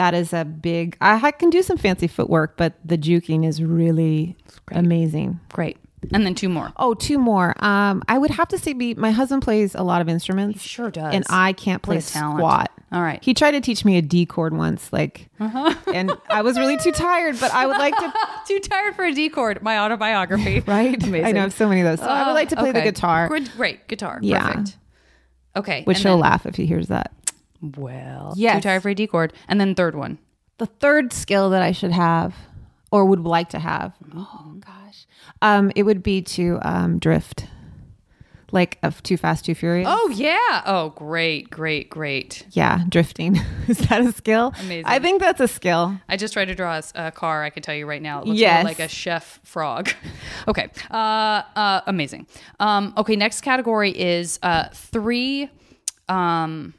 That 0.00 0.14
is 0.14 0.32
a 0.32 0.46
big. 0.46 0.96
I, 1.02 1.20
I 1.26 1.30
can 1.30 1.50
do 1.50 1.62
some 1.62 1.76
fancy 1.76 2.06
footwork, 2.06 2.56
but 2.56 2.72
the 2.82 2.96
juking 2.96 3.46
is 3.46 3.62
really 3.62 4.34
amazing. 4.72 5.40
Great. 5.52 5.76
And 6.14 6.24
then 6.24 6.34
two 6.34 6.48
more. 6.48 6.72
Oh, 6.78 6.94
two 6.94 7.18
more. 7.18 7.52
Um, 7.62 8.02
I 8.08 8.16
would 8.16 8.30
have 8.30 8.48
to 8.48 8.56
say, 8.58 8.72
be 8.72 8.94
my 8.94 9.10
husband 9.10 9.42
plays 9.42 9.74
a 9.74 9.82
lot 9.82 10.00
of 10.00 10.08
instruments. 10.08 10.62
sure 10.62 10.90
does. 10.90 11.12
and 11.14 11.26
I 11.28 11.52
can't 11.52 11.82
play 11.82 12.00
squat. 12.00 12.70
All 12.90 13.02
right. 13.02 13.22
He 13.22 13.34
tried 13.34 13.50
to 13.50 13.60
teach 13.60 13.84
me 13.84 13.98
a 13.98 14.02
D 14.02 14.24
chord 14.24 14.56
once, 14.56 14.90
like, 14.90 15.28
and 15.38 16.10
I 16.30 16.40
was 16.40 16.58
really 16.58 16.78
too 16.78 16.92
tired. 16.92 17.38
But 17.38 17.52
I 17.52 17.66
would 17.66 17.76
like 17.76 17.94
to, 17.94 18.12
Too 18.46 18.60
tired 18.60 18.96
for 18.96 19.04
a 19.04 19.12
D 19.12 19.28
chord. 19.28 19.62
My 19.62 19.78
autobiography. 19.80 20.60
right? 20.66 21.00
Amazing. 21.04 21.26
I 21.26 21.32
know 21.32 21.40
I 21.40 21.42
have 21.42 21.52
so 21.52 21.68
many 21.68 21.82
of 21.82 21.86
those. 21.86 21.98
So 22.00 22.06
I 22.10 22.26
would 22.26 22.32
like 22.32 22.48
to 22.48 22.56
play 22.56 22.72
the 22.72 22.78
Okay. 22.78 22.88
guitar, 22.90 23.28
Good- 23.28 23.50
Great. 23.58 23.86
Guitar. 23.86 24.18
Yeah. 24.22 24.46
Perfect. 24.46 24.78
Okay. 25.56 25.82
which 25.84 25.98
and 25.98 26.04
he'll 26.06 26.12
then- 26.14 26.20
laugh 26.30 26.46
if 26.46 26.54
he 26.56 26.64
hears 26.64 26.88
that. 26.88 27.12
Well, 27.62 28.34
Yes. 28.36 28.56
Too 28.56 28.68
tired 28.68 28.82
for 28.82 28.88
a 28.88 28.94
D 28.94 29.06
chord. 29.06 29.32
And 29.48 29.60
then 29.60 29.74
third 29.74 29.94
one. 29.94 30.18
The 30.58 30.66
third 30.66 31.12
skill 31.12 31.50
that 31.50 31.62
I 31.62 31.72
should 31.72 31.92
have, 31.92 32.34
or 32.90 33.04
would 33.04 33.20
like 33.20 33.48
to 33.50 33.58
have, 33.58 33.94
oh 34.14 34.54
gosh, 34.64 35.06
um, 35.40 35.72
it 35.74 35.84
would 35.84 36.02
be 36.02 36.20
to 36.22 36.58
um, 36.62 36.98
drift, 36.98 37.46
like 38.52 38.78
of 38.82 39.02
Too 39.02 39.16
Fast, 39.16 39.44
Too 39.46 39.54
Furious. 39.54 39.86
Oh 39.90 40.10
yeah. 40.14 40.62
Oh 40.66 40.92
great, 40.96 41.48
great, 41.50 41.88
great. 41.88 42.44
yeah, 42.50 42.82
drifting. 42.88 43.36
Is 43.68 43.78
that 43.88 44.00
a 44.02 44.12
skill? 44.12 44.52
Amazing. 44.60 44.84
I 44.86 44.98
think 44.98 45.20
that's 45.20 45.40
a 45.40 45.48
skill. 45.48 45.98
I 46.08 46.16
just 46.16 46.32
tried 46.34 46.46
to 46.46 46.54
draw 46.54 46.80
a 46.94 47.10
car. 47.12 47.42
I 47.44 47.50
can 47.50 47.62
tell 47.62 47.74
you 47.74 47.86
right 47.86 48.02
now, 48.02 48.20
it 48.20 48.26
looks 48.26 48.40
Yes. 48.40 48.64
like 48.64 48.80
a 48.80 48.88
chef 48.88 49.38
frog. 49.44 49.88
okay, 50.48 50.68
uh, 50.90 50.94
uh, 51.56 51.80
amazing. 51.86 52.26
Um, 52.58 52.92
okay, 52.98 53.16
next 53.16 53.40
category 53.42 53.92
is 53.98 54.38
uh, 54.42 54.68
three, 54.74 55.48
um, 56.08 56.74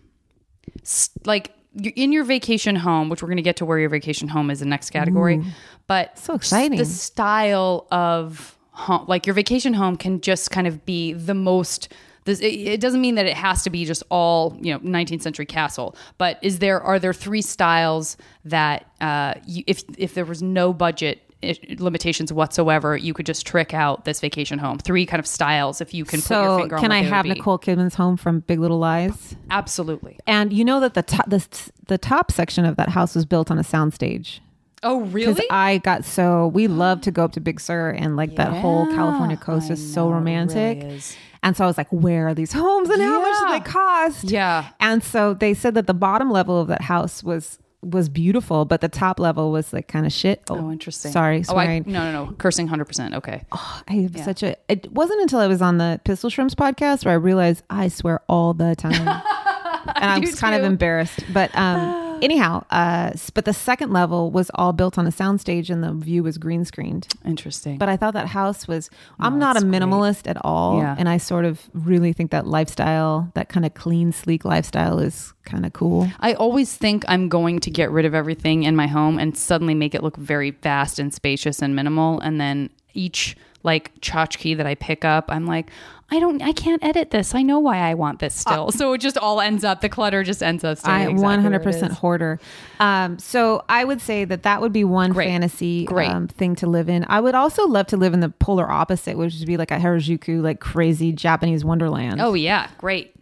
like 1.26 1.52
in 1.96 2.12
your 2.12 2.24
vacation 2.24 2.76
home, 2.76 3.10
which 3.10 3.22
we're 3.22 3.28
going 3.30 3.38
to 3.38 3.44
get 3.44 3.58
to 3.58 3.66
where 3.66 3.80
your 3.80 3.90
vacation 3.90 4.28
home 4.28 4.50
is 4.50 4.60
the 4.60 4.66
next 4.66 4.90
category. 4.90 5.42
But 5.88 6.18
So 6.18 6.34
exciting. 6.36 6.78
The 6.78 6.86
style 6.86 7.88
of 7.92 8.58
home, 8.72 9.06
like 9.08 9.26
your 9.26 9.34
vacation 9.34 9.74
home, 9.74 9.96
can 9.96 10.22
just 10.22 10.52
kind 10.52 10.68
of 10.68 10.86
be 10.86 11.14
the 11.14 11.34
most. 11.34 11.90
This, 12.26 12.40
it, 12.40 12.54
it 12.54 12.82
doesn't 12.82 13.02
mean 13.02 13.16
that 13.16 13.26
it 13.26 13.36
has 13.36 13.64
to 13.64 13.70
be 13.72 13.84
just 13.84 14.04
all 14.10 14.56
you 14.62 14.72
know 14.72 14.80
19th 14.80 15.24
century 15.24 15.46
castle 15.48 15.96
but 16.20 16.38
is 16.44 16.60
there 16.60 16.80
are 16.80 17.00
there 17.00 17.14
three 17.14 17.42
styles 17.42 18.16
that 18.46 18.86
uh, 19.02 19.34
you, 19.48 19.64
if 19.66 19.84
if 19.98 20.14
there 20.14 20.26
was 20.26 20.44
no 20.44 20.72
budget 20.72 21.31
limitations 21.80 22.32
whatsoever 22.32 22.96
you 22.96 23.14
could 23.14 23.26
just 23.26 23.46
trick 23.46 23.74
out 23.74 24.06
this 24.06 24.20
vacation 24.20 24.60
home 24.60 24.78
three 24.78 25.06
kind 25.06 25.20
of 25.20 25.26
styles 25.28 25.82
if 25.82 25.94
you 25.94 26.06
can 26.06 26.22
put 26.22 26.30
your 26.36 26.46
So 26.46 26.60
finger 26.60 26.76
on 26.76 26.82
can 26.82 26.92
I 26.92 27.02
have. 27.02 27.26
Nicole 27.26 27.58
Kidman's 27.58 27.96
home 27.96 28.18
from 28.18 28.42
Big 28.42 28.60
Little 28.60 28.80
Lies? 28.80 29.36
absolutely 29.50 30.18
And 30.28 30.54
you 30.54 30.64
know 30.64 30.80
that 30.80 30.94
the 30.94 31.02
top 31.04 31.30
the, 31.30 31.46
the 31.88 31.98
top 31.98 32.32
section 32.32 32.66
of 32.66 32.76
that 32.78 32.90
house 32.90 33.16
was 33.16 33.26
built 33.26 33.50
on 33.52 33.58
a 33.58 33.64
soundstage. 33.64 34.40
oh 34.84 35.02
really? 35.02 35.34
Because 35.34 35.46
I 35.50 35.78
got 35.80 36.06
so 36.06 36.48
we 36.48 36.68
love 36.68 37.02
to 37.02 37.12
go 37.12 37.24
up 37.26 37.34
to 37.34 37.40
Big 37.40 37.60
Sur 37.60 37.90
and 37.92 38.16
like 38.16 38.36
that 38.36 38.54
whole 38.54 38.86
California 38.88 39.38
coast 39.38 39.70
is 39.72 39.94
so 39.94 40.10
romantic. 40.10 40.84
is. 40.84 41.16
And 41.44 41.58
so 41.58 41.64
I 41.64 41.68
was 41.68 41.76
like, 41.78 41.88
where 41.90 42.28
are 42.28 42.36
these 42.36 42.54
homes 42.54 42.88
and 42.90 43.02
how 43.02 43.20
much 43.20 43.40
do 43.40 43.50
they 43.50 43.72
cost? 43.72 44.24
Yeah. 44.26 44.70
And 44.80 45.04
so 45.04 45.34
they 45.34 45.56
said 45.56 45.74
that 45.74 45.88
the 45.88 45.94
bottom 45.96 46.30
level 46.30 46.60
of 46.62 46.68
that 46.68 46.82
house 46.82 47.24
was 47.24 47.58
was 47.84 48.10
beautiful, 48.10 48.66
but 48.66 48.82
the 48.82 48.90
top 48.90 49.20
level 49.20 49.52
was 49.52 49.74
like 49.74 49.88
kind 49.88 50.06
of 50.06 50.14
shit. 50.14 50.42
oh 50.50 50.72
interesting 50.72 51.12
Sorry, 51.12 51.44
oh, 51.50 51.58
I, 51.58 51.80
no 51.80 52.12
no 52.12 52.26
no 52.26 52.32
cursing 52.34 52.68
100% 52.68 53.16
okay 53.16 53.44
I 53.88 53.94
have 53.94 54.18
such 54.24 54.44
a. 54.44 54.56
It 54.68 54.92
wasn't 54.92 55.22
until 55.22 55.40
I 55.40 55.48
was 55.48 55.62
on 55.62 55.78
the 55.78 56.00
Pistol 56.04 56.30
Shrimps 56.30 56.56
podcast 56.56 57.06
where 57.06 57.14
I 57.14 57.18
realized 57.18 57.64
I 57.70 57.88
swear 57.88 58.22
all 58.28 58.54
the 58.54 58.76
time, 58.76 58.94
and 59.96 60.06
I 60.12 60.20
was 60.20 60.40
kind 60.40 60.56
of 60.56 60.64
embarrassed. 60.64 61.24
But 61.34 61.56
um, 61.56 61.80
anyhow, 62.22 62.64
uh, 62.70 63.12
but 63.34 63.46
the 63.46 63.54
second 63.54 63.92
level 63.92 64.32
was 64.32 64.52
all 64.56 64.74
built 64.74 64.98
on 64.98 65.08
a 65.08 65.12
soundstage, 65.12 65.70
and 65.70 65.84
the 65.84 65.92
view 65.94 66.24
was 66.24 66.38
green 66.38 66.66
screened. 66.66 67.08
interesting 67.26 67.78
But 67.78 67.90
I 67.90 67.98
thought 67.98 68.14
that 68.14 68.28
house 68.28 68.68
was. 68.68 68.90
I'm 69.20 69.40
not 69.40 69.58
a 69.58 69.62
minimalist 69.62 70.28
at 70.30 70.38
all, 70.44 70.80
Yeah. 70.80 70.96
and 70.98 71.08
I 71.10 71.18
sort 71.18 71.46
of 71.46 71.70
really 71.74 72.14
think 72.14 72.32
that 72.32 72.48
lifestyle, 72.48 73.30
that 73.34 73.50
kind 73.50 73.66
of 73.66 73.74
clean, 73.74 74.12
sleek 74.12 74.46
lifestyle, 74.46 75.00
is 75.00 75.34
kind 75.46 75.66
of 75.66 75.74
cool. 75.74 76.10
I 76.20 76.34
always 76.34 76.76
think 76.76 77.04
I'm 77.08 77.30
going 77.30 77.60
to 77.62 77.72
get 77.72 77.92
rid 77.92 78.06
of 78.06 78.14
everything 78.14 78.64
in 78.64 78.76
my 78.76 78.88
home 78.88 79.18
and 79.20 79.36
suddenly 79.38 79.74
make 79.74 79.96
it 79.96 80.04
look 80.04 80.18
very 80.18 80.52
vast 80.52 81.00
and 81.00 81.14
spacious 81.14 81.62
and 81.62 81.76
minimal. 81.76 82.20
And 82.20 82.40
then 82.40 82.70
each 82.94 83.36
like 83.64 83.94
tchotchke 84.02 84.58
that 84.58 84.66
I 84.66 84.76
pick 84.76 85.06
up, 85.06 85.26
I'm 85.30 85.46
like, 85.46 85.70
I 86.14 86.20
don't, 86.20 86.42
I 86.42 86.52
can't 86.52 86.84
edit 86.84 87.12
this. 87.12 87.34
I 87.34 87.42
know 87.42 87.60
why 87.60 87.78
I 87.78 87.94
want 87.94 88.20
this 88.20 88.36
still. 88.36 88.72
so 88.72 88.92
it 88.92 88.98
just 88.98 89.18
all 89.18 89.40
ends 89.40 89.64
up, 89.64 89.80
the 89.80 89.88
clutter 89.88 90.24
just 90.24 90.44
ends 90.44 90.64
up 90.66 90.78
staying. 90.78 91.08
I 91.08 91.10
exactly 91.10 91.50
100% 91.50 91.92
hoarder. 91.94 92.38
Um, 92.82 93.18
so 93.18 93.64
I 93.70 93.86
would 93.86 94.02
say 94.02 94.26
that 94.26 94.44
that 94.44 94.60
would 94.60 94.74
be 94.74 94.84
one 94.84 95.12
Great. 95.14 95.28
fantasy 95.30 95.86
Great. 95.86 96.10
Um, 96.10 96.28
thing 96.28 96.56
to 96.56 96.68
live 96.68 96.90
in. 96.90 97.06
I 97.08 97.22
would 97.22 97.34
also 97.34 97.66
love 97.66 97.88
to 97.88 97.98
live 97.98 98.14
in 98.14 98.20
the 98.20 98.28
polar 98.30 98.70
opposite, 98.70 99.18
which 99.18 99.36
would 99.40 99.48
be 99.48 99.56
like 99.56 99.72
a 99.72 99.78
Harajuku, 99.78 100.42
like 100.42 100.60
crazy 100.60 101.14
Japanese 101.14 101.64
wonderland. 101.64 102.20
Oh 102.20 102.34
yeah, 102.34 102.68
great. 102.78 103.16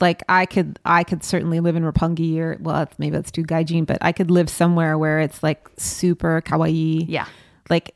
like 0.00 0.22
I 0.26 0.46
could, 0.46 0.78
I 0.82 1.04
could 1.04 1.22
certainly 1.22 1.60
live 1.60 1.76
in 1.76 1.82
Roppongi 1.82 2.38
or 2.38 2.56
well, 2.60 2.88
maybe 2.96 3.16
that's 3.16 3.30
too 3.30 3.42
gaijin, 3.44 3.84
but 3.84 3.98
I 4.00 4.12
could 4.12 4.30
live 4.30 4.48
somewhere 4.48 4.96
where 4.96 5.20
it's 5.20 5.42
like 5.42 5.68
super 5.76 6.40
kawaii. 6.40 7.04
Yeah. 7.06 7.26
like 7.68 7.88
uh, 7.90 7.92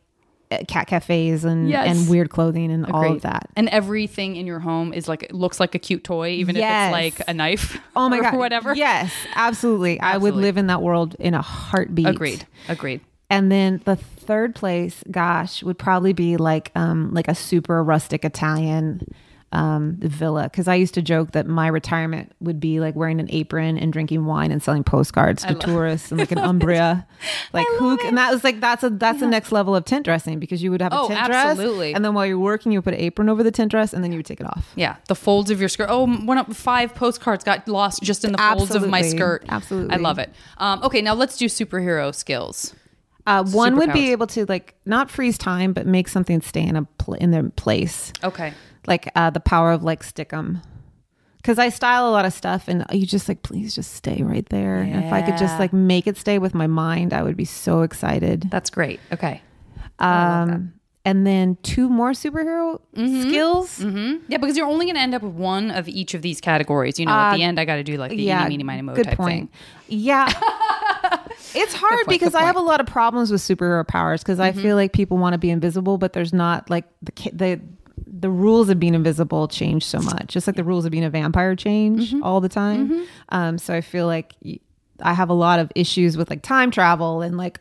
cat 0.68 0.86
cafes 0.86 1.44
and 1.44 1.68
Yes. 1.68 1.86
and 1.98 2.08
weird 2.08 2.30
clothing 2.30 2.70
and 2.70 2.86
all 2.86 3.12
of 3.12 3.22
that. 3.22 3.48
And 3.56 3.68
everything 3.68 4.36
in 4.36 4.46
your 4.46 4.60
home 4.60 4.92
is 4.92 5.08
like, 5.08 5.22
it 5.24 5.32
looks 5.34 5.58
like 5.60 5.74
a 5.74 5.78
cute 5.78 6.04
toy, 6.04 6.30
even 6.30 6.56
Yes. 6.56 6.92
if 6.94 7.06
it's 7.10 7.18
like 7.18 7.28
a 7.28 7.34
knife. 7.34 7.78
Oh 7.96 8.08
my 8.08 8.18
or 8.18 8.22
god, 8.22 8.36
whatever. 8.36 8.74
Yes, 8.74 9.12
absolutely. 9.34 10.00
I 10.00 10.16
would 10.16 10.34
live 10.34 10.56
in 10.56 10.66
that 10.66 10.82
world 10.82 11.14
in 11.18 11.34
a 11.34 11.42
heartbeat. 11.42 12.06
Agreed. 12.06 12.46
Agreed. 12.68 13.00
And 13.30 13.50
then 13.50 13.80
the 13.84 13.96
third 13.96 14.54
place, 14.54 15.02
gosh, 15.10 15.62
would 15.62 15.78
probably 15.78 16.12
be 16.12 16.36
like 16.36 16.70
um 16.74 17.12
like 17.14 17.28
a 17.28 17.34
super 17.34 17.82
rustic 17.82 18.24
Italian 18.24 19.06
um 19.54 19.96
villa 20.00 20.44
because 20.44 20.66
I 20.68 20.74
used 20.74 20.94
to 20.94 21.02
joke 21.02 21.32
that 21.32 21.46
my 21.46 21.68
retirement 21.68 22.32
would 22.40 22.58
be 22.60 22.80
like 22.80 22.94
wearing 22.96 23.20
an 23.20 23.28
apron 23.30 23.78
and 23.78 23.92
drinking 23.92 24.26
wine 24.26 24.50
and 24.50 24.62
selling 24.62 24.82
postcards 24.84 25.44
to 25.44 25.54
tourists 25.54 26.10
and 26.10 26.18
like 26.18 26.32
an 26.32 26.38
umbria 26.50 27.06
like 27.52 27.66
who 27.78 27.96
and 28.04 28.18
that 28.18 28.32
was 28.32 28.42
like 28.42 28.60
that's 28.60 28.82
a 28.82 28.90
that's 28.90 29.20
the 29.20 29.26
next 29.26 29.52
level 29.52 29.76
of 29.76 29.84
tent 29.84 30.04
dressing 30.04 30.38
because 30.40 30.62
you 30.62 30.70
would 30.70 30.82
have 30.82 30.92
a 30.92 30.98
Oh, 30.98 31.08
tent 31.08 31.20
absolutely. 31.20 31.90
dress 31.92 31.96
and 31.96 32.04
then 32.04 32.14
while 32.14 32.26
you're 32.26 32.38
working 32.38 32.72
you 32.72 32.78
would 32.78 32.84
put 32.84 32.94
an 32.94 33.00
apron 33.00 33.28
over 33.28 33.42
the 33.42 33.52
tent 33.52 33.70
dress 33.70 33.92
and 33.92 34.02
then 34.02 34.10
you 34.12 34.18
would 34.18 34.26
take 34.26 34.40
it 34.40 34.46
off 34.46 34.72
Yeah, 34.74 34.96
the 35.08 35.14
folds 35.14 35.50
of 35.50 35.60
your 35.60 35.68
skirt. 35.68 35.86
Oh, 35.88 36.06
one 36.06 36.36
up 36.38 36.52
five 36.52 36.94
postcards 36.94 37.44
got 37.44 37.68
lost 37.68 38.02
just 38.02 38.24
in 38.24 38.32
the 38.32 38.38
folds 38.38 38.74
of 38.74 38.88
my 38.88 39.02
skirt. 39.02 39.44
Absolutely. 39.48 39.94
I 39.94 39.98
love 39.98 40.18
it. 40.18 40.30
Um, 40.58 40.82
okay, 40.82 41.00
now 41.00 41.14
let's 41.14 41.36
do 41.36 41.46
superhero 41.46 42.14
skills. 42.14 42.74
uh, 43.26 43.44
one 43.44 43.76
would 43.76 43.92
be 43.92 44.10
able 44.12 44.26
to 44.26 44.44
like 44.46 44.74
not 44.84 45.10
freeze 45.10 45.38
time 45.38 45.72
but 45.72 45.86
make 45.86 46.08
something 46.08 46.40
stay 46.42 46.62
in 46.62 46.76
a 46.76 46.82
pl- 46.98 47.14
in 47.14 47.30
their 47.30 47.44
place 47.50 48.12
Okay. 48.24 48.52
Like 48.86 49.10
uh, 49.16 49.30
the 49.30 49.40
power 49.40 49.72
of 49.72 49.82
like 49.82 50.02
stick 50.02 50.32
'em. 50.32 50.60
Because 51.36 51.58
I 51.58 51.68
style 51.68 52.08
a 52.08 52.12
lot 52.12 52.24
of 52.24 52.32
stuff, 52.32 52.68
and 52.68 52.86
you 52.90 53.04
just 53.06 53.28
like, 53.28 53.42
please 53.42 53.74
just 53.74 53.92
stay 53.92 54.22
right 54.22 54.48
there. 54.48 54.80
And 54.80 55.04
if 55.04 55.12
I 55.12 55.20
could 55.20 55.36
just 55.36 55.58
like 55.58 55.74
make 55.74 56.06
it 56.06 56.16
stay 56.16 56.38
with 56.38 56.54
my 56.54 56.66
mind, 56.66 57.12
I 57.12 57.22
would 57.22 57.36
be 57.36 57.44
so 57.44 57.82
excited. 57.82 58.46
That's 58.50 58.70
great. 58.70 58.98
Okay. 59.12 59.42
Um, 59.98 60.72
and 61.04 61.26
then 61.26 61.58
two 61.62 61.90
more 61.90 62.12
superhero 62.12 62.80
skills. 62.96 63.78
hmm 63.82 64.16
Yeah, 64.26 64.38
because 64.38 64.56
you're 64.56 64.66
only 64.66 64.86
going 64.86 64.94
to 64.94 65.02
end 65.02 65.14
up 65.14 65.20
with 65.20 65.34
one 65.34 65.70
of 65.70 65.86
each 65.86 66.14
of 66.14 66.22
these 66.22 66.40
categories. 66.40 66.98
You 66.98 67.04
know, 67.04 67.12
at 67.12 67.36
the 67.36 67.42
end, 67.42 67.60
I 67.60 67.66
got 67.66 67.76
to 67.76 67.84
do 67.84 67.98
like 67.98 68.10
the 68.12 68.16
Uh, 68.16 68.20
yeah, 68.26 68.40
eeny, 68.44 68.48
meeny, 68.56 68.64
miny, 68.64 68.82
mo 68.82 68.94
good 68.94 69.04
type 69.04 69.18
point. 69.18 69.50
thing. 69.50 69.98
Yeah. 69.98 70.26
it's 71.54 71.74
hard 71.74 71.92
point, 72.06 72.08
because 72.08 72.34
I 72.34 72.42
have 72.44 72.56
a 72.56 72.60
lot 72.60 72.80
of 72.80 72.86
problems 72.86 73.30
with 73.30 73.42
superhero 73.42 73.86
powers 73.86 74.22
because 74.22 74.40
I 74.40 74.52
feel 74.52 74.76
like 74.76 74.94
people 74.94 75.18
want 75.18 75.34
to 75.34 75.38
be 75.38 75.50
invisible, 75.50 75.98
but 75.98 76.14
there's 76.14 76.32
not 76.32 76.70
like 76.70 76.84
the 77.02 77.12
the 77.32 77.60
the 78.06 78.30
rules 78.30 78.68
of 78.68 78.78
being 78.80 78.94
invisible 78.94 79.48
change 79.48 79.84
so 79.84 79.98
much. 80.00 80.26
Just 80.28 80.46
like 80.46 80.56
the 80.56 80.64
rules 80.64 80.84
of 80.84 80.90
being 80.92 81.04
a 81.04 81.10
vampire 81.10 81.54
change 81.56 82.14
all 82.22 82.40
the 82.40 82.48
time. 82.48 83.06
Um, 83.30 83.58
so 83.58 83.74
I 83.74 83.80
feel 83.80 84.06
like 84.06 84.34
I 85.00 85.12
have 85.14 85.28
a 85.30 85.34
lot 85.34 85.58
of 85.58 85.70
issues 85.74 86.16
with 86.16 86.30
like 86.30 86.42
time 86.42 86.70
travel 86.70 87.22
and 87.22 87.36
like 87.36 87.60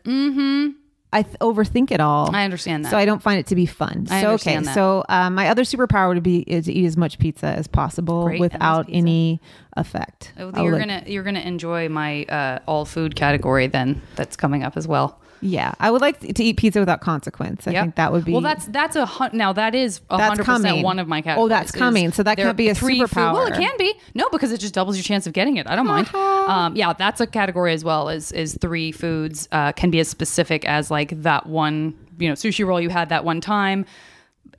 I 1.16 1.22
th- 1.22 1.38
overthink 1.40 1.92
it 1.92 2.00
all. 2.00 2.36
I 2.36 2.44
understand 2.44 2.86
that. 2.86 2.90
So 2.92 2.98
I 2.98 3.06
don't 3.06 3.22
find 3.22 3.40
it 3.40 3.46
to 3.48 3.56
be 3.56 3.68
fun. 3.68 4.08
I 4.10 4.22
so 4.22 4.30
understand 4.30 4.58
okay, 4.60 4.66
that. 4.66 4.74
so 4.74 5.04
um, 5.10 5.36
my 5.36 5.48
other 5.50 5.62
superpower 5.62 6.12
would 6.14 6.24
be 6.24 6.40
is 6.40 6.66
to 6.66 6.74
eat 6.74 6.86
as 6.88 6.98
much 6.98 7.20
pizza 7.20 7.46
as 7.48 7.68
possible 7.68 8.26
Great, 8.26 8.40
without 8.40 8.88
any 8.90 9.40
effect. 9.78 10.34
Oh, 10.40 10.52
you're 10.64 10.72
like- 10.74 10.82
gonna 10.82 11.04
you're 11.06 11.24
gonna 11.24 11.42
enjoy 11.42 11.88
my 11.90 12.24
uh, 12.26 12.60
all 12.66 12.86
food 12.86 13.16
category 13.16 13.68
then. 13.68 14.02
That's 14.16 14.36
coming 14.36 14.64
up 14.64 14.76
as 14.76 14.88
well. 14.88 15.20
Yeah, 15.46 15.74
I 15.80 15.92
would 15.92 16.00
like 16.02 16.20
to 16.22 16.44
eat 16.44 16.56
pizza 16.58 16.80
without 16.80 17.02
consequence. 17.02 17.68
I 17.68 17.72
Yep. 17.72 17.84
think 17.84 17.96
that 17.96 18.12
would 18.14 18.24
be 18.24 18.32
well. 18.32 18.42
That's 18.42 18.66
that's 18.68 18.96
a 18.96 19.06
hun- 19.06 19.32
now 19.34 19.52
that 19.54 19.76
is 19.76 20.00
a 20.10 20.18
hundred 20.22 20.46
percent 20.46 20.84
one 20.84 21.00
of 21.00 21.08
my 21.08 21.22
categories. 21.22 21.46
Oh, 21.46 21.50
that's 21.50 21.72
coming. 21.72 22.12
So 22.14 22.24
that 22.24 22.38
can't 22.38 22.56
be 22.56 22.70
a 22.70 22.76
three 22.76 23.00
food- 23.00 23.16
Well, 23.16 23.46
it 23.48 23.54
can 23.56 23.78
be 23.78 23.94
no 24.14 24.30
because 24.30 24.52
it 24.54 24.60
just 24.60 24.74
doubles 24.74 24.96
your 24.96 25.04
chance 25.04 25.28
of 25.28 25.34
getting 25.34 25.58
it. 25.58 25.68
I 25.68 25.76
don't 25.76 25.86
mind. 25.88 26.14
um, 26.16 26.76
yeah, 26.76 26.94
that's 26.94 27.20
a 27.20 27.28
category 27.28 27.74
as 27.74 27.84
well. 27.84 28.08
Is 28.10 28.32
is 28.32 28.58
three 28.62 28.92
foods 28.94 29.48
uh, 29.52 29.74
can 29.74 29.90
be 29.92 30.00
as 30.00 30.08
specific 30.08 30.64
as 30.66 30.90
like 30.90 31.22
that 31.24 31.46
one 31.48 31.94
you 32.20 32.30
know 32.30 32.36
sushi 32.36 32.66
roll 32.66 32.80
you 32.80 32.90
had 32.90 33.10
that 33.10 33.26
one 33.26 33.42
time. 33.42 33.86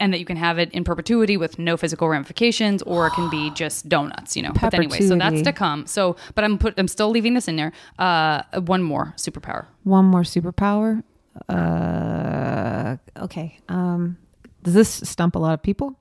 And 0.00 0.12
that 0.12 0.18
you 0.18 0.24
can 0.24 0.36
have 0.36 0.58
it 0.58 0.70
in 0.72 0.84
perpetuity 0.84 1.36
with 1.36 1.58
no 1.58 1.76
physical 1.76 2.08
ramifications, 2.08 2.82
or 2.82 3.06
it 3.06 3.12
can 3.12 3.30
be 3.30 3.50
just 3.54 3.88
donuts, 3.88 4.36
you 4.36 4.42
know. 4.42 4.52
But 4.60 4.74
anyway, 4.74 5.00
so 5.00 5.16
that's 5.16 5.42
to 5.42 5.52
come. 5.52 5.86
So, 5.86 6.16
but 6.34 6.44
I'm 6.44 6.58
put, 6.58 6.74
I'm 6.78 6.88
still 6.88 7.10
leaving 7.10 7.34
this 7.34 7.48
in 7.48 7.56
there. 7.56 7.72
Uh, 7.98 8.42
one 8.60 8.82
more 8.82 9.14
superpower. 9.16 9.66
one 9.84 10.04
more 10.04 10.22
superpower. 10.22 11.02
Uh, 11.48 12.96
okay. 13.18 13.58
Um, 13.68 14.16
does 14.62 14.74
this 14.74 14.88
stump 14.88 15.34
a 15.34 15.38
lot 15.38 15.54
of 15.54 15.62
people? 15.62 15.98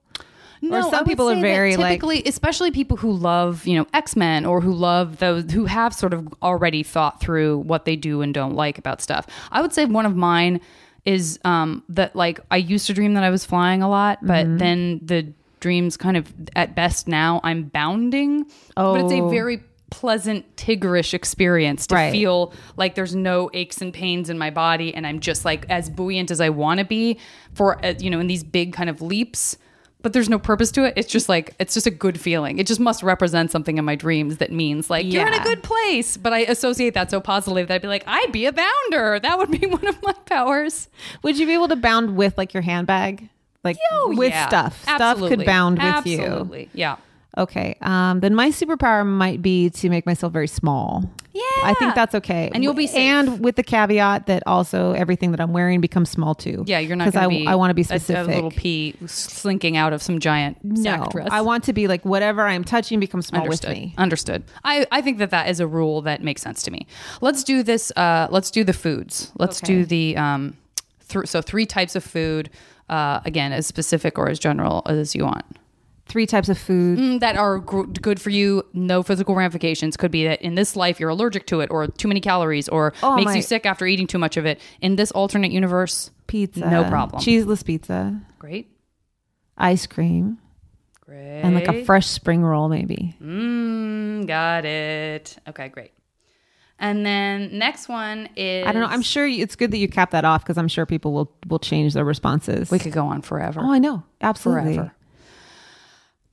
No, 0.61 0.89
some 0.89 1.03
people 1.03 1.29
are 1.29 1.35
very, 1.35 1.75
like- 1.75 1.95
typically, 1.99 2.23
especially 2.25 2.71
people 2.71 2.95
who 2.95 3.11
love 3.11 3.67
you 3.67 3.77
know 3.77 3.85
X 3.93 4.15
Men 4.15 4.45
or 4.45 4.61
who 4.61 4.73
love 4.73 5.17
those 5.17 5.51
who 5.51 5.65
have 5.65 5.93
sort 5.93 6.13
of 6.13 6.33
already 6.41 6.83
thought 6.83 7.19
through 7.19 7.57
what 7.59 7.83
they 7.83 7.97
do 7.97 8.21
and 8.21 8.33
don't 8.33 8.55
like 8.55 8.77
about 8.77 9.01
stuff. 9.01 9.27
I 9.51 9.61
would 9.61 9.73
say 9.73 9.83
one 9.85 10.05
of 10.05 10.15
mine 10.15 10.61
is 11.05 11.39
um, 11.43 11.83
that 11.89 12.15
like 12.15 12.39
I 12.51 12.57
used 12.57 12.87
to 12.87 12.93
dream 12.93 13.13
that 13.15 13.23
I 13.23 13.29
was 13.29 13.45
flying 13.45 13.81
a 13.81 13.89
lot, 13.89 14.19
but 14.21 14.45
Mm-hmm. 14.45 14.57
then 14.57 14.99
the 15.03 15.33
dreams 15.59 15.95
kind 15.97 16.17
of 16.17 16.33
at 16.55 16.75
best 16.75 17.07
now 17.07 17.39
I'm 17.43 17.63
bounding, 17.63 18.45
Oh. 18.77 18.93
but 18.93 19.01
it's 19.01 19.11
a 19.13 19.21
Oh. 19.21 19.29
very 19.29 19.63
pleasant 19.89 20.55
tigerish 20.55 21.13
experience 21.13 21.85
to 21.87 21.95
Right. 21.95 22.11
feel 22.11 22.51
like 22.77 22.95
there's 22.95 23.13
no 23.15 23.49
aches 23.53 23.79
and 23.79 23.93
pains 23.93 24.27
in 24.29 24.39
my 24.39 24.49
body 24.49 24.93
and 24.95 25.05
I'm 25.05 25.19
just 25.19 25.45
like 25.45 25.67
as 25.69 25.87
buoyant 25.87 26.31
as 26.31 26.41
I 26.41 26.49
want 26.49 26.79
to 26.79 26.85
be 26.85 27.19
for 27.53 27.83
uh, 27.85 27.93
you 27.99 28.09
know 28.09 28.19
in 28.19 28.25
these 28.25 28.43
big 28.43 28.73
kind 28.73 28.89
of 28.89 29.03
leaps 29.03 29.55
but 30.03 30.13
there's 30.13 30.29
no 30.29 30.37
purpose 30.37 30.69
to 30.73 30.83
it. 30.83 30.93
It's 30.95 31.11
just 31.11 31.27
like 31.29 31.55
it's 31.59 31.73
just 31.73 31.87
a 31.87 31.91
good 31.91 32.19
feeling. 32.19 32.59
It 32.59 32.67
just 32.67 32.79
must 32.79 33.01
represent 33.01 33.49
something 33.49 33.77
in 33.79 33.85
my 33.85 33.95
dreams 33.95 34.37
that 34.37 34.51
means 34.51 34.89
like 34.91 35.05
you're 35.11 35.25
in 35.25 35.33
a 35.33 35.43
good 35.43 35.63
place. 35.63 36.15
But 36.17 36.33
I 36.33 36.39
associate 36.39 36.93
that 36.93 37.09
so 37.09 37.19
positively 37.19 37.63
that 37.63 37.73
I'd 37.73 37.81
be 37.81 37.87
like, 37.87 38.03
I'd 38.05 38.31
be 38.31 38.45
a 38.45 38.51
bounder. 38.53 39.19
That 39.19 39.37
would 39.39 39.49
be 39.49 39.65
one 39.67 39.87
of 39.87 39.99
my 40.03 40.13
powers. 40.25 40.89
Would 41.23 41.39
you 41.39 41.47
be 41.47 41.53
able 41.53 41.69
to 41.69 41.75
bound 41.75 42.15
with 42.15 42.37
like 42.37 42.53
your 42.53 42.61
handbag, 42.61 43.27
like 43.63 43.77
Oh, 43.91 44.13
with 44.15 44.29
yeah. 44.31 44.47
stuff? 44.47 44.83
Stuff 44.83 45.17
could 45.19 45.45
bound 45.45 45.81
with 45.81 46.05
you. 46.05 46.21
Absolutely. 46.21 46.69
Yeah. 46.73 46.97
Okay. 47.37 47.75
Um, 47.81 48.19
then 48.19 48.35
my 48.35 48.49
superpower 48.49 49.05
might 49.05 49.41
be 49.41 49.69
to 49.71 49.89
make 49.89 50.05
myself 50.05 50.31
very 50.33 50.47
small. 50.47 51.03
Yeah. 51.33 51.41
I 51.63 51.73
think 51.79 51.95
that's 51.95 52.13
okay. 52.13 52.51
And 52.53 52.63
you'll 52.63 52.75
be 52.75 52.85
safe. 52.85 52.97
And 52.99 53.39
with 53.43 53.55
the 53.55 53.63
caveat 53.63 54.27
that 54.27 54.43
also 54.45 54.91
everything 54.91 55.31
that 55.31 55.41
I'm 55.41 55.51
wearing 55.51 55.81
becomes 55.81 56.11
small 56.11 56.35
too. 56.35 56.63
Yeah, 56.67 56.77
you're 56.77 56.95
not 56.95 57.05
because 57.05 57.13
going 57.19 57.35
I, 57.35 57.39
to 57.39 57.43
be. 57.45 57.47
I 57.47 57.55
want 57.55 57.71
to 57.71 57.73
be 57.73 57.81
a- 57.81 57.85
specific. 57.85 58.31
A, 58.31 58.35
little 58.35 58.51
pea 58.51 58.95
slinking 59.07 59.75
out 59.75 59.93
of 59.93 60.01
some 60.03 60.19
giant 60.19 60.57
sack 60.77 60.99
no, 60.99 61.07
dress. 61.07 61.29
I 61.31 61.41
want 61.41 61.63
to 61.63 61.73
be 61.73 61.87
like 61.87 62.05
whatever 62.05 62.43
I'm 62.43 62.63
touching 62.63 62.99
becomes 62.99 63.25
small 63.27 63.41
Understood. 63.41 63.69
with 63.69 63.77
me. 63.77 63.95
Understood. 63.97 64.43
I, 64.63 64.85
I 64.91 65.01
think 65.01 65.17
that 65.17 65.31
that 65.31 65.49
is 65.49 65.59
a 65.59 65.65
rule 65.65 66.03
that 66.03 66.21
makes 66.21 66.41
sense 66.43 66.61
to 66.63 66.71
me. 66.71 66.85
Let's 67.21 67.43
do 67.43 67.63
this. 67.63 67.91
Uh, 67.95 68.27
let's 68.29 68.51
do 68.51 68.63
the 68.63 68.73
foods. 68.73 69.31
Let's 69.39 69.63
Okay. 69.63 69.73
do 69.73 69.85
the 69.85 70.17
um, 70.17 70.55
th- 71.09 71.27
so 71.27 71.41
three 71.41 71.65
types 71.65 71.95
of 71.95 72.03
food. 72.03 72.51
Uh, 72.89 73.21
again, 73.25 73.53
as 73.53 73.65
specific 73.65 74.19
or 74.19 74.29
as 74.29 74.37
general 74.37 74.83
as 74.85 75.15
you 75.15 75.23
want. 75.23 75.45
Three 76.05 76.25
types 76.27 76.49
of 76.49 76.57
food. 76.57 76.99
Mm, 76.99 77.19
that 77.21 77.37
are 77.37 77.59
gr- 77.59 77.83
good 77.83 78.19
for 78.21 78.29
you. 78.29 78.63
No 78.73 79.03
physical 79.03 79.35
ramifications. 79.35 79.95
Could 79.97 80.11
be 80.11 80.25
that 80.25 80.41
in 80.41 80.55
this 80.55 80.75
life 80.75 80.99
you're 80.99 81.09
allergic 81.09 81.47
to 81.47 81.61
it, 81.61 81.71
or 81.71 81.87
too 81.87 82.07
many 82.09 82.19
calories, 82.19 82.67
or 82.67 82.93
Oh, 83.01 83.15
makes 83.15 83.25
my- 83.27 83.35
you 83.37 83.41
sick 83.41 83.65
after 83.65 83.85
eating 83.85 84.05
too 84.07 84.17
much 84.19 84.35
of 84.37 84.45
it. 84.45 84.59
In 84.81 84.95
this 84.97 85.11
alternate 85.11 85.51
universe, 85.51 86.11
Pizza. 86.27 86.69
No 86.69 86.83
problem. 86.85 87.21
Cheeseless 87.21 87.63
pizza. 87.63 88.19
great, 88.39 88.67
Ice 89.57 89.85
cream. 89.87 90.39
great, 91.01 91.41
And 91.41 91.53
like 91.55 91.67
a 91.67 91.83
fresh 91.85 92.07
spring 92.07 92.41
roll, 92.43 92.67
maybe. 92.69 93.15
Mm, 93.21 94.27
got 94.27 94.65
it. 94.65 95.37
Okay, 95.47 95.69
great. 95.69 95.91
And 96.79 97.05
then 97.05 97.57
next 97.57 97.87
one 97.87 98.27
is 98.35 98.65
I 98.67 98.71
don't 98.71 98.81
know. 98.81 98.87
I'm 98.87 99.03
sure 99.03 99.25
it's 99.27 99.55
good 99.55 99.71
that 99.71 99.77
you 99.77 99.87
cap 99.87 100.11
that 100.11 100.25
off 100.25 100.43
because 100.43 100.57
I'm 100.57 100.67
sure 100.67 100.85
people 100.85 101.13
will 101.13 101.31
will 101.47 101.59
change 101.59 101.93
their 101.93 102.03
responses. 102.03 102.71
we 102.71 102.79
could 102.79 102.91
go 102.91 103.05
on 103.05 103.21
forever. 103.21 103.61
oh, 103.63 103.71
I 103.71 103.79
know. 103.79 104.03
Absolutely. 104.21 104.75
forever. 104.75 104.93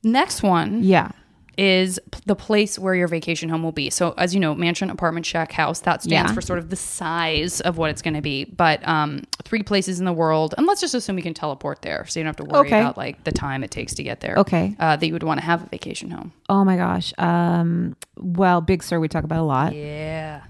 Next 0.03 0.41
one 0.43 0.83
Yeah. 0.83 1.11
is 1.57 1.99
the 2.25 2.35
place 2.35 2.79
where 2.79 2.95
your 2.95 3.07
vacation 3.07 3.49
home 3.49 3.61
will 3.61 3.71
be. 3.73 3.89
So, 3.89 4.13
as 4.17 4.33
you 4.33 4.39
know, 4.39 4.55
mansion, 4.55 4.89
apartment, 4.89 5.25
shack, 5.25 5.51
house, 5.51 5.81
that 5.81 6.01
stands 6.01 6.31
Yeah. 6.31 6.33
for 6.33 6.41
sort 6.41 6.57
of 6.59 6.69
the 6.69 6.75
size 6.75 7.61
of 7.61 7.77
what 7.77 7.89
it's 7.91 8.01
going 8.01 8.13
to 8.15 8.21
be. 8.21 8.45
But 8.45 8.87
um, 8.87 9.23
three 9.43 9.61
places 9.61 9.99
in 9.99 10.05
the 10.05 10.13
world, 10.13 10.55
and 10.57 10.65
let's 10.65 10.81
just 10.81 10.95
assume 10.95 11.17
you 11.17 11.23
can 11.23 11.33
teleport 11.35 11.81
there. 11.83 12.05
So 12.07 12.19
you 12.19 12.23
don't 12.23 12.29
have 12.35 12.47
to 12.47 12.51
worry 12.51 12.67
Okay. 12.67 12.79
about 12.79 12.97
like 12.97 13.23
the 13.25 13.31
time 13.31 13.63
it 13.63 13.69
takes 13.69 13.93
to 13.95 14.03
get 14.03 14.21
there. 14.21 14.35
Okay. 14.37 14.75
Uh, 14.79 14.95
that 14.95 15.05
you 15.05 15.13
would 15.13 15.23
want 15.23 15.39
to 15.39 15.45
have 15.45 15.63
a 15.63 15.67
vacation 15.67 16.09
home. 16.09 16.31
Oh 16.49 16.63
my 16.65 16.77
gosh. 16.77 17.13
Um. 17.19 17.95
Well, 18.17 18.61
Big 18.61 18.81
Sur 18.81 18.99
we 18.99 19.07
talk 19.07 19.23
about 19.23 19.39
a 19.39 19.43
lot, 19.43 19.75
Yeah. 19.75 20.41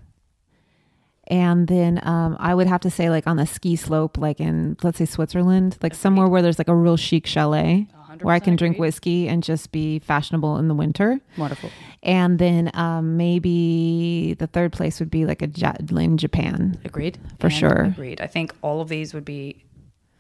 And 1.27 1.67
then 1.67 1.99
um, 2.05 2.35
I 2.39 2.53
would 2.53 2.67
have 2.67 2.81
to 2.81 2.89
say, 2.89 3.09
like 3.09 3.25
on 3.25 3.37
the 3.37 3.45
ski 3.45 3.75
slope, 3.77 4.17
like 4.17 4.41
in 4.41 4.75
let's 4.83 4.97
say 4.97 5.05
Switzerland, 5.05 5.77
like 5.81 5.93
somewhere 5.95 6.27
where 6.27 6.41
there's 6.41 6.57
like 6.59 6.67
a 6.67 6.75
real 6.75 6.97
chic 6.97 7.25
chalet 7.25 7.87
where 8.21 8.35
I 8.35 8.39
can 8.39 8.55
drink 8.55 8.75
agreed. 8.75 8.87
whiskey 8.87 9.27
and 9.29 9.43
just 9.43 9.71
be 9.71 9.99
fashionable 9.99 10.57
in 10.57 10.67
the 10.67 10.73
winter. 10.75 11.19
Wonderful. 11.37 11.69
And 12.03 12.39
then 12.39 12.71
um, 12.73 13.17
maybe 13.17 14.33
the 14.39 14.47
third 14.47 14.71
place 14.73 14.99
would 14.99 15.11
be 15.11 15.25
like 15.25 15.41
a 15.41 15.47
ja- 15.47 15.73
in 15.79 16.17
Japan. 16.17 16.79
Agreed. 16.85 17.17
For 17.39 17.47
And 17.47 17.55
sure. 17.55 17.83
Agreed. 17.85 18.21
I 18.21 18.27
think 18.27 18.53
all 18.61 18.81
of 18.81 18.89
these 18.89 19.13
would 19.13 19.25
be 19.25 19.63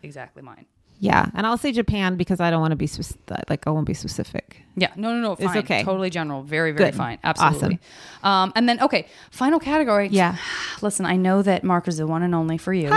exactly 0.03 0.41
mine. 0.43 0.65
Yeah, 1.03 1.31
and 1.33 1.47
I'll 1.47 1.57
say 1.57 1.71
Japan 1.71 2.15
because 2.15 2.39
I 2.39 2.51
don't 2.51 2.61
want 2.61 2.73
to 2.73 2.75
be 2.75 2.87
like 3.49 3.65
I 3.65 3.71
won't 3.71 3.87
be 3.87 3.95
specific. 3.95 4.61
Yeah, 4.75 4.89
no, 4.95 5.11
no, 5.15 5.19
no. 5.29 5.35
Fine. 5.35 5.57
okay. 5.57 5.83
Totally 5.83 6.11
general. 6.11 6.43
Very, 6.43 6.73
very 6.73 6.91
Good. 6.91 6.95
fine. 6.97 7.17
Absolutely. 7.23 7.79
Um, 8.21 8.53
and 8.55 8.69
then, 8.69 8.79
okay, 8.81 9.07
final 9.31 9.59
category. 9.59 10.09
Yeah. 10.09 10.37
Listen, 10.83 11.07
I 11.07 11.15
know 11.15 11.41
that 11.41 11.63
Mark 11.63 11.87
is 11.87 11.97
the 11.97 12.05
one 12.05 12.21
and 12.21 12.35
only 12.35 12.59
for 12.59 12.71
you, 12.71 12.91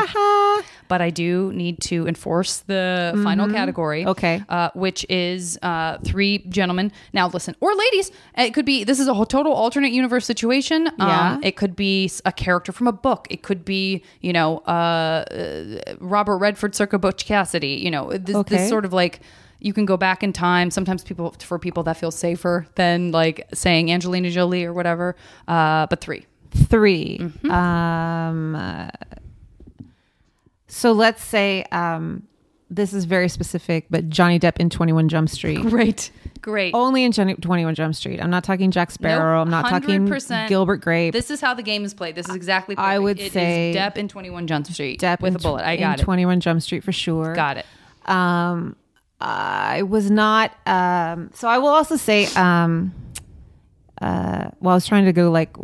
but 0.88 1.00
I 1.00 1.10
do 1.10 1.52
need 1.52 1.80
to 1.82 2.06
enforce 2.06 2.58
the 2.60 3.18
final 3.24 3.50
category. 3.50 4.00
Mm-hmm. 4.02 4.10
Okay. 4.10 4.42
Uh, 4.48 4.70
which 4.74 5.04
is 5.08 5.58
uh, 5.62 5.98
three 6.04 6.38
gentlemen. 6.48 6.92
Now, 7.12 7.28
listen, 7.28 7.54
or 7.60 7.74
ladies. 7.74 8.10
It 8.36 8.54
could 8.54 8.64
be, 8.64 8.84
this 8.84 9.00
is 9.00 9.08
a 9.08 9.14
whole 9.14 9.26
total 9.26 9.52
alternate 9.52 9.92
universe 9.92 10.26
situation. 10.26 10.88
Yeah. 10.98 11.32
Um, 11.34 11.44
it 11.44 11.56
could 11.56 11.74
be 11.76 12.10
a 12.24 12.32
character 12.32 12.72
from 12.72 12.86
a 12.86 12.92
book. 12.92 13.26
It 13.30 13.42
could 13.42 13.64
be, 13.64 14.02
you 14.20 14.32
know, 14.32 14.58
uh, 14.66 15.24
uh, 15.30 15.94
Robert 16.00 16.38
Redford 16.38 16.74
circa 16.74 16.98
Butch 16.98 17.24
Cassidy. 17.26 17.80
You 17.84 17.90
know, 17.90 18.10
this, 18.10 18.36
Okay. 18.36 18.56
this 18.56 18.68
sort 18.68 18.84
of 18.84 18.92
like 18.92 19.20
you 19.60 19.72
can 19.72 19.86
go 19.86 19.96
back 19.96 20.22
in 20.22 20.32
time. 20.32 20.70
Sometimes 20.70 21.02
people 21.02 21.34
for 21.40 21.58
people 21.58 21.82
that 21.84 21.96
feel 21.96 22.10
safer 22.10 22.66
than 22.74 23.12
like 23.12 23.46
saying 23.54 23.90
Angelina 23.90 24.30
Jolie 24.30 24.64
or 24.64 24.72
whatever. 24.72 25.16
Uh, 25.48 25.86
but 25.86 26.00
three. 26.00 26.26
3 26.54 27.18
Mm-hmm. 27.18 27.50
Um, 27.50 28.54
uh, 28.54 28.88
so 30.74 30.90
let's 30.92 31.22
say 31.22 31.64
um, 31.70 32.24
this 32.68 32.92
is 32.92 33.04
very 33.04 33.28
specific, 33.28 33.86
but 33.90 34.08
Johnny 34.08 34.40
Depp 34.40 34.58
in 34.58 34.70
Twenty 34.70 34.92
One 34.92 35.08
Jump 35.08 35.28
Street. 35.28 35.60
Great, 35.62 36.10
great. 36.40 36.74
Only 36.74 37.04
in 37.04 37.12
Johnny, 37.12 37.34
21 37.34 37.76
Jump 37.76 37.94
Street. 37.94 38.20
I'm 38.20 38.30
not 38.30 38.42
talking 38.42 38.72
Jack 38.72 38.90
Sparrow. 38.90 39.40
I'm 39.40 39.50
not 39.50 39.68
talking 39.70 40.08
100%. 40.08 40.48
Gilbert 40.48 40.78
Grape. 40.78 41.12
This 41.12 41.30
is 41.30 41.40
how 41.40 41.54
the 41.54 41.62
game 41.62 41.84
is 41.84 41.94
played. 41.94 42.16
This 42.16 42.28
is 42.28 42.34
exactly. 42.34 42.76
I 42.76 42.98
would 42.98 43.20
It 43.20 43.32
say 43.32 43.72
Depp 43.76 43.96
in 43.96 44.08
Twenty 44.08 44.30
One 44.30 44.48
Jump 44.48 44.66
Street 44.66 45.00
Depp 45.00 45.20
with 45.20 45.36
a 45.36 45.38
bullet. 45.38 45.64
I 45.64 45.76
got 45.76 45.98
in 45.98 46.00
it. 46.00 46.04
21 46.04 46.40
Jump 46.40 46.60
Street 46.60 46.82
for 46.82 46.92
sure. 46.92 47.34
Got 47.34 47.58
it. 47.58 47.66
Um, 48.06 48.74
I 49.20 49.82
was 49.82 50.10
not. 50.10 50.52
Um, 50.66 51.30
so 51.34 51.46
I 51.46 51.58
will 51.58 51.68
also 51.68 51.94
say. 51.96 52.26
Um, 52.34 52.92
uh, 54.02 54.50
well, 54.60 54.72
I 54.72 54.74
was 54.74 54.86
trying 54.86 55.04
to 55.04 55.12
go 55.12 55.30
like, 55.30 55.56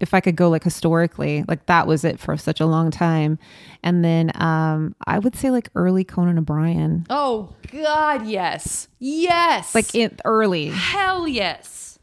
if 0.00 0.14
I 0.14 0.20
could 0.20 0.34
go 0.36 0.48
like 0.48 0.64
historically, 0.64 1.44
like 1.46 1.66
that 1.66 1.86
was 1.86 2.04
it 2.04 2.18
for 2.18 2.36
such 2.36 2.60
a 2.60 2.66
long 2.66 2.90
time, 2.90 3.38
and 3.82 4.04
then 4.04 4.30
um, 4.40 4.94
I 5.06 5.18
would 5.18 5.36
say 5.36 5.50
like 5.50 5.68
early 5.74 6.04
Conan 6.04 6.38
O'Brien, 6.38 7.06
Oh 7.10 7.54
God, 7.70 8.26
yes, 8.26 8.88
yes. 8.98 9.74
like 9.74 9.94
it 9.94 10.20
early, 10.24 10.70
hell 10.70 11.28
yes. 11.28 11.98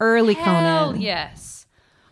early 0.00 0.34
Conan. 0.34 0.64
Hell 0.64 0.86
Conan. 0.86 1.00
yes. 1.00 1.66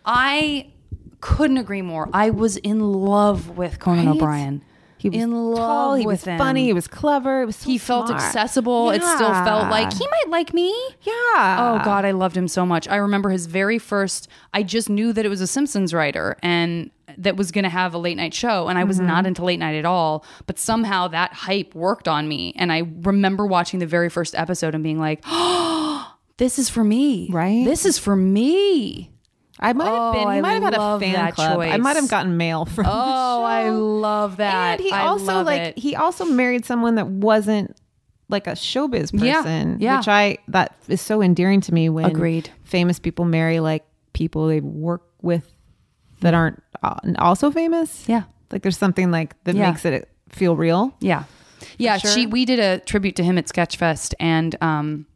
I 0.05 0.73
couldn't 1.21 1.59
agree 1.59 1.83
more. 1.83 2.09
I 2.13 2.31
was 2.31 2.57
in 2.57 2.81
love 2.81 3.57
with 3.57 3.79
Conan 3.79 4.07
Right? 4.07 4.17
O'Brien. 4.17 4.65
He 5.01 5.09
was 5.09 5.19
in 5.23 5.33
love 5.51 5.57
tall. 5.59 5.95
He 5.95 6.07
was 6.07 6.25
him. 6.25 6.39
funny. 6.39 6.65
He 6.67 6.73
was 6.73 6.87
clever. 6.87 7.43
It 7.43 7.47
was. 7.47 7.57
So 7.57 7.71
He 7.71 7.79
felt 7.79 8.11
accessible. 8.11 8.91
It 8.91 9.03
still 9.03 9.33
felt 9.33 9.71
like 9.71 9.93
he 9.93 10.07
might 10.07 10.29
like 10.31 10.53
me. 10.55 10.69
Yeah. 11.03 11.13
Oh 11.15 11.81
God, 11.85 12.05
I 12.05 12.11
loved 12.11 12.37
him 12.37 12.49
so 12.49 12.67
much. 12.67 12.87
I 12.89 12.97
remember 12.97 13.31
his 13.31 13.47
very 13.47 13.79
first. 13.79 14.29
I 14.55 14.63
just 14.63 14.89
knew 14.91 15.13
that 15.13 15.25
it 15.25 15.29
was 15.29 15.41
a 15.41 15.47
Simpsons 15.47 15.95
writer 15.95 16.37
and 16.43 16.91
that 17.19 17.37
was 17.37 17.51
going 17.51 17.65
to 17.65 17.71
have 17.71 17.93
a 17.93 17.99
late 17.99 18.17
night 18.17 18.33
show, 18.33 18.69
and 18.69 18.79
I 18.79 18.85
was 18.85 18.99
Mm-hmm. 18.99 19.07
not 19.09 19.27
into 19.27 19.45
late 19.45 19.59
night 19.59 19.75
at 19.75 19.85
all. 19.85 20.25
But 20.47 20.59
somehow 20.59 21.09
that 21.09 21.33
hype 21.33 21.75
worked 21.75 22.07
on 22.07 22.29
me, 22.29 22.53
and 22.57 22.71
I 22.73 22.83
remember 23.03 23.47
watching 23.47 23.81
the 23.81 23.87
very 23.87 24.09
first 24.09 24.35
episode 24.37 24.75
and 24.77 24.85
being 24.85 24.99
like, 25.01 25.23
"Oh, 25.27 26.15
this 26.37 26.59
is 26.59 26.69
for 26.69 26.85
me. 26.85 27.29
Right? 27.33 27.65
This 27.65 27.85
is 27.85 27.99
for 27.99 28.15
me." 28.15 29.11
I 29.63 29.73
might 29.75 29.85
have 29.85 29.95
Oh, 29.95 30.13
been. 30.13 30.21
He 30.23 30.27
I 30.39 30.41
might 30.41 30.53
have 30.55 30.63
had 30.63 30.75
a 30.75 30.99
fan 31.01 31.33
club. 31.33 31.61
I 31.61 31.77
might 31.77 31.97
have 31.97 32.09
gotten 32.09 32.37
mail 32.37 32.65
from. 32.65 32.87
Oh, 32.89 33.45
I 33.45 33.69
love 33.69 34.39
that. 34.39 34.79
And 34.79 34.81
he 34.81 34.91
I 34.91 35.07
also 35.07 35.43
like 35.43 35.61
it. 35.61 35.79
he 35.79 35.95
also 35.95 36.25
married 36.25 36.65
someone 36.65 36.95
that 36.95 37.07
wasn't 37.09 37.77
like 38.31 38.47
a 38.47 38.53
showbiz 38.53 39.11
Yeah, 39.13 39.37
person, 39.43 39.77
yeah. 39.81 39.99
which 39.99 40.09
I 40.09 40.39
that 40.49 40.75
is 40.89 41.01
so 41.01 41.21
endearing 41.21 41.61
to 41.63 41.75
me 41.75 41.89
when 41.89 42.07
Agreed. 42.07 42.49
famous 42.65 42.99
people 42.99 43.25
marry 43.25 43.61
like 43.61 43.85
people 44.13 44.47
they 44.47 44.61
work 44.61 45.03
with 45.21 45.53
that 46.21 46.33
aren't 46.33 46.63
also 47.19 47.51
famous. 47.51 48.09
Yeah. 48.09 48.23
Like 48.51 48.63
there's 48.63 48.79
something 48.79 49.11
like 49.11 49.35
that 49.45 49.55
Yeah. 49.57 49.69
makes 49.71 49.85
it 49.85 50.09
feel 50.31 50.57
real. 50.57 50.95
Yeah. 51.01 51.25
Yeah, 51.77 51.99
sure? 51.99 52.11
she 52.11 52.27
we 52.27 52.45
did 52.47 52.59
a 52.61 52.79
tribute 52.81 53.17
to 53.17 53.23
him 53.25 53.37
at 53.37 53.47
Sketchfest 53.47 54.15
and 54.19 54.57
um 54.63 55.07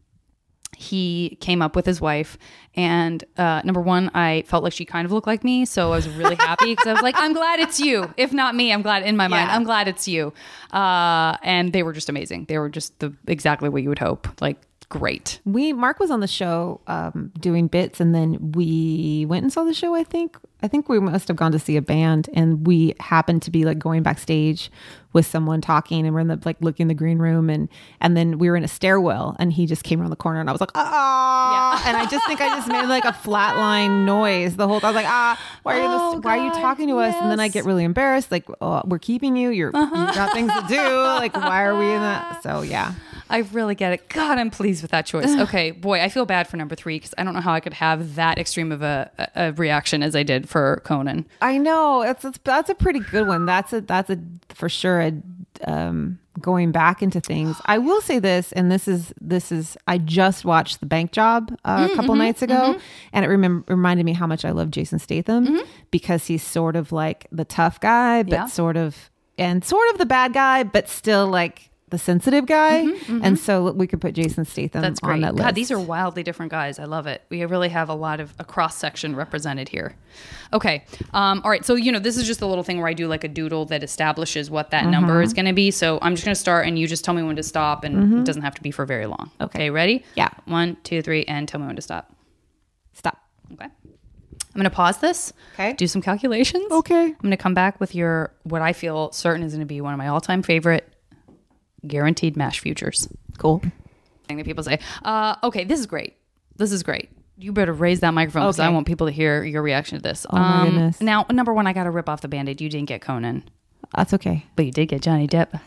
he 0.76 1.36
came 1.40 1.60
up 1.62 1.74
with 1.76 1.86
his 1.86 2.00
wife 2.00 2.36
and 2.74 3.24
uh, 3.36 3.60
number 3.64 3.80
one 3.80 4.10
i 4.14 4.42
felt 4.46 4.64
like 4.64 4.72
she 4.72 4.84
kind 4.84 5.04
of 5.06 5.12
looked 5.12 5.26
like 5.26 5.44
me 5.44 5.64
so 5.64 5.92
i 5.92 5.96
was 5.96 6.08
really 6.08 6.34
happy 6.36 6.72
because 6.72 6.86
i 6.86 6.92
was 6.92 7.02
like 7.02 7.14
i'm 7.18 7.32
glad 7.32 7.60
it's 7.60 7.78
you. 7.80 8.12
If 8.16 8.32
not 8.32 8.54
me 8.54 8.72
i'm 8.72 8.82
glad 8.82 9.02
in 9.04 9.16
my 9.16 9.28
mind 9.28 9.48
Yeah. 9.48 9.56
i'm 9.56 9.64
glad 9.64 9.88
it's 9.88 10.08
you. 10.08 10.32
Uh, 10.72 11.36
and 11.42 11.72
they 11.72 11.82
were 11.82 11.92
just 11.92 12.08
amazing. 12.08 12.46
They 12.48 12.58
were 12.58 12.68
just 12.68 12.98
the 12.98 13.12
exactly 13.28 13.68
what 13.68 13.82
you 13.82 13.88
would 13.90 13.98
hope. 14.00 14.26
Like 14.40 14.58
great 14.98 15.40
We 15.44 15.72
Mark 15.72 15.98
was 15.98 16.10
on 16.10 16.20
the 16.20 16.28
show 16.28 16.80
um, 16.86 17.32
doing 17.40 17.66
bits, 17.66 18.00
and 18.00 18.14
then 18.14 18.52
we 18.52 19.26
went 19.28 19.42
and 19.42 19.52
saw 19.52 19.64
the 19.64 19.74
show. 19.74 19.94
I 19.94 20.04
think 20.04 20.36
I 20.62 20.68
think 20.68 20.88
we 20.88 21.00
must 21.00 21.28
have 21.28 21.36
gone 21.36 21.52
to 21.52 21.58
see 21.58 21.76
a 21.76 21.82
band, 21.82 22.30
and 22.32 22.66
we 22.66 22.94
happened 23.00 23.42
to 23.42 23.50
be 23.50 23.64
like 23.64 23.78
going 23.78 24.02
backstage 24.02 24.70
with 25.12 25.26
someone 25.26 25.60
talking, 25.60 26.06
and 26.06 26.14
we're 26.14 26.20
in 26.20 26.28
the 26.28 26.40
like 26.44 26.56
looking 26.60 26.84
in 26.84 26.88
the 26.88 26.94
green 26.94 27.18
room, 27.18 27.50
and 27.50 27.68
and 28.00 28.16
then 28.16 28.38
we 28.38 28.48
were 28.48 28.56
in 28.56 28.64
a 28.64 28.68
stairwell, 28.68 29.36
and 29.38 29.52
he 29.52 29.66
just 29.66 29.82
came 29.82 30.00
around 30.00 30.10
the 30.10 30.16
corner, 30.16 30.40
and 30.40 30.48
I 30.48 30.52
was 30.52 30.60
like 30.60 30.72
ah, 30.74 31.82
and 31.86 31.96
I 31.96 32.06
just 32.06 32.26
think 32.26 32.40
I 32.40 32.48
just 32.50 32.68
made 32.68 32.86
like 32.86 33.04
a 33.04 33.12
flatline 33.12 34.04
noise 34.04 34.56
the 34.56 34.68
whole 34.68 34.80
time. 34.80 34.88
I 34.88 34.90
was 34.90 34.96
like 34.96 35.08
ah, 35.08 35.40
why 35.64 35.78
are 35.78 35.82
you 35.82 35.88
Oh, 35.88 36.20
why 36.20 36.38
are 36.38 36.44
you 36.44 36.50
talking 36.52 36.88
to 36.88 36.98
us? 36.98 37.14
And 37.20 37.30
then 37.30 37.40
I. 37.40 37.46
Uh-huh. 37.46 37.52
get 37.52 37.64
really 37.64 37.84
embarrassed, 37.84 38.30
like 38.30 38.46
oh, 38.60 38.82
we're 38.84 38.98
keeping 38.98 39.36
you, 39.36 39.50
you're 39.50 39.68
you 39.68 39.72
got 39.72 40.32
things 40.32 40.52
to 40.52 40.64
do, 40.68 40.76
like 40.76 41.34
why 41.36 41.64
are 41.64 41.78
we 41.78 41.84
in 41.84 42.00
that? 42.00 42.42
So 42.42 42.62
yeah. 42.62 42.94
I 43.30 43.38
really 43.52 43.74
get 43.74 43.92
it. 43.92 44.08
God, 44.08 44.38
I'm 44.38 44.50
pleased 44.50 44.82
with 44.82 44.90
that 44.92 45.06
choice. 45.06 45.34
Okay, 45.34 45.70
boy, 45.70 46.00
I 46.00 46.08
feel 46.08 46.26
bad 46.26 46.46
for 46.46 46.56
number 46.56 46.74
three 46.74 46.96
because 46.98 47.14
I 47.18 47.24
don't 47.24 47.34
know 47.34 47.40
how 47.40 47.52
I 47.52 47.60
could 47.60 47.74
have 47.74 48.14
that 48.16 48.38
extreme 48.38 48.70
of 48.72 48.82
a, 48.82 49.10
a 49.34 49.52
reaction 49.52 50.02
as 50.02 50.14
I 50.14 50.22
did 50.22 50.48
for 50.48 50.80
Conan. 50.84 51.26
I 51.40 51.58
know 51.58 52.02
that's 52.02 52.22
that's, 52.22 52.38
that's 52.44 52.70
a 52.70 52.74
pretty 52.74 53.00
good 53.00 53.26
one. 53.26 53.46
That's 53.46 53.72
a 53.72 53.80
that's 53.80 54.10
a 54.10 54.18
for 54.50 54.68
sure 54.68 55.00
a 55.00 55.12
um, 55.66 56.18
going 56.40 56.72
back 56.72 57.02
into 57.02 57.20
things. 57.20 57.56
I 57.64 57.78
will 57.78 58.00
say 58.00 58.18
this, 58.18 58.52
and 58.52 58.70
this 58.70 58.88
is 58.88 59.14
this 59.20 59.52
is 59.52 59.76
I 59.86 59.98
just 59.98 60.44
watched 60.44 60.80
The 60.80 60.86
Bank 60.86 61.12
Job 61.12 61.56
uh, 61.64 61.76
Mm, 61.78 61.92
a 61.92 61.96
couple 61.96 62.14
mm-hmm, 62.14 62.18
nights 62.18 62.42
ago, 62.42 62.78
and 63.12 63.24
it 63.24 63.28
remem- 63.28 63.68
reminded 63.68 64.04
me 64.04 64.12
how 64.12 64.26
much 64.26 64.44
I 64.44 64.50
love 64.50 64.70
Jason 64.70 64.98
Statham 64.98 65.60
because 65.90 66.26
he's 66.26 66.42
sort 66.42 66.76
of 66.76 66.92
like 66.92 67.26
the 67.32 67.44
tough 67.44 67.80
guy, 67.80 68.22
but 68.22 68.32
Yeah. 68.32 68.46
sort 68.46 68.76
of 68.76 69.10
and 69.38 69.64
sort 69.64 69.88
of 69.92 69.98
the 69.98 70.06
bad 70.06 70.32
guy, 70.32 70.62
but 70.64 70.88
still 70.88 71.26
like 71.28 71.70
the 71.94 71.98
sensitive 71.98 72.44
guy. 72.46 72.84
And 73.22 73.38
so 73.38 73.70
we 73.70 73.86
could 73.86 74.00
put 74.00 74.14
Jason 74.14 74.44
Statham 74.44 74.82
Mm-hmm, 74.82 74.82
That's 74.82 75.00
on 75.02 75.08
great. 75.10 75.20
that 75.22 75.34
list. 75.36 75.44
God, 75.46 75.54
these 75.54 75.70
are 75.70 75.78
wildly 75.78 76.22
different 76.24 76.50
guys. 76.50 76.78
I 76.80 76.84
love 76.84 77.06
it. 77.06 77.22
We 77.30 77.44
really 77.44 77.68
have 77.68 77.88
a 77.88 77.94
lot 77.94 78.18
of 78.18 78.34
a 78.40 78.44
cross 78.44 78.76
section 78.76 79.14
represented 79.14 79.68
here. 79.68 79.94
Okay. 80.52 80.84
Um, 81.12 81.40
all 81.44 81.50
right. 81.50 81.64
So, 81.64 81.76
you 81.76 81.92
know, 81.92 82.00
this 82.00 82.16
is 82.16 82.26
just 82.26 82.42
a 82.42 82.46
little 82.46 82.64
thing 82.64 82.78
where 82.78 82.88
I 82.88 82.92
do 82.94 83.06
like 83.06 83.22
a 83.22 83.28
doodle 83.28 83.66
that 83.66 83.82
establishes 83.84 84.50
what 84.50 84.70
that 84.70 84.86
number 84.86 85.14
Mm-hmm. 85.14 85.22
is 85.22 85.32
going 85.32 85.46
to 85.46 85.52
be. 85.52 85.70
So 85.70 85.98
I'm 86.02 86.14
just 86.14 86.24
going 86.24 86.34
to 86.34 86.40
start 86.40 86.66
and 86.66 86.78
you 86.78 86.86
just 86.88 87.04
tell 87.04 87.14
me 87.14 87.22
when 87.22 87.36
to 87.36 87.42
stop 87.44 87.84
and 87.84 88.18
it 88.20 88.24
doesn't 88.24 88.42
have 88.42 88.54
to 88.56 88.62
be 88.62 88.70
for 88.72 88.84
very 88.84 89.06
long. 89.06 89.30
Okay. 89.40 89.70
Ready? 89.70 90.04
Yeah. 90.16 90.30
One, 90.46 90.76
two, 90.82 91.00
three, 91.02 91.24
and 91.24 91.46
tell 91.46 91.60
me 91.60 91.66
when 91.66 91.76
to 91.76 91.82
stop. 91.82 92.12
stop. 92.92 93.18
Okay. 93.52 93.66
I'm 93.66 94.60
going 94.60 94.64
to 94.64 94.70
pause 94.70 94.98
this. 94.98 95.32
Okay. 95.54 95.72
Do 95.72 95.86
some 95.88 96.00
calculations. 96.02 96.70
Okay. 96.70 97.06
I'm 97.06 97.14
going 97.22 97.30
to 97.30 97.36
come 97.36 97.54
back 97.54 97.80
with 97.80 97.94
your, 97.94 98.32
what 98.44 98.62
I 98.62 98.72
feel 98.72 99.10
certain 99.12 99.42
is 99.44 99.52
going 99.52 99.60
to 99.60 99.66
be 99.66 99.80
one 99.80 99.92
of 99.94 99.98
my 99.98 100.08
all 100.08 100.20
time 100.20 100.42
favorite 100.42 100.88
guaranteed 101.88 102.36
mash 102.36 102.60
futures 102.60 103.08
Cool. 103.38 103.62
thing 104.28 104.36
that 104.38 104.46
people 104.46 104.62
say. 104.64 104.78
Uh, 105.04 105.36
okay, 105.42 105.64
this 105.64 105.80
is 105.80 105.86
great. 105.86 106.14
This 106.56 106.72
is 106.72 106.82
great. 106.82 107.10
You 107.36 107.52
better 107.52 107.72
raise 107.72 108.00
that 108.00 108.14
microphone 108.14 108.42
because 108.42 108.60
I 108.60 108.68
want 108.68 108.86
people 108.86 109.08
to 109.08 109.12
hear 109.12 109.42
your 109.42 109.60
reaction 109.62 109.98
to 109.98 110.02
this. 110.02 110.24
Um, 110.30 110.40
Oh, 110.42 110.46
my 110.58 110.64
goodness. 110.66 111.00
Now, 111.00 111.26
number 111.30 111.52
one, 111.52 111.66
I 111.66 111.72
got 111.72 111.84
to 111.84 111.90
rip 111.90 112.08
off 112.08 112.20
the 112.20 112.28
band-aid. 112.28 112.60
You 112.60 112.68
didn't 112.68 112.86
get 112.88 113.00
Conan, 113.00 113.42
That's 113.96 114.14
okay. 114.14 114.46
but 114.56 114.64
you 114.66 114.70
did 114.70 114.86
get 114.86 115.02
Johnny 115.02 115.26
Depp. 115.26 115.60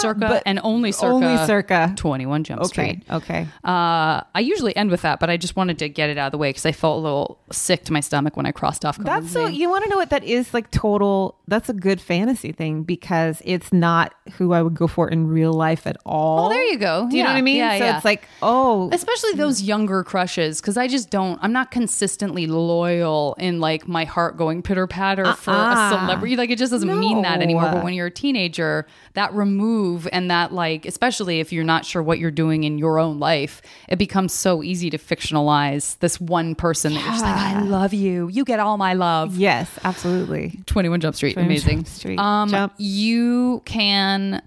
Circa 0.00 0.20
but 0.20 0.42
and 0.46 0.60
only 0.62 0.92
circa 0.92 1.14
only 1.14 1.46
circa. 1.46 1.92
21 1.96 2.44
Jump 2.44 2.60
Okay. 2.62 2.68
Street. 2.68 3.02
Okay. 3.10 3.42
Uh, 3.64 4.20
I 4.34 4.40
usually 4.40 4.74
end 4.76 4.90
with 4.90 5.02
that, 5.02 5.20
but 5.20 5.30
I 5.30 5.36
just 5.36 5.56
wanted 5.56 5.78
to 5.80 5.88
get 5.88 6.10
it 6.10 6.18
out 6.18 6.26
of 6.26 6.32
the 6.32 6.38
way 6.38 6.50
because 6.50 6.66
I 6.66 6.72
felt 6.72 6.98
a 6.98 7.00
little 7.00 7.38
sick 7.50 7.84
to 7.84 7.92
my 7.92 8.00
stomach 8.00 8.36
when 8.36 8.46
I 8.46 8.52
crossed 8.52 8.84
off. 8.84 8.98
That's 8.98 9.30
so. 9.30 9.46
You 9.46 9.68
want 9.70 9.84
to 9.84 9.90
know 9.90 9.96
what 9.96 10.10
that 10.10 10.24
is? 10.24 10.52
Like 10.54 10.70
total. 10.70 11.36
That's 11.48 11.68
a 11.68 11.72
good 11.74 12.00
fantasy 12.00 12.52
thing 12.52 12.82
because 12.82 13.40
it's 13.44 13.72
not 13.72 14.14
who 14.38 14.52
I 14.52 14.62
would 14.62 14.74
go 14.74 14.86
for 14.86 15.08
in 15.08 15.26
real 15.28 15.52
life 15.52 15.86
at 15.86 15.96
all. 16.04 16.36
Well, 16.36 16.48
there 16.50 16.64
you 16.64 16.78
go. 16.78 17.06
Do 17.10 17.16
you 17.16 17.22
know 17.22 17.30
what 17.30 17.36
I 17.36 17.42
mean? 17.42 17.56
Yeah, 17.56 17.78
so 17.78 17.84
yeah. 17.84 17.96
it's 17.96 18.04
like, 18.04 18.26
oh, 18.42 18.88
especially 18.92 19.32
those 19.34 19.62
younger 19.62 20.02
crushes 20.04 20.60
because 20.60 20.76
i 20.76 20.86
just 20.88 21.10
don't 21.10 21.38
i'm 21.42 21.52
not 21.52 21.70
consistently 21.70 22.46
loyal 22.46 23.34
in 23.38 23.60
like 23.60 23.86
my 23.88 24.04
heart 24.04 24.36
going 24.36 24.62
pitter 24.62 24.86
patter 24.86 25.32
for 25.34 25.50
a 25.50 25.54
Uh-uh. 25.54 25.90
celebrity 25.90 26.36
like 26.36 26.50
it 26.50 26.58
just 26.58 26.72
doesn't 26.72 26.98
mean 27.00 27.22
that 27.22 27.40
anymore 27.42 27.70
but 27.72 27.84
when 27.84 27.94
you're 27.94 28.06
a 28.06 28.10
teenager 28.10 28.86
that 29.14 29.32
remove 29.66 30.08
and 30.12 30.30
that 30.30 30.52
like 30.52 30.86
especially 30.86 31.40
if 31.40 31.52
you're 31.52 31.64
not 31.64 31.84
sure 31.84 32.02
what 32.02 32.18
you're 32.18 32.30
doing 32.30 32.64
in 32.64 32.78
your 32.78 32.98
own 32.98 33.18
life 33.18 33.62
it 33.88 33.96
becomes 33.96 34.32
so 34.32 34.62
easy 34.62 34.90
to 34.90 34.98
fictionalize 34.98 35.98
this 35.98 36.20
one 36.20 36.54
person 36.54 36.94
that 36.94 37.00
you're 37.00 37.10
just 37.10 37.24
like 37.24 37.34
i 37.36 37.62
love 37.62 37.92
you 37.92 38.28
you 38.28 38.44
get 38.44 38.60
all 38.60 38.76
my 38.78 38.94
love 38.94 39.36
yes, 39.36 39.70
absolutely. 39.84 40.60
21 40.66 41.00
jump 41.00 41.16
street 41.16 41.34
21 41.34 41.46
amazing 41.46 41.76
Jump 41.78 41.88
Street. 41.88 42.18
um 42.18 42.48
Jump. 42.48 42.74
you 42.78 43.62
can 43.64 44.42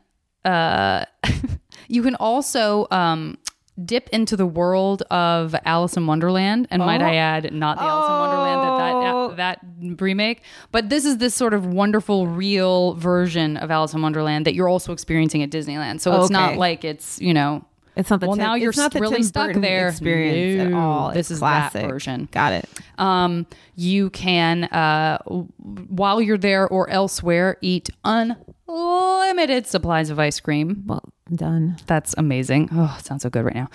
uh 0.45 1.05
you 1.87 2.01
can 2.01 2.15
also 2.15 2.87
um 2.91 3.37
dip 3.85 4.09
into 4.09 4.35
the 4.35 4.45
world 4.45 5.03
of 5.11 5.55
Alice 5.65 5.95
in 5.97 6.05
Wonderland 6.07 6.67
and 6.71 6.81
might 6.81 7.01
Oh. 7.01 7.05
I 7.05 7.15
add 7.15 7.53
not 7.53 7.77
the 7.77 7.83
Alice 7.83 8.09
in 8.09 8.15
Wonderland 8.19 8.59
Oh. 8.61 9.27
that, 9.35 9.59
that 9.61 9.61
that 9.79 10.01
remake 10.01 10.41
but 10.71 10.89
this 10.89 11.05
is 11.05 11.17
this 11.17 11.33
sort 11.35 11.53
of 11.53 11.65
wonderful 11.65 12.27
real 12.27 12.93
version 12.95 13.57
of 13.57 13.71
Alice 13.71 13.93
in 13.93 14.01
Wonderland 14.01 14.45
that 14.45 14.53
you're 14.53 14.67
also 14.69 14.91
experiencing 14.93 15.41
at 15.43 15.49
Disneyland 15.49 16.01
so 16.01 16.19
it's 16.21 16.29
not 16.31 16.55
like 16.57 16.83
it's 16.83 17.19
you 17.21 17.33
know 17.33 17.63
It's 17.95 18.09
not 18.09 18.19
the 18.19 18.27
well 18.27 18.35
Tim- 18.35 18.43
now 18.43 18.55
you're 18.55 18.69
it's 18.69 18.77
not 18.77 18.91
the 18.91 18.99
really 18.99 19.15
Tim 19.17 19.23
stuck 19.23 19.47
Burton 19.47 19.61
there 19.61 19.89
experience 19.89 20.67
at 20.67 20.73
all. 20.73 21.09
this 21.09 21.17
It's 21.27 21.31
is 21.31 21.39
classic. 21.39 21.81
that 21.83 21.87
version 21.89 22.27
Got 22.31 22.53
it. 22.53 22.69
um, 22.97 23.45
you 23.75 24.09
can, 24.09 24.65
uh, 24.65 25.19
while 25.57 26.21
you're 26.21 26.37
there 26.37 26.67
or 26.67 26.89
elsewhere, 26.89 27.55
eat 27.61 27.89
unlimited 28.03 29.67
supplies 29.67 30.09
of 30.09 30.19
ice 30.19 30.39
cream. 30.39 30.83
Well 30.85 31.03
done. 31.35 31.77
That's 31.85 32.15
amazing. 32.17 32.69
Oh, 32.71 32.95
it 32.99 33.05
sounds 33.05 33.23
so 33.23 33.29
good 33.29 33.45
right 33.45 33.55
now. 33.55 33.69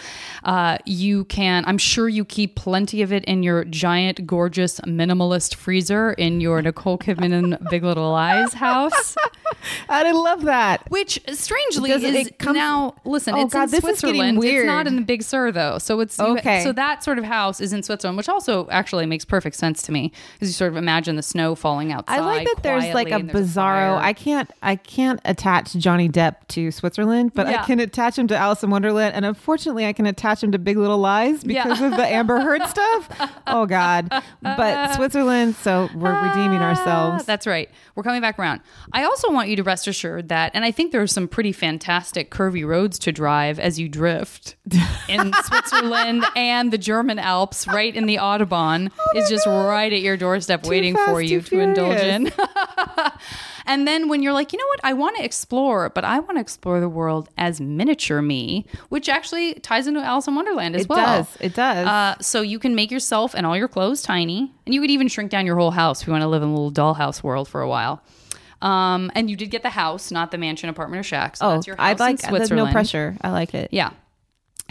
Uh, 0.44 0.78
you 0.84 1.24
can, 1.26 1.64
I'm 1.66 1.78
sure 1.78 2.09
you 2.09 2.24
keep 2.24 2.57
plenty 2.57 3.02
of 3.02 3.12
it 3.12 3.24
in 3.24 3.42
your 3.42 3.64
giant, 3.64 4.26
gorgeous, 4.26 4.80
minimalist 4.80 5.55
freezer 5.55 6.12
in 6.12 6.40
your 6.40 6.61
Nicole 6.62 6.98
Kidman 6.98 7.32
and 7.32 7.59
Big 7.70 7.82
Little 7.84 8.11
Lies 8.12 8.52
house, 8.55 9.16
I 9.88 10.11
love 10.12 10.42
that. 10.42 10.90
which 10.90 11.20
strangely 11.32 11.90
Does 11.90 12.02
is 12.02 12.26
it 12.26 12.38
comes- 12.38 12.57
now, 12.57 12.94
listen, 13.05 13.34
Oh, 13.34 13.42
it's 13.42 13.52
God, 13.55 13.64
in 13.64 13.70
this 13.70 13.84
is 13.84 14.00
getting 14.00 14.36
Switzerland. 14.36 14.44
It's 14.44 14.66
not 14.66 14.86
in 14.86 14.96
the 14.96 15.02
Big 15.02 15.22
Sur, 15.22 15.52
though. 15.52 15.78
So 15.78 16.00
it's, 16.00 16.18
you- 16.18 16.24
Okay. 16.38 16.62
so 16.62 16.72
that 16.72 17.02
sort 17.05 17.18
of 17.18 17.24
house 17.24 17.61
is 17.61 17.72
in 17.72 17.82
Switzerland, 17.82 18.16
which 18.16 18.28
also 18.28 18.68
actually 18.70 19.07
makes 19.07 19.24
perfect 19.24 19.57
sense 19.57 19.82
to 19.82 19.92
me 19.92 20.12
because 20.34 20.48
you 20.48 20.52
sort 20.52 20.70
of 20.72 20.76
imagine 20.76 21.16
the 21.16 21.22
snow 21.22 21.55
falling 21.55 21.92
outside. 21.92 22.18
I 22.18 22.20
like 22.20 22.46
that 22.46 22.62
there's 22.62 22.92
like 22.94 23.11
a 23.11 23.20
bizarro. 23.20 23.96
I 23.98 24.12
can't 24.12 24.50
I 24.62 24.76
can't 24.76 25.20
attach 25.24 25.72
Johnny 25.74 26.09
Depp 26.09 26.36
to 26.48 26.70
Switzerland, 26.70 27.32
but 27.34 27.43
Yeah. 27.51 27.62
I 27.62 27.66
can 27.66 27.80
attach 27.80 28.18
him 28.18 28.26
to 28.28 28.36
Alice 28.36 28.62
in 28.62 28.70
Wonderland, 28.70 29.14
and 29.14 29.24
unfortunately, 29.24 29.86
I 29.86 29.92
can 29.92 30.07
attach 30.07 30.42
him 30.42 30.53
to 30.53 30.59
Big 30.59 30.76
Little 30.76 30.99
Lies 30.99 31.45
Yeah. 31.45 31.62
because 31.64 31.80
of 31.80 31.92
the 31.92 32.07
Amber 32.07 32.40
Heard 32.40 32.62
stuff. 32.68 33.30
Oh 33.47 33.66
God! 33.66 34.09
But 34.42 34.95
Switzerland, 34.97 35.57
so 35.57 35.88
we're 35.95 36.14
redeeming 36.28 36.59
Ah, 36.61 36.70
ourselves. 36.70 37.24
That's 37.24 37.47
right. 37.47 37.68
We're 37.95 38.03
coming 38.03 38.20
back 38.20 38.38
around. 38.38 38.61
I 38.92 39.05
also 39.05 39.30
want 39.32 39.49
you 39.49 39.57
to 39.57 39.62
rest 39.62 39.86
assured 39.86 40.28
that, 40.28 40.53
and 40.55 40.64
I 40.64 40.70
think 40.70 40.92
there 40.92 41.03
are 41.03 41.07
some 41.07 41.28
pretty 41.28 41.53
fantastic 41.53 42.30
curvy 42.30 42.66
roads 42.66 42.99
to 43.01 43.12
drive 43.12 43.59
as 43.59 43.78
you 43.78 43.88
drift 43.88 44.57
in 45.09 45.32
Switzerland 45.45 46.24
and 46.36 46.72
the 46.72 46.78
German 46.78 47.18
Alps, 47.18 47.66
right 47.66 47.95
in 47.95 48.07
the 48.07 48.16
Autobahn, 48.16 48.90
is 49.14 49.28
just 49.28 49.47
right 49.47 49.92
at 49.92 50.01
your 50.01 50.16
doorstep 50.16 50.66
waiting 50.66 50.95
fast, 50.95 51.11
for 51.11 51.20
you 51.22 51.40
too 51.40 51.57
to 51.57 51.61
indulge 51.62 51.99
in. 52.01 52.32
And 53.66 53.86
then 53.86 54.08
when 54.08 54.22
you're 54.22 54.32
like, 54.32 54.52
you 54.52 54.58
know 54.58 54.66
what, 54.68 54.80
I 54.84 54.92
want 54.92 55.16
to 55.16 55.24
explore, 55.24 55.90
but 55.90 56.04
I 56.04 56.18
want 56.18 56.36
to 56.36 56.40
explore 56.40 56.80
the 56.80 56.88
world 56.88 57.28
as 57.38 57.60
miniature 57.60 58.22
me, 58.22 58.66
which 58.88 59.08
actually 59.08 59.54
ties 59.54 59.86
into 59.86 60.00
Alice 60.00 60.26
in 60.26 60.34
Wonderland 60.34 60.76
as 60.76 60.82
It 60.82 60.88
well. 60.88 60.98
It 60.98 61.02
does. 61.04 61.36
It 61.40 61.54
does. 61.54 61.86
Uh, 61.86 62.14
so 62.20 62.42
you 62.42 62.58
can 62.58 62.74
make 62.74 62.90
yourself 62.90 63.34
and 63.34 63.46
all 63.46 63.56
your 63.56 63.68
clothes 63.68 64.02
tiny, 64.02 64.52
and 64.66 64.74
you 64.74 64.80
could 64.80 64.90
even 64.90 65.08
shrink 65.08 65.30
down 65.30 65.46
your 65.46 65.56
whole 65.56 65.70
house 65.70 66.02
if 66.02 66.06
you 66.06 66.12
want 66.12 66.22
to 66.22 66.28
live 66.28 66.42
in 66.42 66.48
a 66.48 66.52
little 66.52 66.72
dollhouse 66.72 67.22
world 67.22 67.48
for 67.48 67.60
a 67.60 67.68
while. 67.68 68.02
Um, 68.62 69.10
and 69.14 69.28
you 69.28 69.36
did 69.36 69.50
get 69.50 69.62
the 69.62 69.70
house, 69.70 70.10
not 70.10 70.30
the 70.30 70.38
mansion, 70.38 70.68
apartment, 70.70 71.00
or 71.00 71.02
shack. 71.02 71.36
So 71.36 71.46
oh, 71.46 71.50
that's 71.54 71.66
your 71.66 71.76
house 71.76 72.00
I 72.00 72.04
like 72.04 72.10
in 72.10 72.16
there's 72.16 72.28
Switzerland. 72.30 72.68
no 72.68 72.72
pressure. 72.72 73.16
I 73.20 73.30
like 73.30 73.54
it. 73.54 73.70
Yeah. 73.72 73.90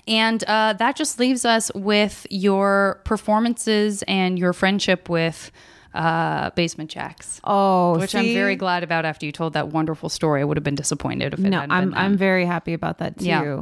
And 0.08 0.44
uh, 0.46 0.74
that 0.74 0.96
just 0.96 1.20
leaves 1.20 1.46
us 1.46 1.72
with 1.76 2.28
your 2.30 3.02
performances 3.06 4.04
and 4.08 4.38
your 4.38 4.52
friendship 4.52 5.10
with 5.10 5.52
uh, 5.94 6.50
Basement 6.52 6.90
Jaxx. 6.94 7.40
Oh, 7.44 7.98
Which 8.00 8.16
I'm 8.16 8.26
very 8.34 8.56
glad 8.56 8.84
about 8.84 9.06
after 9.06 9.26
you 9.26 9.32
told 9.32 9.54
that 9.54 9.70
wonderful 9.70 10.10
story. 10.10 10.42
I 10.42 10.44
would 10.44 10.58
have 10.58 10.64
been 10.64 10.76
disappointed 10.76 11.34
if 11.34 11.40
it 11.40 11.44
No, 11.50 11.60
hadn't 11.62 11.72
I'm 11.72 11.90
been 11.90 11.98
I'm 11.98 12.18
very 12.18 12.46
happy 12.46 12.74
about 12.74 12.98
that 13.00 13.20
too. 13.20 13.26
Yeah. 13.26 13.62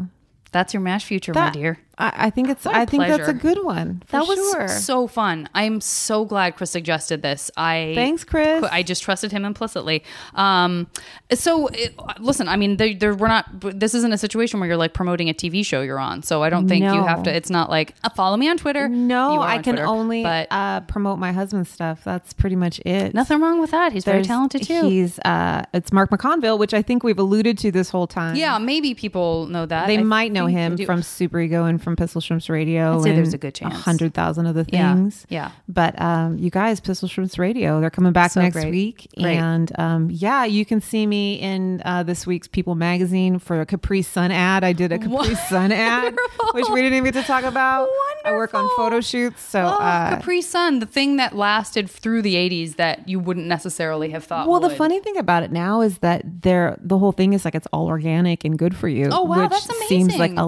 That's 0.52 0.74
your 0.74 0.82
MASH 0.82 1.06
future, 1.06 1.32
That- 1.34 1.56
my 1.56 1.62
dear. 1.62 1.80
I, 1.98 2.14
I 2.28 2.30
think 2.30 2.50
it's. 2.50 2.66
I 2.66 2.86
think 2.86 3.04
that's 3.04 3.28
a 3.28 3.34
good 3.34 3.64
one. 3.64 4.02
For 4.06 4.14
That 4.14 4.28
was 4.28 4.38
sure. 4.38 4.68
so 4.68 5.08
fun. 5.08 5.50
I'm 5.54 5.82
so 5.82 6.26
glad 6.26 6.56
Chris 6.56 6.72
suggested 6.72 7.22
this. 7.22 7.52
I 7.58 7.92
Thanks, 7.96 8.24
Chris. 8.24 8.64
I 8.72 8.84
just 8.84 9.04
trusted 9.04 9.32
him 9.32 9.46
implicitly. 9.46 10.04
Um, 10.36 10.88
so 11.34 11.68
it, 11.68 11.94
listen, 12.20 12.48
I 12.48 12.56
mean, 12.56 12.78
there, 12.78 12.94
there, 12.94 13.14
we're 13.14 13.28
not. 13.28 13.46
This 13.80 13.94
isn't 13.94 14.12
a 14.12 14.18
situation 14.18 14.60
where 14.60 14.68
you're 14.68 14.78
like 14.78 14.94
promoting 14.94 15.30
a 15.30 15.34
TV 15.34 15.66
show 15.66 15.82
you're 15.82 16.00
on. 16.00 16.24
So 16.24 16.44
I 16.44 16.50
don't 16.50 16.68
think 16.68 16.84
you 16.84 17.04
have 17.04 17.24
to. 17.24 17.36
It's 17.36 17.50
not 17.50 17.70
like 17.70 17.96
uh, 18.04 18.10
follow 18.10 18.38
me 18.38 18.50
on 18.50 18.58
Twitter. 18.58 18.88
No, 18.88 19.42
I 19.42 19.58
can 19.58 19.76
Twitter, 19.76 19.86
only 19.86 20.24
But 20.24 20.48
uh, 20.52 20.82
promote 20.82 21.20
my 21.20 21.32
husband's 21.32 21.70
stuff. 21.70 22.04
That's 22.04 22.34
pretty 22.34 22.56
much 22.56 22.80
it. 22.86 23.14
nothing 23.14 23.40
wrong 23.40 23.60
with 23.60 23.72
that. 23.72 23.92
He's 23.94 24.06
very 24.06 24.24
talented 24.24 24.64
too. 24.64 24.88
He's 24.88 25.20
uh, 25.20 25.64
it's 25.74 25.92
Mark 25.92 26.10
McConville, 26.10 26.58
which 26.58 26.74
I 26.74 26.82
think 26.82 27.04
we've 27.04 27.20
alluded 27.20 27.58
to 27.60 27.72
this 27.72 27.90
whole 27.90 28.08
time. 28.08 28.36
yeah, 28.36 28.58
maybe 28.58 28.94
people 28.94 29.48
know 29.48 29.66
that. 29.66 29.88
They 29.88 29.98
I 29.98 30.04
might 30.04 30.32
know 30.32 30.48
him 30.48 30.78
from 30.78 31.04
Super 31.04 31.40
Ego 31.40 31.66
and 31.66 31.82
from 31.82 31.91
Pistol 31.96 32.22
Shrimps 32.22 32.50
Radio. 32.50 32.98
I'd 32.98 33.04
say 33.04 33.16
there's 33.16 33.34
a 33.34 33.38
good 33.38 33.56
chance. 33.56 33.74
hundred 33.76 34.14
thousand 34.14 34.46
of 34.48 34.56
the 34.56 34.64
things. 34.64 35.26
yeah. 35.30 35.52
But 35.68 36.00
um, 36.02 36.38
you 36.38 36.50
guys, 36.50 36.80
Pistol 36.80 37.08
Shrimps 37.08 37.38
Radio, 37.38 37.80
they're 37.82 37.90
coming 37.90 38.12
back 38.14 38.32
So 38.32 38.42
next 38.42 38.56
great. 38.56 38.72
week, 38.72 39.08
Great. 39.18 39.38
and 39.38 39.72
um, 39.80 40.10
yeah, 40.12 40.46
you 40.46 40.66
can 40.66 40.82
see 40.82 41.06
me 41.08 41.36
in 41.36 41.82
uh, 41.86 42.04
this 42.04 42.26
week's 42.28 42.48
People 42.48 42.76
magazine 42.76 43.40
for 43.40 43.62
a 43.62 43.66
Capri 43.66 44.02
Sun 44.02 44.32
ad. 44.32 44.64
I 44.64 44.74
did 44.74 44.92
a 44.92 45.00
Capri 45.00 45.36
Sun 45.36 45.72
ad, 45.72 46.16
which 46.54 46.68
we 46.70 46.82
didn't 46.82 46.98
even 46.98 47.12
get 47.12 47.20
to 47.22 47.28
talk 47.28 47.44
about. 47.44 47.88
I 48.24 48.32
work 48.34 48.54
on 48.54 48.70
photo 48.78 49.02
shoots, 49.02 49.42
so 49.42 49.62
Oh, 49.62 49.78
uh, 49.82 50.10
Capri 50.18 50.42
Sun, 50.42 50.80
the 50.80 50.86
thing 50.86 51.18
that 51.18 51.36
lasted 51.36 51.90
through 51.90 52.22
the 52.22 52.36
80s 52.36 52.76
that 52.76 53.08
you 53.10 53.20
wouldn't 53.20 53.48
necessarily 53.48 54.10
have 54.12 54.24
thought. 54.24 54.48
Well, 54.48 54.60
the 54.60 54.70
funny 54.70 55.00
thing 55.00 55.18
about 55.18 55.44
it 55.44 55.52
now 55.52 55.82
is 55.82 55.98
that 56.00 56.42
they're 56.44 56.78
the 56.82 56.98
whole 56.98 57.12
thing 57.12 57.34
is 57.34 57.46
like 57.46 57.56
it's 57.56 57.68
all 57.74 57.88
organic 57.88 58.44
and 58.46 58.58
good 58.60 58.76
for 58.76 58.88
you. 58.88 59.10
Oh, 59.12 59.24
wow, 59.24 59.42
which 59.44 59.50
that's 59.52 59.88
seems 59.88 60.18
like 60.18 60.32
a 60.38 60.42
a 60.42 60.46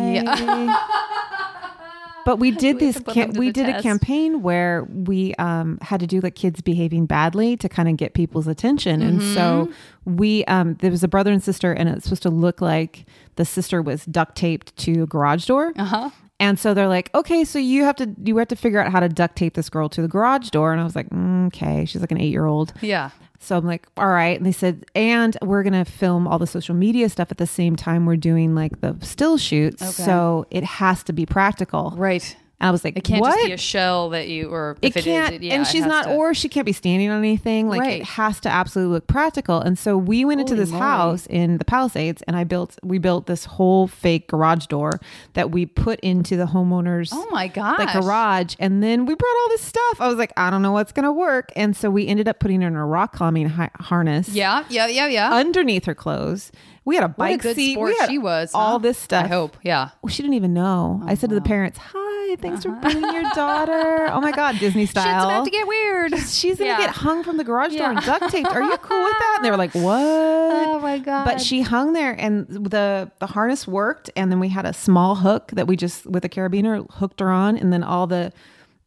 Yeah. 0.00 0.80
but 2.24 2.36
we 2.38 2.50
did 2.50 2.76
We 2.80 2.90
this. 2.92 3.02
we 3.36 3.52
did 3.52 3.68
a 3.68 3.82
campaign 3.82 4.40
where 4.42 4.84
we 4.84 5.34
um, 5.34 5.78
had 5.82 6.00
to 6.00 6.06
do 6.06 6.20
like 6.20 6.34
kids 6.34 6.60
behaving 6.62 7.06
badly 7.06 7.56
to 7.58 7.68
kind 7.68 7.88
of 7.88 7.96
get 7.96 8.14
people's 8.14 8.46
attention, 8.46 9.02
and 9.02 9.20
so 9.22 9.68
Mm-hmm. 10.04 10.16
we 10.16 10.44
um, 10.46 10.74
there 10.80 10.90
was 10.90 11.04
a 11.04 11.08
brother 11.08 11.32
and 11.32 11.42
sister, 11.42 11.72
and 11.72 11.88
it's 11.88 12.04
supposed 12.04 12.22
to 12.22 12.30
look 12.30 12.60
like 12.60 13.04
the 13.36 13.44
sister 13.44 13.82
was 13.82 14.04
duct 14.06 14.36
taped 14.36 14.74
to 14.78 15.02
a 15.02 15.06
garage 15.06 15.46
door. 15.46 15.72
Uh 15.76 15.84
huh. 15.84 16.10
And 16.40 16.58
so 16.58 16.74
they're 16.74 16.88
like, 16.88 17.14
okay, 17.14 17.44
so 17.44 17.58
you 17.60 17.84
have 17.84 17.94
to 17.96 18.10
you 18.24 18.36
have 18.38 18.48
to 18.48 18.56
figure 18.56 18.80
out 18.80 18.90
how 18.90 19.00
to 19.00 19.08
duct 19.08 19.36
tape 19.36 19.54
this 19.54 19.68
girl 19.70 19.88
to 19.90 20.02
the 20.02 20.08
garage 20.08 20.48
door. 20.50 20.72
And 20.72 20.80
I 20.80 20.84
was 20.84 20.96
like, 20.96 21.08
mm, 21.10 21.46
okay. 21.48 21.84
She's 21.84 22.00
like 22.00 22.10
an 22.10 22.20
eight 22.20 22.32
year 22.32 22.46
old. 22.46 22.72
Yeah. 22.80 23.10
So 23.40 23.56
I'm 23.56 23.66
like, 23.66 23.86
all 23.96 24.08
right. 24.08 24.36
And 24.36 24.46
they 24.46 24.52
said, 24.52 24.84
and 24.94 25.36
we're 25.42 25.62
gonna 25.62 25.84
film 25.84 26.26
all 26.26 26.38
the 26.38 26.46
social 26.46 26.74
media 26.74 27.08
stuff 27.08 27.30
at 27.30 27.38
the 27.38 27.46
same 27.46 27.76
time 27.76 28.06
we're 28.06 28.16
doing 28.16 28.54
like 28.54 28.80
the 28.80 28.96
still 29.00 29.36
shoots. 29.36 29.82
Okay. 29.82 30.04
So 30.04 30.46
it 30.50 30.64
has 30.64 31.02
to 31.04 31.12
be 31.12 31.26
practical. 31.26 31.92
Right. 31.96 32.36
And 32.64 32.68
I 32.68 32.72
was 32.72 32.82
like, 32.82 32.96
It 32.96 33.04
can't 33.04 33.20
what? 33.20 33.34
just 33.34 33.46
be 33.46 33.52
a 33.52 33.58
shell 33.58 34.08
that 34.10 34.28
you, 34.28 34.48
or 34.48 34.78
it 34.80 34.94
can't, 34.94 35.34
it- 35.34 35.42
yeah, 35.42 35.52
and 35.54 35.66
she's 35.66 35.84
not, 35.84 36.04
to- 36.06 36.14
or 36.14 36.32
she 36.32 36.48
can't 36.48 36.64
be 36.64 36.72
standing 36.72 37.10
on 37.10 37.18
anything. 37.18 37.68
Like 37.68 37.82
Right. 37.82 38.00
it 38.00 38.06
has 38.06 38.40
to 38.40 38.48
absolutely 38.48 38.94
look 38.94 39.06
practical. 39.06 39.60
And 39.60 39.78
so 39.78 39.98
we 39.98 40.24
went 40.24 40.40
into 40.40 40.54
this 40.54 40.70
moly. 40.70 40.80
house 40.80 41.26
in 41.26 41.58
the 41.58 41.64
Palisades, 41.66 42.22
and 42.22 42.36
I 42.36 42.44
built, 42.44 42.78
we 42.82 42.96
built 42.96 43.26
this 43.26 43.44
whole 43.44 43.86
fake 43.86 44.28
garage 44.28 44.64
door 44.66 44.92
that 45.34 45.50
we 45.50 45.66
put 45.66 46.00
into 46.00 46.36
the 46.36 46.46
homeowners. 46.46 47.10
Oh 47.12 47.28
my 47.30 47.48
god 47.48 47.76
the 47.76 48.00
garage 48.00 48.54
and 48.58 48.82
then 48.82 49.04
we 49.04 49.14
brought 49.14 49.36
all 49.42 49.48
this 49.48 49.60
stuff 49.60 50.00
i 50.00 50.06
was 50.08 50.16
like 50.16 50.32
i 50.36 50.48
don't 50.50 50.62
know 50.62 50.72
what's 50.72 50.92
gonna 50.92 51.12
work 51.12 51.50
and 51.56 51.76
so 51.76 51.90
we 51.90 52.06
ended 52.06 52.28
up 52.28 52.38
putting 52.38 52.60
her 52.62 52.68
in 52.68 52.76
a 52.76 52.86
rock 52.86 53.12
climbing 53.12 53.48
hi- 53.48 53.70
harness 53.80 54.28
Yeah. 54.28 54.64
Yeah. 54.70 54.86
Yeah. 54.86 55.08
Yeah. 55.08 55.32
underneath 55.34 55.84
her 55.86 55.94
clothes 55.94 56.50
we 56.84 56.94
had 56.96 57.04
a 57.04 57.08
what 57.08 57.14
a 57.26 57.32
bike 57.34 57.42
good 57.42 57.56
seat 57.56 57.74
sport 57.74 57.94
she 58.08 58.18
was. 58.18 58.50
all 58.54 58.72
huh? 58.72 58.78
this 58.78 58.98
stuff 58.98 59.24
I 59.24 59.28
hope. 59.28 59.56
Yeah. 59.62 59.90
Well, 60.02 60.10
she 60.10 60.22
didn't 60.22 60.34
even 60.34 60.52
know 60.54 61.02
i 61.06 61.14
said 61.14 61.28
to 61.30 61.34
the 61.34 61.40
parents 61.40 61.78
hi 61.78 62.36
thanks 62.36 62.64
for 62.64 62.70
bringing 62.72 63.02
your 63.12 63.22
daughter. 63.34 64.08
Oh 64.10 64.20
my 64.20 64.32
god, 64.32 64.58
Disney 64.58 64.86
style. 64.86 65.04
Shit's 65.04 65.24
about 65.24 65.44
to 65.44 65.50
get 65.50 65.68
weird. 65.68 66.18
She's 66.18 66.58
gonna 66.58 66.70
Yeah. 66.70 66.78
get 66.78 66.90
hung 66.90 67.22
from 67.22 67.36
the 67.36 67.44
garage 67.44 67.70
door 67.70 67.78
Yeah. 67.80 67.90
and 67.92 68.00
duct 68.00 68.30
taped. 68.30 68.48
Are 68.50 68.62
you 68.62 68.76
cool 68.78 69.04
with 69.04 69.12
that? 69.12 69.34
And 69.36 69.44
they 69.44 69.50
were 69.50 69.56
like, 69.56 69.72
"What?" 69.74 69.84
Oh 70.02 70.80
my 70.80 70.98
god. 70.98 71.24
But 71.26 71.40
she 71.40 71.60
hung 71.62 71.92
there, 71.92 72.12
and 72.18 72.48
the 72.48 73.10
the 73.20 73.26
harness 73.26 73.68
worked, 73.68 74.10
and 74.16 74.32
then 74.32 74.40
we 74.40 74.48
had 74.48 74.64
a 74.66 74.72
small 74.72 75.14
hook 75.16 75.50
that 75.52 75.66
we 75.68 75.76
just 75.76 76.06
with 76.06 76.24
a 76.24 76.28
carabiner 76.28 76.90
hooked 76.92 77.20
her 77.20 77.30
on, 77.30 77.56
and 77.56 77.72
then 77.72 77.84
all 77.84 78.06
the 78.06 78.32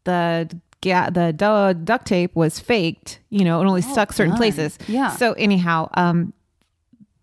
the 0.04 0.50
ga- 0.82 1.10
the 1.10 1.32
duct 1.32 2.06
tape 2.06 2.34
was 2.34 2.58
faked. 2.58 3.20
You 3.30 3.44
know, 3.44 3.62
it 3.62 3.66
only 3.66 3.82
stuck 3.82 4.12
certain 4.12 4.32
fun. 4.32 4.38
places. 4.38 4.78
Yeah. 4.88 5.10
So 5.10 5.32
anyhow, 5.34 5.88
um, 5.94 6.32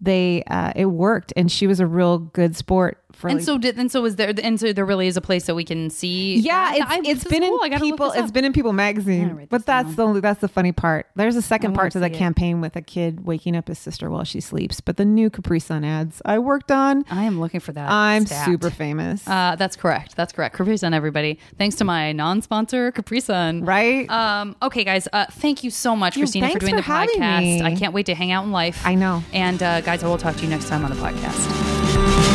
they 0.01 0.43
uh, 0.47 0.73
it 0.75 0.85
worked, 0.85 1.33
and 1.35 1.51
she 1.51 1.67
was 1.67 1.79
a 1.79 1.87
real 1.87 2.17
good 2.19 2.55
sport 2.55 3.03
for. 3.15 3.27
and 3.27 3.37
like, 3.39 3.45
so 3.45 3.57
did 3.57 3.77
and 3.77 3.91
so 3.91 4.01
was 4.01 4.15
there 4.17 4.33
and 4.41 4.59
so 4.59 4.73
there 4.73 4.85
really 4.85 5.07
is 5.07 5.17
a 5.17 5.21
place 5.21 5.45
that 5.45 5.55
we 5.55 5.63
can 5.63 5.89
see. 5.89 6.37
yeah, 6.37 6.71
that? 6.71 6.77
it's 6.77 7.07
I- 7.07 7.11
it's 7.11 7.23
been 7.23 7.41
cool. 7.43 7.61
In 7.63 7.79
people. 7.79 8.11
It's 8.11 8.31
been 8.31 8.45
in 8.45 8.53
People 8.53 8.73
magazine. 8.73 9.47
But 9.49 9.65
that's 9.65 9.95
down. 9.95 10.13
the 10.13 10.21
that's 10.21 10.41
the 10.41 10.47
funny 10.47 10.71
part. 10.71 11.07
There's 11.15 11.35
a 11.35 11.41
second 11.41 11.73
part 11.73 11.91
to 11.93 11.99
that 11.99 12.11
it. 12.13 12.17
campaign 12.17 12.61
with 12.61 12.75
a 12.75 12.81
kid 12.81 13.25
waking 13.25 13.55
up 13.55 13.67
his 13.67 13.79
sister 13.79 14.09
while 14.09 14.23
she 14.23 14.39
sleeps. 14.41 14.81
But 14.81 14.97
the 14.97 15.05
new 15.05 15.29
Capri 15.29 15.59
Sun 15.59 15.83
ads 15.83 16.21
I 16.25 16.39
worked 16.39 16.71
on. 16.71 17.05
I 17.09 17.23
am 17.23 17.39
looking 17.39 17.59
for 17.59 17.71
that. 17.73 17.89
I'm 17.89 18.25
stat. 18.25 18.45
super 18.45 18.69
famous. 18.69 19.27
Uh, 19.27 19.55
that's 19.57 19.75
correct. 19.75 20.15
That's 20.15 20.31
correct. 20.33 20.55
Capri 20.55 20.77
Sun, 20.77 20.93
everybody. 20.93 21.39
Thanks 21.57 21.75
to 21.77 21.83
my 21.83 22.11
non-sponsor, 22.11 22.91
Capri 22.91 23.19
Sun. 23.19 23.63
right? 23.65 24.09
Um, 24.09 24.55
okay, 24.61 24.83
guys. 24.83 25.07
Uh, 25.11 25.25
thank 25.31 25.63
you 25.63 25.69
so 25.71 25.95
much, 25.95 26.17
Yo, 26.17 26.25
Kristina, 26.25 26.51
for 26.51 26.59
doing 26.59 26.75
for 26.75 26.81
the 26.81 26.87
podcast. 26.87 27.39
me. 27.41 27.61
I 27.61 27.75
can't 27.75 27.93
wait 27.93 28.05
to 28.07 28.15
hang 28.15 28.31
out 28.31 28.43
in 28.45 28.51
life. 28.51 28.81
I 28.85 28.95
know. 28.95 29.23
And 29.33 29.61
uh, 29.61 29.81
guys, 29.81 30.03
I 30.03 30.07
will 30.07 30.17
talk 30.17 30.35
to 30.37 30.43
you 30.43 30.49
next 30.49 30.67
time 30.67 30.83
on 30.85 30.91
the 30.91 30.97
podcast. 30.97 32.34